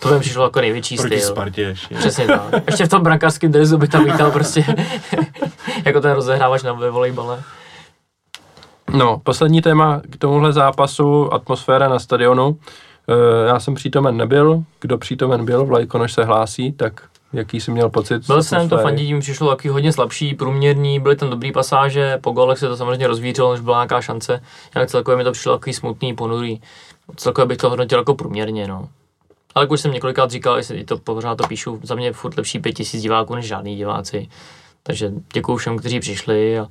To 0.00 0.08
by 0.08 0.14
mi 0.14 0.20
přišlo 0.20 0.44
jako 0.44 0.60
největší 0.60 0.96
Proti 0.96 1.20
styl. 1.20 1.30
Spartě 1.30 1.62
ještě. 1.62 1.94
Přesně 1.94 2.26
tak. 2.26 2.66
Ještě 2.66 2.86
v 2.86 2.88
tom 2.88 3.02
brankářském 3.02 3.52
dresu 3.52 3.78
by 3.78 3.88
tam 3.88 4.04
vítal 4.04 4.30
prostě 4.30 4.64
jako 5.84 6.00
ten 6.00 6.12
rozehrávač 6.12 6.62
na 6.62 6.72
volejbale. 6.72 7.42
No, 8.92 9.20
poslední 9.24 9.62
téma 9.62 10.00
k 10.10 10.16
tomuhle 10.16 10.52
zápasu, 10.52 11.34
atmosféra 11.34 11.88
na 11.88 11.98
stadionu. 11.98 12.58
E, 13.08 13.48
já 13.48 13.60
jsem 13.60 13.74
přítomen 13.74 14.16
nebyl, 14.16 14.62
kdo 14.80 14.98
přítomen 14.98 15.44
byl, 15.44 15.64
Vlajkonoš 15.64 16.12
se 16.12 16.24
hlásí, 16.24 16.72
tak 16.72 17.02
Jaký 17.32 17.60
jsi 17.60 17.70
měl 17.70 17.88
pocit? 17.88 18.26
Byl 18.26 18.42
jsem 18.42 18.68
to 18.68 18.78
fandění, 18.78 19.20
přišlo 19.20 19.50
taky 19.50 19.68
hodně 19.68 19.92
slabší, 19.92 20.34
průměrný, 20.34 21.00
byly 21.00 21.16
tam 21.16 21.30
dobrý 21.30 21.52
pasáže, 21.52 22.18
po 22.20 22.30
golech 22.30 22.58
se 22.58 22.68
to 22.68 22.76
samozřejmě 22.76 23.06
rozvířilo, 23.06 23.52
než 23.52 23.60
byla 23.60 23.76
nějaká 23.76 24.00
šance. 24.00 24.42
Jak 24.74 24.88
celkově 24.88 25.16
mi 25.16 25.24
to 25.24 25.32
přišlo 25.32 25.58
takový 25.58 25.72
smutný, 25.72 26.14
ponurý. 26.14 26.60
Celkově 27.16 27.46
bych 27.46 27.58
to 27.58 27.70
hodnotil 27.70 27.98
jako 27.98 28.14
průměrně, 28.14 28.68
no. 28.68 28.88
Ale 29.54 29.66
už 29.66 29.80
jsem 29.80 29.92
několikrát 29.92 30.30
říkal, 30.30 30.56
jestli 30.56 30.84
to 30.84 30.98
pořád 30.98 31.34
to 31.34 31.46
píšu, 31.46 31.80
za 31.82 31.94
mě 31.94 32.12
furt 32.12 32.36
lepší 32.36 32.58
pět 32.58 32.72
tisíc 32.72 33.02
diváků 33.02 33.34
než 33.34 33.46
žádný 33.46 33.76
diváci. 33.76 34.28
Takže 34.82 35.12
děkuji 35.32 35.56
všem, 35.56 35.78
kteří 35.78 36.00
přišli. 36.00 36.58
A 36.58 36.66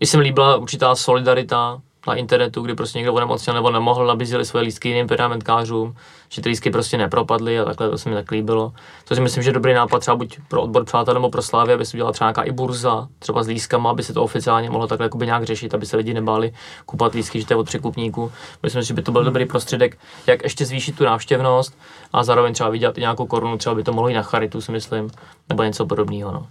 i 0.00 0.06
se 0.06 0.16
mi 0.16 0.22
líbila 0.22 0.56
určitá 0.56 0.94
solidarita, 0.94 1.80
na 2.06 2.14
internetu, 2.14 2.62
kdy 2.62 2.74
prostě 2.74 2.98
někdo 2.98 3.14
onemocněl 3.14 3.54
nebo 3.54 3.70
nemohl, 3.70 4.06
nabízeli 4.06 4.44
svoje 4.44 4.64
lístky 4.64 4.88
jiným 4.88 5.06
pergamentkářům, 5.06 5.96
že 6.28 6.42
ty 6.42 6.48
lístky 6.48 6.70
prostě 6.70 6.98
nepropadly 6.98 7.58
a 7.58 7.64
takhle 7.64 7.90
to 7.90 7.98
se 7.98 8.08
mi 8.08 8.14
tak 8.14 8.30
líbilo. 8.30 8.72
To 9.04 9.14
si 9.14 9.20
myslím, 9.20 9.42
že 9.42 9.52
dobrý 9.52 9.74
nápad 9.74 9.98
třeba 9.98 10.16
buď 10.16 10.38
pro 10.48 10.62
odbor 10.62 10.84
přátel 10.84 11.14
nebo 11.14 11.30
pro 11.30 11.42
Slávy, 11.42 11.72
aby 11.72 11.84
se 11.84 11.96
udělala 11.96 12.12
třeba 12.12 12.28
nějaká 12.28 12.42
i 12.42 12.52
burza, 12.52 13.08
třeba 13.18 13.42
s 13.42 13.46
lístkama, 13.46 13.90
aby 13.90 14.02
se 14.02 14.12
to 14.12 14.22
oficiálně 14.22 14.70
mohlo 14.70 14.86
takhle 14.86 15.26
nějak 15.26 15.44
řešit, 15.44 15.74
aby 15.74 15.86
se 15.86 15.96
lidi 15.96 16.14
nebáli 16.14 16.52
kupat 16.86 17.14
lístky, 17.14 17.40
že 17.40 17.46
to 17.46 17.52
je 17.52 17.56
od 17.56 17.66
překupníků. 17.66 18.32
Myslím 18.62 18.82
si, 18.82 18.88
že 18.88 18.94
by 18.94 19.02
to 19.02 19.12
byl 19.12 19.24
dobrý 19.24 19.46
prostředek, 19.46 19.98
jak 20.26 20.42
ještě 20.42 20.66
zvýšit 20.66 20.96
tu 20.96 21.04
návštěvnost 21.04 21.78
a 22.12 22.24
zároveň 22.24 22.54
třeba 22.54 22.70
vydělat 22.70 22.98
i 22.98 23.00
nějakou 23.00 23.26
korunu, 23.26 23.58
třeba 23.58 23.74
by 23.74 23.82
to 23.82 23.92
mohlo 23.92 24.08
jít 24.08 24.14
na 24.14 24.22
charitu, 24.22 24.60
si 24.60 24.72
myslím, 24.72 25.10
nebo 25.48 25.62
něco 25.62 25.86
podobného. 25.86 26.32
No. 26.32 26.46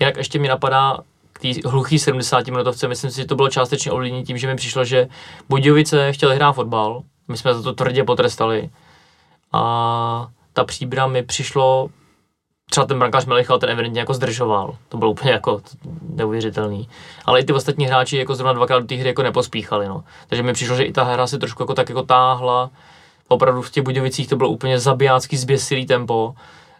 Jinak 0.00 0.16
ještě 0.16 0.38
mi 0.38 0.48
napadá 0.48 0.98
té 1.38 1.68
hluchý 1.68 1.98
70 1.98 2.46
minutovce, 2.46 2.88
myslím 2.88 3.10
si, 3.10 3.16
že 3.16 3.26
to 3.26 3.34
bylo 3.34 3.48
částečně 3.48 3.92
ovlivnění 3.92 4.24
tím, 4.24 4.38
že 4.38 4.46
mi 4.46 4.56
přišlo, 4.56 4.84
že 4.84 5.08
Budějovice 5.48 6.12
chtěli 6.12 6.36
hrát 6.36 6.52
fotbal, 6.52 7.02
my 7.28 7.36
jsme 7.36 7.54
za 7.54 7.62
to 7.62 7.72
tvrdě 7.72 8.04
potrestali. 8.04 8.70
A 9.52 10.28
ta 10.52 10.64
příbra 10.64 11.06
mi 11.06 11.22
přišlo, 11.22 11.88
třeba 12.70 12.86
ten 12.86 12.98
brankář 12.98 13.26
Melichal 13.26 13.58
ten 13.58 13.70
evidentně 13.70 14.00
jako 14.00 14.14
zdržoval, 14.14 14.76
to 14.88 14.98
bylo 14.98 15.10
úplně 15.10 15.32
jako 15.32 15.60
neuvěřitelný, 16.14 16.88
ale 17.24 17.40
i 17.40 17.44
ty 17.44 17.52
ostatní 17.52 17.86
hráči 17.86 18.16
jako 18.16 18.34
zrovna 18.34 18.52
dvakrát 18.52 18.78
do 18.80 18.86
té 18.86 18.94
hry 18.94 19.08
jako 19.08 19.22
nepospíchali, 19.22 19.88
no. 19.88 20.04
takže 20.28 20.42
mi 20.42 20.52
přišlo, 20.52 20.76
že 20.76 20.84
i 20.84 20.92
ta 20.92 21.04
hra 21.04 21.26
se 21.26 21.38
trošku 21.38 21.62
jako 21.62 21.74
tak 21.74 21.88
jako 21.88 22.02
táhla, 22.02 22.70
opravdu 23.28 23.62
v 23.62 23.70
těch 23.70 23.84
Budějovicích 23.84 24.28
to 24.28 24.36
bylo 24.36 24.48
úplně 24.48 24.78
zabijácký 24.78 25.36
zběsilý 25.36 25.86
tempo, 25.86 26.34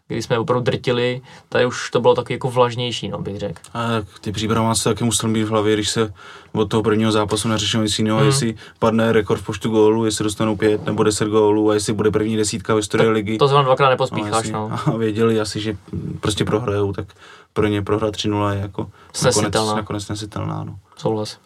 kdy 0.08 0.22
jsme 0.22 0.38
opravdu 0.38 0.64
drtili, 0.64 1.20
tady 1.48 1.66
už 1.66 1.90
to 1.90 2.00
bylo 2.00 2.14
taky 2.14 2.32
jako 2.32 2.50
vlažnější, 2.50 3.08
no, 3.08 3.18
bych 3.18 3.38
řekl. 3.38 3.60
A 3.74 3.88
ty 4.20 4.32
příprava 4.32 4.74
se 4.74 4.84
taky 4.84 5.04
musel 5.04 5.30
mít 5.30 5.44
v 5.44 5.48
hlavě, 5.48 5.74
když 5.74 5.90
se 5.90 6.12
od 6.52 6.68
toho 6.68 6.82
prvního 6.82 7.12
zápasu 7.12 7.48
neřešilo 7.48 7.82
nic 7.82 7.98
jiného, 7.98 8.20
mm. 8.20 8.26
jestli 8.26 8.54
padne 8.78 9.12
rekord 9.12 9.40
v 9.40 9.46
počtu 9.46 9.70
gólů, 9.70 10.04
jestli 10.04 10.22
dostanou 10.22 10.56
pět 10.56 10.86
nebo 10.86 11.02
deset 11.02 11.28
gólů 11.28 11.70
a 11.70 11.74
jestli 11.74 11.92
bude 11.92 12.10
první 12.10 12.36
desítka 12.36 12.74
v 12.74 12.76
historii 12.76 13.10
ligy. 13.10 13.38
To 13.38 13.48
vám 13.48 13.64
dvakrát 13.64 13.88
nepospícháš, 13.88 14.50
no. 14.50 14.70
A 14.86 14.96
věděli 14.96 15.40
asi, 15.40 15.60
že 15.60 15.76
prostě 16.20 16.44
prohrajou, 16.44 16.92
tak 16.92 17.06
pro 17.52 17.66
ně 17.66 17.82
prohra 17.82 18.08
3-0 18.08 18.52
je 18.52 18.60
jako 18.60 18.90
nakonec, 19.24 19.54
nakonec 19.54 20.08
nesitelná. 20.08 20.64
No. 20.64 20.78
Souhlas. 20.96 21.38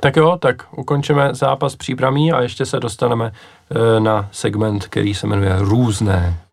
Tak 0.00 0.16
jo, 0.16 0.38
tak 0.40 0.66
ukončíme 0.76 1.34
zápas 1.34 1.76
příbramí 1.76 2.32
a 2.32 2.42
ještě 2.42 2.66
se 2.66 2.80
dostaneme 2.80 3.32
e, 3.70 4.00
na 4.00 4.28
segment, 4.32 4.86
který 4.86 5.14
se 5.14 5.26
jmenuje 5.26 5.56
Různé. 5.58 6.43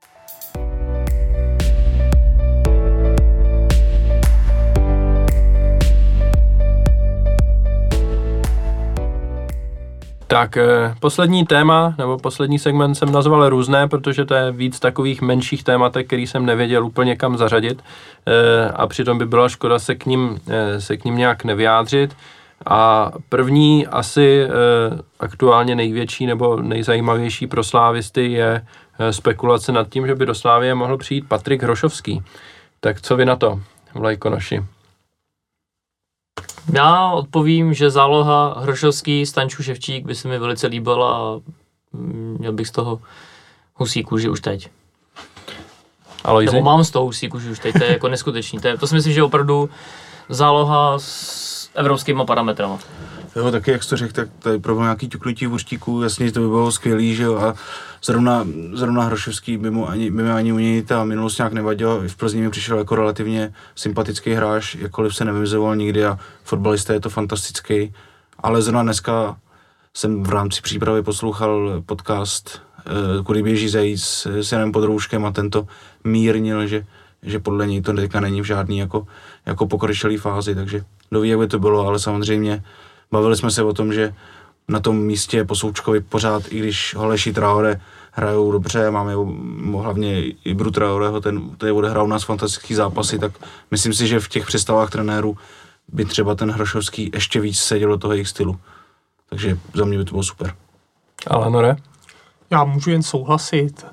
Tak 10.31 10.57
eh, 10.57 10.95
poslední 10.99 11.45
téma, 11.45 11.95
nebo 11.97 12.17
poslední 12.17 12.59
segment 12.59 12.95
jsem 12.95 13.11
nazval 13.11 13.49
různé, 13.49 13.87
protože 13.87 14.25
to 14.25 14.33
je 14.33 14.51
víc 14.51 14.79
takových 14.79 15.21
menších 15.21 15.63
tématek, 15.63 16.07
který 16.07 16.27
jsem 16.27 16.45
nevěděl 16.45 16.85
úplně 16.85 17.15
kam 17.15 17.37
zařadit 17.37 17.83
eh, 18.27 18.69
a 18.69 18.87
přitom 18.87 19.17
by 19.17 19.25
byla 19.25 19.49
škoda 19.49 19.79
se 19.79 19.95
k 19.95 20.05
ním, 20.05 20.39
eh, 20.47 20.81
se 20.81 20.97
k 20.97 21.05
ním 21.05 21.17
nějak 21.17 21.43
nevyjádřit. 21.43 22.17
A 22.65 23.11
první 23.29 23.87
asi 23.87 24.47
aktuálně 25.19 25.75
největší 25.75 26.25
nebo 26.25 26.61
nejzajímavější 26.61 27.47
pro 27.47 27.63
slávisty 27.63 28.31
je 28.31 28.65
spekulace 29.11 29.71
nad 29.71 29.89
tím, 29.89 30.07
že 30.07 30.15
by 30.15 30.25
do 30.25 30.35
Slávie 30.35 30.75
mohl 30.75 30.97
přijít 30.97 31.27
Patrik 31.27 31.63
Hrošovský. 31.63 32.23
Tak 32.79 33.01
co 33.01 33.15
vy 33.15 33.25
na 33.25 33.35
to, 33.35 33.61
Vlajkonoši? 33.93 34.63
Já 36.73 37.11
odpovím, 37.11 37.73
že 37.73 37.89
záloha 37.89 38.59
Hrošovský, 38.59 39.25
Stanču, 39.25 39.63
Ševčík 39.63 40.05
by 40.05 40.15
se 40.15 40.27
mi 40.27 40.39
velice 40.39 40.67
líbila 40.67 41.17
a 41.17 41.39
měl 42.39 42.53
bych 42.53 42.67
z 42.67 42.71
toho 42.71 43.01
husí 43.75 44.03
kůži 44.03 44.29
už 44.29 44.41
teď. 44.41 44.69
Aloizi? 46.23 46.53
Nebo 46.53 46.65
mám 46.65 46.83
z 46.83 46.91
toho 46.91 47.05
husí 47.05 47.29
kůži 47.29 47.49
už 47.49 47.59
teď, 47.59 47.73
to 47.77 47.83
je 47.83 47.91
jako 47.91 48.07
neskutečný. 48.07 48.59
To, 48.59 48.67
je, 48.67 48.77
to 48.77 48.88
si 48.88 48.95
myslím, 48.95 49.13
že 49.13 49.19
je 49.19 49.23
opravdu 49.23 49.69
záloha 50.29 50.99
s 50.99 51.69
evropskými 51.75 52.25
parametrama. 52.25 52.79
Jo, 53.35 53.51
taky 53.51 53.71
jak 53.71 53.83
jsi 53.83 53.89
to 53.89 53.97
řekl, 53.97 54.13
tak 54.13 54.29
tady 54.39 54.59
problém 54.59 54.83
nějaký 54.83 55.09
ťuknutí 55.09 55.45
v 55.45 55.53
urštíku, 55.53 56.01
jasně 56.01 56.31
to 56.31 56.39
by 56.39 56.47
bylo 56.47 56.71
skvělý, 56.71 57.15
že 57.15 57.23
jo, 57.23 57.37
a 57.37 57.53
zrovna, 58.03 58.47
zrovna 58.73 59.03
Hrošovský 59.03 59.57
by 59.57 59.71
mu 59.71 59.89
ani, 59.89 60.11
by 60.11 60.23
mi 60.23 60.31
ani 60.31 60.53
u 60.53 60.57
něj 60.57 60.83
ta 60.83 61.03
minulost 61.03 61.37
nějak 61.37 61.53
nevadila, 61.53 61.99
v 62.07 62.15
Plzni 62.15 62.41
mi 62.41 62.49
přišel 62.49 62.77
jako 62.77 62.95
relativně 62.95 63.53
sympatický 63.75 64.33
hráč, 64.33 64.75
jakkoliv 64.75 65.15
se 65.15 65.25
nevymizoval 65.25 65.75
nikdy 65.75 66.05
a 66.05 66.19
fotbalista 66.43 66.93
je 66.93 66.99
to 66.99 67.09
fantastický, 67.09 67.93
ale 68.39 68.61
zrovna 68.61 68.83
dneska 68.83 69.37
jsem 69.93 70.23
v 70.23 70.29
rámci 70.29 70.61
přípravy 70.61 71.03
poslouchal 71.03 71.83
podcast 71.85 72.61
uh, 73.17 73.23
Kudy 73.23 73.43
běží 73.43 73.69
zajíc 73.69 74.27
s 74.29 74.51
Janem 74.51 74.71
Podrouškem 74.71 75.25
a 75.25 75.31
tento 75.31 75.67
mírnil, 76.03 76.67
že, 76.67 76.85
že 77.23 77.39
podle 77.39 77.67
něj 77.67 77.81
to 77.81 77.93
teďka 77.93 78.19
není 78.19 78.41
v 78.41 78.45
žádný 78.45 78.77
jako, 78.77 79.07
jako 79.45 79.67
pokročilý 79.67 80.17
fázi, 80.17 80.55
takže 80.55 80.83
kdo 81.09 81.21
ví, 81.21 81.29
jak 81.29 81.39
by 81.39 81.47
to 81.47 81.59
bylo, 81.59 81.87
ale 81.87 81.99
samozřejmě 81.99 82.63
Bavili 83.11 83.38
jsme 83.38 83.51
se 83.51 83.63
o 83.63 83.73
tom, 83.73 83.93
že 83.93 84.15
na 84.67 84.79
tom 84.79 84.97
místě 84.97 85.45
po 85.45 85.55
Součkovi 85.55 86.01
pořád, 86.01 86.43
i 86.49 86.59
když 86.59 86.95
Holeši 86.95 87.33
Traore 87.33 87.81
hrajou 88.11 88.51
dobře, 88.51 88.91
máme 88.91 89.13
hlavně 89.81 90.23
i 90.23 90.53
Bru 90.53 90.71
Traoreho, 90.71 91.21
ten, 91.21 91.49
ten 91.49 91.71
odehrál 91.71 92.05
u 92.05 92.07
nás 92.07 92.23
fantastický 92.23 92.75
zápasy, 92.75 93.19
tak 93.19 93.31
myslím 93.71 93.93
si, 93.93 94.07
že 94.07 94.19
v 94.19 94.27
těch 94.27 94.45
představách 94.45 94.89
trenérů 94.89 95.38
by 95.88 96.05
třeba 96.05 96.35
ten 96.35 96.51
Hrošovský 96.51 97.11
ještě 97.13 97.39
víc 97.39 97.59
seděl 97.59 97.89
do 97.89 97.97
toho 97.97 98.13
jejich 98.13 98.27
stylu. 98.27 98.59
Takže 99.29 99.57
za 99.73 99.85
mě 99.85 99.97
by 99.97 100.05
to 100.05 100.11
bylo 100.11 100.23
super. 100.23 100.55
Ale 101.27 101.49
Nore? 101.49 101.75
Já 102.49 102.63
můžu 102.63 102.89
jen 102.89 103.03
souhlasit. 103.03 103.85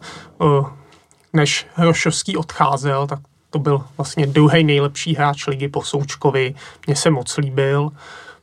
Než 1.32 1.66
Hrošovský 1.74 2.36
odcházel, 2.36 3.06
tak 3.06 3.18
to 3.50 3.58
byl 3.58 3.84
vlastně 3.96 4.26
druhý 4.26 4.64
nejlepší 4.64 5.14
hráč 5.14 5.46
ligy 5.46 5.68
po 5.68 5.82
Součkovi. 5.82 6.54
Mně 6.86 6.96
se 6.96 7.10
moc 7.10 7.36
líbil. 7.36 7.90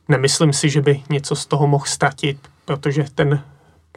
Nemyslím 0.08 0.54
si, 0.54 0.70
že 0.70 0.82
by 0.82 1.04
něco 1.10 1.36
z 1.36 1.46
toho 1.46 1.68
mohl 1.68 1.86
ztratit, 1.86 2.38
protože 2.66 3.06
ten 3.16 3.44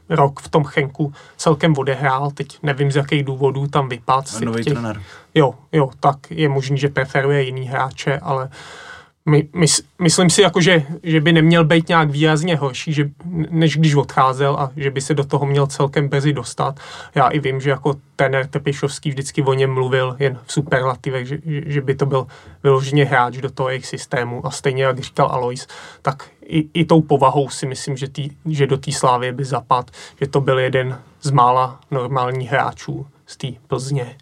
rok 0.09 0.41
v 0.41 0.49
tom 0.49 0.65
Chenku 0.65 1.13
celkem 1.37 1.79
odehrál, 1.79 2.31
teď 2.31 2.59
nevím 2.63 2.93
z 2.93 2.97
jakých 2.97 3.25
důvodů 3.25 3.67
tam 3.67 3.89
vypad. 3.89 4.25
Nový 4.45 4.65
těch, 4.65 4.73
trenér. 4.73 5.03
Jo, 5.35 5.55
jo, 5.73 5.91
tak 6.01 6.17
je 6.31 6.49
možný, 6.49 6.79
že 6.79 6.89
preferuje 6.89 7.43
jiný 7.43 7.69
hráče, 7.69 8.19
ale 8.19 8.45
uh, 8.45 8.51
my, 9.29 9.49
my, 9.53 9.67
myslím 9.99 10.31
si, 10.31 10.43
jako, 10.43 10.61
že, 10.61 10.83
že 11.03 11.21
by 11.21 11.33
neměl 11.33 11.65
být 11.65 11.89
nějak 11.89 12.11
výrazně 12.11 12.57
horší, 12.57 12.93
že, 12.93 13.11
než 13.51 13.77
když 13.77 13.95
odcházel 13.95 14.57
a 14.57 14.71
že 14.77 14.91
by 14.91 15.01
se 15.01 15.15
do 15.15 15.25
toho 15.25 15.47
měl 15.47 15.67
celkem 15.67 16.09
brzy 16.09 16.33
dostat. 16.33 16.81
Já 17.15 17.29
i 17.29 17.39
vím, 17.39 17.61
že 17.61 17.71
jako 17.71 17.95
trenér 18.17 18.47
Tepišovský 18.47 19.11
vždycky 19.11 19.43
o 19.43 19.55
něm 19.55 19.75
mluvil 19.75 20.17
jen 20.19 20.39
v 20.47 20.53
superlativech, 20.53 21.27
že, 21.27 21.39
že 21.45 21.81
by 21.81 21.95
to 21.95 22.07
byl 22.07 22.27
vyloženě 22.63 23.05
hráč 23.05 23.37
do 23.37 23.51
toho 23.51 23.69
jejich 23.69 23.87
systému 23.87 24.47
a 24.47 24.51
stejně 24.51 24.85
jak 24.85 24.99
říkal 24.99 25.29
Alois, 25.33 25.67
tak 26.03 26.29
i, 26.47 26.69
i 26.75 26.85
tou 26.85 27.01
povahou 27.01 27.49
si 27.49 27.67
myslím, 27.67 27.97
že, 27.97 28.09
tý, 28.09 28.31
že 28.47 28.67
do 28.67 28.77
té 28.77 28.93
slávy 28.93 29.33
by 29.33 29.45
zapad, 29.45 29.91
že 30.21 30.27
to 30.27 30.41
byl 30.41 30.59
jeden 30.59 30.99
z 31.23 31.31
mála 31.31 31.81
normálních 31.91 32.51
hráčů 32.51 33.07
z 33.27 33.37
té 33.37 33.49
Plzně. 33.67 34.17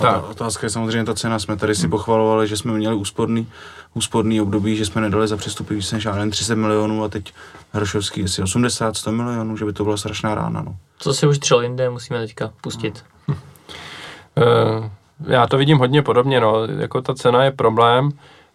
Ta 0.00 0.22
otázka 0.22 0.66
je 0.66 0.70
samozřejmě 0.70 1.04
ta 1.04 1.14
cena. 1.14 1.38
Jsme 1.38 1.56
tady 1.56 1.74
si 1.74 1.88
pochvalovali, 1.88 2.48
že 2.48 2.56
jsme 2.56 2.72
měli 2.72 2.94
úsporný, 2.94 3.46
úsporný 3.94 4.40
období, 4.40 4.76
že 4.76 4.86
jsme 4.86 5.00
nedali 5.00 5.28
za 5.28 5.36
přestupy 5.36 5.74
víc 5.74 5.92
než 5.92 6.08
30 6.30 6.56
milionů 6.56 7.04
a 7.04 7.08
teď 7.08 7.34
Hrošovský 7.72 8.24
asi 8.24 8.42
80, 8.42 8.96
100 8.96 9.12
milionů, 9.12 9.56
že 9.56 9.64
by 9.64 9.72
to 9.72 9.84
byla 9.84 9.96
strašná 9.96 10.34
rána. 10.34 10.62
No. 10.62 10.76
Co 10.98 11.14
si 11.14 11.26
už 11.26 11.38
třeba 11.38 11.62
jinde 11.62 11.90
musíme 11.90 12.20
teďka 12.20 12.50
pustit. 12.60 13.04
No. 13.28 13.34
Uh, 13.34 14.90
já 15.26 15.46
to 15.46 15.58
vidím 15.58 15.78
hodně 15.78 16.02
podobně, 16.02 16.40
no. 16.40 16.64
jako 16.64 17.02
ta 17.02 17.14
cena 17.14 17.44
je 17.44 17.50
problém 17.50 18.10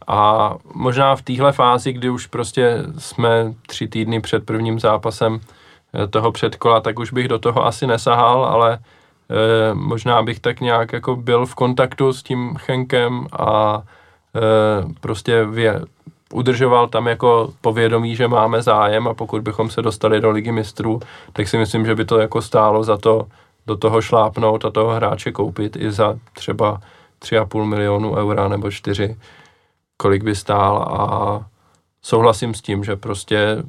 a 0.07 0.51
možná 0.73 1.15
v 1.15 1.21
téhle 1.21 1.51
fázi, 1.51 1.93
kdy 1.93 2.09
už 2.09 2.27
prostě 2.27 2.77
jsme 2.97 3.53
tři 3.67 3.87
týdny 3.87 4.21
před 4.21 4.45
prvním 4.45 4.79
zápasem 4.79 5.39
eh, 5.93 6.07
toho 6.07 6.31
předkola, 6.31 6.79
tak 6.79 6.99
už 6.99 7.13
bych 7.13 7.27
do 7.27 7.39
toho 7.39 7.65
asi 7.65 7.87
nesahal, 7.87 8.45
ale 8.45 8.79
e, 9.33 9.73
možná 9.73 10.23
bych 10.23 10.39
tak 10.39 10.61
nějak 10.61 10.93
jako 10.93 11.15
byl 11.15 11.45
v 11.45 11.55
kontaktu 11.55 12.13
s 12.13 12.23
tím 12.23 12.55
Chenkem 12.55 13.27
a 13.39 13.83
e, 14.35 14.39
prostě 15.01 15.45
vě, 15.45 15.81
udržoval 16.33 16.87
tam 16.87 17.07
jako 17.07 17.53
povědomí, 17.61 18.15
že 18.15 18.27
máme 18.27 18.61
zájem 18.61 19.07
a 19.07 19.13
pokud 19.13 19.41
bychom 19.41 19.69
se 19.69 19.81
dostali 19.81 20.21
do 20.21 20.31
ligy 20.31 20.51
mistrů, 20.51 20.99
tak 21.33 21.47
si 21.47 21.57
myslím, 21.57 21.85
že 21.85 21.95
by 21.95 22.05
to 22.05 22.19
jako 22.19 22.41
stálo 22.41 22.83
za 22.83 22.97
to 22.97 23.27
do 23.67 23.77
toho 23.77 24.01
šlápnout 24.01 24.65
a 24.65 24.69
toho 24.69 24.93
hráče 24.93 25.31
koupit 25.31 25.75
i 25.75 25.91
za 25.91 26.15
třeba 26.33 26.81
3,5 27.21 27.65
milionu 27.65 28.15
eura 28.15 28.47
nebo 28.47 28.71
4, 28.71 29.17
kolik 29.97 30.23
by 30.23 30.35
stál. 30.35 30.77
A 30.77 31.45
souhlasím 32.01 32.53
s 32.53 32.61
tím, 32.61 32.83
že 32.83 32.95
prostě 32.95 33.63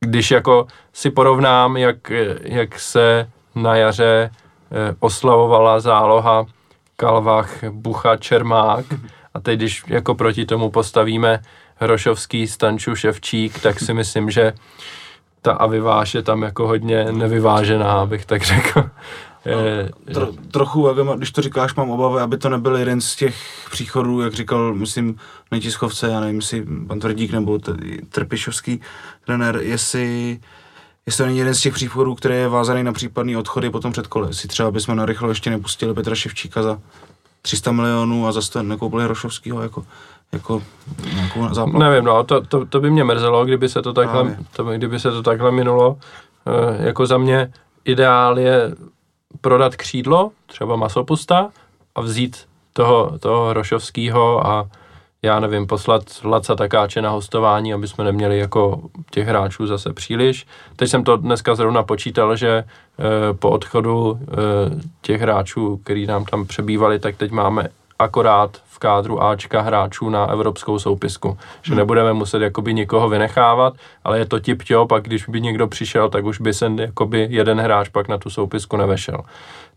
když 0.00 0.30
jako 0.30 0.66
si 0.92 1.10
porovnám, 1.10 1.76
jak, 1.76 2.10
jak 2.42 2.78
se 2.78 3.30
na 3.56 3.76
jaře 3.76 4.30
eh, 4.30 4.94
oslavovala 5.00 5.80
záloha 5.80 6.46
Kalvach, 6.96 7.64
Bucha, 7.70 8.16
Čermák 8.16 8.84
a 9.34 9.40
teď, 9.40 9.58
když 9.58 9.84
jako 9.86 10.14
proti 10.14 10.46
tomu 10.46 10.70
postavíme 10.70 11.40
Hrošovský, 11.76 12.46
Stanču, 12.46 12.94
Ševčík, 12.96 13.58
tak 13.58 13.80
si 13.80 13.94
myslím, 13.94 14.30
že 14.30 14.52
ta 15.42 15.52
aviváž 15.52 16.14
je 16.14 16.22
tam 16.22 16.42
jako 16.42 16.66
hodně 16.66 17.12
nevyvážená, 17.12 17.92
abych 17.92 18.24
tak 18.24 18.42
řekl. 18.42 18.90
No, 19.46 20.14
tro, 20.14 20.32
trochu, 20.50 20.88
když 21.16 21.30
to 21.30 21.42
říkáš, 21.42 21.74
mám 21.74 21.90
obavy, 21.90 22.20
aby 22.20 22.38
to 22.38 22.48
nebyl 22.48 22.76
jeden 22.76 23.00
z 23.00 23.16
těch 23.16 23.36
příchodů, 23.70 24.20
jak 24.20 24.34
říkal, 24.34 24.74
myslím, 24.74 25.16
netiskovce, 25.50 26.08
já 26.08 26.20
nevím, 26.20 26.36
jestli 26.36 26.66
pan 26.86 27.00
Tvrdík 27.00 27.32
nebo 27.32 27.58
Trpišovský 28.08 28.80
trenér, 29.24 29.56
jestli 29.62 30.38
jestli 31.06 31.22
to 31.22 31.26
není 31.26 31.38
jeden 31.38 31.54
z 31.54 31.60
těch 31.60 31.74
případů, 31.74 32.14
který 32.14 32.34
je 32.34 32.48
vázaný 32.48 32.82
na 32.82 32.92
případný 32.92 33.36
odchody 33.36 33.70
potom 33.70 33.92
před 33.92 34.06
kole. 34.06 34.28
Jestli 34.28 34.48
třeba 34.48 34.70
bychom 34.70 34.96
na 34.96 35.06
rychlo 35.06 35.28
ještě 35.28 35.50
nepustili 35.50 35.94
Petra 35.94 36.14
Ševčíka 36.14 36.62
za 36.62 36.78
300 37.42 37.72
milionů 37.72 38.26
a 38.26 38.32
zase 38.32 38.62
nekoupili 38.62 39.06
Rošovského 39.06 39.62
jako, 39.62 39.84
jako 40.32 40.62
nějakou 41.14 41.54
záplavu. 41.54 41.78
Nevím, 41.78 42.04
no, 42.04 42.24
to, 42.24 42.40
to, 42.40 42.66
to, 42.66 42.80
by 42.80 42.90
mě 42.90 43.04
mrzelo, 43.04 43.44
kdyby 43.44 43.68
se 43.68 43.82
to 43.82 43.92
takhle, 43.92 44.36
to, 44.56 44.64
kdyby 44.64 45.00
se 45.00 45.10
to 45.10 45.22
takhle 45.22 45.52
minulo. 45.52 45.98
E, 46.46 46.86
jako 46.86 47.06
za 47.06 47.18
mě 47.18 47.52
ideál 47.84 48.38
je 48.38 48.74
prodat 49.40 49.76
křídlo, 49.76 50.30
třeba 50.46 50.76
masopusta, 50.76 51.50
a 51.94 52.00
vzít 52.00 52.46
toho, 52.72 53.18
toho 53.18 53.52
Rošovského 53.52 54.46
a 54.46 54.68
já 55.26 55.40
nevím, 55.40 55.66
poslat 55.66 56.02
Laca 56.24 56.54
Takáče 56.54 57.02
na 57.02 57.10
hostování, 57.10 57.74
aby 57.74 57.88
jsme 57.88 58.04
neměli 58.04 58.38
jako 58.38 58.80
těch 59.10 59.26
hráčů 59.28 59.66
zase 59.66 59.92
příliš. 59.92 60.46
Teď 60.76 60.90
jsem 60.90 61.04
to 61.04 61.16
dneska 61.16 61.54
zrovna 61.54 61.82
počítal, 61.82 62.36
že 62.36 62.48
e, 62.48 62.64
po 63.34 63.50
odchodu 63.50 64.18
e, 64.20 64.26
těch 65.02 65.20
hráčů, 65.20 65.76
který 65.84 66.06
nám 66.06 66.24
tam 66.24 66.46
přebývali, 66.46 66.98
tak 66.98 67.16
teď 67.16 67.30
máme 67.30 67.68
akorát 67.98 68.56
v 68.66 68.78
kádru 68.78 69.22
Ačka 69.22 69.60
hráčů 69.60 70.10
na 70.10 70.26
evropskou 70.26 70.78
soupisku. 70.78 71.38
Že 71.62 71.72
hmm. 71.72 71.78
nebudeme 71.78 72.12
muset 72.12 72.42
jakoby 72.42 72.74
nikoho 72.74 73.08
vynechávat, 73.08 73.74
ale 74.04 74.18
je 74.18 74.26
to 74.26 74.40
tip 74.40 74.62
pak 74.88 75.04
když 75.04 75.28
by 75.28 75.40
někdo 75.40 75.66
přišel, 75.66 76.08
tak 76.08 76.24
už 76.24 76.40
by 76.40 76.54
se 76.54 76.72
jakoby 76.78 77.26
jeden 77.30 77.60
hráč 77.60 77.88
pak 77.88 78.08
na 78.08 78.18
tu 78.18 78.30
soupisku 78.30 78.76
nevešel. 78.76 79.20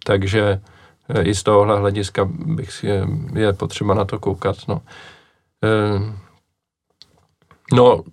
Takže 0.04 0.62
e, 1.10 1.22
i 1.24 1.36
z 1.36 1.44
tohohle 1.44 1.80
hlediska 1.80 2.28
bych 2.32 2.72
si 2.72 2.88
je, 2.88 3.08
je 3.34 3.54
potřeba 3.54 3.94
na 3.94 4.06
to 4.06 4.20
koukat. 4.20 4.58
No. 4.68 4.82
E, 5.64 6.00
no, 7.74 8.04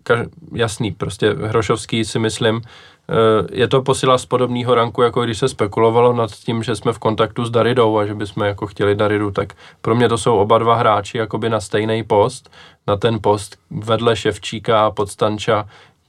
jasný, 0.52 0.92
prostě 0.92 1.30
Hrošovský 1.30 2.04
si 2.04 2.18
myslím, 2.18 2.62
Eh, 3.08 3.46
je 3.52 3.68
to 3.68 3.82
posila 3.82 4.18
z 4.18 4.26
podobného 4.26 4.74
ranku, 4.74 5.02
jako 5.02 5.24
když 5.24 5.38
se 5.38 5.48
spekulovalo 5.48 6.12
nad 6.12 6.30
tím, 6.30 6.62
že 6.62 6.76
jsme 6.76 6.92
v 6.92 6.98
kontaktu 6.98 7.44
s 7.44 7.50
Daridou 7.50 7.98
a 7.98 8.06
že 8.06 8.14
bychom 8.14 8.44
jako 8.44 8.66
chtěli 8.66 8.94
Daridu, 8.94 9.30
tak 9.30 9.52
pro 9.80 9.94
mě 9.94 10.08
to 10.08 10.18
jsou 10.18 10.36
oba 10.36 10.58
dva 10.58 10.74
hráči 10.74 11.18
jakoby 11.18 11.50
na 11.50 11.60
stejný 11.60 12.04
post, 12.04 12.50
na 12.86 12.96
ten 12.96 13.18
post 13.22 13.58
vedle 13.70 14.16
Ševčíka 14.16 14.86
a 14.86 14.90
Podstanča, 14.90 15.68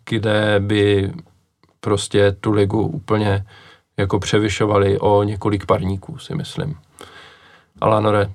kde 0.09 0.55
by 0.59 1.13
prostě 1.79 2.31
tu 2.31 2.51
ligu 2.51 2.81
úplně 2.81 3.45
jako 3.97 4.19
převyšovali 4.19 4.99
o 4.99 5.23
několik 5.23 5.65
parníků, 5.65 6.17
si 6.17 6.35
myslím. 6.35 6.75
Alanore, 7.81 8.31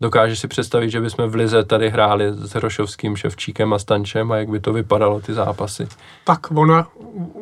Dokážeš 0.00 0.38
si 0.38 0.48
představit, 0.48 0.90
že 0.90 1.00
bychom 1.00 1.30
v 1.30 1.34
Lize 1.34 1.64
tady 1.64 1.90
hráli 1.90 2.32
s 2.32 2.52
Hrošovským, 2.52 3.16
Ševčíkem 3.16 3.72
a 3.72 3.78
Stančem 3.78 4.32
a 4.32 4.36
jak 4.36 4.48
by 4.48 4.60
to 4.60 4.72
vypadalo, 4.72 5.20
ty 5.20 5.34
zápasy? 5.34 5.88
Tak 6.24 6.50
on, 6.50 6.84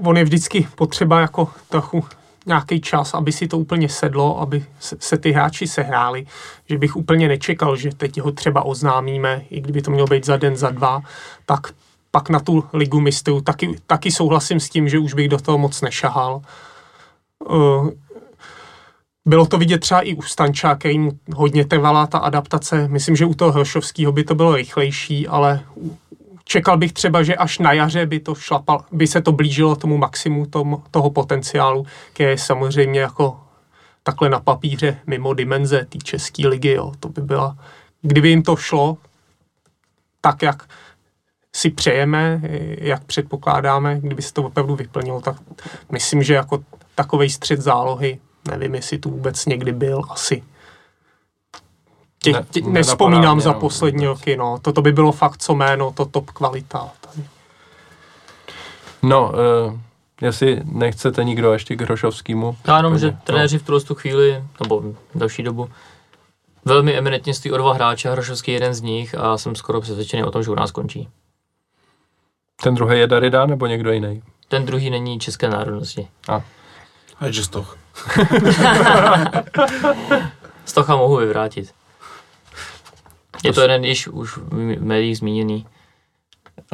on 0.04 0.16
je 0.16 0.24
vždycky 0.24 0.68
potřeba 0.74 1.20
jako 1.20 1.48
trochu 1.68 2.04
nějaký 2.46 2.80
čas, 2.80 3.14
aby 3.14 3.32
si 3.32 3.48
to 3.48 3.58
úplně 3.58 3.88
sedlo, 3.88 4.40
aby 4.40 4.64
se, 4.78 5.18
ty 5.18 5.32
hráči 5.32 5.66
sehráli, 5.66 6.26
že 6.68 6.78
bych 6.78 6.96
úplně 6.96 7.28
nečekal, 7.28 7.76
že 7.76 7.94
teď 7.94 8.20
ho 8.20 8.32
třeba 8.32 8.62
oznámíme, 8.62 9.42
i 9.50 9.60
kdyby 9.60 9.82
to 9.82 9.90
mělo 9.90 10.06
být 10.06 10.26
za 10.26 10.36
den, 10.36 10.56
za 10.56 10.70
dva, 10.70 11.00
tak 11.46 11.60
pak 12.10 12.28
na 12.28 12.40
tu 12.40 12.64
ligu 12.72 13.00
mistrů 13.00 13.40
taky, 13.40 13.76
taky 13.86 14.10
souhlasím 14.10 14.60
s 14.60 14.68
tím, 14.68 14.88
že 14.88 14.98
už 14.98 15.14
bych 15.14 15.28
do 15.28 15.38
toho 15.38 15.58
moc 15.58 15.80
nešahal. 15.80 16.42
Bylo 19.26 19.46
to 19.46 19.58
vidět 19.58 19.78
třeba 19.78 20.00
i 20.00 20.14
u 20.14 20.22
Stanča, 20.22 20.74
kterým 20.74 21.20
hodně 21.34 21.64
trvala 21.64 22.06
ta 22.06 22.18
adaptace. 22.18 22.88
Myslím, 22.88 23.16
že 23.16 23.26
u 23.26 23.34
toho 23.34 23.52
Hršovského 23.52 24.12
by 24.12 24.24
to 24.24 24.34
bylo 24.34 24.56
rychlejší, 24.56 25.28
ale 25.28 25.60
čekal 26.44 26.76
bych 26.76 26.92
třeba, 26.92 27.22
že 27.22 27.36
až 27.36 27.58
na 27.58 27.72
jaře 27.72 28.06
by, 28.06 28.20
to 28.20 28.34
šlapal, 28.34 28.84
by 28.92 29.06
se 29.06 29.20
to 29.20 29.32
blížilo 29.32 29.76
tomu 29.76 29.98
maximu 29.98 30.46
tom, 30.46 30.82
toho 30.90 31.10
potenciálu, 31.10 31.86
který 32.12 32.30
je 32.30 32.38
samozřejmě 32.38 33.00
jako 33.00 33.40
takhle 34.02 34.28
na 34.28 34.40
papíře 34.40 34.98
mimo 35.06 35.34
dimenze 35.34 35.86
té 35.88 35.98
české 35.98 36.48
ligy. 36.48 36.72
Jo. 36.72 36.92
To 37.00 37.08
by 37.08 37.20
byla, 37.20 37.56
kdyby 38.02 38.28
jim 38.28 38.42
to 38.42 38.56
šlo 38.56 38.98
tak, 40.20 40.42
jak 40.42 40.68
si 41.56 41.70
přejeme, 41.70 42.40
jak 42.78 43.04
předpokládáme, 43.04 44.00
kdyby 44.00 44.22
se 44.22 44.32
to 44.32 44.42
opravdu 44.42 44.76
vyplnilo, 44.76 45.20
tak 45.20 45.36
myslím, 45.92 46.22
že 46.22 46.34
jako 46.34 46.64
takový 46.94 47.30
střed 47.30 47.60
zálohy 47.60 48.18
Nevím, 48.50 48.74
jestli 48.74 48.98
tu 48.98 49.10
vůbec 49.10 49.46
někdy 49.46 49.72
byl, 49.72 50.02
asi. 50.10 50.42
Tě, 52.22 52.32
tě, 52.50 52.60
ne, 52.60 52.70
nespomínám 52.70 53.40
za 53.40 53.52
poslední 53.52 54.06
roky, 54.06 54.36
no. 54.36 54.58
Toto 54.62 54.82
by 54.82 54.92
bylo 54.92 55.12
fakt 55.12 55.42
co 55.42 55.54
jméno, 55.54 55.92
to 55.92 56.04
top 56.04 56.30
kvalita. 56.30 56.90
Tady. 57.00 57.28
No, 59.02 59.32
uh, 59.68 59.78
jestli 60.20 60.60
nechcete 60.64 61.24
nikdo 61.24 61.52
ještě 61.52 61.76
k 61.76 61.80
Hrošovskému. 61.80 62.56
Já 62.66 62.76
jenom, 62.76 62.98
že 62.98 63.16
trenéři 63.24 63.58
v 63.58 63.62
tuto 63.62 63.94
chvíli, 63.94 64.44
nebo 64.60 64.82
další 65.14 65.42
dobu, 65.42 65.70
velmi 66.64 66.94
eminentně 66.94 67.34
stojí 67.34 67.52
o 67.52 67.56
dva 67.56 67.74
hráče, 67.74 68.10
Hrošovský 68.10 68.50
je 68.50 68.56
jeden 68.56 68.74
z 68.74 68.80
nich 68.80 69.14
a 69.14 69.38
jsem 69.38 69.54
skoro 69.54 69.80
přesvědčený 69.80 70.24
o 70.24 70.30
tom, 70.30 70.42
že 70.42 70.50
u 70.50 70.54
nás 70.54 70.70
končí. 70.70 71.08
Ten 72.62 72.74
druhý 72.74 72.98
je 72.98 73.06
Darida 73.06 73.46
nebo 73.46 73.66
někdo 73.66 73.92
jiný? 73.92 74.22
Ten 74.48 74.66
druhý 74.66 74.90
není 74.90 75.18
české 75.18 75.48
národnosti. 75.48 76.08
A. 76.28 76.42
A 77.20 77.26
je 77.26 77.32
Stoch. 77.42 77.76
Stocha 80.64 80.96
mohu 80.96 81.16
vyvrátit. 81.16 81.74
Je 83.44 83.52
to 83.52 83.60
jeden 83.60 83.84
již 83.84 84.08
už 84.08 84.36
v 84.36 84.80
médiích 84.84 85.18
zmíněný 85.18 85.66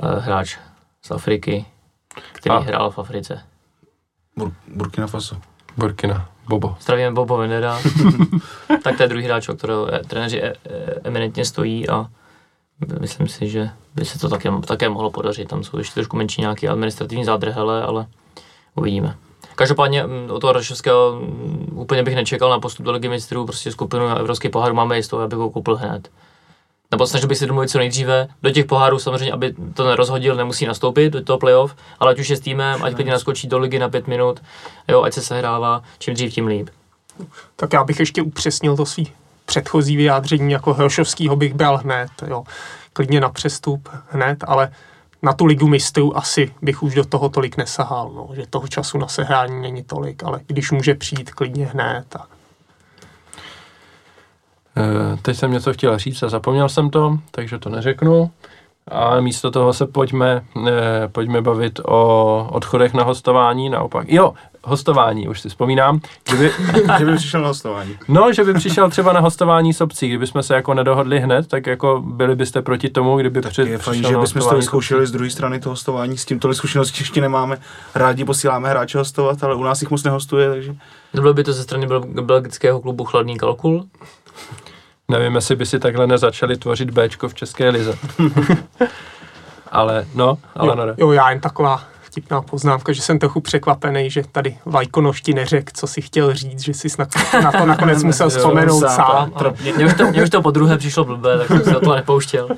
uh, 0.03 0.19
hráč 0.19 0.59
z 1.03 1.11
Afriky, 1.11 1.65
který 2.33 2.55
A. 2.55 2.59
hrál 2.59 2.91
v 2.91 2.99
Africe. 2.99 3.43
Bur- 4.39 4.53
Burkina 4.69 5.07
Faso. 5.07 5.37
Burkina. 5.77 6.29
Bobo. 6.49 6.77
Zdravíme 6.81 7.11
Bobo 7.11 7.37
Vendera. 7.37 7.79
tak 8.83 8.97
to 8.97 9.03
je 9.03 9.09
druhý 9.09 9.25
hráč, 9.25 9.49
o 9.49 9.55
kterého 9.55 9.89
trenéři 10.07 10.43
e- 10.43 10.49
e- 10.49 10.55
eminentně 11.05 11.45
stojí 11.45 11.89
a 11.89 12.07
myslím 13.01 13.29
si, 13.29 13.49
že 13.49 13.71
by 13.95 14.05
se 14.05 14.19
to 14.19 14.29
také, 14.29 14.51
také 14.67 14.89
mohlo 14.89 15.11
podařit. 15.11 15.49
Tam 15.49 15.65
jsou 15.65 15.79
ještě 15.79 15.95
trošku 15.95 16.17
menší 16.17 16.41
nějaké 16.41 16.69
administrativní 16.69 17.25
zádrhele, 17.25 17.83
ale 17.83 18.07
uvidíme. 18.75 19.17
Každopádně 19.61 20.03
mm, 20.03 20.31
od 20.31 20.41
toho 20.41 20.53
Rašovského 20.53 21.13
mm, 21.13 21.69
úplně 21.75 22.03
bych 22.03 22.15
nečekal 22.15 22.51
na 22.51 22.61
postup 22.61 22.87
do 22.87 22.93
Ligy 22.93 23.09
mistrů, 23.09 23.45
prostě 23.45 23.73
skupinu 23.73 24.09
na 24.09 24.19
Evropský 24.19 24.49
pohár 24.49 24.75
máme 24.75 24.97
jistou, 24.97 25.19
abych 25.19 25.39
ho 25.39 25.51
koupil 25.51 25.77
hned. 25.77 26.11
Nebo 26.91 27.07
snažil 27.07 27.29
bych 27.29 27.39
se 27.39 27.47
domluvit 27.47 27.69
co 27.69 27.79
nejdříve. 27.79 28.29
Do 28.43 28.51
těch 28.51 28.65
pohárů 28.65 28.99
samozřejmě, 28.99 29.33
aby 29.33 29.55
to 29.75 29.85
nerozhodil, 29.85 30.35
nemusí 30.35 30.67
nastoupit 30.67 31.13
do 31.13 31.25
toho 31.25 31.39
playoff, 31.39 31.77
ale 31.99 32.11
ať 32.11 32.19
už 32.19 32.29
je 32.29 32.37
s 32.37 32.41
týmem, 32.41 32.85
ať 32.85 32.95
klidně 32.95 33.13
naskočí 33.13 33.49
do 33.49 33.59
ligy 33.59 33.79
na 33.79 33.89
pět 33.89 34.07
minut, 34.07 34.43
jo, 34.89 35.03
ať 35.03 35.13
se 35.13 35.23
sehrává, 35.23 35.83
čím 35.99 36.15
dřív, 36.15 36.35
tím 36.35 36.47
líp. 36.47 36.69
Tak 37.57 37.73
já 37.73 37.85
bych 37.85 38.01
ještě 38.01 38.23
upřesnil 38.23 38.77
to 38.77 38.87
svý 38.87 39.13
předchozí 39.47 39.97
vyjádření, 39.97 40.53
jako 40.53 40.75
Hrošovskýho 40.75 41.37
bych 41.37 41.55
bral 41.55 41.77
hned, 41.77 42.11
jo. 42.27 42.45
Klidně 42.93 43.21
na 43.21 43.29
přestup 43.29 43.89
hned, 44.11 44.45
ale 44.47 44.73
na 45.23 45.33
tu 45.33 45.45
ligu 45.45 45.69
mistrů 45.69 46.17
asi 46.17 46.55
bych 46.63 46.83
už 46.83 46.95
do 46.95 47.05
toho 47.05 47.29
tolik 47.29 47.57
nesahal, 47.57 48.11
no, 48.15 48.29
že 48.35 48.47
toho 48.51 48.69
času 48.69 48.99
na 48.99 49.09
sehrání 49.09 49.63
není 49.63 49.83
tolik, 49.83 50.25
ale 50.25 50.41
když 50.47 50.71
může 50.71 50.95
přijít 50.95 51.31
klidně 51.31 51.67
hned. 51.67 52.05
Tak. 52.09 52.29
Eh, 54.77 55.17
teď 55.23 55.37
jsem 55.37 55.53
něco 55.53 55.73
chtěl 55.73 55.99
říct 55.99 56.23
a 56.23 56.29
zapomněl 56.29 56.69
jsem 56.69 56.91
to, 56.91 57.19
takže 57.31 57.59
to 57.59 57.69
neřeknu. 57.69 58.31
A 58.89 59.21
místo 59.21 59.51
toho 59.51 59.73
se 59.73 59.87
pojďme, 59.87 60.45
eh, 60.69 61.09
pojďme 61.09 61.43
bavit 61.43 61.81
o 61.85 62.49
odchodech 62.53 62.95
na 62.95 63.05
hostování, 63.05 63.71
naopak. 63.71 64.09
Jo, 64.09 64.35
hostování, 64.65 65.29
už 65.29 65.41
si 65.41 65.49
vzpomínám. 65.49 66.01
Kdyby, 66.29 66.53
kdyby 66.97 67.15
přišel 67.17 67.41
na 67.41 67.49
hostování. 67.49 67.99
No, 68.09 68.33
že 68.33 68.45
by 68.45 68.55
přišel 68.55 68.91
třeba 68.91 69.13
na 69.13 69.21
hostování 69.21 69.73
s 69.73 69.81
obcí, 69.81 70.09
kdyby 70.09 70.27
jsme 70.27 70.43
se 70.43 70.55
jako 70.55 70.75
nedohodli 70.75 71.21
hned, 71.21 71.49
tak 71.49 71.67
jako 71.67 72.03
byli 72.07 72.37
byste 72.37 72.63
proti 72.63 72.89
tomu, 72.89 73.17
kdyby 73.17 73.41
tak 73.41 73.53
před, 73.53 73.69
je 73.69 73.79
fajn, 73.79 74.05
že 74.05 74.17
bychom 74.17 74.43
to 74.49 74.57
vyzkoušeli 74.57 75.07
z 75.07 75.11
druhé 75.11 75.31
strany 75.31 75.61
to 75.61 75.71
hostování, 75.71 76.19
s 76.19 76.25
tím 76.25 76.39
tolik 76.39 76.57
zkušeností 76.57 76.97
ještě 77.01 77.21
nemáme. 77.21 77.59
Rádi 77.95 78.25
posíláme 78.25 78.71
hráče 78.71 78.99
hostovat, 78.99 79.45
ale 79.45 79.55
u 79.55 79.63
nás 79.63 79.83
jich 79.83 79.91
moc 79.91 80.05
nehostuje, 80.05 80.51
takže... 80.51 80.75
Nebylo 81.15 81.35
by 81.35 81.45
to 81.45 81.53
ze 81.53 81.63
strany 81.63 81.87
belgického 82.23 82.81
klubu 82.81 83.05
Chladný 83.05 83.39
kalkul? 83.39 83.85
Nevím, 85.09 85.35
jestli 85.35 85.57
by 85.57 85.67
si 85.67 85.79
takhle 85.79 86.07
nezačali 86.07 86.57
tvořit 86.57 86.91
Bčko 86.91 87.29
v 87.29 87.35
České 87.35 87.69
lize. 87.69 87.99
ale 89.71 90.07
no, 90.15 90.39
ale 90.57 90.77
jo, 90.89 90.95
jo, 90.99 91.13
já 91.13 91.31
jen 91.31 91.41
taková 91.41 91.83
vtipná 92.11 92.43
poznámka, 92.43 92.93
že 92.93 93.03
jsem 93.03 93.19
trochu 93.19 93.41
překvapený, 93.41 94.11
že 94.11 94.23
tady 94.33 94.59
Vajkonošti 94.67 95.35
neřekl, 95.35 95.73
co 95.75 95.87
si 95.87 96.03
chtěl 96.03 96.35
říct, 96.35 96.61
že 96.61 96.75
jsi 96.75 96.89
na, 96.99 97.07
na 97.43 97.53
to 97.53 97.67
nakonec 97.67 98.03
musel 98.03 98.31
vzpomenout 98.31 98.81
sám. 98.81 99.33
Mně 99.77 99.87
už, 99.87 99.95
to, 99.95 100.07
mě 100.07 100.23
už 100.23 100.31
to 100.31 100.43
po 100.43 100.51
druhé 100.51 100.79
přišlo 100.79 101.05
blbé, 101.05 101.39
tak 101.39 101.49
jsem 101.49 101.65
se 101.65 101.71
do 101.71 101.81
toho 101.81 101.97
nepouštěl, 101.97 102.49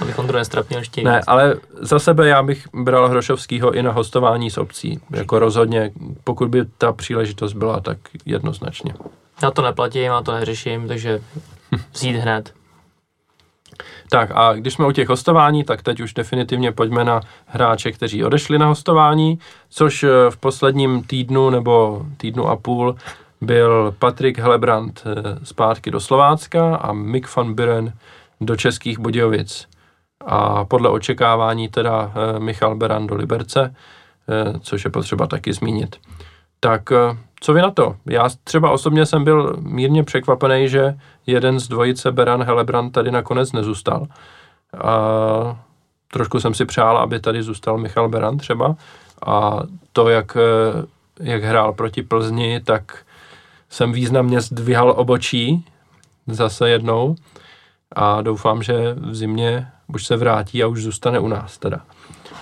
abych 0.00 0.18
Ondru 0.18 0.38
nestrapnil 0.38 0.78
ještě 0.78 1.02
Ne, 1.02 1.20
ale 1.26 1.54
za 1.80 1.98
sebe 1.98 2.28
já 2.28 2.42
bych 2.42 2.68
bral 2.74 3.08
Hrošovskýho 3.08 3.72
i 3.72 3.82
na 3.82 3.92
hostování 3.92 4.50
s 4.50 4.58
obcí. 4.58 5.00
Jako 5.10 5.38
rozhodně, 5.38 5.90
pokud 6.24 6.48
by 6.48 6.64
ta 6.78 6.92
příležitost 6.92 7.52
byla, 7.52 7.80
tak 7.80 7.98
jednoznačně. 8.26 8.94
Já 9.42 9.50
to 9.50 9.62
neplatím, 9.62 10.02
já 10.02 10.22
to 10.22 10.32
neřeším, 10.32 10.88
takže 10.88 11.20
vzít 11.92 12.16
hned. 12.16 12.52
Tak 14.08 14.30
a 14.34 14.52
když 14.52 14.74
jsme 14.74 14.86
u 14.86 14.92
těch 14.92 15.08
hostování, 15.08 15.64
tak 15.64 15.82
teď 15.82 16.00
už 16.00 16.14
definitivně 16.14 16.72
pojďme 16.72 17.04
na 17.04 17.20
hráče, 17.46 17.92
kteří 17.92 18.24
odešli 18.24 18.58
na 18.58 18.66
hostování, 18.66 19.38
což 19.70 20.02
eh, 20.02 20.08
v 20.30 20.36
posledním 20.36 21.02
týdnu 21.02 21.50
nebo 21.50 22.02
týdnu 22.16 22.48
a 22.48 22.56
půl 22.56 22.96
byl 23.40 23.94
Patrik 23.98 24.38
Helebrant 24.38 25.02
eh, 25.06 25.38
zpátky 25.44 25.90
do 25.90 26.00
Slovácka 26.00 26.76
a 26.76 26.92
Mick 26.92 27.36
van 27.36 27.54
Buren 27.54 27.92
do 28.40 28.56
Českých 28.56 28.98
Budějovic. 28.98 29.68
A 30.26 30.64
podle 30.64 30.88
očekávání 30.88 31.68
teda 31.68 32.12
eh, 32.14 32.40
Michal 32.40 32.76
Beran 32.76 33.06
do 33.06 33.14
Liberce, 33.14 33.74
což 34.60 34.84
je 34.84 34.90
potřeba 34.90 35.26
taky 35.26 35.52
zmínit. 35.52 35.96
Tak 36.60 36.92
co 37.44 37.52
vy 37.52 37.62
na 37.62 37.70
to? 37.70 37.96
Já 38.06 38.28
třeba 38.44 38.70
osobně 38.70 39.06
jsem 39.06 39.24
byl 39.24 39.56
mírně 39.60 40.04
překvapený, 40.04 40.68
že 40.68 40.98
jeden 41.26 41.60
z 41.60 41.68
dvojice 41.68 42.12
Beran 42.12 42.42
Helebrand 42.42 42.92
tady 42.92 43.10
nakonec 43.10 43.52
nezůstal. 43.52 44.06
A 44.84 45.58
trošku 46.12 46.40
jsem 46.40 46.54
si 46.54 46.64
přál, 46.64 46.98
aby 46.98 47.20
tady 47.20 47.42
zůstal 47.42 47.78
Michal 47.78 48.08
Beran 48.08 48.38
třeba. 48.38 48.76
A 49.26 49.58
to, 49.92 50.08
jak, 50.08 50.36
eh, 50.36 50.86
jak 51.20 51.42
hrál 51.42 51.72
proti 51.72 52.02
Plzni, 52.02 52.60
tak 52.60 53.04
jsem 53.70 53.92
významně 53.92 54.40
zdvihal 54.40 54.94
obočí 54.96 55.64
zase 56.26 56.70
jednou 56.70 57.16
a 57.92 58.22
doufám, 58.22 58.62
že 58.62 58.94
v 58.94 59.14
zimě 59.14 59.68
už 59.86 60.06
se 60.06 60.16
vrátí 60.16 60.62
a 60.62 60.66
už 60.66 60.82
zůstane 60.82 61.18
u 61.18 61.28
nás 61.28 61.58
teda. 61.58 61.80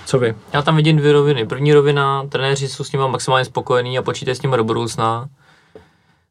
Co 0.06 0.18
vy? 0.18 0.34
Já 0.52 0.62
tam 0.62 0.76
vidím 0.76 0.96
dvě 0.96 1.12
roviny. 1.12 1.46
První 1.46 1.72
rovina, 1.72 2.26
trenéři 2.28 2.68
jsou 2.68 2.84
s 2.84 2.92
nimi 2.92 3.04
maximálně 3.08 3.44
spokojení 3.44 3.98
a 3.98 4.02
počítají 4.02 4.34
s 4.34 4.42
nimi 4.42 4.56
do 4.56 4.64
budoucna. 4.64 5.28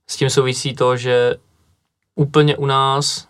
S 0.07 0.15
tím 0.15 0.30
souvisí 0.30 0.76
to, 0.76 0.98
že 0.98 1.35
úplně 2.15 2.57
u 2.57 2.65
nás 2.65 3.27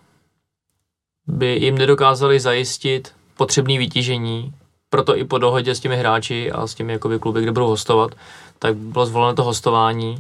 by 1.27 1.47
jim 1.47 1.77
nedokázali 1.77 2.39
zajistit 2.39 3.13
potřebné 3.37 3.77
vytížení, 3.77 4.53
proto 4.89 5.17
i 5.17 5.23
po 5.23 5.37
dohodě 5.37 5.75
s 5.75 5.79
těmi 5.79 5.97
hráči 5.97 6.51
a 6.51 6.67
s 6.67 6.75
těmi 6.75 6.93
jakoby, 6.93 7.19
kluby, 7.19 7.41
kde 7.41 7.51
budou 7.51 7.67
hostovat, 7.67 8.15
tak 8.59 8.75
bylo 8.75 9.05
zvoleno 9.05 9.35
to 9.35 9.43
hostování, 9.43 10.17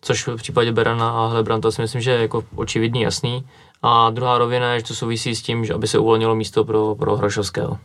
což 0.00 0.26
v 0.26 0.36
případě 0.36 0.72
Berana 0.72 1.10
a 1.10 1.26
Hlebranta 1.26 1.70
si 1.70 1.82
myslím, 1.82 2.00
že 2.00 2.10
je 2.10 2.20
jako 2.20 2.44
očividný, 2.54 3.02
jasný. 3.02 3.46
A 3.82 4.10
druhá 4.10 4.38
rovina 4.38 4.72
je, 4.72 4.80
že 4.80 4.86
to 4.86 4.94
souvisí 4.94 5.36
s 5.36 5.42
tím, 5.42 5.64
že 5.64 5.74
aby 5.74 5.88
se 5.88 5.98
uvolnilo 5.98 6.34
místo 6.34 6.64
pro, 6.64 6.94
pro 6.94 7.16
Hrošovského. 7.16 7.78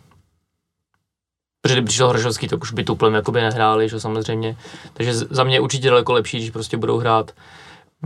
Protože 1.61 1.75
kdyby 1.75 1.87
přišel 1.87 2.09
Hrošovský, 2.09 2.47
tak 2.47 2.61
už 2.61 2.73
by 2.73 2.83
tu 2.83 2.95
plem 2.95 3.13
jakoby 3.13 3.41
nehráli, 3.41 3.89
že 3.89 3.99
samozřejmě. 3.99 4.57
Takže 4.93 5.13
za 5.13 5.43
mě 5.43 5.55
je 5.55 5.59
určitě 5.59 5.89
daleko 5.89 6.13
lepší, 6.13 6.37
když 6.37 6.49
prostě 6.49 6.77
budou 6.77 6.97
hrát 6.97 7.31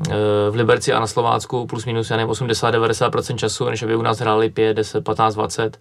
eh, 0.09 0.13
v 0.49 0.55
Liberci 0.55 0.93
a 0.93 0.99
na 0.99 1.07
Slovácku 1.07 1.67
plus 1.67 1.85
minus, 1.85 2.09
já 2.09 2.17
nevím, 2.17 2.31
80-90% 2.31 3.35
času, 3.35 3.65
než 3.65 3.83
aby 3.83 3.95
u 3.95 4.01
nás 4.01 4.19
hráli 4.19 4.49
5, 4.49 4.73
10, 4.73 5.03
15, 5.03 5.35
20. 5.35 5.79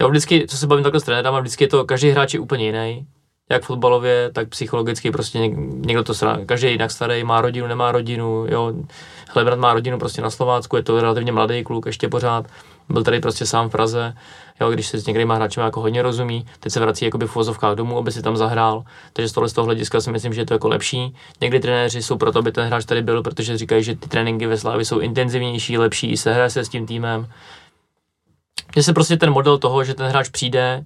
Jo, 0.00 0.08
vždycky, 0.08 0.46
co 0.46 0.56
se 0.56 0.66
bavím 0.66 0.82
takhle 0.84 1.00
s 1.00 1.04
trenérem, 1.04 1.34
vždycky 1.34 1.64
je 1.64 1.68
to, 1.68 1.84
každý 1.84 2.10
hráč 2.10 2.34
je 2.34 2.40
úplně 2.40 2.66
jiný 2.66 3.06
jak 3.50 3.62
fotbalově, 3.62 4.30
tak 4.32 4.48
psychologicky 4.48 5.10
prostě 5.10 5.38
něk, 5.38 5.52
někdo 5.86 6.04
to 6.04 6.14
srá, 6.14 6.38
každý 6.46 6.70
jinak 6.70 6.90
starý, 6.90 7.24
má 7.24 7.40
rodinu, 7.40 7.66
nemá 7.66 7.92
rodinu, 7.92 8.46
jo. 8.48 8.72
Hlebrant 9.28 9.62
má 9.62 9.74
rodinu 9.74 9.98
prostě 9.98 10.22
na 10.22 10.30
Slovácku, 10.30 10.76
je 10.76 10.82
to 10.82 11.00
relativně 11.00 11.32
mladý 11.32 11.64
kluk 11.64 11.86
ještě 11.86 12.08
pořád, 12.08 12.46
byl 12.88 13.04
tady 13.04 13.20
prostě 13.20 13.46
sám 13.46 13.68
v 13.68 13.72
Praze, 13.72 14.14
jo, 14.60 14.70
když 14.70 14.86
se 14.86 14.98
s 14.98 15.06
některými 15.06 15.34
hráči 15.34 15.60
jako 15.60 15.80
hodně 15.80 16.02
rozumí, 16.02 16.46
teď 16.60 16.72
se 16.72 16.80
vrací 16.80 17.04
jakoby 17.04 17.26
v 17.26 17.34
vozovkách 17.34 17.74
domů, 17.74 17.98
aby 17.98 18.12
si 18.12 18.22
tam 18.22 18.36
zahrál, 18.36 18.84
takže 19.12 19.28
z 19.28 19.32
tohle 19.32 19.48
z 19.48 19.52
toho 19.52 19.64
hlediska 19.64 20.00
si 20.00 20.10
myslím, 20.10 20.34
že 20.34 20.40
je 20.40 20.46
to 20.46 20.54
jako 20.54 20.68
lepší. 20.68 21.16
Někdy 21.40 21.60
trenéři 21.60 22.02
jsou 22.02 22.16
proto, 22.16 22.38
aby 22.38 22.52
ten 22.52 22.66
hráč 22.66 22.84
tady 22.84 23.02
byl, 23.02 23.22
protože 23.22 23.58
říkají, 23.58 23.84
že 23.84 23.96
ty 23.96 24.08
tréninky 24.08 24.46
ve 24.46 24.58
Slávi 24.58 24.84
jsou 24.84 24.98
intenzivnější, 24.98 25.78
lepší, 25.78 26.16
se 26.16 26.34
hraje 26.34 26.50
se 26.50 26.64
s 26.64 26.68
tím 26.68 26.86
týmem. 26.86 27.28
Je 28.76 28.82
se 28.82 28.92
prostě 28.92 29.16
ten 29.16 29.30
model 29.30 29.58
toho, 29.58 29.84
že 29.84 29.94
ten 29.94 30.06
hráč 30.06 30.28
přijde, 30.28 30.84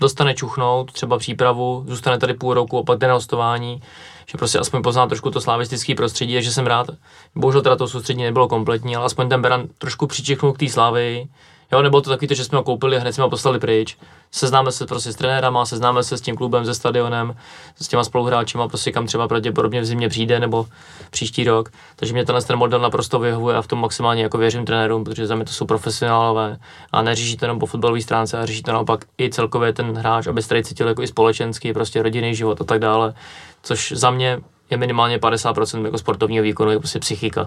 dostane 0.00 0.34
čuchnout, 0.34 0.92
třeba 0.92 1.18
přípravu, 1.18 1.84
zůstane 1.88 2.18
tady 2.18 2.34
půl 2.34 2.54
roku, 2.54 2.78
opak 2.78 2.98
jde 2.98 3.06
na 3.06 3.14
hostování, 3.14 3.82
že 4.26 4.38
prostě 4.38 4.58
aspoň 4.58 4.82
pozná 4.82 5.06
trošku 5.06 5.30
to 5.30 5.40
slavistické 5.40 5.94
prostředí, 5.94 6.42
že 6.42 6.52
jsem 6.52 6.66
rád. 6.66 6.86
Bohužel 7.34 7.62
teda 7.62 7.76
to 7.76 7.88
soustředí 7.88 8.22
nebylo 8.22 8.48
kompletní, 8.48 8.96
ale 8.96 9.06
aspoň 9.06 9.28
ten 9.28 9.42
Beran 9.42 9.68
trošku 9.78 10.06
přičichnul 10.06 10.52
k 10.52 10.58
té 10.58 10.68
slávy. 10.68 11.28
Jo, 11.76 11.82
nebylo 11.82 12.02
to 12.02 12.10
takový 12.10 12.28
to, 12.28 12.34
že 12.34 12.44
jsme 12.44 12.58
ho 12.58 12.64
koupili 12.64 12.96
a 12.96 13.00
hned 13.00 13.12
jsme 13.12 13.24
ho 13.24 13.30
poslali 13.30 13.58
pryč. 13.58 13.96
Seznáme 14.30 14.72
se 14.72 14.86
prostě 14.86 15.12
s 15.12 15.16
trenérama, 15.16 15.66
seznáme 15.66 16.02
se 16.02 16.18
s 16.18 16.20
tím 16.20 16.36
klubem, 16.36 16.64
se 16.64 16.74
stadionem, 16.74 17.36
s 17.80 17.88
těma 17.88 18.04
spoluhráčima, 18.04 18.68
prostě 18.68 18.92
kam 18.92 19.06
třeba 19.06 19.28
pravděpodobně 19.28 19.80
v 19.80 19.84
zimě 19.84 20.08
přijde 20.08 20.40
nebo 20.40 20.66
příští 21.10 21.44
rok. 21.44 21.70
Takže 21.96 22.14
mě 22.14 22.24
tenhle 22.24 22.42
ten 22.42 22.56
model 22.56 22.80
naprosto 22.80 23.18
vyhovuje 23.18 23.56
a 23.56 23.62
v 23.62 23.66
tom 23.66 23.80
maximálně 23.80 24.22
jako 24.22 24.38
věřím 24.38 24.64
trenérům, 24.64 25.04
protože 25.04 25.26
za 25.26 25.34
mě 25.34 25.44
to 25.44 25.52
jsou 25.52 25.66
profesionálové 25.66 26.58
a 26.92 27.02
neřeší 27.02 27.36
to 27.36 27.44
jenom 27.44 27.58
po 27.58 27.66
fotbalové 27.66 28.00
stránce 28.00 28.38
a 28.38 28.46
řeší 28.46 28.62
to 28.62 28.72
naopak 28.72 29.04
i 29.20 29.30
celkově 29.30 29.72
ten 29.72 29.92
hráč, 29.96 30.26
aby 30.26 30.42
se 30.42 30.62
cítil 30.62 30.88
jako 30.88 31.02
i 31.02 31.06
společenský, 31.06 31.72
prostě 31.72 32.02
rodinný 32.02 32.34
život 32.34 32.60
a 32.60 32.64
tak 32.64 32.78
dále. 32.78 33.14
Což 33.62 33.92
za 33.96 34.10
mě 34.10 34.38
je 34.70 34.76
minimálně 34.76 35.18
50% 35.18 35.84
jako 35.84 35.98
sportovního 35.98 36.42
výkonu, 36.42 36.70
je 36.70 36.78
prostě 36.78 36.98
psychika. 36.98 37.46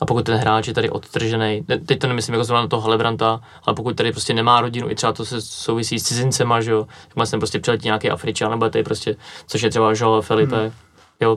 A 0.00 0.06
pokud 0.06 0.24
ten 0.26 0.36
hráč 0.36 0.68
je 0.68 0.74
tady 0.74 0.90
odtržený, 0.90 1.62
teď 1.86 1.98
to 1.98 2.06
nemyslím 2.06 2.32
jako 2.34 2.44
zrovna 2.44 2.68
toho 2.68 2.82
Helebranta, 2.82 3.40
ale 3.64 3.76
pokud 3.76 3.96
tady 3.96 4.12
prostě 4.12 4.34
nemá 4.34 4.60
rodinu, 4.60 4.90
i 4.90 4.94
třeba 4.94 5.12
to 5.12 5.24
se 5.24 5.40
souvisí 5.40 5.98
s 5.98 6.02
cizincema, 6.02 6.60
že 6.60 6.70
jo, 6.70 6.86
jak 7.16 7.28
jsem 7.28 7.40
prostě 7.40 7.60
přiletí 7.60 7.84
nějaký 7.84 8.10
Afričan, 8.10 8.50
nebo 8.50 8.68
tady 8.68 8.84
prostě, 8.84 9.16
což 9.46 9.62
je 9.62 9.70
třeba 9.70 9.92
Joao 9.96 10.22
Felipe, 10.22 10.56
hmm. 10.56 10.72
jo, 11.20 11.36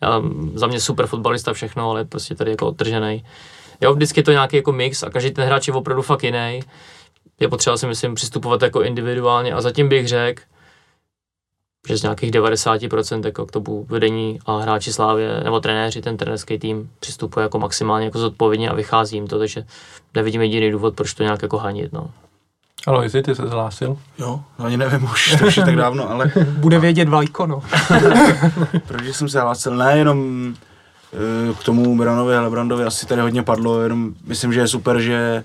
já, 0.00 0.22
za 0.54 0.66
mě 0.66 0.80
super 0.80 1.06
fotbalista 1.06 1.52
všechno, 1.52 1.90
ale 1.90 2.04
prostě 2.04 2.34
tady 2.34 2.50
jako 2.50 2.66
odtržený. 2.66 3.24
Jo, 3.80 3.94
vždycky 3.94 4.20
je 4.20 4.24
to 4.24 4.32
nějaký 4.32 4.56
jako 4.56 4.72
mix 4.72 5.02
a 5.02 5.10
každý 5.10 5.30
ten 5.30 5.44
hráč 5.44 5.68
je 5.68 5.74
opravdu 5.74 6.02
fakt 6.02 6.24
jiný. 6.24 6.60
Je 7.40 7.48
potřeba 7.48 7.76
si 7.76 7.86
myslím 7.86 8.14
přistupovat 8.14 8.62
jako 8.62 8.82
individuálně 8.82 9.52
a 9.52 9.60
zatím 9.60 9.88
bych 9.88 10.08
řekl, 10.08 10.42
že 11.88 11.96
z 11.96 12.02
nějakých 12.02 12.30
90% 12.30 13.24
jako 13.24 13.46
k 13.46 13.50
tomu 13.50 13.86
vedení 13.88 14.38
a 14.46 14.58
hráči 14.58 14.92
Slávě 14.92 15.40
nebo 15.44 15.60
trenéři, 15.60 16.02
ten 16.02 16.16
trenerský 16.16 16.58
tým 16.58 16.90
přistupuje 17.00 17.42
jako 17.42 17.58
maximálně 17.58 18.04
jako 18.04 18.18
zodpovědně 18.18 18.70
a 18.70 18.74
vychází 18.74 19.16
jim 19.16 19.26
to, 19.26 19.38
takže 19.38 19.64
nevidím 20.14 20.42
jediný 20.42 20.70
důvod, 20.70 20.94
proč 20.94 21.14
to 21.14 21.22
nějak 21.22 21.42
jako 21.42 21.58
hanit. 21.58 21.92
No. 21.92 22.10
Aloisi, 22.86 23.22
ty 23.22 23.34
se 23.34 23.46
zhlásil? 23.46 23.96
Jo, 24.18 24.40
ani 24.58 24.76
nevím 24.76 25.04
už, 25.04 25.36
to 25.38 25.46
už 25.46 25.56
je 25.56 25.64
tak 25.64 25.76
dávno, 25.76 26.10
ale... 26.10 26.32
Bude 26.50 26.78
vědět 26.78 27.08
Vajko, 27.08 27.46
no. 27.46 27.62
proč 28.86 29.16
jsem 29.16 29.28
se 29.28 29.40
hlásil? 29.40 29.76
Ne, 29.76 29.98
jenom 29.98 30.54
eh, 31.12 31.54
k 31.54 31.64
tomu 31.64 31.98
Branovi 31.98 32.36
a 32.36 32.40
Lebrandovi 32.40 32.84
asi 32.84 33.06
tady 33.06 33.20
hodně 33.20 33.42
padlo, 33.42 33.82
jenom 33.82 34.14
myslím, 34.26 34.52
že 34.52 34.60
je 34.60 34.68
super, 34.68 35.00
že, 35.00 35.44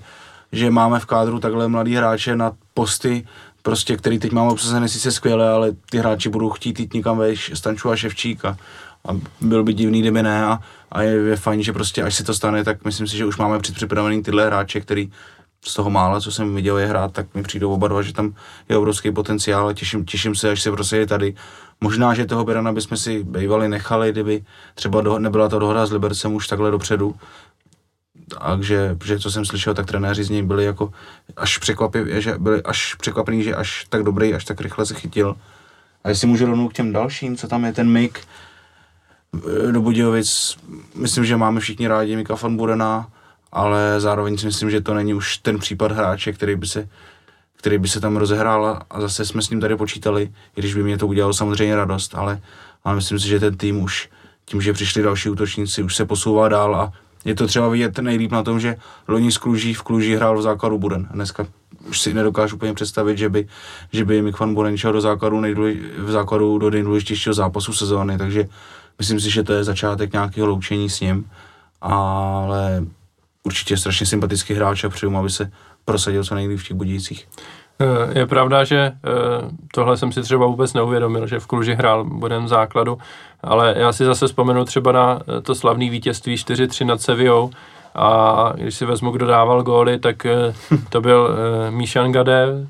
že 0.52 0.70
máme 0.70 1.00
v 1.00 1.06
kádru 1.06 1.40
takhle 1.40 1.68
mladý 1.68 1.94
hráče 1.94 2.36
na 2.36 2.52
posty, 2.74 3.26
prostě, 3.64 3.96
který 3.96 4.18
teď 4.18 4.32
máme 4.32 4.50
obsazené 4.50 4.88
sice 4.88 5.12
skvěle, 5.12 5.50
ale 5.50 5.72
ty 5.90 5.98
hráči 5.98 6.28
budou 6.28 6.50
chtít 6.50 6.80
jít 6.80 6.94
někam 6.94 7.18
vejš, 7.18 7.50
Stanču 7.54 7.90
a 7.90 7.96
Ševčík 7.96 8.44
a, 8.44 8.56
a 9.08 9.16
byl 9.40 9.64
by 9.64 9.72
divný, 9.72 10.00
kdyby 10.00 10.22
ne 10.22 10.44
a, 10.44 10.58
a 10.92 11.02
je, 11.02 11.12
je 11.12 11.36
fajn, 11.36 11.62
že 11.62 11.72
prostě 11.72 12.02
až 12.02 12.14
se 12.14 12.24
to 12.24 12.34
stane, 12.34 12.64
tak 12.64 12.84
myslím 12.84 13.06
si, 13.06 13.16
že 13.16 13.26
už 13.26 13.36
máme 13.36 13.58
předpřipravený 13.58 14.22
tyhle 14.22 14.46
hráče, 14.46 14.80
který 14.80 15.12
z 15.64 15.74
toho 15.74 15.90
mála, 15.90 16.20
co 16.20 16.32
jsem 16.32 16.54
viděl 16.54 16.78
je 16.78 16.86
hrát, 16.86 17.12
tak 17.12 17.34
mi 17.34 17.42
přijdou 17.42 17.72
oba 17.72 17.88
dva, 17.88 18.02
že 18.02 18.12
tam 18.12 18.34
je 18.68 18.76
obrovský 18.76 19.12
potenciál 19.12 19.68
a 19.68 19.72
těším, 19.72 20.04
těším 20.04 20.34
se, 20.34 20.50
až 20.50 20.62
se 20.62 20.70
prostě 20.70 20.96
je 20.96 21.06
tady. 21.06 21.34
Možná, 21.80 22.14
že 22.14 22.26
toho 22.26 22.44
Berana 22.44 22.72
bychom 22.72 22.96
si 22.96 23.24
bývali 23.24 23.68
nechali, 23.68 24.12
kdyby 24.12 24.44
třeba 24.74 25.00
do, 25.00 25.18
nebyla 25.18 25.48
ta 25.48 25.58
dohoda 25.58 25.86
s 25.86 25.92
Libercem 25.92 26.34
už 26.34 26.48
takhle 26.48 26.70
dopředu, 26.70 27.14
takže, 28.28 28.96
že 29.04 29.18
co 29.18 29.30
jsem 29.30 29.44
slyšel, 29.44 29.74
tak 29.74 29.86
trenéři 29.86 30.24
z 30.24 30.30
něj 30.30 30.42
byli 30.42 30.64
jako 30.64 30.92
až 31.36 31.58
překvapiví, 31.58 32.22
že 32.22 32.38
byli 32.38 32.62
až 32.62 32.94
překvapení, 32.94 33.42
že 33.42 33.54
až 33.54 33.86
tak 33.88 34.02
dobrý, 34.02 34.34
až 34.34 34.44
tak 34.44 34.60
rychle 34.60 34.86
se 34.86 34.94
chytil. 34.94 35.36
A 36.04 36.08
jestli 36.08 36.26
můžu 36.26 36.46
rovnou 36.46 36.68
k 36.68 36.72
těm 36.72 36.92
dalším, 36.92 37.36
co 37.36 37.48
tam 37.48 37.64
je 37.64 37.72
ten 37.72 37.90
Mik 37.90 38.20
eh, 39.34 39.72
do 39.72 39.80
Budějovic, 39.80 40.56
myslím, 40.94 41.24
že 41.24 41.36
máme 41.36 41.60
všichni 41.60 41.88
rádi 41.88 42.16
Mika 42.16 42.34
van 42.42 42.56
Burena, 42.56 43.08
ale 43.52 44.00
zároveň 44.00 44.38
si 44.38 44.46
myslím, 44.46 44.70
že 44.70 44.80
to 44.80 44.94
není 44.94 45.14
už 45.14 45.38
ten 45.38 45.58
případ 45.58 45.92
hráče, 45.92 46.32
který 46.32 46.56
by 46.56 46.66
se, 46.66 46.88
který 47.56 47.78
by 47.78 47.88
se 47.88 48.00
tam 48.00 48.16
rozehrál 48.16 48.82
a 48.90 49.00
zase 49.00 49.24
jsme 49.24 49.42
s 49.42 49.50
ním 49.50 49.60
tady 49.60 49.76
počítali, 49.76 50.32
i 50.56 50.60
když 50.60 50.74
by 50.74 50.82
mě 50.82 50.98
to 50.98 51.06
udělalo 51.06 51.34
samozřejmě 51.34 51.76
radost, 51.76 52.14
ale, 52.14 52.40
ale 52.84 52.94
myslím 52.94 53.18
si, 53.18 53.28
že 53.28 53.40
ten 53.40 53.56
tým 53.56 53.82
už 53.82 54.08
tím, 54.44 54.60
že 54.60 54.72
přišli 54.72 55.02
další 55.02 55.30
útočníci, 55.30 55.82
už 55.82 55.96
se 55.96 56.04
posouvá 56.04 56.48
dál 56.48 56.76
a 56.76 56.92
je 57.24 57.34
to 57.34 57.46
třeba 57.46 57.68
vidět 57.68 57.98
nejlíp 57.98 58.32
na 58.32 58.42
tom, 58.42 58.60
že 58.60 58.76
loni 59.08 59.32
z 59.32 59.38
Kluží 59.38 59.74
v 59.74 59.82
Kluží 59.82 60.14
hrál 60.14 60.38
v 60.38 60.42
základu 60.42 60.78
Buren. 60.78 61.06
A 61.10 61.14
dneska 61.14 61.46
už 61.88 62.00
si 62.00 62.14
nedokážu 62.14 62.56
úplně 62.56 62.74
představit, 62.74 63.18
že 63.18 63.28
by, 63.28 63.48
že 63.92 64.04
by 64.04 64.22
Mick 64.22 64.40
van 64.40 64.54
Buren 64.54 64.76
šel 64.76 64.92
do 64.92 65.00
základu, 65.00 65.40
nejdůlež, 65.40 65.76
v 65.98 66.10
základu 66.10 66.58
do 66.58 66.70
nejdůležitějšího 66.70 67.34
zápasu 67.34 67.72
sezóny, 67.72 68.18
takže 68.18 68.48
myslím 68.98 69.20
si, 69.20 69.30
že 69.30 69.42
to 69.42 69.52
je 69.52 69.64
začátek 69.64 70.12
nějakého 70.12 70.46
loučení 70.46 70.90
s 70.90 71.00
ním, 71.00 71.30
ale 71.80 72.84
určitě 73.44 73.76
strašně 73.76 74.06
sympatický 74.06 74.54
hráč 74.54 74.84
a 74.84 74.88
přeju, 74.88 75.16
aby 75.16 75.30
se 75.30 75.50
prosadil 75.84 76.24
co 76.24 76.34
nejlíp 76.34 76.58
v 76.58 76.68
těch 76.68 76.76
budících. 76.76 77.28
Eh, 77.80 78.18
je 78.18 78.26
pravda, 78.26 78.64
že 78.64 78.78
eh, 78.78 78.92
tohle 79.74 79.96
jsem 79.96 80.12
si 80.12 80.22
třeba 80.22 80.46
vůbec 80.46 80.74
neuvědomil, 80.74 81.26
že 81.26 81.40
v 81.40 81.46
Kluži 81.46 81.74
hrál 81.74 82.04
bodem 82.04 82.48
základu, 82.48 82.98
ale 83.44 83.74
já 83.76 83.92
si 83.92 84.04
zase 84.04 84.26
vzpomenu 84.26 84.64
třeba 84.64 84.92
na 84.92 85.20
eh, 85.38 85.40
to 85.40 85.54
slavné 85.54 85.90
vítězství 85.90 86.34
4-3 86.34 86.86
nad 86.86 87.00
Sevillou. 87.00 87.50
A 87.96 88.52
když 88.56 88.74
si 88.74 88.86
vezmu, 88.86 89.10
kdo 89.10 89.26
dával 89.26 89.62
góly, 89.62 89.98
tak 89.98 90.26
to 90.88 91.00
byl 91.00 91.36
Míšan 91.70 92.12
Gade, 92.12 92.66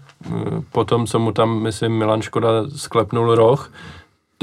potom, 0.72 1.06
co 1.06 1.18
mu 1.18 1.32
tam, 1.32 1.62
myslím, 1.62 1.92
Milan 1.92 2.22
Škoda 2.22 2.48
sklepnul 2.76 3.34
roh, 3.34 3.72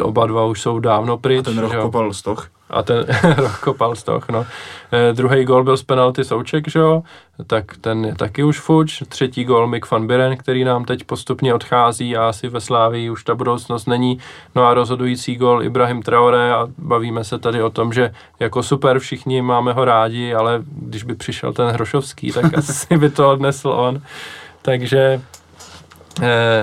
oba 0.01 0.25
dva 0.25 0.45
už 0.45 0.61
jsou 0.61 0.79
dávno 0.79 1.17
pryč. 1.17 1.39
A 1.39 1.43
ten 1.43 1.59
roh 1.59 1.75
kopal 1.75 2.13
stoch 2.13 2.49
a 2.71 2.83
ten 2.83 3.05
kopal 3.61 3.95
z 3.95 4.03
toho, 4.03 4.21
no. 4.31 4.45
E, 4.91 5.13
druhý 5.13 5.45
gol 5.45 5.63
byl 5.63 5.77
z 5.77 5.83
penalty 5.83 6.23
Souček, 6.23 6.67
že 6.67 6.79
jo, 6.79 7.03
tak 7.47 7.77
ten 7.81 8.05
je 8.05 8.15
taky 8.15 8.43
už 8.43 8.59
fuč. 8.59 9.03
Třetí 9.07 9.43
gol 9.43 9.67
Mick 9.67 9.91
van 9.91 10.07
Biren, 10.07 10.37
který 10.37 10.63
nám 10.63 10.85
teď 10.85 11.03
postupně 11.03 11.53
odchází 11.53 12.17
a 12.17 12.29
asi 12.29 12.47
ve 12.47 12.61
Slávii 12.61 13.09
už 13.09 13.23
ta 13.23 13.35
budoucnost 13.35 13.85
není. 13.85 14.19
No 14.55 14.65
a 14.65 14.73
rozhodující 14.73 15.35
gol 15.35 15.63
Ibrahim 15.63 16.01
Traore 16.01 16.53
a 16.53 16.67
bavíme 16.77 17.23
se 17.23 17.39
tady 17.39 17.63
o 17.63 17.69
tom, 17.69 17.93
že 17.93 18.13
jako 18.39 18.63
super 18.63 18.99
všichni 18.99 19.41
máme 19.41 19.73
ho 19.73 19.85
rádi, 19.85 20.33
ale 20.33 20.63
když 20.65 21.03
by 21.03 21.15
přišel 21.15 21.53
ten 21.53 21.67
Hrošovský, 21.67 22.31
tak 22.31 22.53
asi 22.57 22.97
by 22.97 23.09
to 23.09 23.29
odnesl 23.29 23.69
on. 23.69 24.01
takže 24.61 24.99
eh, 24.99 25.40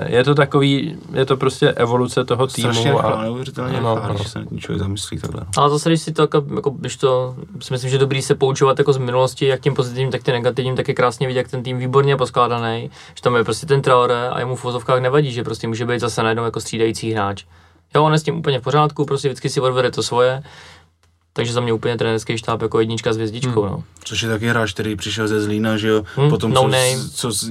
je 0.06 0.24
to 0.24 0.34
takový, 0.34 0.96
je 1.12 1.24
to 1.24 1.36
prostě 1.36 1.72
evoluce 1.72 2.24
toho 2.24 2.46
týmu. 2.46 2.72
Strašně 2.72 2.92
rychlá, 2.92 3.10
a, 3.10 3.22
neuvěřitelně 3.22 3.80
no, 3.80 3.94
rychlá, 3.94 4.08
no. 4.08 4.14
když 4.14 4.28
se 4.28 4.38
nad 4.38 4.48
tím 4.48 4.58
člověk 4.58 4.82
zamyslí 4.82 5.18
takhle. 5.18 5.42
Ale 5.56 5.70
zase, 5.70 5.88
když 5.88 6.02
si 6.02 6.12
to, 6.12 6.22
jako, 6.22 6.44
jako, 6.54 6.70
když 6.70 6.96
to, 6.96 7.34
si 7.60 7.72
myslím, 7.72 7.90
že 7.90 7.94
je 7.94 8.00
dobrý 8.00 8.22
se 8.22 8.34
poučovat 8.34 8.78
jako 8.78 8.92
z 8.92 8.98
minulosti, 8.98 9.46
jak 9.46 9.60
tím 9.60 9.74
pozitivním, 9.74 10.10
tak 10.10 10.22
tím 10.22 10.34
negativním, 10.34 10.76
tak 10.76 10.88
je 10.88 10.94
krásně 10.94 11.26
vidět, 11.26 11.38
jak 11.38 11.50
ten 11.50 11.62
tým 11.62 11.78
výborně 11.78 12.16
poskládaný, 12.16 12.90
že 13.14 13.22
tam 13.22 13.36
je 13.36 13.44
prostě 13.44 13.66
ten 13.66 13.82
Traore 13.82 14.28
a 14.28 14.38
jemu 14.38 14.56
v 14.56 14.64
vozovkách 14.64 15.00
nevadí, 15.00 15.32
že 15.32 15.44
prostě 15.44 15.68
může 15.68 15.86
být 15.86 16.00
zase 16.00 16.22
najednou 16.22 16.44
jako 16.44 16.60
střídající 16.60 17.12
hráč. 17.12 17.44
Jo, 17.94 18.04
on 18.04 18.12
je 18.12 18.18
s 18.18 18.22
tím 18.22 18.38
úplně 18.38 18.60
v 18.60 18.62
pořádku, 18.62 19.04
prostě 19.04 19.28
vždycky 19.28 19.48
si 19.48 19.60
odvede 19.60 19.90
to 19.90 20.02
svoje, 20.02 20.42
takže 21.38 21.52
za 21.52 21.60
mě 21.60 21.72
úplně 21.72 21.96
trenerský 21.96 22.38
štáb 22.38 22.62
jako 22.62 22.80
jednička 22.80 23.12
s 23.12 23.16
hvězdičkou, 23.16 23.62
Hmm. 23.62 23.70
no. 23.72 23.84
Což 24.04 24.22
je 24.22 24.28
taky 24.28 24.48
hráč, 24.48 24.72
který 24.72 24.96
přišel 24.96 25.28
ze 25.28 25.40
Zlína, 25.40 25.76
že 25.76 25.88
jo, 25.88 26.04
Hmm, 26.16 26.30
potom 26.30 26.50
no 26.52 26.60
co, 26.62 26.68
name. 26.68 26.96
co, 27.14 27.32
co 27.32 27.46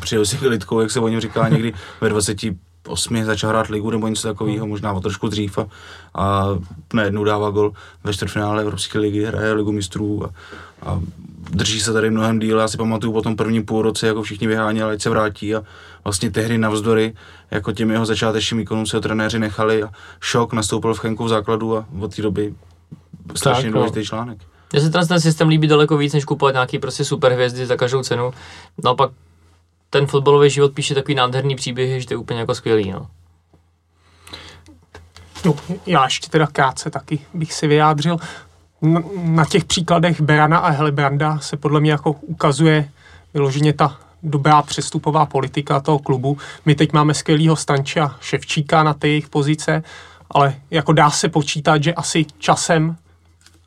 přijel 0.00 0.26
si 0.26 0.48
lidkou, 0.48 0.80
jak 0.80 0.90
se 0.90 1.00
o 1.00 1.08
něm 1.08 1.20
říká 1.20 1.48
někdy 1.48 1.72
ve 2.00 2.08
28 2.08 3.24
začal 3.24 3.50
hrát 3.50 3.66
ligu 3.66 3.90
nebo 3.90 4.08
něco 4.08 4.28
takového, 4.28 4.66
možná 4.66 4.92
o 4.92 5.00
trošku 5.00 5.28
dřív 5.28 5.58
a, 5.58 5.66
a 6.14 6.46
najednou 6.94 7.24
dává 7.24 7.50
gol 7.50 7.72
ve 8.04 8.14
čtvrtfinále 8.14 8.62
Evropské 8.62 8.98
ligy, 8.98 9.24
hraje 9.24 9.52
ligu 9.52 9.72
mistrů 9.72 10.24
a, 10.24 10.30
a 10.90 11.00
drží 11.50 11.80
se 11.80 11.92
tady 11.92 12.10
mnohem 12.10 12.38
díl. 12.38 12.58
Já 12.58 12.68
si 12.68 12.76
pamatuju 12.76 13.12
po 13.12 13.22
tom 13.22 13.36
prvním 13.36 13.64
půlroce, 13.66 14.06
jako 14.06 14.22
všichni 14.22 14.46
vyháněli, 14.46 14.92
ať 14.92 15.02
se 15.02 15.10
vrátí 15.10 15.54
a 15.54 15.62
vlastně 16.04 16.30
tehdy 16.30 16.58
navzdory 16.58 17.14
jako 17.50 17.72
těm 17.72 17.90
jeho 17.90 18.06
začátečním 18.06 18.58
výkonům 18.58 18.86
se 18.86 18.96
ho 18.96 19.00
trenéři 19.00 19.38
nechali 19.38 19.82
a 19.82 19.88
šok 20.20 20.52
nastoupil 20.52 20.94
v 20.94 20.98
Chenku 20.98 21.24
v 21.24 21.28
základu 21.28 21.76
a 21.76 21.84
od 22.00 22.16
té 22.16 22.22
doby 22.22 22.54
strašně 23.34 23.62
Tak, 23.62 23.72
no. 23.72 23.78
důležitý 23.78 24.04
článek. 24.06 24.38
Mně 24.72 24.80
se 24.80 24.90
ten, 24.90 25.06
ten 25.06 25.20
systém 25.20 25.48
líbí 25.48 25.68
daleko 25.68 25.96
víc, 25.96 26.12
než 26.12 26.24
kupovat 26.24 26.54
nějaký 26.54 26.78
prostě 26.78 27.04
super 27.04 27.32
hvězdy 27.32 27.66
za 27.66 27.76
každou 27.76 28.02
cenu. 28.02 28.32
No 28.84 28.90
a 28.90 28.94
pak 28.94 29.10
ten 29.90 30.06
fotbalový 30.06 30.50
život 30.50 30.72
píše 30.74 30.94
takový 30.94 31.14
nádherný 31.14 31.56
příběhy, 31.56 32.00
že 32.00 32.06
to 32.06 32.14
je 32.14 32.18
úplně 32.18 32.40
jako 32.40 32.54
skvělý, 32.54 32.90
no. 32.90 33.06
No, 35.44 35.54
já 35.86 36.04
ještě 36.04 36.28
teda 36.30 36.46
krátce 36.46 36.90
taky 36.90 37.18
bych 37.34 37.52
si 37.52 37.66
vyjádřil. 37.66 38.16
Na, 38.82 39.02
na 39.14 39.44
těch 39.44 39.64
příkladech 39.64 40.20
Berana 40.20 40.58
a 40.58 40.70
Helebranda 40.70 41.38
se 41.38 41.56
podle 41.56 41.80
mě 41.80 41.90
jako 41.90 42.12
ukazuje 42.12 42.90
vyloženě 43.34 43.72
ta 43.72 43.98
dobrá 44.22 44.62
přestupová 44.62 45.26
politika 45.26 45.80
toho 45.80 45.98
klubu. 45.98 46.38
My 46.64 46.74
teď 46.74 46.92
máme 46.92 47.14
skvělýho 47.14 47.56
Stanča 47.56 48.16
Ševčíka 48.20 48.82
na 48.82 48.94
té 48.94 49.08
jejich 49.08 49.28
pozice, 49.28 49.82
ale 50.30 50.54
jako 50.70 50.92
dá 50.92 51.10
se 51.10 51.28
počítat, 51.28 51.82
že 51.82 51.94
asi 51.94 52.26
časem, 52.38 52.96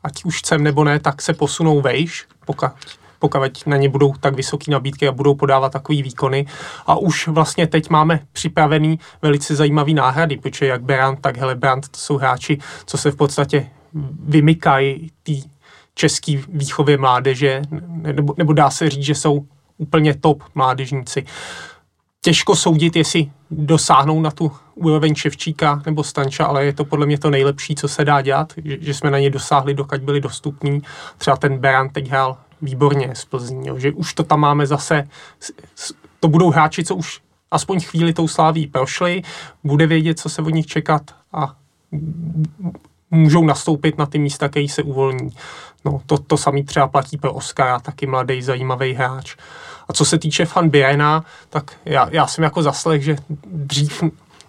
ať 0.04 0.24
už 0.24 0.38
chcem 0.38 0.62
nebo 0.62 0.84
ne, 0.84 1.00
tak 1.00 1.22
se 1.22 1.32
posunou 1.32 1.80
vejš, 1.80 2.26
pokud, 2.46 2.70
pokud 3.18 3.40
na 3.66 3.76
ně 3.76 3.88
budou 3.88 4.12
tak 4.20 4.36
vysoké 4.36 4.70
nabídky 4.70 5.08
a 5.08 5.12
budou 5.12 5.34
podávat 5.34 5.72
takové 5.72 6.02
výkony. 6.02 6.46
A 6.86 6.96
už 6.96 7.28
vlastně 7.28 7.66
teď 7.66 7.90
máme 7.90 8.20
připravený 8.32 8.98
velice 9.22 9.56
zajímavý 9.56 9.94
náhrady, 9.94 10.36
protože 10.36 10.66
jak 10.66 10.82
Beran, 10.82 11.16
tak 11.16 11.36
Helebrand, 11.36 11.88
to 11.88 11.98
jsou 11.98 12.16
hráči, 12.16 12.58
co 12.86 12.98
se 12.98 13.10
v 13.10 13.16
podstatě 13.16 13.66
vymykají 14.24 15.10
té 15.22 15.32
české 15.94 16.36
výchově 16.48 16.98
mládeže, 16.98 17.62
nebo, 17.90 18.34
nebo 18.38 18.52
dá 18.52 18.70
se 18.70 18.90
říct, 18.90 19.04
že 19.04 19.14
jsou 19.14 19.46
úplně 19.78 20.14
top 20.14 20.42
mládežníci. 20.54 21.24
Těžko 22.24 22.56
soudit, 22.56 22.96
jestli 22.96 23.30
dosáhnou 23.50 24.20
na 24.20 24.30
tu 24.30 24.52
úroveň 24.74 25.14
Ševčíka 25.14 25.82
nebo 25.86 26.04
Stanča, 26.04 26.46
ale 26.46 26.64
je 26.64 26.72
to 26.72 26.84
podle 26.84 27.06
mě 27.06 27.18
to 27.18 27.30
nejlepší, 27.30 27.74
co 27.74 27.88
se 27.88 28.04
dá 28.04 28.22
dělat, 28.22 28.52
že, 28.64 28.76
že 28.80 28.94
jsme 28.94 29.10
na 29.10 29.18
ně 29.18 29.30
dosáhli, 29.30 29.74
dokud 29.74 30.00
byli 30.00 30.20
dostupní. 30.20 30.82
Třeba 31.18 31.36
ten 31.36 31.58
Beran 31.58 31.88
teď 31.88 32.08
hrál 32.08 32.36
výborně 32.62 33.10
z 33.14 33.24
Plzní, 33.24 33.68
jo, 33.68 33.78
že 33.78 33.92
už 33.92 34.14
to 34.14 34.22
tam 34.22 34.40
máme 34.40 34.66
zase, 34.66 35.08
to 36.20 36.28
budou 36.28 36.50
hráči, 36.50 36.84
co 36.84 36.96
už 36.96 37.20
aspoň 37.50 37.80
chvíli 37.80 38.12
tou 38.12 38.28
sláví 38.28 38.66
prošli, 38.66 39.22
bude 39.64 39.86
vědět, 39.86 40.18
co 40.18 40.28
se 40.28 40.42
od 40.42 40.50
nich 40.50 40.66
čekat 40.66 41.02
a 41.32 41.56
můžou 43.10 43.44
nastoupit 43.44 43.98
na 43.98 44.06
ty 44.06 44.18
místa, 44.18 44.48
které 44.48 44.68
se 44.68 44.82
uvolní. 44.82 45.30
No, 45.84 46.00
to, 46.06 46.18
to 46.18 46.36
samý 46.36 46.64
třeba 46.64 46.88
platí 46.88 47.16
pro 47.16 47.32
Oscara, 47.32 47.80
taky 47.80 48.06
mladý, 48.06 48.42
zajímavý 48.42 48.92
hráč. 48.92 49.36
A 49.88 49.92
co 49.92 50.04
se 50.04 50.18
týče 50.18 50.44
fan 50.46 50.68
Birena, 50.68 51.24
tak 51.50 51.72
já, 51.84 52.08
já 52.12 52.26
jsem 52.26 52.44
jako 52.44 52.62
zaslech, 52.62 53.02
že 53.04 53.16
dřív 53.46 54.02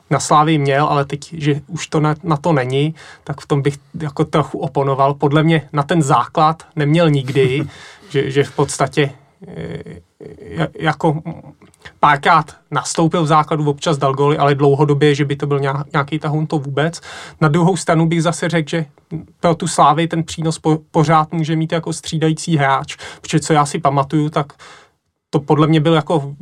na 0.10 0.20
Slávii 0.20 0.58
měl, 0.58 0.86
ale 0.86 1.06
teď, 1.06 1.34
že 1.34 1.62
už 1.68 1.88
to 1.88 2.00
na, 2.00 2.16
na 2.24 2.38
to 2.38 2.54
není, 2.54 2.96
tak 3.24 3.42
v 3.42 3.48
tom 3.48 3.62
bych 3.62 3.78
jako 4.02 4.26
trochu 4.26 4.58
oponoval. 4.58 5.14
Podle 5.14 5.44
mě 5.44 5.70
na 5.74 5.84
ten 5.84 6.02
základ 6.02 6.64
neměl 6.76 7.10
nikdy, 7.10 7.64
že, 8.10 8.32
že 8.32 8.44
v 8.44 8.52
podstatě 8.52 9.12
eh, 9.48 9.84
ja- 10.58 10.68
jako 10.80 11.22
párkrát 12.00 12.56
nastoupil 12.72 13.24
v 13.24 13.28
základu, 13.28 13.70
občas 13.70 13.98
dal 13.98 14.14
góly, 14.14 14.38
ale 14.38 14.56
dlouhodobě, 14.56 15.16
že 15.16 15.26
by 15.26 15.36
to 15.36 15.48
byl 15.48 15.60
nějak- 15.60 15.94
nějaký 15.94 16.20
tahoun, 16.20 16.48
to 16.48 16.60
vůbec. 16.60 17.02
Na 17.42 17.48
druhou 17.48 17.78
stranu 17.78 18.08
bych 18.08 18.24
zase 18.24 18.50
řekl, 18.50 18.70
že 18.70 18.86
pro 19.40 19.56
tu 19.56 19.68
Slávy 19.68 20.08
ten 20.08 20.24
přínos 20.24 20.60
po, 20.60 20.80
pořád 20.92 21.32
může 21.34 21.56
mít 21.56 21.72
jako 21.72 21.94
střídající 21.94 22.58
hráč, 22.58 22.96
protože 23.22 23.40
co 23.40 23.54
já 23.54 23.66
si 23.66 23.80
pamatuju, 23.80 24.30
tak 24.30 24.54
to 25.36 25.40
podle 25.40 25.68
mě 25.68 25.80
byl 25.80 25.94
jako 25.94 26.34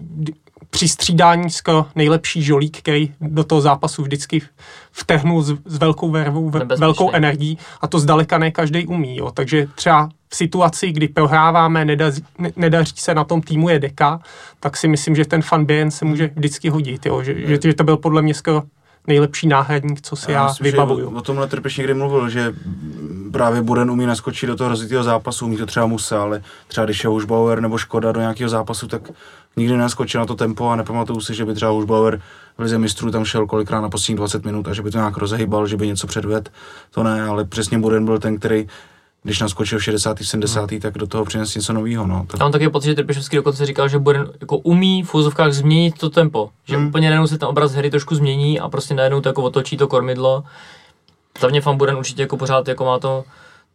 při 0.69 0.87
střídání 0.87 1.49
skoro 1.49 1.85
nejlepší 1.95 2.43
žolík, 2.43 2.77
který 2.77 3.13
do 3.21 3.43
toho 3.43 3.61
zápasu 3.61 4.03
vždycky 4.03 4.41
vtehnul 4.91 5.41
s, 5.41 5.53
s 5.65 5.77
velkou 5.77 6.11
vervou, 6.11 6.49
ve- 6.49 6.65
velkou 6.65 7.11
energií 7.11 7.57
a 7.81 7.87
to 7.87 7.99
zdaleka 7.99 8.37
ne 8.37 8.51
každý 8.51 8.87
umí. 8.87 9.17
Jo. 9.17 9.31
Takže 9.31 9.67
třeba 9.75 10.09
v 10.29 10.35
situaci, 10.35 10.91
kdy 10.91 11.07
prohráváme, 11.07 11.85
nedaří, 11.85 12.25
ne, 12.37 12.51
nedaří 12.55 12.93
se 12.95 13.15
na 13.15 13.23
tom 13.23 13.41
týmu 13.41 13.69
je 13.69 13.79
deka, 13.79 14.19
tak 14.59 14.77
si 14.77 14.87
myslím, 14.87 15.15
že 15.15 15.25
ten 15.25 15.41
fan 15.41 15.67
se 15.89 16.05
může 16.05 16.27
vždycky 16.35 16.69
hodit. 16.69 17.05
Jo. 17.05 17.23
Že, 17.23 17.47
že, 17.47 17.59
že 17.63 17.73
to 17.73 17.83
byl 17.83 17.97
podle 17.97 18.21
mě 18.21 18.33
skoro 18.33 18.63
nejlepší 19.07 19.47
náhradník, 19.47 20.01
co 20.01 20.15
si 20.15 20.31
já, 20.31 20.47
myslím, 20.47 20.65
že 20.65 20.71
vybavuju. 20.71 21.09
O, 21.09 21.17
o 21.17 21.21
tomhle 21.21 21.47
Trpeš 21.47 21.77
někdy 21.77 21.93
mluvil, 21.93 22.29
že 22.29 22.53
právě 23.31 23.61
Buren 23.61 23.91
umí 23.91 24.05
naskočit 24.05 24.47
do 24.47 24.55
toho 24.55 24.69
rozitého 24.69 25.03
zápasu, 25.03 25.45
umí 25.45 25.57
to 25.57 25.65
třeba 25.65 25.85
Musa, 25.85 26.21
ale 26.21 26.43
třeba 26.67 26.85
když 26.85 27.03
je 27.03 27.09
už 27.09 27.25
Bauer 27.25 27.61
nebo 27.61 27.77
Škoda 27.77 28.11
do 28.11 28.19
nějakého 28.19 28.49
zápasu, 28.49 28.87
tak 28.87 29.01
nikdy 29.55 29.73
nenaskočil 29.73 30.19
na 30.21 30.25
to 30.25 30.35
tempo 30.35 30.69
a 30.69 30.75
nepamatuju 30.75 31.21
si, 31.21 31.33
že 31.33 31.45
by 31.45 31.53
třeba 31.53 31.71
už 31.71 31.85
Bauer 31.85 32.21
v 32.57 32.61
lize 32.61 32.77
mistrů 32.77 33.11
tam 33.11 33.25
šel 33.25 33.47
kolikrát 33.47 33.81
na 33.81 33.89
posledních 33.89 34.17
20 34.17 34.45
minut 34.45 34.67
a 34.67 34.73
že 34.73 34.81
by 34.81 34.91
to 34.91 34.97
nějak 34.97 35.17
rozehýbal, 35.17 35.67
že 35.67 35.77
by 35.77 35.87
něco 35.87 36.07
předvedl, 36.07 36.51
to 36.91 37.03
ne, 37.03 37.21
ale 37.23 37.45
přesně 37.45 37.79
Buren 37.79 38.05
byl 38.05 38.19
ten, 38.19 38.39
který 38.39 38.67
když 39.23 39.39
naskočil 39.39 39.79
v 39.79 39.83
60. 39.83 40.17
70. 40.23 40.69
tak 40.81 40.93
do 40.97 41.07
toho 41.07 41.25
přinesl 41.25 41.59
něco 41.59 41.73
nového. 41.73 42.07
No. 42.07 42.25
Tak 42.27 42.39
Já 42.39 42.45
mám 42.45 42.51
taky 42.51 42.69
pocit, 42.69 42.85
že 42.87 42.95
Trpišovský 42.95 43.35
dokonce 43.35 43.65
říkal, 43.65 43.87
že 43.87 43.99
bude 43.99 44.19
jako 44.41 44.57
umí 44.57 45.03
v 45.03 45.15
úzovkách 45.15 45.53
změnit 45.53 45.97
to 45.97 46.09
tempo. 46.09 46.49
Že 46.65 46.77
Hmm. 46.77 46.87
úplně 46.87 47.07
najednou 47.09 47.27
se 47.27 47.37
ten 47.37 47.49
obraz 47.49 47.71
hry 47.73 47.89
trošku 47.89 48.15
změní 48.15 48.59
a 48.59 48.69
prostě 48.69 48.93
najednou 48.93 49.21
to 49.21 49.29
jako 49.29 49.43
otočí 49.43 49.77
to 49.77 49.87
kormidlo. 49.87 50.43
Za 51.39 51.47
mě 51.47 51.61
Van 51.61 51.77
Buren 51.77 51.97
určitě 51.97 52.21
jako 52.21 52.37
pořád 52.37 52.67
jako 52.67 52.85
má 52.85 52.99
to, 52.99 53.23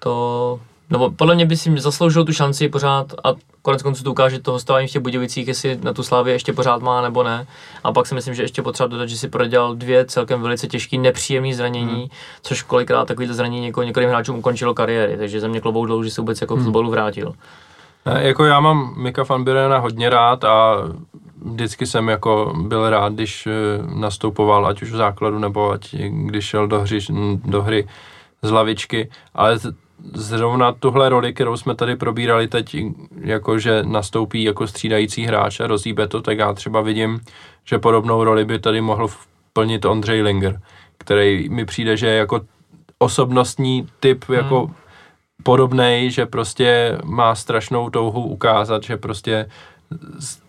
to 0.02 0.60
nebo 0.90 1.10
podle 1.10 1.34
mě 1.34 1.46
by 1.46 1.56
si 1.56 1.78
zasloužil 1.80 2.24
tu 2.24 2.32
šanci 2.32 2.68
pořád 2.68 3.12
a 3.24 3.28
konec 3.62 3.82
konců 3.82 4.04
to 4.04 4.10
ukáže 4.10 4.38
to 4.38 4.52
hostování 4.52 4.88
v 4.88 4.90
těch 4.90 5.02
Budějovicích, 5.02 5.48
jestli 5.48 5.78
na 5.82 5.92
tu 5.92 6.02
Slávě 6.02 6.34
ještě 6.34 6.52
pořád 6.52 6.82
má 6.82 7.02
nebo 7.02 7.22
ne. 7.22 7.46
A 7.84 7.92
pak 7.92 8.06
si 8.06 8.14
myslím, 8.14 8.34
že 8.34 8.42
ještě 8.42 8.62
potřeba 8.62 8.86
dodat, 8.86 9.06
že 9.08 9.16
si 9.16 9.28
prodělal 9.28 9.74
dvě 9.74 10.04
celkem 10.04 10.40
velice 10.42 10.66
těžké, 10.66 10.98
nepříjemné 10.98 11.54
zranění, 11.54 11.86
Hmm. 11.86 12.00
hmm. 12.00 12.08
což 12.42 12.62
kolikrát 12.62 13.08
takovýhle 13.08 13.34
zranění 13.34 13.60
něko, 13.62 13.82
některým 13.82 14.08
hráčům 14.10 14.38
ukončilo 14.38 14.74
kariéry, 14.74 15.16
takže 15.16 15.40
za 15.40 15.48
mě 15.48 15.60
klobouk 15.60 15.86
dolů, 15.88 16.02
že 16.04 16.10
se 16.10 16.20
vůbec 16.20 16.40
jako 16.40 16.56
k 16.56 16.60
fotbalu 16.62 16.90
vrátil. 16.90 17.32
Ne, 18.06 18.20
jako 18.26 18.44
já 18.44 18.60
mám 18.60 18.94
Mika 18.96 19.22
van 19.28 19.44
Birena 19.44 19.78
hodně 19.78 20.10
rád 20.10 20.44
a 20.44 20.74
vždycky 21.44 21.86
jsem 21.86 22.08
jako 22.08 22.52
byl 22.62 22.90
rád, 22.90 23.12
když 23.12 23.46
eh, 23.46 23.50
nastupoval, 23.94 24.66
ať 24.66 24.82
už 24.82 24.90
v 24.92 24.96
základu, 24.96 25.38
nebo 25.38 25.70
ať 25.70 25.94
když 26.10 26.44
šel 26.44 26.68
do 26.68 26.80
hry, 26.80 26.98
do 27.44 27.62
hry 27.62 27.88
z 28.42 28.50
lavičky, 28.50 29.10
ale 29.34 29.58
z- 29.58 29.72
zrovna 30.14 30.72
tuhle 30.72 31.08
roli, 31.08 31.34
kterou 31.34 31.56
jsme 31.56 31.74
tady 31.74 31.96
probírali 31.96 32.48
teď, 32.48 32.76
jako 33.20 33.58
že 33.58 33.82
nastoupí 33.82 34.42
jako 34.42 34.66
střídající 34.66 35.24
hráč 35.24 35.60
a 35.60 35.66
rozhýbe 35.66 36.08
to, 36.08 36.22
tak 36.22 36.38
já 36.38 36.52
třeba 36.52 36.80
vidím, 36.80 37.20
že 37.64 37.78
podobnou 37.78 38.24
roli 38.24 38.44
by 38.44 38.58
tady 38.58 38.80
mohl 38.80 39.08
plnit 39.52 39.84
Ondřej 39.84 40.22
Linger, 40.22 40.60
který 40.98 41.48
mi 41.48 41.64
přijde, 41.64 41.96
že 41.96 42.06
je 42.06 42.16
jako 42.16 42.40
osobnostní 42.98 43.88
typ, 44.00 44.24
jako 44.28 44.70
podobnej, 45.42 46.10
že 46.10 46.26
prostě 46.26 46.98
má 47.04 47.34
strašnou 47.34 47.90
touhu 47.90 48.22
ukázat, 48.22 48.82
že 48.82 48.96
prostě 48.96 49.46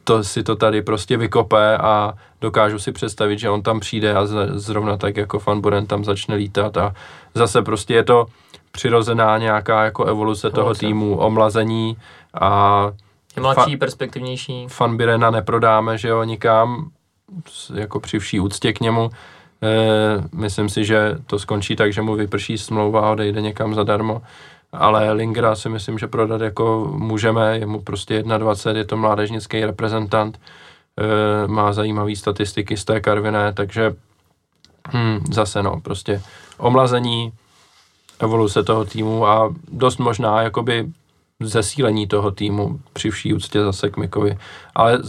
to 0.04 0.24
si 0.24 0.44
to 0.44 0.56
tady 0.56 0.82
prostě 0.82 1.18
vykope 1.18 1.78
a 1.78 2.14
dokážu 2.42 2.80
si 2.80 2.92
představit, 2.92 3.40
že 3.40 3.50
on 3.50 3.62
tam 3.62 3.80
přijde 3.80 4.14
a 4.14 4.26
zrovna 4.54 4.98
tak 4.98 5.18
jako 5.18 5.40
Van 5.48 5.62
Buren 5.62 5.86
tam 5.86 6.06
začne 6.06 6.36
lítat 6.36 6.78
a 6.78 6.94
zase 7.34 7.62
prostě 7.62 7.94
je 7.94 8.04
to 8.04 8.26
přirozená 8.80 9.38
nějaká 9.38 9.84
jako 9.84 10.06
evoluce 10.06 10.50
toho 10.50 10.62
Evoluce. 10.62 10.80
týmu, 10.80 11.18
omlazení 11.18 11.98
a 12.42 12.92
mladší, 13.40 13.78
perspektivnější. 13.78 14.68
Van 14.80 14.98
Birena 14.98 15.32
neprodáme, 15.32 15.98
že 15.98 16.08
jo, 16.08 16.24
nikam, 16.24 16.92
jako 17.74 18.00
při 18.00 18.20
vší 18.20 18.40
úctě 18.40 18.74
k 18.74 18.80
němu. 18.80 19.10
E, 19.64 19.68
myslím 20.36 20.70
si, 20.70 20.86
že 20.86 21.18
to 21.28 21.40
skončí 21.40 21.76
tak, 21.76 21.94
že 21.94 22.02
mu 22.02 22.16
vyprší 22.16 22.58
smlouva 22.58 23.02
a 23.02 23.12
odejde 23.12 23.42
někam 23.42 23.76
zadarmo. 23.76 24.22
Ale 24.72 25.12
Lingera 25.12 25.56
si 25.56 25.70
myslím, 25.70 26.00
že 26.00 26.08
prodat 26.08 26.42
jako 26.42 26.92
můžeme, 26.96 27.58
je 27.58 27.66
mu 27.66 27.82
prostě 27.82 28.24
21, 28.24 28.80
je 28.80 28.86
to 28.86 28.98
mládežnický 28.98 29.66
reprezentant. 29.66 30.40
e, 30.98 31.48
má 31.48 31.74
zajímavé 31.74 32.16
statistiky 32.16 32.78
z 32.78 32.86
té 32.86 33.02
Karviné, 33.02 33.54
takže 33.54 33.96
hm, 34.94 35.20
zase 35.32 35.64
no, 35.64 35.82
prostě 35.82 36.22
omlazení, 36.58 37.32
evoluce 38.20 38.64
toho 38.64 38.86
týmu 38.86 39.28
a 39.28 39.54
dost 39.72 39.98
možná 39.98 40.42
jakoby 40.42 40.88
zesílení 41.40 42.08
toho 42.08 42.32
týmu 42.32 42.80
při 42.94 43.10
vší 43.10 43.34
úctě 43.34 43.64
zase 43.64 43.90
k 43.90 43.98
Mikovi. 43.98 44.38
Ale 44.76 45.00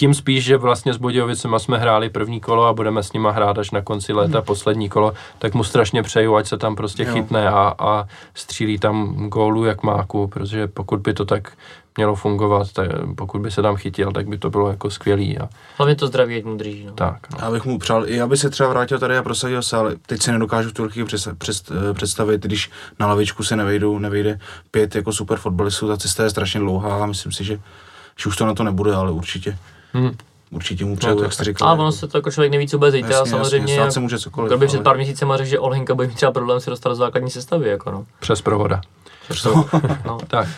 tím 0.00 0.14
spíš, 0.14 0.44
že 0.44 0.56
vlastně 0.56 0.94
s 0.94 0.96
Budějovicema 0.96 1.58
jsme 1.58 1.78
hráli 1.78 2.10
první 2.10 2.40
kolo 2.40 2.64
a 2.64 2.72
budeme 2.72 3.02
s 3.02 3.12
nima 3.12 3.30
hrát 3.30 3.58
až 3.58 3.70
na 3.70 3.82
konci 3.82 4.12
léta 4.12 4.38
hmm. 4.38 4.46
poslední 4.46 4.88
kolo, 4.88 5.12
tak 5.38 5.54
mu 5.54 5.64
strašně 5.64 6.02
přeju, 6.02 6.36
ať 6.36 6.46
se 6.46 6.58
tam 6.58 6.76
prostě 6.76 7.02
jo. 7.02 7.12
chytne 7.12 7.48
a, 7.48 7.74
a 7.78 8.06
střílí 8.34 8.78
tam 8.78 9.28
gólu 9.28 9.64
jak 9.64 9.82
máku, 9.82 10.26
protože 10.26 10.66
pokud 10.66 11.00
by 11.00 11.14
to 11.14 11.24
tak 11.24 11.52
mělo 11.96 12.14
fungovat, 12.14 12.72
tak 12.72 12.88
pokud 13.16 13.40
by 13.40 13.50
se 13.50 13.62
tam 13.62 13.76
chytil, 13.76 14.12
tak 14.12 14.28
by 14.28 14.38
to 14.38 14.50
bylo 14.50 14.70
jako 14.70 14.90
skvělý. 14.90 15.38
A... 15.38 15.48
Hlavně 15.76 15.96
to 15.96 16.06
zdraví 16.06 16.36
ať 16.36 16.44
mu 16.44 16.56
drží. 16.56 16.84
No. 16.84 16.92
Tak, 16.92 17.30
no. 17.30 17.38
Já 17.42 17.50
bych 17.50 17.64
mu 17.64 17.78
přál, 17.78 18.08
i 18.08 18.20
aby 18.20 18.36
se 18.36 18.50
třeba 18.50 18.68
vrátil 18.68 18.98
tady 18.98 19.18
a 19.18 19.22
prosadil 19.22 19.62
se, 19.62 19.76
ale 19.76 19.96
teď 20.06 20.22
si 20.22 20.32
nedokážu 20.32 20.70
v 20.70 20.72
tu 20.72 20.88
chvíli 20.88 21.08
představit, 21.92 22.42
když 22.42 22.70
na 22.98 23.06
lavičku 23.06 23.42
se 23.42 23.56
nevejdou, 23.56 23.98
nevejde 23.98 24.38
pět 24.70 24.94
jako 24.94 25.12
super 25.12 25.38
fotbalistů, 25.38 25.88
ta 25.88 25.96
cesta 25.96 26.24
je 26.24 26.30
strašně 26.30 26.60
dlouhá 26.60 27.02
a 27.02 27.06
myslím 27.06 27.32
si, 27.32 27.44
že, 27.44 27.60
že 28.18 28.28
už 28.28 28.36
to 28.36 28.46
na 28.46 28.54
to 28.54 28.64
nebude, 28.64 28.94
ale 28.94 29.10
určitě. 29.10 29.58
Hmm. 29.92 30.16
Určitě 30.50 30.84
mu 30.84 30.96
přeju, 30.96 31.16
no, 31.16 31.22
jak 31.22 31.32
jste 31.32 31.44
říkal. 31.44 31.68
A 31.68 31.72
ono 31.72 31.92
se 31.92 32.08
to 32.08 32.18
jako 32.18 32.30
člověk 32.30 32.52
neví, 32.52 32.68
co 32.68 32.78
bude 32.78 32.90
zítra, 32.90 33.10
jasně, 33.10 33.30
samozřejmě. 33.30 33.74
Jasně, 33.74 33.92
se 33.92 34.00
může 34.00 34.18
cokoliv. 34.18 34.48
Kdo 34.48 34.58
by 34.58 34.66
před 34.66 34.82
pár 34.82 34.96
měsíci 34.96 35.24
řekl, 35.34 35.50
že 35.50 35.58
Olhinka 35.58 35.94
bude 35.94 36.08
mít 36.08 36.14
třeba 36.14 36.32
problém 36.32 36.60
se 36.60 36.70
dostat 36.70 36.88
do 36.88 36.94
základní 36.94 37.30
sestavy, 37.30 37.68
jako 37.68 37.90
no. 37.90 38.06
Přes 38.20 38.42
provoda. 38.42 38.80
Přes 39.28 39.44
no. 40.04 40.18
tak. 40.28 40.48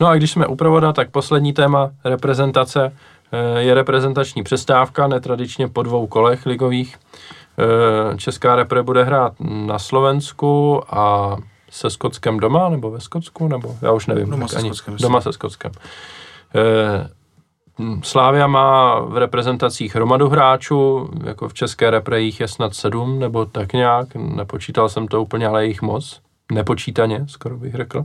No 0.00 0.06
a 0.06 0.14
když 0.14 0.30
jsme 0.30 0.46
u 0.46 0.56
provoda, 0.56 0.92
tak 0.92 1.10
poslední 1.10 1.52
téma 1.52 1.90
reprezentace 2.04 2.92
eh, 3.32 3.60
je 3.60 3.74
reprezentační 3.74 4.42
přestávka, 4.42 5.06
netradičně 5.06 5.68
po 5.68 5.82
dvou 5.82 6.06
kolech 6.06 6.46
ligových. 6.46 6.96
Eh, 7.58 8.16
Česká 8.16 8.56
repre 8.56 8.82
bude 8.82 9.04
hrát 9.04 9.32
na 9.40 9.78
Slovensku 9.78 10.82
a 10.90 11.36
se 11.70 11.90
Skotskem 11.90 12.40
doma, 12.40 12.68
nebo 12.68 12.90
ve 12.90 13.00
Skotsku, 13.00 13.48
nebo 13.48 13.76
já 13.82 13.92
už 13.92 14.06
nevím. 14.06 14.30
Doma 14.30 14.48
se 14.48 14.56
ani, 14.56 14.68
Skotskem. 14.68 14.96
Doma 15.00 15.20
se 15.20 15.32
Skotskem. 15.32 15.72
Eh, 16.54 17.08
Slávia 18.02 18.46
má 18.46 19.00
v 19.00 19.16
reprezentacích 19.16 19.94
hromadu 19.94 20.28
hráčů, 20.28 21.10
jako 21.24 21.48
v 21.48 21.54
české 21.54 21.90
repre 21.90 22.20
jich 22.20 22.40
je 22.40 22.48
snad 22.48 22.74
sedm, 22.74 23.18
nebo 23.18 23.46
tak 23.46 23.72
nějak, 23.72 24.08
nepočítal 24.14 24.88
jsem 24.88 25.08
to 25.08 25.22
úplně, 25.22 25.46
ale 25.46 25.66
jich 25.66 25.82
moc, 25.82 26.20
nepočítaně, 26.52 27.24
skoro 27.28 27.56
bych 27.56 27.74
řekl. 27.74 28.04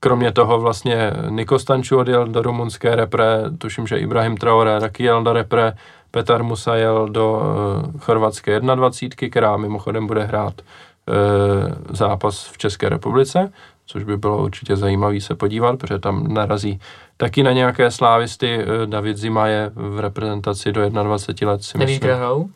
Kromě 0.00 0.32
toho 0.32 0.60
vlastně 0.60 1.12
Niko 1.28 1.58
Stanču 1.58 1.98
odjel 1.98 2.26
do 2.26 2.42
rumunské 2.42 2.96
repre, 2.96 3.42
tuším, 3.58 3.86
že 3.86 3.98
Ibrahim 3.98 4.36
Traore 4.36 4.80
taky 4.80 5.04
jel 5.04 5.22
do 5.22 5.32
repre, 5.32 5.72
Petar 6.10 6.42
Musa 6.42 6.76
jel 6.76 7.08
do 7.08 7.32
uh, 7.32 8.00
chorvatské 8.00 8.60
21, 8.60 9.30
která 9.30 9.56
mimochodem 9.56 10.06
bude 10.06 10.24
hrát 10.24 10.54
uh, 10.60 11.94
zápas 11.96 12.48
v 12.52 12.58
České 12.58 12.88
republice, 12.88 13.52
což 13.86 14.04
by 14.04 14.16
bylo 14.16 14.42
určitě 14.42 14.76
zajímavé 14.76 15.20
se 15.20 15.34
podívat, 15.34 15.78
protože 15.78 15.98
tam 15.98 16.34
narazí 16.34 16.80
taky 17.16 17.42
na 17.42 17.52
nějaké 17.52 17.90
slávisty. 17.90 18.58
Uh, 18.58 18.86
David 18.86 19.16
Zima 19.16 19.46
je 19.46 19.70
v 19.74 20.00
reprezentaci 20.00 20.72
do 20.72 20.90
21 20.90 21.52
let, 21.52 21.64
si 21.64 21.78
Nevíš, 21.78 21.98
kde 21.98 22.14
hrajou? 22.14 22.40
Uh, 22.40 22.50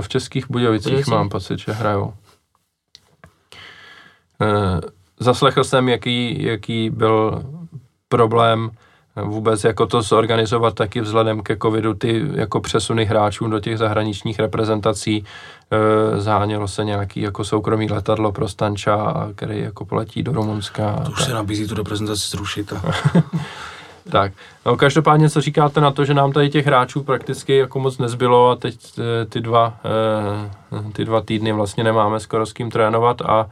v 0.00 0.08
Českých 0.08 0.50
Budějovicích 0.50 1.06
mám 1.06 1.28
pocit, 1.28 1.58
že 1.58 1.72
hrajou. 1.72 2.14
Uh, 4.40 4.80
zaslechl 5.20 5.64
jsem, 5.64 5.88
jaký, 5.88 6.42
jaký 6.42 6.90
byl 6.90 7.42
problém 8.08 8.70
vůbec 9.24 9.64
jako 9.64 9.86
to 9.86 10.02
zorganizovat 10.02 10.74
taky 10.74 11.00
vzhledem 11.00 11.42
ke 11.42 11.56
covidu, 11.56 11.94
ty 11.94 12.24
jako 12.34 12.60
přesuny 12.60 13.04
hráčů 13.04 13.48
do 13.48 13.60
těch 13.60 13.78
zahraničních 13.78 14.38
reprezentací. 14.38 15.24
E, 16.16 16.20
zánělo 16.20 16.68
se 16.68 16.84
nějaký 16.84 17.20
jako 17.20 17.44
soukromý 17.44 17.90
letadlo 17.90 18.32
pro 18.32 18.48
Stanča, 18.48 19.28
který 19.34 19.60
jako 19.60 19.84
poletí 19.84 20.22
do 20.22 20.32
Rumunska. 20.32 21.02
To 21.04 21.10
už 21.10 21.24
se 21.24 21.34
nabízí 21.34 21.68
tu 21.68 21.74
reprezentaci 21.74 22.28
zrušit. 22.30 22.72
A... 22.72 22.82
tak, 24.10 24.32
no 24.66 24.76
každopádně 24.76 25.30
co 25.30 25.40
říkáte 25.40 25.80
na 25.80 25.90
to, 25.90 26.04
že 26.04 26.14
nám 26.14 26.32
tady 26.32 26.50
těch 26.50 26.66
hráčů 26.66 27.02
prakticky 27.02 27.56
jako 27.56 27.80
moc 27.80 27.98
nezbylo 27.98 28.50
a 28.50 28.56
teď 28.56 28.76
e, 28.98 29.24
ty 29.24 29.40
dva, 29.40 29.76
e, 30.88 30.92
ty 30.92 31.04
dva 31.04 31.20
týdny 31.20 31.52
vlastně 31.52 31.84
nemáme 31.84 32.20
skoro 32.20 32.46
s 32.46 32.52
kým 32.52 32.70
trénovat 32.70 33.22
a 33.22 33.46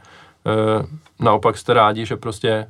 naopak 1.19 1.57
jste 1.57 1.73
rádi, 1.73 2.05
že 2.05 2.15
prostě 2.15 2.49
eh, 2.49 2.67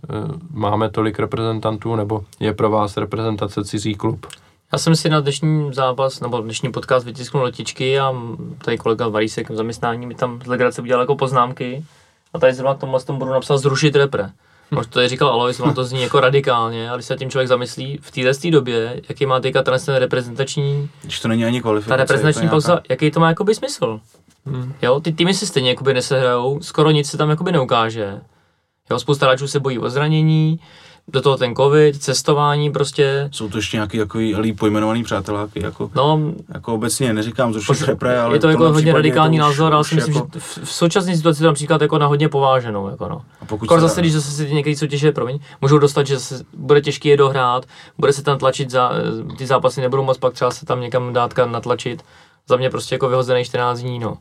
máme 0.52 0.90
tolik 0.90 1.20
reprezentantů, 1.20 1.96
nebo 1.96 2.24
je 2.40 2.54
pro 2.54 2.70
vás 2.70 2.98
reprezentace 2.98 3.64
cizí 3.64 3.96
klub? 3.96 4.28
Já 4.72 4.78
jsem 4.78 4.96
si 4.96 5.10
na 5.10 5.20
dnešní 5.20 5.74
zápas, 5.74 6.22
nebo 6.22 6.42
dnešní 6.42 6.72
podcast 6.72 7.06
vytisknul 7.06 7.44
letičky 7.44 8.00
a 8.00 8.14
tady 8.66 8.78
kolega 8.78 9.08
Varísek 9.08 9.50
v 9.50 9.56
zaměstnání 9.56 10.06
mi 10.06 10.16
tam 10.16 10.42
z 10.42 10.48
legrace 10.48 10.82
udělal 10.82 11.02
jako 11.02 11.16
poznámky 11.16 11.86
a 12.34 12.40
tady 12.40 12.54
zrovna 12.54 12.76
k 12.76 12.80
tomu, 12.80 13.20
budu 13.20 13.32
napsal 13.32 13.58
zrušit 13.58 13.96
repre. 13.96 14.30
Možná 14.76 14.92
to 14.92 15.00
je 15.00 15.08
říkal 15.10 15.30
Alois, 15.30 15.60
ono 15.60 15.74
to 15.74 15.86
zní 15.86 16.02
jako 16.02 16.20
radikálně, 16.20 16.90
ale 16.90 16.98
když 16.98 17.06
se 17.06 17.16
tím 17.16 17.30
člověk 17.30 17.48
zamyslí, 17.48 18.00
v 18.02 18.12
této 18.12 18.50
době, 18.50 19.02
jaký 19.10 19.26
má 19.26 19.40
teďka 19.40 19.64
ten 19.64 19.96
reprezentační... 19.96 20.90
Když 21.02 21.20
to 21.20 21.28
není 21.28 21.46
ani 21.46 21.62
kvalifikace. 21.62 21.90
Ta 21.90 21.96
reprezentační 21.96 22.50
pauza, 22.50 22.80
jaký 22.90 23.12
to 23.12 23.20
má 23.20 23.30
jakoby 23.30 23.56
smysl? 23.56 24.00
Hmm. 24.46 24.74
Jo, 24.82 25.00
ty 25.00 25.12
týmy 25.12 25.34
si 25.34 25.48
stejně 25.48 25.70
jakoby 25.70 25.94
nesehrajou, 25.94 26.60
skoro 26.62 26.92
nic 26.92 27.10
se 27.10 27.18
tam 27.18 27.30
jakoby 27.30 27.52
neukáže. 27.52 28.22
Jo, 28.90 29.00
spousta 29.00 29.26
hráčů 29.26 29.48
se 29.48 29.60
bojí 29.60 29.80
o 29.80 29.90
zranění, 29.90 30.60
do 31.08 31.22
toho 31.22 31.38
ten 31.38 31.56
covid, 31.56 32.04
cestování 32.04 32.72
prostě. 32.72 33.30
Jsou 33.32 33.50
to 33.50 33.58
ještě 33.58 33.78
nějaký 33.78 33.98
takový 33.98 34.36
líp 34.36 34.60
pojmenovaný 34.60 35.04
přáteláky, 35.04 35.64
jako, 35.64 35.92
no, 35.96 36.34
jako 36.54 36.74
obecně, 36.74 37.14
neříkám 37.14 37.54
zrušit 37.54 37.86
repre, 37.86 38.20
ale 38.20 38.36
Je 38.36 38.40
to 38.40 38.50
jako 38.50 38.72
hodně 38.72 38.94
radikální 38.94 39.38
názor, 39.38 39.74
ale 39.74 39.84
si 39.84 39.96
myslím, 39.96 40.16
jako... 40.16 40.30
že 40.34 40.40
v, 40.40 40.58
v 40.64 40.72
současné 40.72 41.16
situaci 41.16 41.40
to 41.40 41.46
například 41.46 41.82
jako 41.82 41.98
na 41.98 42.08
hodně 42.08 42.30
pováženou. 42.30 42.90
Jako 42.90 43.10
no. 43.10 43.22
A 43.42 43.46
pokud 43.46 43.68
Kor 43.68 43.82
zase, 43.82 44.02
když 44.02 44.14
zase 44.14 44.32
si 44.32 44.54
některé 44.54 44.76
soutěže, 44.76 45.12
promiň, 45.12 45.40
můžou 45.62 45.78
dostat, 45.78 46.08
že 46.08 46.20
se 46.20 46.44
bude 46.54 46.82
těžké 46.82 47.10
je 47.10 47.18
dohrát, 47.18 47.66
bude 47.98 48.14
se 48.14 48.24
tam 48.24 48.38
tlačit, 48.38 48.72
za, 48.72 48.92
ty 49.38 49.46
zápasy 49.46 49.82
nebudou 49.82 50.04
moc 50.04 50.18
pak 50.18 50.34
třeba 50.34 50.52
se 50.52 50.66
tam 50.66 50.82
někam 50.82 51.14
dát 51.14 51.34
natlačit. 51.46 52.04
Za 52.48 52.58
mě 52.58 52.70
prostě 52.70 52.96
jako 52.96 53.10
vyhozený 53.10 53.44
14 53.44 53.80
dní, 53.80 54.00
no. 54.00 54.18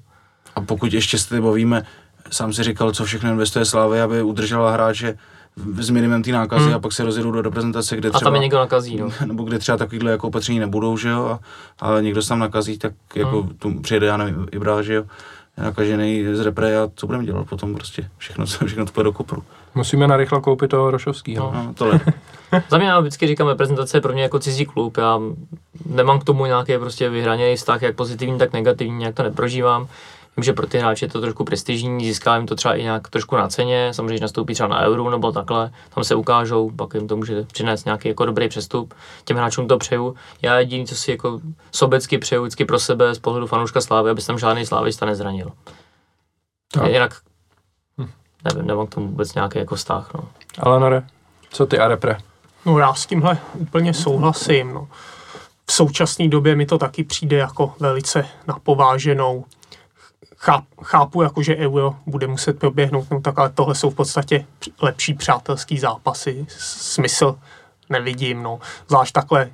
A 0.56 0.61
pokud 0.61 0.93
ještě 0.93 1.19
se 1.19 1.40
bavíme, 1.40 1.86
sám 2.31 2.52
si 2.52 2.62
říkal, 2.62 2.93
co 2.93 3.05
všechno 3.05 3.31
investuje 3.31 3.65
Slávy, 3.65 4.01
aby 4.01 4.23
udržela 4.23 4.70
hráče 4.70 5.19
s 5.56 5.90
minimem 5.90 6.22
té 6.22 6.31
nákazy 6.31 6.64
hmm. 6.64 6.74
a 6.74 6.78
pak 6.78 6.93
se 6.93 7.05
rozjedou 7.05 7.31
do 7.31 7.43
reprezentace, 7.43 7.97
kde 7.97 8.10
třeba... 8.10 8.18
A 8.18 8.24
tam 8.24 8.35
je 8.35 8.40
někdo 8.40 8.59
nakazí, 8.59 8.97
no. 8.97 9.09
Nebo 9.26 9.43
kde 9.43 9.59
třeba 9.59 9.78
takovýhle 9.78 10.10
jako 10.10 10.28
opatření 10.28 10.59
nebudou, 10.59 10.97
že 10.97 11.09
jo, 11.09 11.24
a, 11.26 11.40
ale 11.81 12.02
někdo 12.02 12.22
se 12.22 12.28
tam 12.28 12.39
nakazí, 12.39 12.78
tak 12.78 12.93
jako 13.14 13.43
hmm. 13.43 13.55
tu 13.59 13.81
přijede, 13.81 14.06
já 14.06 14.16
nevím, 14.16 14.47
Ibra, 14.52 14.82
že 14.82 14.94
jo, 14.94 15.05
nakažený 15.59 16.24
z 16.32 16.40
repre 16.40 16.78
a 16.78 16.90
co 16.94 17.06
budeme 17.06 17.24
dělat 17.24 17.48
potom 17.48 17.74
prostě, 17.74 18.09
všechno, 18.18 18.47
všechno 18.66 18.86
to 18.86 18.93
půjde 18.93 19.05
do 19.05 19.12
kopru. 19.12 19.43
Musíme 19.74 20.06
narychlo 20.06 20.40
koupit 20.40 20.68
toho 20.68 20.90
Rošovského. 20.90 21.52
No, 21.55 21.62
no 21.64 21.74
tohle. 21.74 22.01
Za 22.68 22.78
mě 22.78 22.86
já 22.86 23.01
vždycky 23.01 23.26
říkám, 23.26 23.48
reprezentace 23.48 23.97
je 23.97 24.01
pro 24.01 24.12
mě 24.12 24.22
jako 24.22 24.39
cizí 24.39 24.66
klub, 24.66 24.97
já 24.97 25.20
nemám 25.86 26.18
k 26.18 26.24
tomu 26.24 26.47
nějaký 26.47 26.78
prostě 26.78 27.09
vyhraněný 27.09 27.56
vztah, 27.56 27.82
jak 27.82 27.97
pozitivní, 27.97 28.39
tak 28.39 28.52
negativní, 28.52 28.97
nějak 28.97 29.14
to 29.14 29.22
neprožívám. 29.22 29.89
Vím, 30.36 30.44
že 30.44 30.52
pro 30.52 30.66
ty 30.66 30.78
hráče 30.78 31.05
je 31.05 31.11
to 31.11 31.20
trošku 31.20 31.44
prestižní, 31.44 32.05
získá 32.05 32.36
jim 32.36 32.47
to 32.47 32.55
třeba 32.55 32.74
i 32.74 32.82
nějak 32.82 33.09
trošku 33.09 33.36
na 33.36 33.48
ceně, 33.48 33.94
samozřejmě, 33.94 34.12
když 34.12 34.20
nastoupí 34.20 34.55
třeba 34.55 34.69
na 34.69 34.81
euro 34.81 35.11
nebo 35.11 35.32
takhle, 35.32 35.73
tam 35.94 36.05
se 36.05 36.15
ukážou, 36.15 36.70
pak 36.70 36.94
jim 36.94 37.09
to 37.09 37.16
může 37.16 37.43
přinést 37.43 37.85
nějaký 37.85 38.09
jako 38.09 38.27
dobrý 38.27 38.48
přestup. 38.48 38.94
Těm 39.24 39.36
hráčům 39.36 39.69
to 39.69 39.78
přeju. 39.78 40.15
Já 40.43 40.59
jediný, 40.59 40.86
co 40.86 40.97
si 40.97 41.11
jako 41.11 41.40
sobecky 41.73 42.19
přeju 42.19 42.43
vždycky 42.43 42.65
pro 42.65 42.78
sebe 42.78 43.15
z 43.15 43.19
pohledu 43.19 43.47
fanouška 43.47 43.81
Slávy, 43.81 44.11
aby 44.11 44.20
se 44.20 44.27
tam 44.27 44.39
žádný 44.39 44.66
Slávista 44.66 45.06
nezranil. 45.06 45.52
Tak. 46.73 46.90
Jinak 46.93 47.20
hm. 47.98 48.11
nevím, 48.44 48.66
nemám 48.66 48.86
k 48.86 48.94
tomu 48.94 49.09
vůbec 49.09 49.35
nějaký 49.35 49.59
jako 49.59 49.74
vztah. 49.74 50.15
No. 50.15 50.28
Ale 50.59 50.81
Nore, 50.81 51.02
co 51.51 51.66
ty 51.66 51.78
a 51.78 51.89
repre? 51.89 52.16
No 52.66 52.78
já 52.78 52.94
s 52.94 53.06
tímhle 53.06 53.39
úplně 53.55 53.94
souhlasím. 53.94 54.74
No. 54.74 54.89
V 55.66 55.73
současné 55.73 56.28
době 56.28 56.56
mi 56.56 56.66
to 56.66 56.78
taky 56.78 57.05
přijde 57.05 57.36
jako 57.36 57.74
velice 57.81 58.28
napováženou 58.47 59.44
cháp, 60.45 60.65
chápu, 60.83 61.23
jako, 61.23 61.43
že 61.43 61.57
euro 61.57 61.97
bude 62.07 62.27
muset 62.27 62.59
proběhnout, 62.59 63.11
no 63.11 63.21
tak 63.21 63.39
ale 63.39 63.51
tohle 63.51 63.75
jsou 63.75 63.91
v 63.91 63.95
podstatě 63.95 64.47
lepší 64.83 65.15
přátelský 65.15 65.79
zápasy. 65.79 66.47
Smysl 66.59 67.39
nevidím, 67.91 68.43
no. 68.43 68.59
Zvlášť 68.89 69.12
takhle 69.12 69.51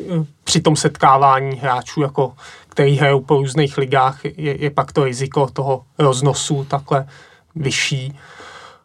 eh, 0.00 0.02
při 0.44 0.60
tom 0.60 0.76
setkávání 0.76 1.56
hráčů, 1.56 2.02
jako, 2.02 2.34
který 2.68 2.96
hrajou 2.96 3.20
po 3.20 3.34
různých 3.34 3.78
ligách, 3.78 4.24
je, 4.24 4.62
je 4.62 4.70
pak 4.70 4.92
to 4.92 5.04
riziko 5.04 5.46
toho 5.52 5.84
roznosu 5.98 6.64
takhle 6.64 7.08
vyšší. 7.54 8.18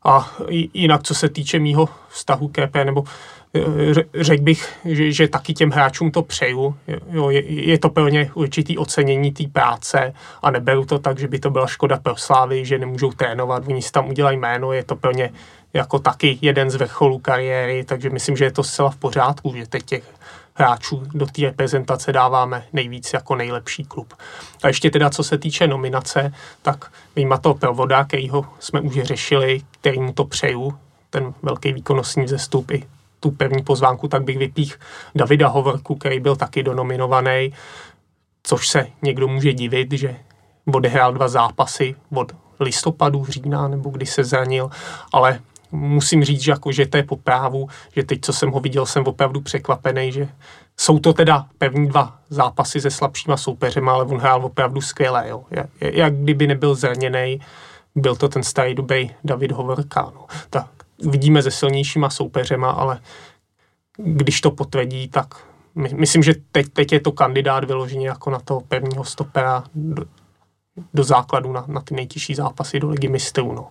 A 0.04 0.32
jinak, 0.74 1.04
co 1.04 1.16
se 1.16 1.30
týče 1.30 1.60
mýho 1.60 1.90
vztahu 2.10 2.48
k 2.48 2.60
EP, 2.60 2.76
nebo 2.76 3.04
řekl 4.16 4.44
bych, 4.44 4.70
že, 4.86 5.12
že 5.12 5.28
taky 5.28 5.54
těm 5.54 5.72
hráčům 5.72 6.12
to 6.12 6.22
přeju. 6.22 6.76
Jo, 7.10 7.30
je, 7.30 7.52
je 7.52 7.80
to 7.80 7.90
pro 7.90 8.08
ně 8.08 8.32
určitý 8.34 8.78
ocenění 8.78 9.32
té 9.32 9.44
práce 9.48 10.14
a 10.42 10.52
neberu 10.52 10.86
to 10.86 11.00
tak, 11.00 11.20
že 11.20 11.28
by 11.28 11.40
to 11.40 11.50
byla 11.50 11.68
škoda 11.68 11.98
pro 11.98 12.16
Slávy, 12.16 12.66
že 12.66 12.80
nemůžou 12.80 13.12
trénovat, 13.12 13.64
oni 13.68 13.82
si 13.82 13.92
tam 13.92 14.10
udělají 14.10 14.38
jméno, 14.38 14.74
je 14.74 14.84
to 14.84 14.96
pro 14.96 15.12
ně 15.12 15.30
jako 15.74 16.00
taky 16.00 16.38
jeden 16.42 16.70
z 16.70 16.76
vrcholů 16.76 17.20
kariéry, 17.20 17.84
takže 17.84 18.10
myslím, 18.10 18.38
že 18.38 18.46
je 18.46 18.52
to 18.52 18.64
zcela 18.64 18.90
v 18.90 18.96
pořádku, 18.96 19.54
že 19.56 19.68
teď 19.68 19.84
těch 19.84 20.04
hráčů 20.54 21.04
do 21.14 21.26
té 21.26 21.42
reprezentace 21.42 22.12
dáváme 22.12 22.64
nejvíc 22.74 23.14
jako 23.14 23.36
nejlepší 23.36 23.84
klub. 23.84 24.14
A 24.64 24.68
ještě 24.68 24.90
teda, 24.90 25.10
co 25.10 25.24
se 25.24 25.38
týče 25.38 25.68
nominace, 25.68 26.34
tak 26.62 26.92
vyjma 27.16 27.38
toho 27.38 27.56
Provoda, 27.56 28.04
kterýho 28.04 28.46
jsme 28.60 28.82
už 28.82 28.94
řešili, 28.94 29.62
kterýmu 29.82 30.14
to 30.14 30.26
přeju, 30.26 30.78
ten 31.10 31.34
velký 31.44 31.74
výkonnostní 31.74 32.24
vzestup 32.24 32.72
i 32.72 32.84
tu 33.22 33.32
pevní 33.32 33.64
pozvánku, 33.64 34.08
tak 34.08 34.24
bych 34.24 34.38
vypích 34.38 34.80
Davida 35.16 35.48
Hovorku, 35.48 35.96
který 35.96 36.20
byl 36.20 36.36
taky 36.36 36.64
donominovaný, 36.64 37.54
což 38.44 38.68
se 38.68 38.88
někdo 39.02 39.28
může 39.28 39.54
divit, 39.54 39.92
že 39.92 40.16
odehrál 40.74 41.14
dva 41.14 41.28
zápasy 41.28 41.96
od 42.16 42.32
listopadu, 42.60 43.26
října, 43.26 43.68
nebo 43.68 43.90
kdy 43.90 44.06
se 44.06 44.24
zranil, 44.24 44.70
ale 45.14 45.40
musím 45.72 46.24
říct, 46.24 46.42
že, 46.42 46.52
jako, 46.52 46.72
že 46.72 46.86
to 46.86 46.98
je 46.98 47.04
po 47.04 47.18
právu, 47.18 47.70
že 47.96 48.04
teď, 48.04 48.20
co 48.22 48.34
jsem 48.34 48.52
ho 48.52 48.60
viděl, 48.60 48.86
jsem 48.86 49.04
opravdu 49.04 49.42
překvapený, 49.42 50.12
že 50.12 50.28
jsou 50.78 51.00
to 51.00 51.14
teda 51.14 51.46
pevní 51.58 51.88
dva 51.88 52.18
zápasy 52.30 52.82
se 52.82 52.92
slabšíma 52.92 53.38
soupeřema, 53.38 53.94
ale 53.94 54.06
on 54.06 54.18
hrál 54.18 54.46
opravdu 54.46 54.82
skvěle. 54.82 55.30
Jo. 55.30 55.44
Jak, 55.52 55.68
jak 55.82 56.16
kdyby 56.16 56.48
nebyl 56.48 56.76
zraněný, 56.76 57.40
byl 57.96 58.16
to 58.16 58.30
ten 58.30 58.44
starý 58.44 58.76
dobrý 58.76 59.12
David 59.24 59.52
Hovorka. 59.52 60.12
No. 60.16 60.26
Tak 60.50 60.68
vidíme 61.10 61.44
se 61.44 61.52
silnějšíma 61.52 62.10
soupeřema, 62.10 62.72
ale 62.72 63.00
když 63.98 64.42
to 64.42 64.52
potvrdí, 64.52 65.08
tak 65.08 65.36
my, 65.76 65.90
myslím, 65.94 66.24
že 66.24 66.34
teď, 66.52 66.68
teď 66.74 66.92
je 66.92 67.00
to 67.00 67.12
kandidát 67.12 67.64
vyloženě 67.64 68.08
jako 68.08 68.30
na 68.30 68.40
toho 68.40 68.62
pevního 68.62 69.04
stopera 69.04 69.64
do, 69.76 70.06
do 70.94 71.04
základu 71.04 71.52
na, 71.52 71.66
na 71.68 71.82
ty 71.82 71.96
nejtěžší 71.96 72.36
zápasy 72.36 72.80
do 72.80 72.90
ligy 72.90 73.08
mistrů. 73.08 73.54
No. 73.54 73.68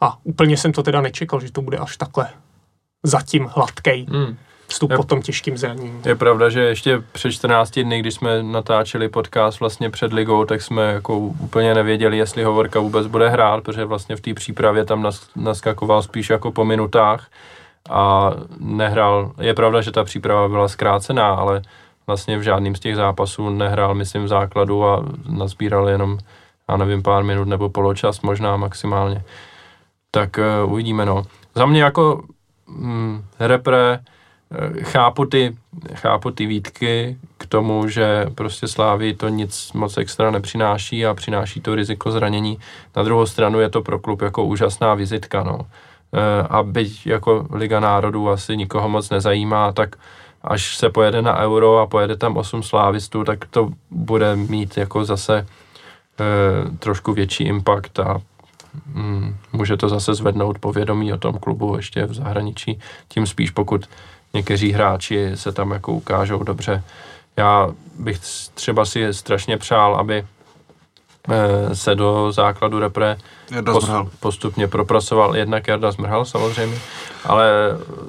A 0.00 0.18
úplně 0.24 0.56
jsem 0.56 0.72
to 0.72 0.82
teda 0.82 1.00
nečekal, 1.00 1.40
že 1.40 1.52
to 1.52 1.62
bude 1.62 1.78
až 1.78 1.96
takhle 1.96 2.28
zatím 3.02 3.50
hladkej 3.54 4.06
hmm. 4.10 4.36
Vstup 4.68 4.90
je, 4.90 4.96
po 4.96 5.04
tom 5.04 5.22
těžkým 5.22 5.56
zranění. 5.56 6.00
Je 6.04 6.14
pravda, 6.14 6.48
že 6.48 6.60
ještě 6.60 7.02
před 7.12 7.32
14 7.32 7.78
dny, 7.78 8.00
když 8.00 8.14
jsme 8.14 8.42
natáčeli 8.42 9.08
podcast 9.08 9.60
vlastně 9.60 9.90
před 9.90 10.12
ligou, 10.12 10.44
tak 10.44 10.62
jsme 10.62 10.92
jako 10.92 11.18
úplně 11.18 11.74
nevěděli, 11.74 12.18
jestli 12.18 12.44
Hovorka 12.44 12.80
vůbec 12.80 13.06
bude 13.06 13.28
hrát, 13.28 13.64
protože 13.64 13.84
vlastně 13.84 14.16
v 14.16 14.20
té 14.20 14.34
přípravě 14.34 14.84
tam 14.84 15.02
nas, 15.02 15.28
naskakoval 15.36 16.02
spíš 16.02 16.30
jako 16.30 16.52
po 16.52 16.64
minutách 16.64 17.26
a 17.90 18.32
nehrál. 18.58 19.32
Je 19.40 19.54
pravda, 19.54 19.80
že 19.80 19.92
ta 19.92 20.04
příprava 20.04 20.48
byla 20.48 20.68
zkrácená, 20.68 21.28
ale 21.28 21.62
vlastně 22.06 22.38
v 22.38 22.42
žádným 22.42 22.76
z 22.76 22.80
těch 22.80 22.96
zápasů 22.96 23.50
nehrál, 23.50 23.94
myslím, 23.94 24.24
v 24.24 24.28
základu 24.28 24.84
a 24.84 25.04
nazbíral 25.28 25.88
jenom, 25.88 26.18
já 26.68 26.76
nevím, 26.76 27.02
pár 27.02 27.24
minut 27.24 27.48
nebo 27.48 27.68
poločas 27.68 28.20
možná 28.20 28.56
maximálně 28.56 29.24
tak 30.14 30.38
uh, 30.38 30.72
uvidíme, 30.72 31.06
no. 31.06 31.22
Za 31.54 31.66
mě 31.66 31.82
jako 31.82 32.22
mm, 32.66 33.24
repre 33.40 33.98
chápu 34.82 35.26
ty, 35.26 35.56
chápu 35.94 36.30
ty 36.30 36.46
výtky 36.46 37.16
k 37.38 37.46
tomu, 37.46 37.88
že 37.88 38.26
prostě 38.34 38.68
Slávy 38.68 39.14
to 39.14 39.28
nic 39.28 39.72
moc 39.72 39.96
extra 39.96 40.30
nepřináší 40.30 41.06
a 41.06 41.14
přináší 41.14 41.60
to 41.60 41.74
riziko 41.74 42.10
zranění. 42.10 42.58
Na 42.96 43.02
druhou 43.02 43.26
stranu 43.26 43.60
je 43.60 43.70
to 43.70 43.82
pro 43.82 43.98
klub 43.98 44.22
jako 44.22 44.44
úžasná 44.44 44.94
vizitka, 44.94 45.42
no. 45.42 45.54
Uh, 45.54 45.66
a 46.50 46.62
byť 46.62 47.06
jako 47.06 47.46
Liga 47.52 47.80
národů 47.80 48.30
asi 48.30 48.56
nikoho 48.56 48.88
moc 48.88 49.10
nezajímá, 49.10 49.72
tak 49.72 49.96
až 50.44 50.76
se 50.76 50.90
pojede 50.90 51.22
na 51.22 51.38
euro 51.38 51.78
a 51.78 51.86
pojede 51.86 52.16
tam 52.16 52.36
8 52.36 52.62
slávistů, 52.62 53.24
tak 53.24 53.44
to 53.50 53.70
bude 53.90 54.36
mít 54.36 54.76
jako 54.76 55.04
zase 55.04 55.38
e, 55.38 55.46
trošku 56.78 57.12
větší 57.12 57.44
impact 57.44 57.98
a 57.98 58.20
mm, 58.94 59.36
může 59.52 59.76
to 59.76 59.88
zase 59.88 60.14
zvednout 60.14 60.58
povědomí 60.58 61.12
o 61.12 61.18
tom 61.18 61.38
klubu 61.38 61.76
ještě 61.76 62.06
v 62.06 62.14
zahraničí, 62.14 62.78
tím 63.08 63.26
spíš 63.26 63.50
pokud 63.50 63.88
někteří 64.34 64.72
hráči 64.72 65.30
se 65.34 65.52
tam 65.52 65.70
jako 65.70 65.92
ukážou 65.92 66.42
dobře. 66.42 66.82
Já 67.36 67.68
bych 67.98 68.18
třeba 68.54 68.84
si 68.84 69.14
strašně 69.14 69.58
přál, 69.58 69.96
aby 69.96 70.24
Eh, 71.28 71.76
se 71.76 71.94
do 71.94 72.32
základu 72.32 72.78
repre 72.78 73.16
post, 73.64 73.90
postupně 74.20 74.68
propracoval. 74.68 75.36
Jednak 75.36 75.68
Jarda 75.68 75.90
Zmrhal 75.90 76.24
samozřejmě, 76.24 76.78
ale 77.24 77.50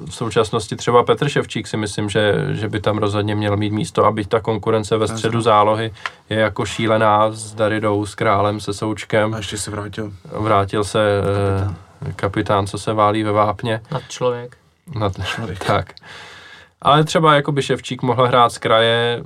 v 0.06 0.14
současnosti 0.14 0.76
třeba 0.76 1.02
Petr 1.02 1.28
Ševčík 1.28 1.66
si 1.66 1.76
myslím, 1.76 2.08
že, 2.08 2.34
že 2.50 2.68
by 2.68 2.80
tam 2.80 2.98
rozhodně 2.98 3.34
měl 3.34 3.56
mít 3.56 3.72
místo, 3.72 4.04
aby 4.04 4.24
ta 4.24 4.40
konkurence 4.40 4.96
ve 4.96 5.08
středu 5.08 5.40
zálohy 5.40 5.92
je 6.30 6.38
jako 6.38 6.64
šílená 6.64 7.32
s 7.32 7.54
Daridou, 7.54 8.06
s 8.06 8.14
Králem, 8.14 8.60
se 8.60 8.74
Součkem. 8.74 9.34
A 9.34 9.36
ještě 9.36 9.58
se 9.58 9.70
vrátil. 9.70 10.12
Vrátil 10.32 10.84
se 10.84 11.20
kapitán, 11.20 12.08
eh, 12.08 12.12
kapitán 12.16 12.66
co 12.66 12.78
se 12.78 12.92
válí 12.92 13.22
ve 13.22 13.32
vápně. 13.32 13.80
Nad 13.90 14.02
člověk. 14.08 14.56
Nad 14.94 15.26
člověk. 15.26 15.58
Tak. 15.66 15.94
Ale 16.82 17.04
třeba 17.04 17.34
jako 17.34 17.52
by 17.52 17.62
Ševčík 17.62 18.02
mohl 18.02 18.26
hrát 18.26 18.52
z 18.52 18.58
kraje, 18.58 19.22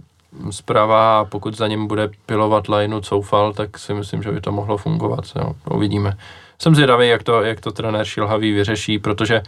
zprava 0.50 1.20
a 1.20 1.24
pokud 1.24 1.56
za 1.56 1.68
ním 1.68 1.86
bude 1.86 2.10
pilovat 2.26 2.68
lineu 2.68 3.00
Coufal, 3.00 3.52
tak 3.52 3.78
si 3.78 3.94
myslím, 3.94 4.22
že 4.22 4.32
by 4.32 4.40
to 4.40 4.52
mohlo 4.52 4.76
fungovat. 4.76 5.24
Jo. 5.36 5.52
Uvidíme. 5.70 6.16
Jsem 6.58 6.74
zvědavý, 6.74 7.08
jak 7.08 7.22
to, 7.22 7.42
jak 7.42 7.60
to 7.60 7.72
trenér 7.72 8.04
Šilhavý 8.04 8.52
vyřeší, 8.52 8.98
protože 8.98 9.36
eh, 9.36 9.44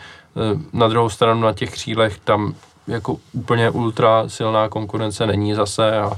na 0.73 0.89
druhou 0.89 1.09
stranu 1.09 1.41
na 1.41 1.53
těch 1.53 1.71
křílech 1.71 2.19
tam 2.19 2.55
jako 2.87 3.17
úplně 3.33 3.71
ultra 3.71 4.29
silná 4.29 4.69
konkurence 4.69 5.27
není 5.27 5.55
zase 5.55 5.99
a 5.99 6.11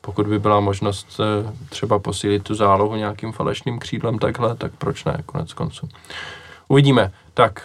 pokud 0.00 0.26
by 0.26 0.38
byla 0.38 0.60
možnost 0.60 1.20
eh, 1.20 1.52
třeba 1.68 1.98
posílit 1.98 2.42
tu 2.42 2.54
zálohu 2.54 2.96
nějakým 2.96 3.32
falešným 3.32 3.78
křídlem 3.78 4.18
takhle, 4.18 4.54
tak 4.54 4.72
proč 4.78 5.04
ne, 5.04 5.18
konec 5.26 5.52
konců. 5.52 5.88
Uvidíme. 6.68 7.12
Tak, 7.34 7.62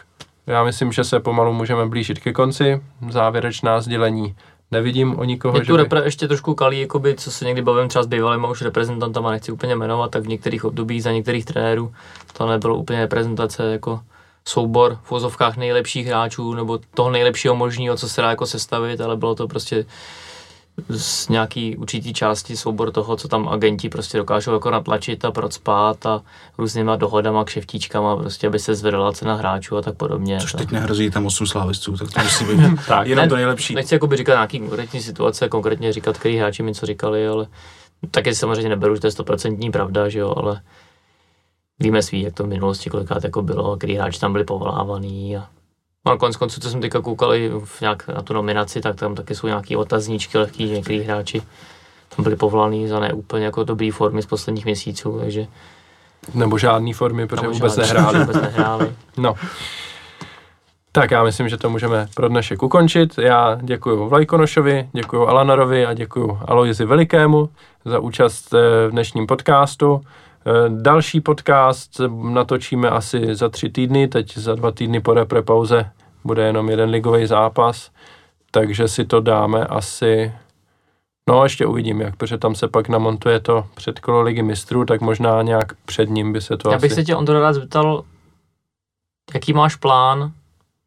já 0.48 0.64
myslím, 0.64 0.92
že 0.92 1.04
se 1.04 1.20
pomalu 1.20 1.54
můžeme 1.54 1.86
blížit 1.86 2.20
ke 2.20 2.34
konci. 2.34 2.82
Závěrečná 3.10 3.82
sdělení 3.82 4.36
nevidím 4.72 5.20
o 5.20 5.24
nikoho, 5.24 5.58
Je 5.58 5.66
tu 5.66 5.78
by... 5.78 5.86
ještě 6.04 6.28
trošku 6.28 6.56
kalí, 6.56 6.82
jakoby, 6.82 7.16
co 7.16 7.32
se 7.32 7.46
někdy 7.46 7.62
bavím 7.62 7.90
třeba 7.90 8.04
s 8.04 8.08
bývalýma 8.08 8.48
už 8.48 8.62
reprezentantama, 8.62 9.32
nechci 9.32 9.52
úplně 9.52 9.76
jmenovat, 9.76 10.12
tak 10.12 10.24
v 10.24 10.28
některých 10.28 10.66
obdobích 10.66 11.04
za 11.04 11.12
některých 11.12 11.46
trenérů 11.46 11.94
to 12.34 12.48
nebylo 12.48 12.76
úplně 12.76 13.00
reprezentace 13.00 13.72
jako 13.72 14.00
soubor 14.46 14.98
v 15.04 15.12
vozovkách 15.12 15.58
nejlepších 15.58 16.08
hráčů 16.08 16.54
nebo 16.54 16.80
toho 16.94 17.12
nejlepšího 17.12 17.56
možného, 17.56 17.98
co 17.98 18.10
se 18.10 18.22
dá 18.22 18.30
jako 18.30 18.46
sestavit, 18.46 19.02
ale 19.02 19.18
bylo 19.18 19.36
to 19.36 19.48
prostě 19.48 19.86
z 20.90 21.30
nějaký 21.30 21.78
určitý 21.78 22.14
části 22.14 22.58
soubor 22.58 22.92
toho, 22.92 23.16
co 23.16 23.28
tam 23.28 23.48
agenti 23.48 23.90
prostě 23.90 24.18
dokážou 24.18 24.54
jako 24.54 24.72
natlačit 24.72 25.26
a 25.26 25.32
procpát 25.32 26.06
a 26.06 26.22
různýma 26.58 26.96
dohodama, 26.96 27.44
kšeftíčkama, 27.44 28.16
prostě 28.16 28.48
aby 28.48 28.60
se 28.60 28.76
zvedala 28.76 29.14
cena 29.14 29.36
hráčů 29.36 29.78
a 29.78 29.82
tak 29.82 29.98
podobně. 29.98 30.40
Což 30.40 30.52
teď 30.54 30.72
nehrozí 30.72 31.12
tam 31.12 31.26
8 31.26 31.48
slávistů, 31.48 31.98
tak 31.98 32.12
to 32.14 32.22
musí 32.24 32.46
být 32.46 32.80
tak, 32.88 33.08
jenom 33.08 33.26
ne, 33.26 33.30
to 33.30 33.36
nejlepší. 33.36 33.76
Nechci 33.76 33.96
jako 33.96 34.08
by 34.08 34.18
říkat 34.18 34.34
nějaký 34.34 34.60
konkrétní 34.60 35.02
situace, 35.02 35.50
konkrétně 35.50 35.94
říkat, 35.94 36.18
který 36.18 36.38
hráči 36.38 36.64
mi 36.64 36.76
co 36.76 36.86
říkali, 36.86 37.28
ale 37.28 37.48
taky 38.12 38.36
samozřejmě 38.36 38.70
neberu, 38.70 38.96
že 38.96 39.02
to 39.02 39.08
je 39.08 39.12
stoprocentní 39.12 39.72
pravda, 39.72 40.10
že 40.10 40.20
jo, 40.20 40.34
ale 40.38 40.62
víme 41.80 42.02
svý, 42.02 42.22
jak 42.22 42.34
to 42.34 42.44
v 42.44 42.48
minulosti 42.48 42.90
kolikrát 42.90 43.24
jako 43.24 43.42
bylo, 43.42 43.78
který 43.78 43.96
hráči 43.96 44.20
tam 44.20 44.32
byli 44.32 44.44
povolávaný 44.44 45.38
a 45.38 45.48
No 46.10 46.18
konec 46.18 46.36
konců, 46.36 46.62
co 46.62 46.70
jsem 46.70 46.82
teďka 46.82 47.02
koukal 47.02 47.34
i 47.34 47.50
v 47.66 47.82
nějak 47.82 48.08
na 48.08 48.22
tu 48.22 48.34
nominaci, 48.34 48.82
tak 48.82 48.96
tam 48.96 49.16
taky 49.16 49.36
jsou 49.36 49.48
nějaký 49.48 49.76
otazníčky 49.76 50.38
lehký, 50.38 50.70
některý 50.70 51.00
hráči 51.02 51.42
tam 52.18 52.24
byli 52.24 52.36
povolaný 52.36 52.88
za 52.88 53.00
neúplně 53.00 53.46
jako 53.46 53.64
dobrý 53.64 53.92
formy 53.92 54.22
z 54.22 54.26
posledních 54.26 54.66
měsíců, 54.66 55.20
takže... 55.20 55.48
Nebo 56.34 56.58
žádný 56.58 56.94
formy, 56.94 57.28
protože 57.28 57.48
vůbec 57.48 57.78
nehráli. 57.78 58.20
vůbec 58.20 58.36
nehráli. 58.42 58.92
No. 59.18 59.36
Tak 60.92 61.12
já 61.12 61.24
myslím, 61.24 61.50
že 61.50 61.58
to 61.58 61.70
můžeme 61.70 62.08
pro 62.16 62.28
dnešek 62.28 62.64
ukončit. 62.64 63.18
Já 63.18 63.58
děkuji 63.62 64.10
Vlajkonošovi, 64.10 64.90
děkuji 64.94 65.28
Alanarovi 65.28 65.86
a 65.86 65.94
děkuji 65.94 66.40
Aloizi 66.48 66.86
Velikému 66.86 67.50
za 67.86 68.00
účast 68.00 68.54
eh, 68.54 68.88
v 68.88 68.92
dnešním 68.92 69.28
podcastu. 69.28 70.02
Eh, 70.02 70.52
další 70.70 71.22
podcast 71.22 72.02
natočíme 72.24 72.90
asi 72.90 73.36
za 73.36 73.50
tři 73.50 73.70
týdny, 73.70 74.08
teď 74.08 74.38
za 74.38 74.56
dva 74.56 74.72
týdny 74.72 75.02
po 75.02 75.14
repre 75.14 75.42
pauze 75.42 75.92
bude 76.28 76.44
jenom 76.44 76.70
jeden 76.70 76.90
ligový 76.90 77.26
zápas, 77.26 77.92
takže 78.52 78.88
si 78.88 79.06
to 79.06 79.22
dáme 79.22 79.66
asi, 79.66 80.34
no 81.30 81.44
ještě 81.44 81.66
uvidím 81.66 82.02
jak, 82.02 82.16
protože 82.16 82.38
tam 82.38 82.56
se 82.56 82.68
pak 82.68 82.90
namontuje 82.90 83.40
to 83.40 83.66
předkolo 83.76 84.22
ligy 84.22 84.42
mistrů, 84.42 84.86
tak 84.86 85.02
možná 85.02 85.42
nějak 85.42 85.74
před 85.86 86.10
ním 86.10 86.34
by 86.34 86.42
se 86.42 86.58
to 86.58 86.72
Já 86.72 86.78
bych 86.78 86.92
asi... 86.92 87.02
se 87.02 87.06
tě 87.06 87.16
Ondro 87.16 87.40
rád 87.40 87.54
zeptal, 87.54 88.04
jaký 89.34 89.54
máš 89.54 89.76
plán 89.76 90.32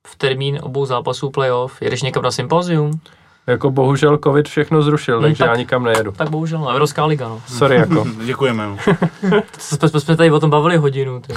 v 0.07 0.17
termín 0.17 0.59
obou 0.63 0.87
zápasů 0.87 1.31
playoff? 1.31 1.83
Jedeš 1.83 2.03
někam 2.03 2.23
na 2.23 2.31
sympozium? 2.31 3.01
Jako 3.47 3.71
bohužel 3.71 4.19
covid 4.19 4.49
všechno 4.49 4.83
zrušil, 4.83 5.15
hmm, 5.15 5.23
takže 5.23 5.39
tak, 5.39 5.49
já 5.49 5.57
nikam 5.57 5.85
nejedu. 5.85 6.13
Tak 6.13 6.31
bohužel, 6.31 6.59
no, 6.59 6.69
Evropská 6.69 7.05
liga, 7.05 7.29
no. 7.29 7.43
Sorry 7.47 7.77
jako. 7.77 8.05
Děkujeme. 8.25 8.65
jsme, 9.59 10.01
jsme 10.01 10.17
tady 10.17 10.31
o 10.31 10.41
tom 10.41 10.51
bavili 10.51 10.77
hodinu. 10.77 11.23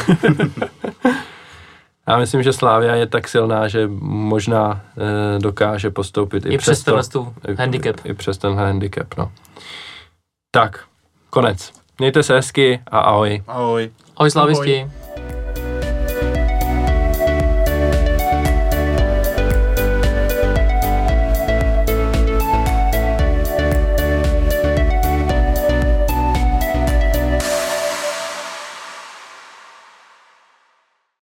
Já 2.08 2.18
myslím, 2.18 2.44
že 2.44 2.54
Slávia 2.54 2.96
je 2.96 3.08
tak 3.08 3.28
silná, 3.28 3.68
že 3.68 3.88
možná 4.02 4.82
e, 4.98 5.40
dokáže 5.40 5.90
postoupit 5.90 6.46
i, 6.46 6.54
i 6.54 6.58
přes, 6.58 6.84
přes 6.84 7.08
to, 7.08 7.34
handicap. 7.58 8.06
I, 8.06 8.10
I 8.10 8.14
přes 8.14 8.38
tenhle 8.38 8.66
handicap, 8.66 9.18
no. 9.18 9.32
Tak, 10.52 10.84
konec. 11.30 11.74
Mějte 12.00 12.24
se 12.24 12.36
hezky 12.36 12.82
a 12.88 13.00
ahoj. 13.00 13.44
Ahoj. 13.48 13.92
Ahoj 14.18 14.32
slávisti. 14.32 14.82
Ahoj. 14.82 15.03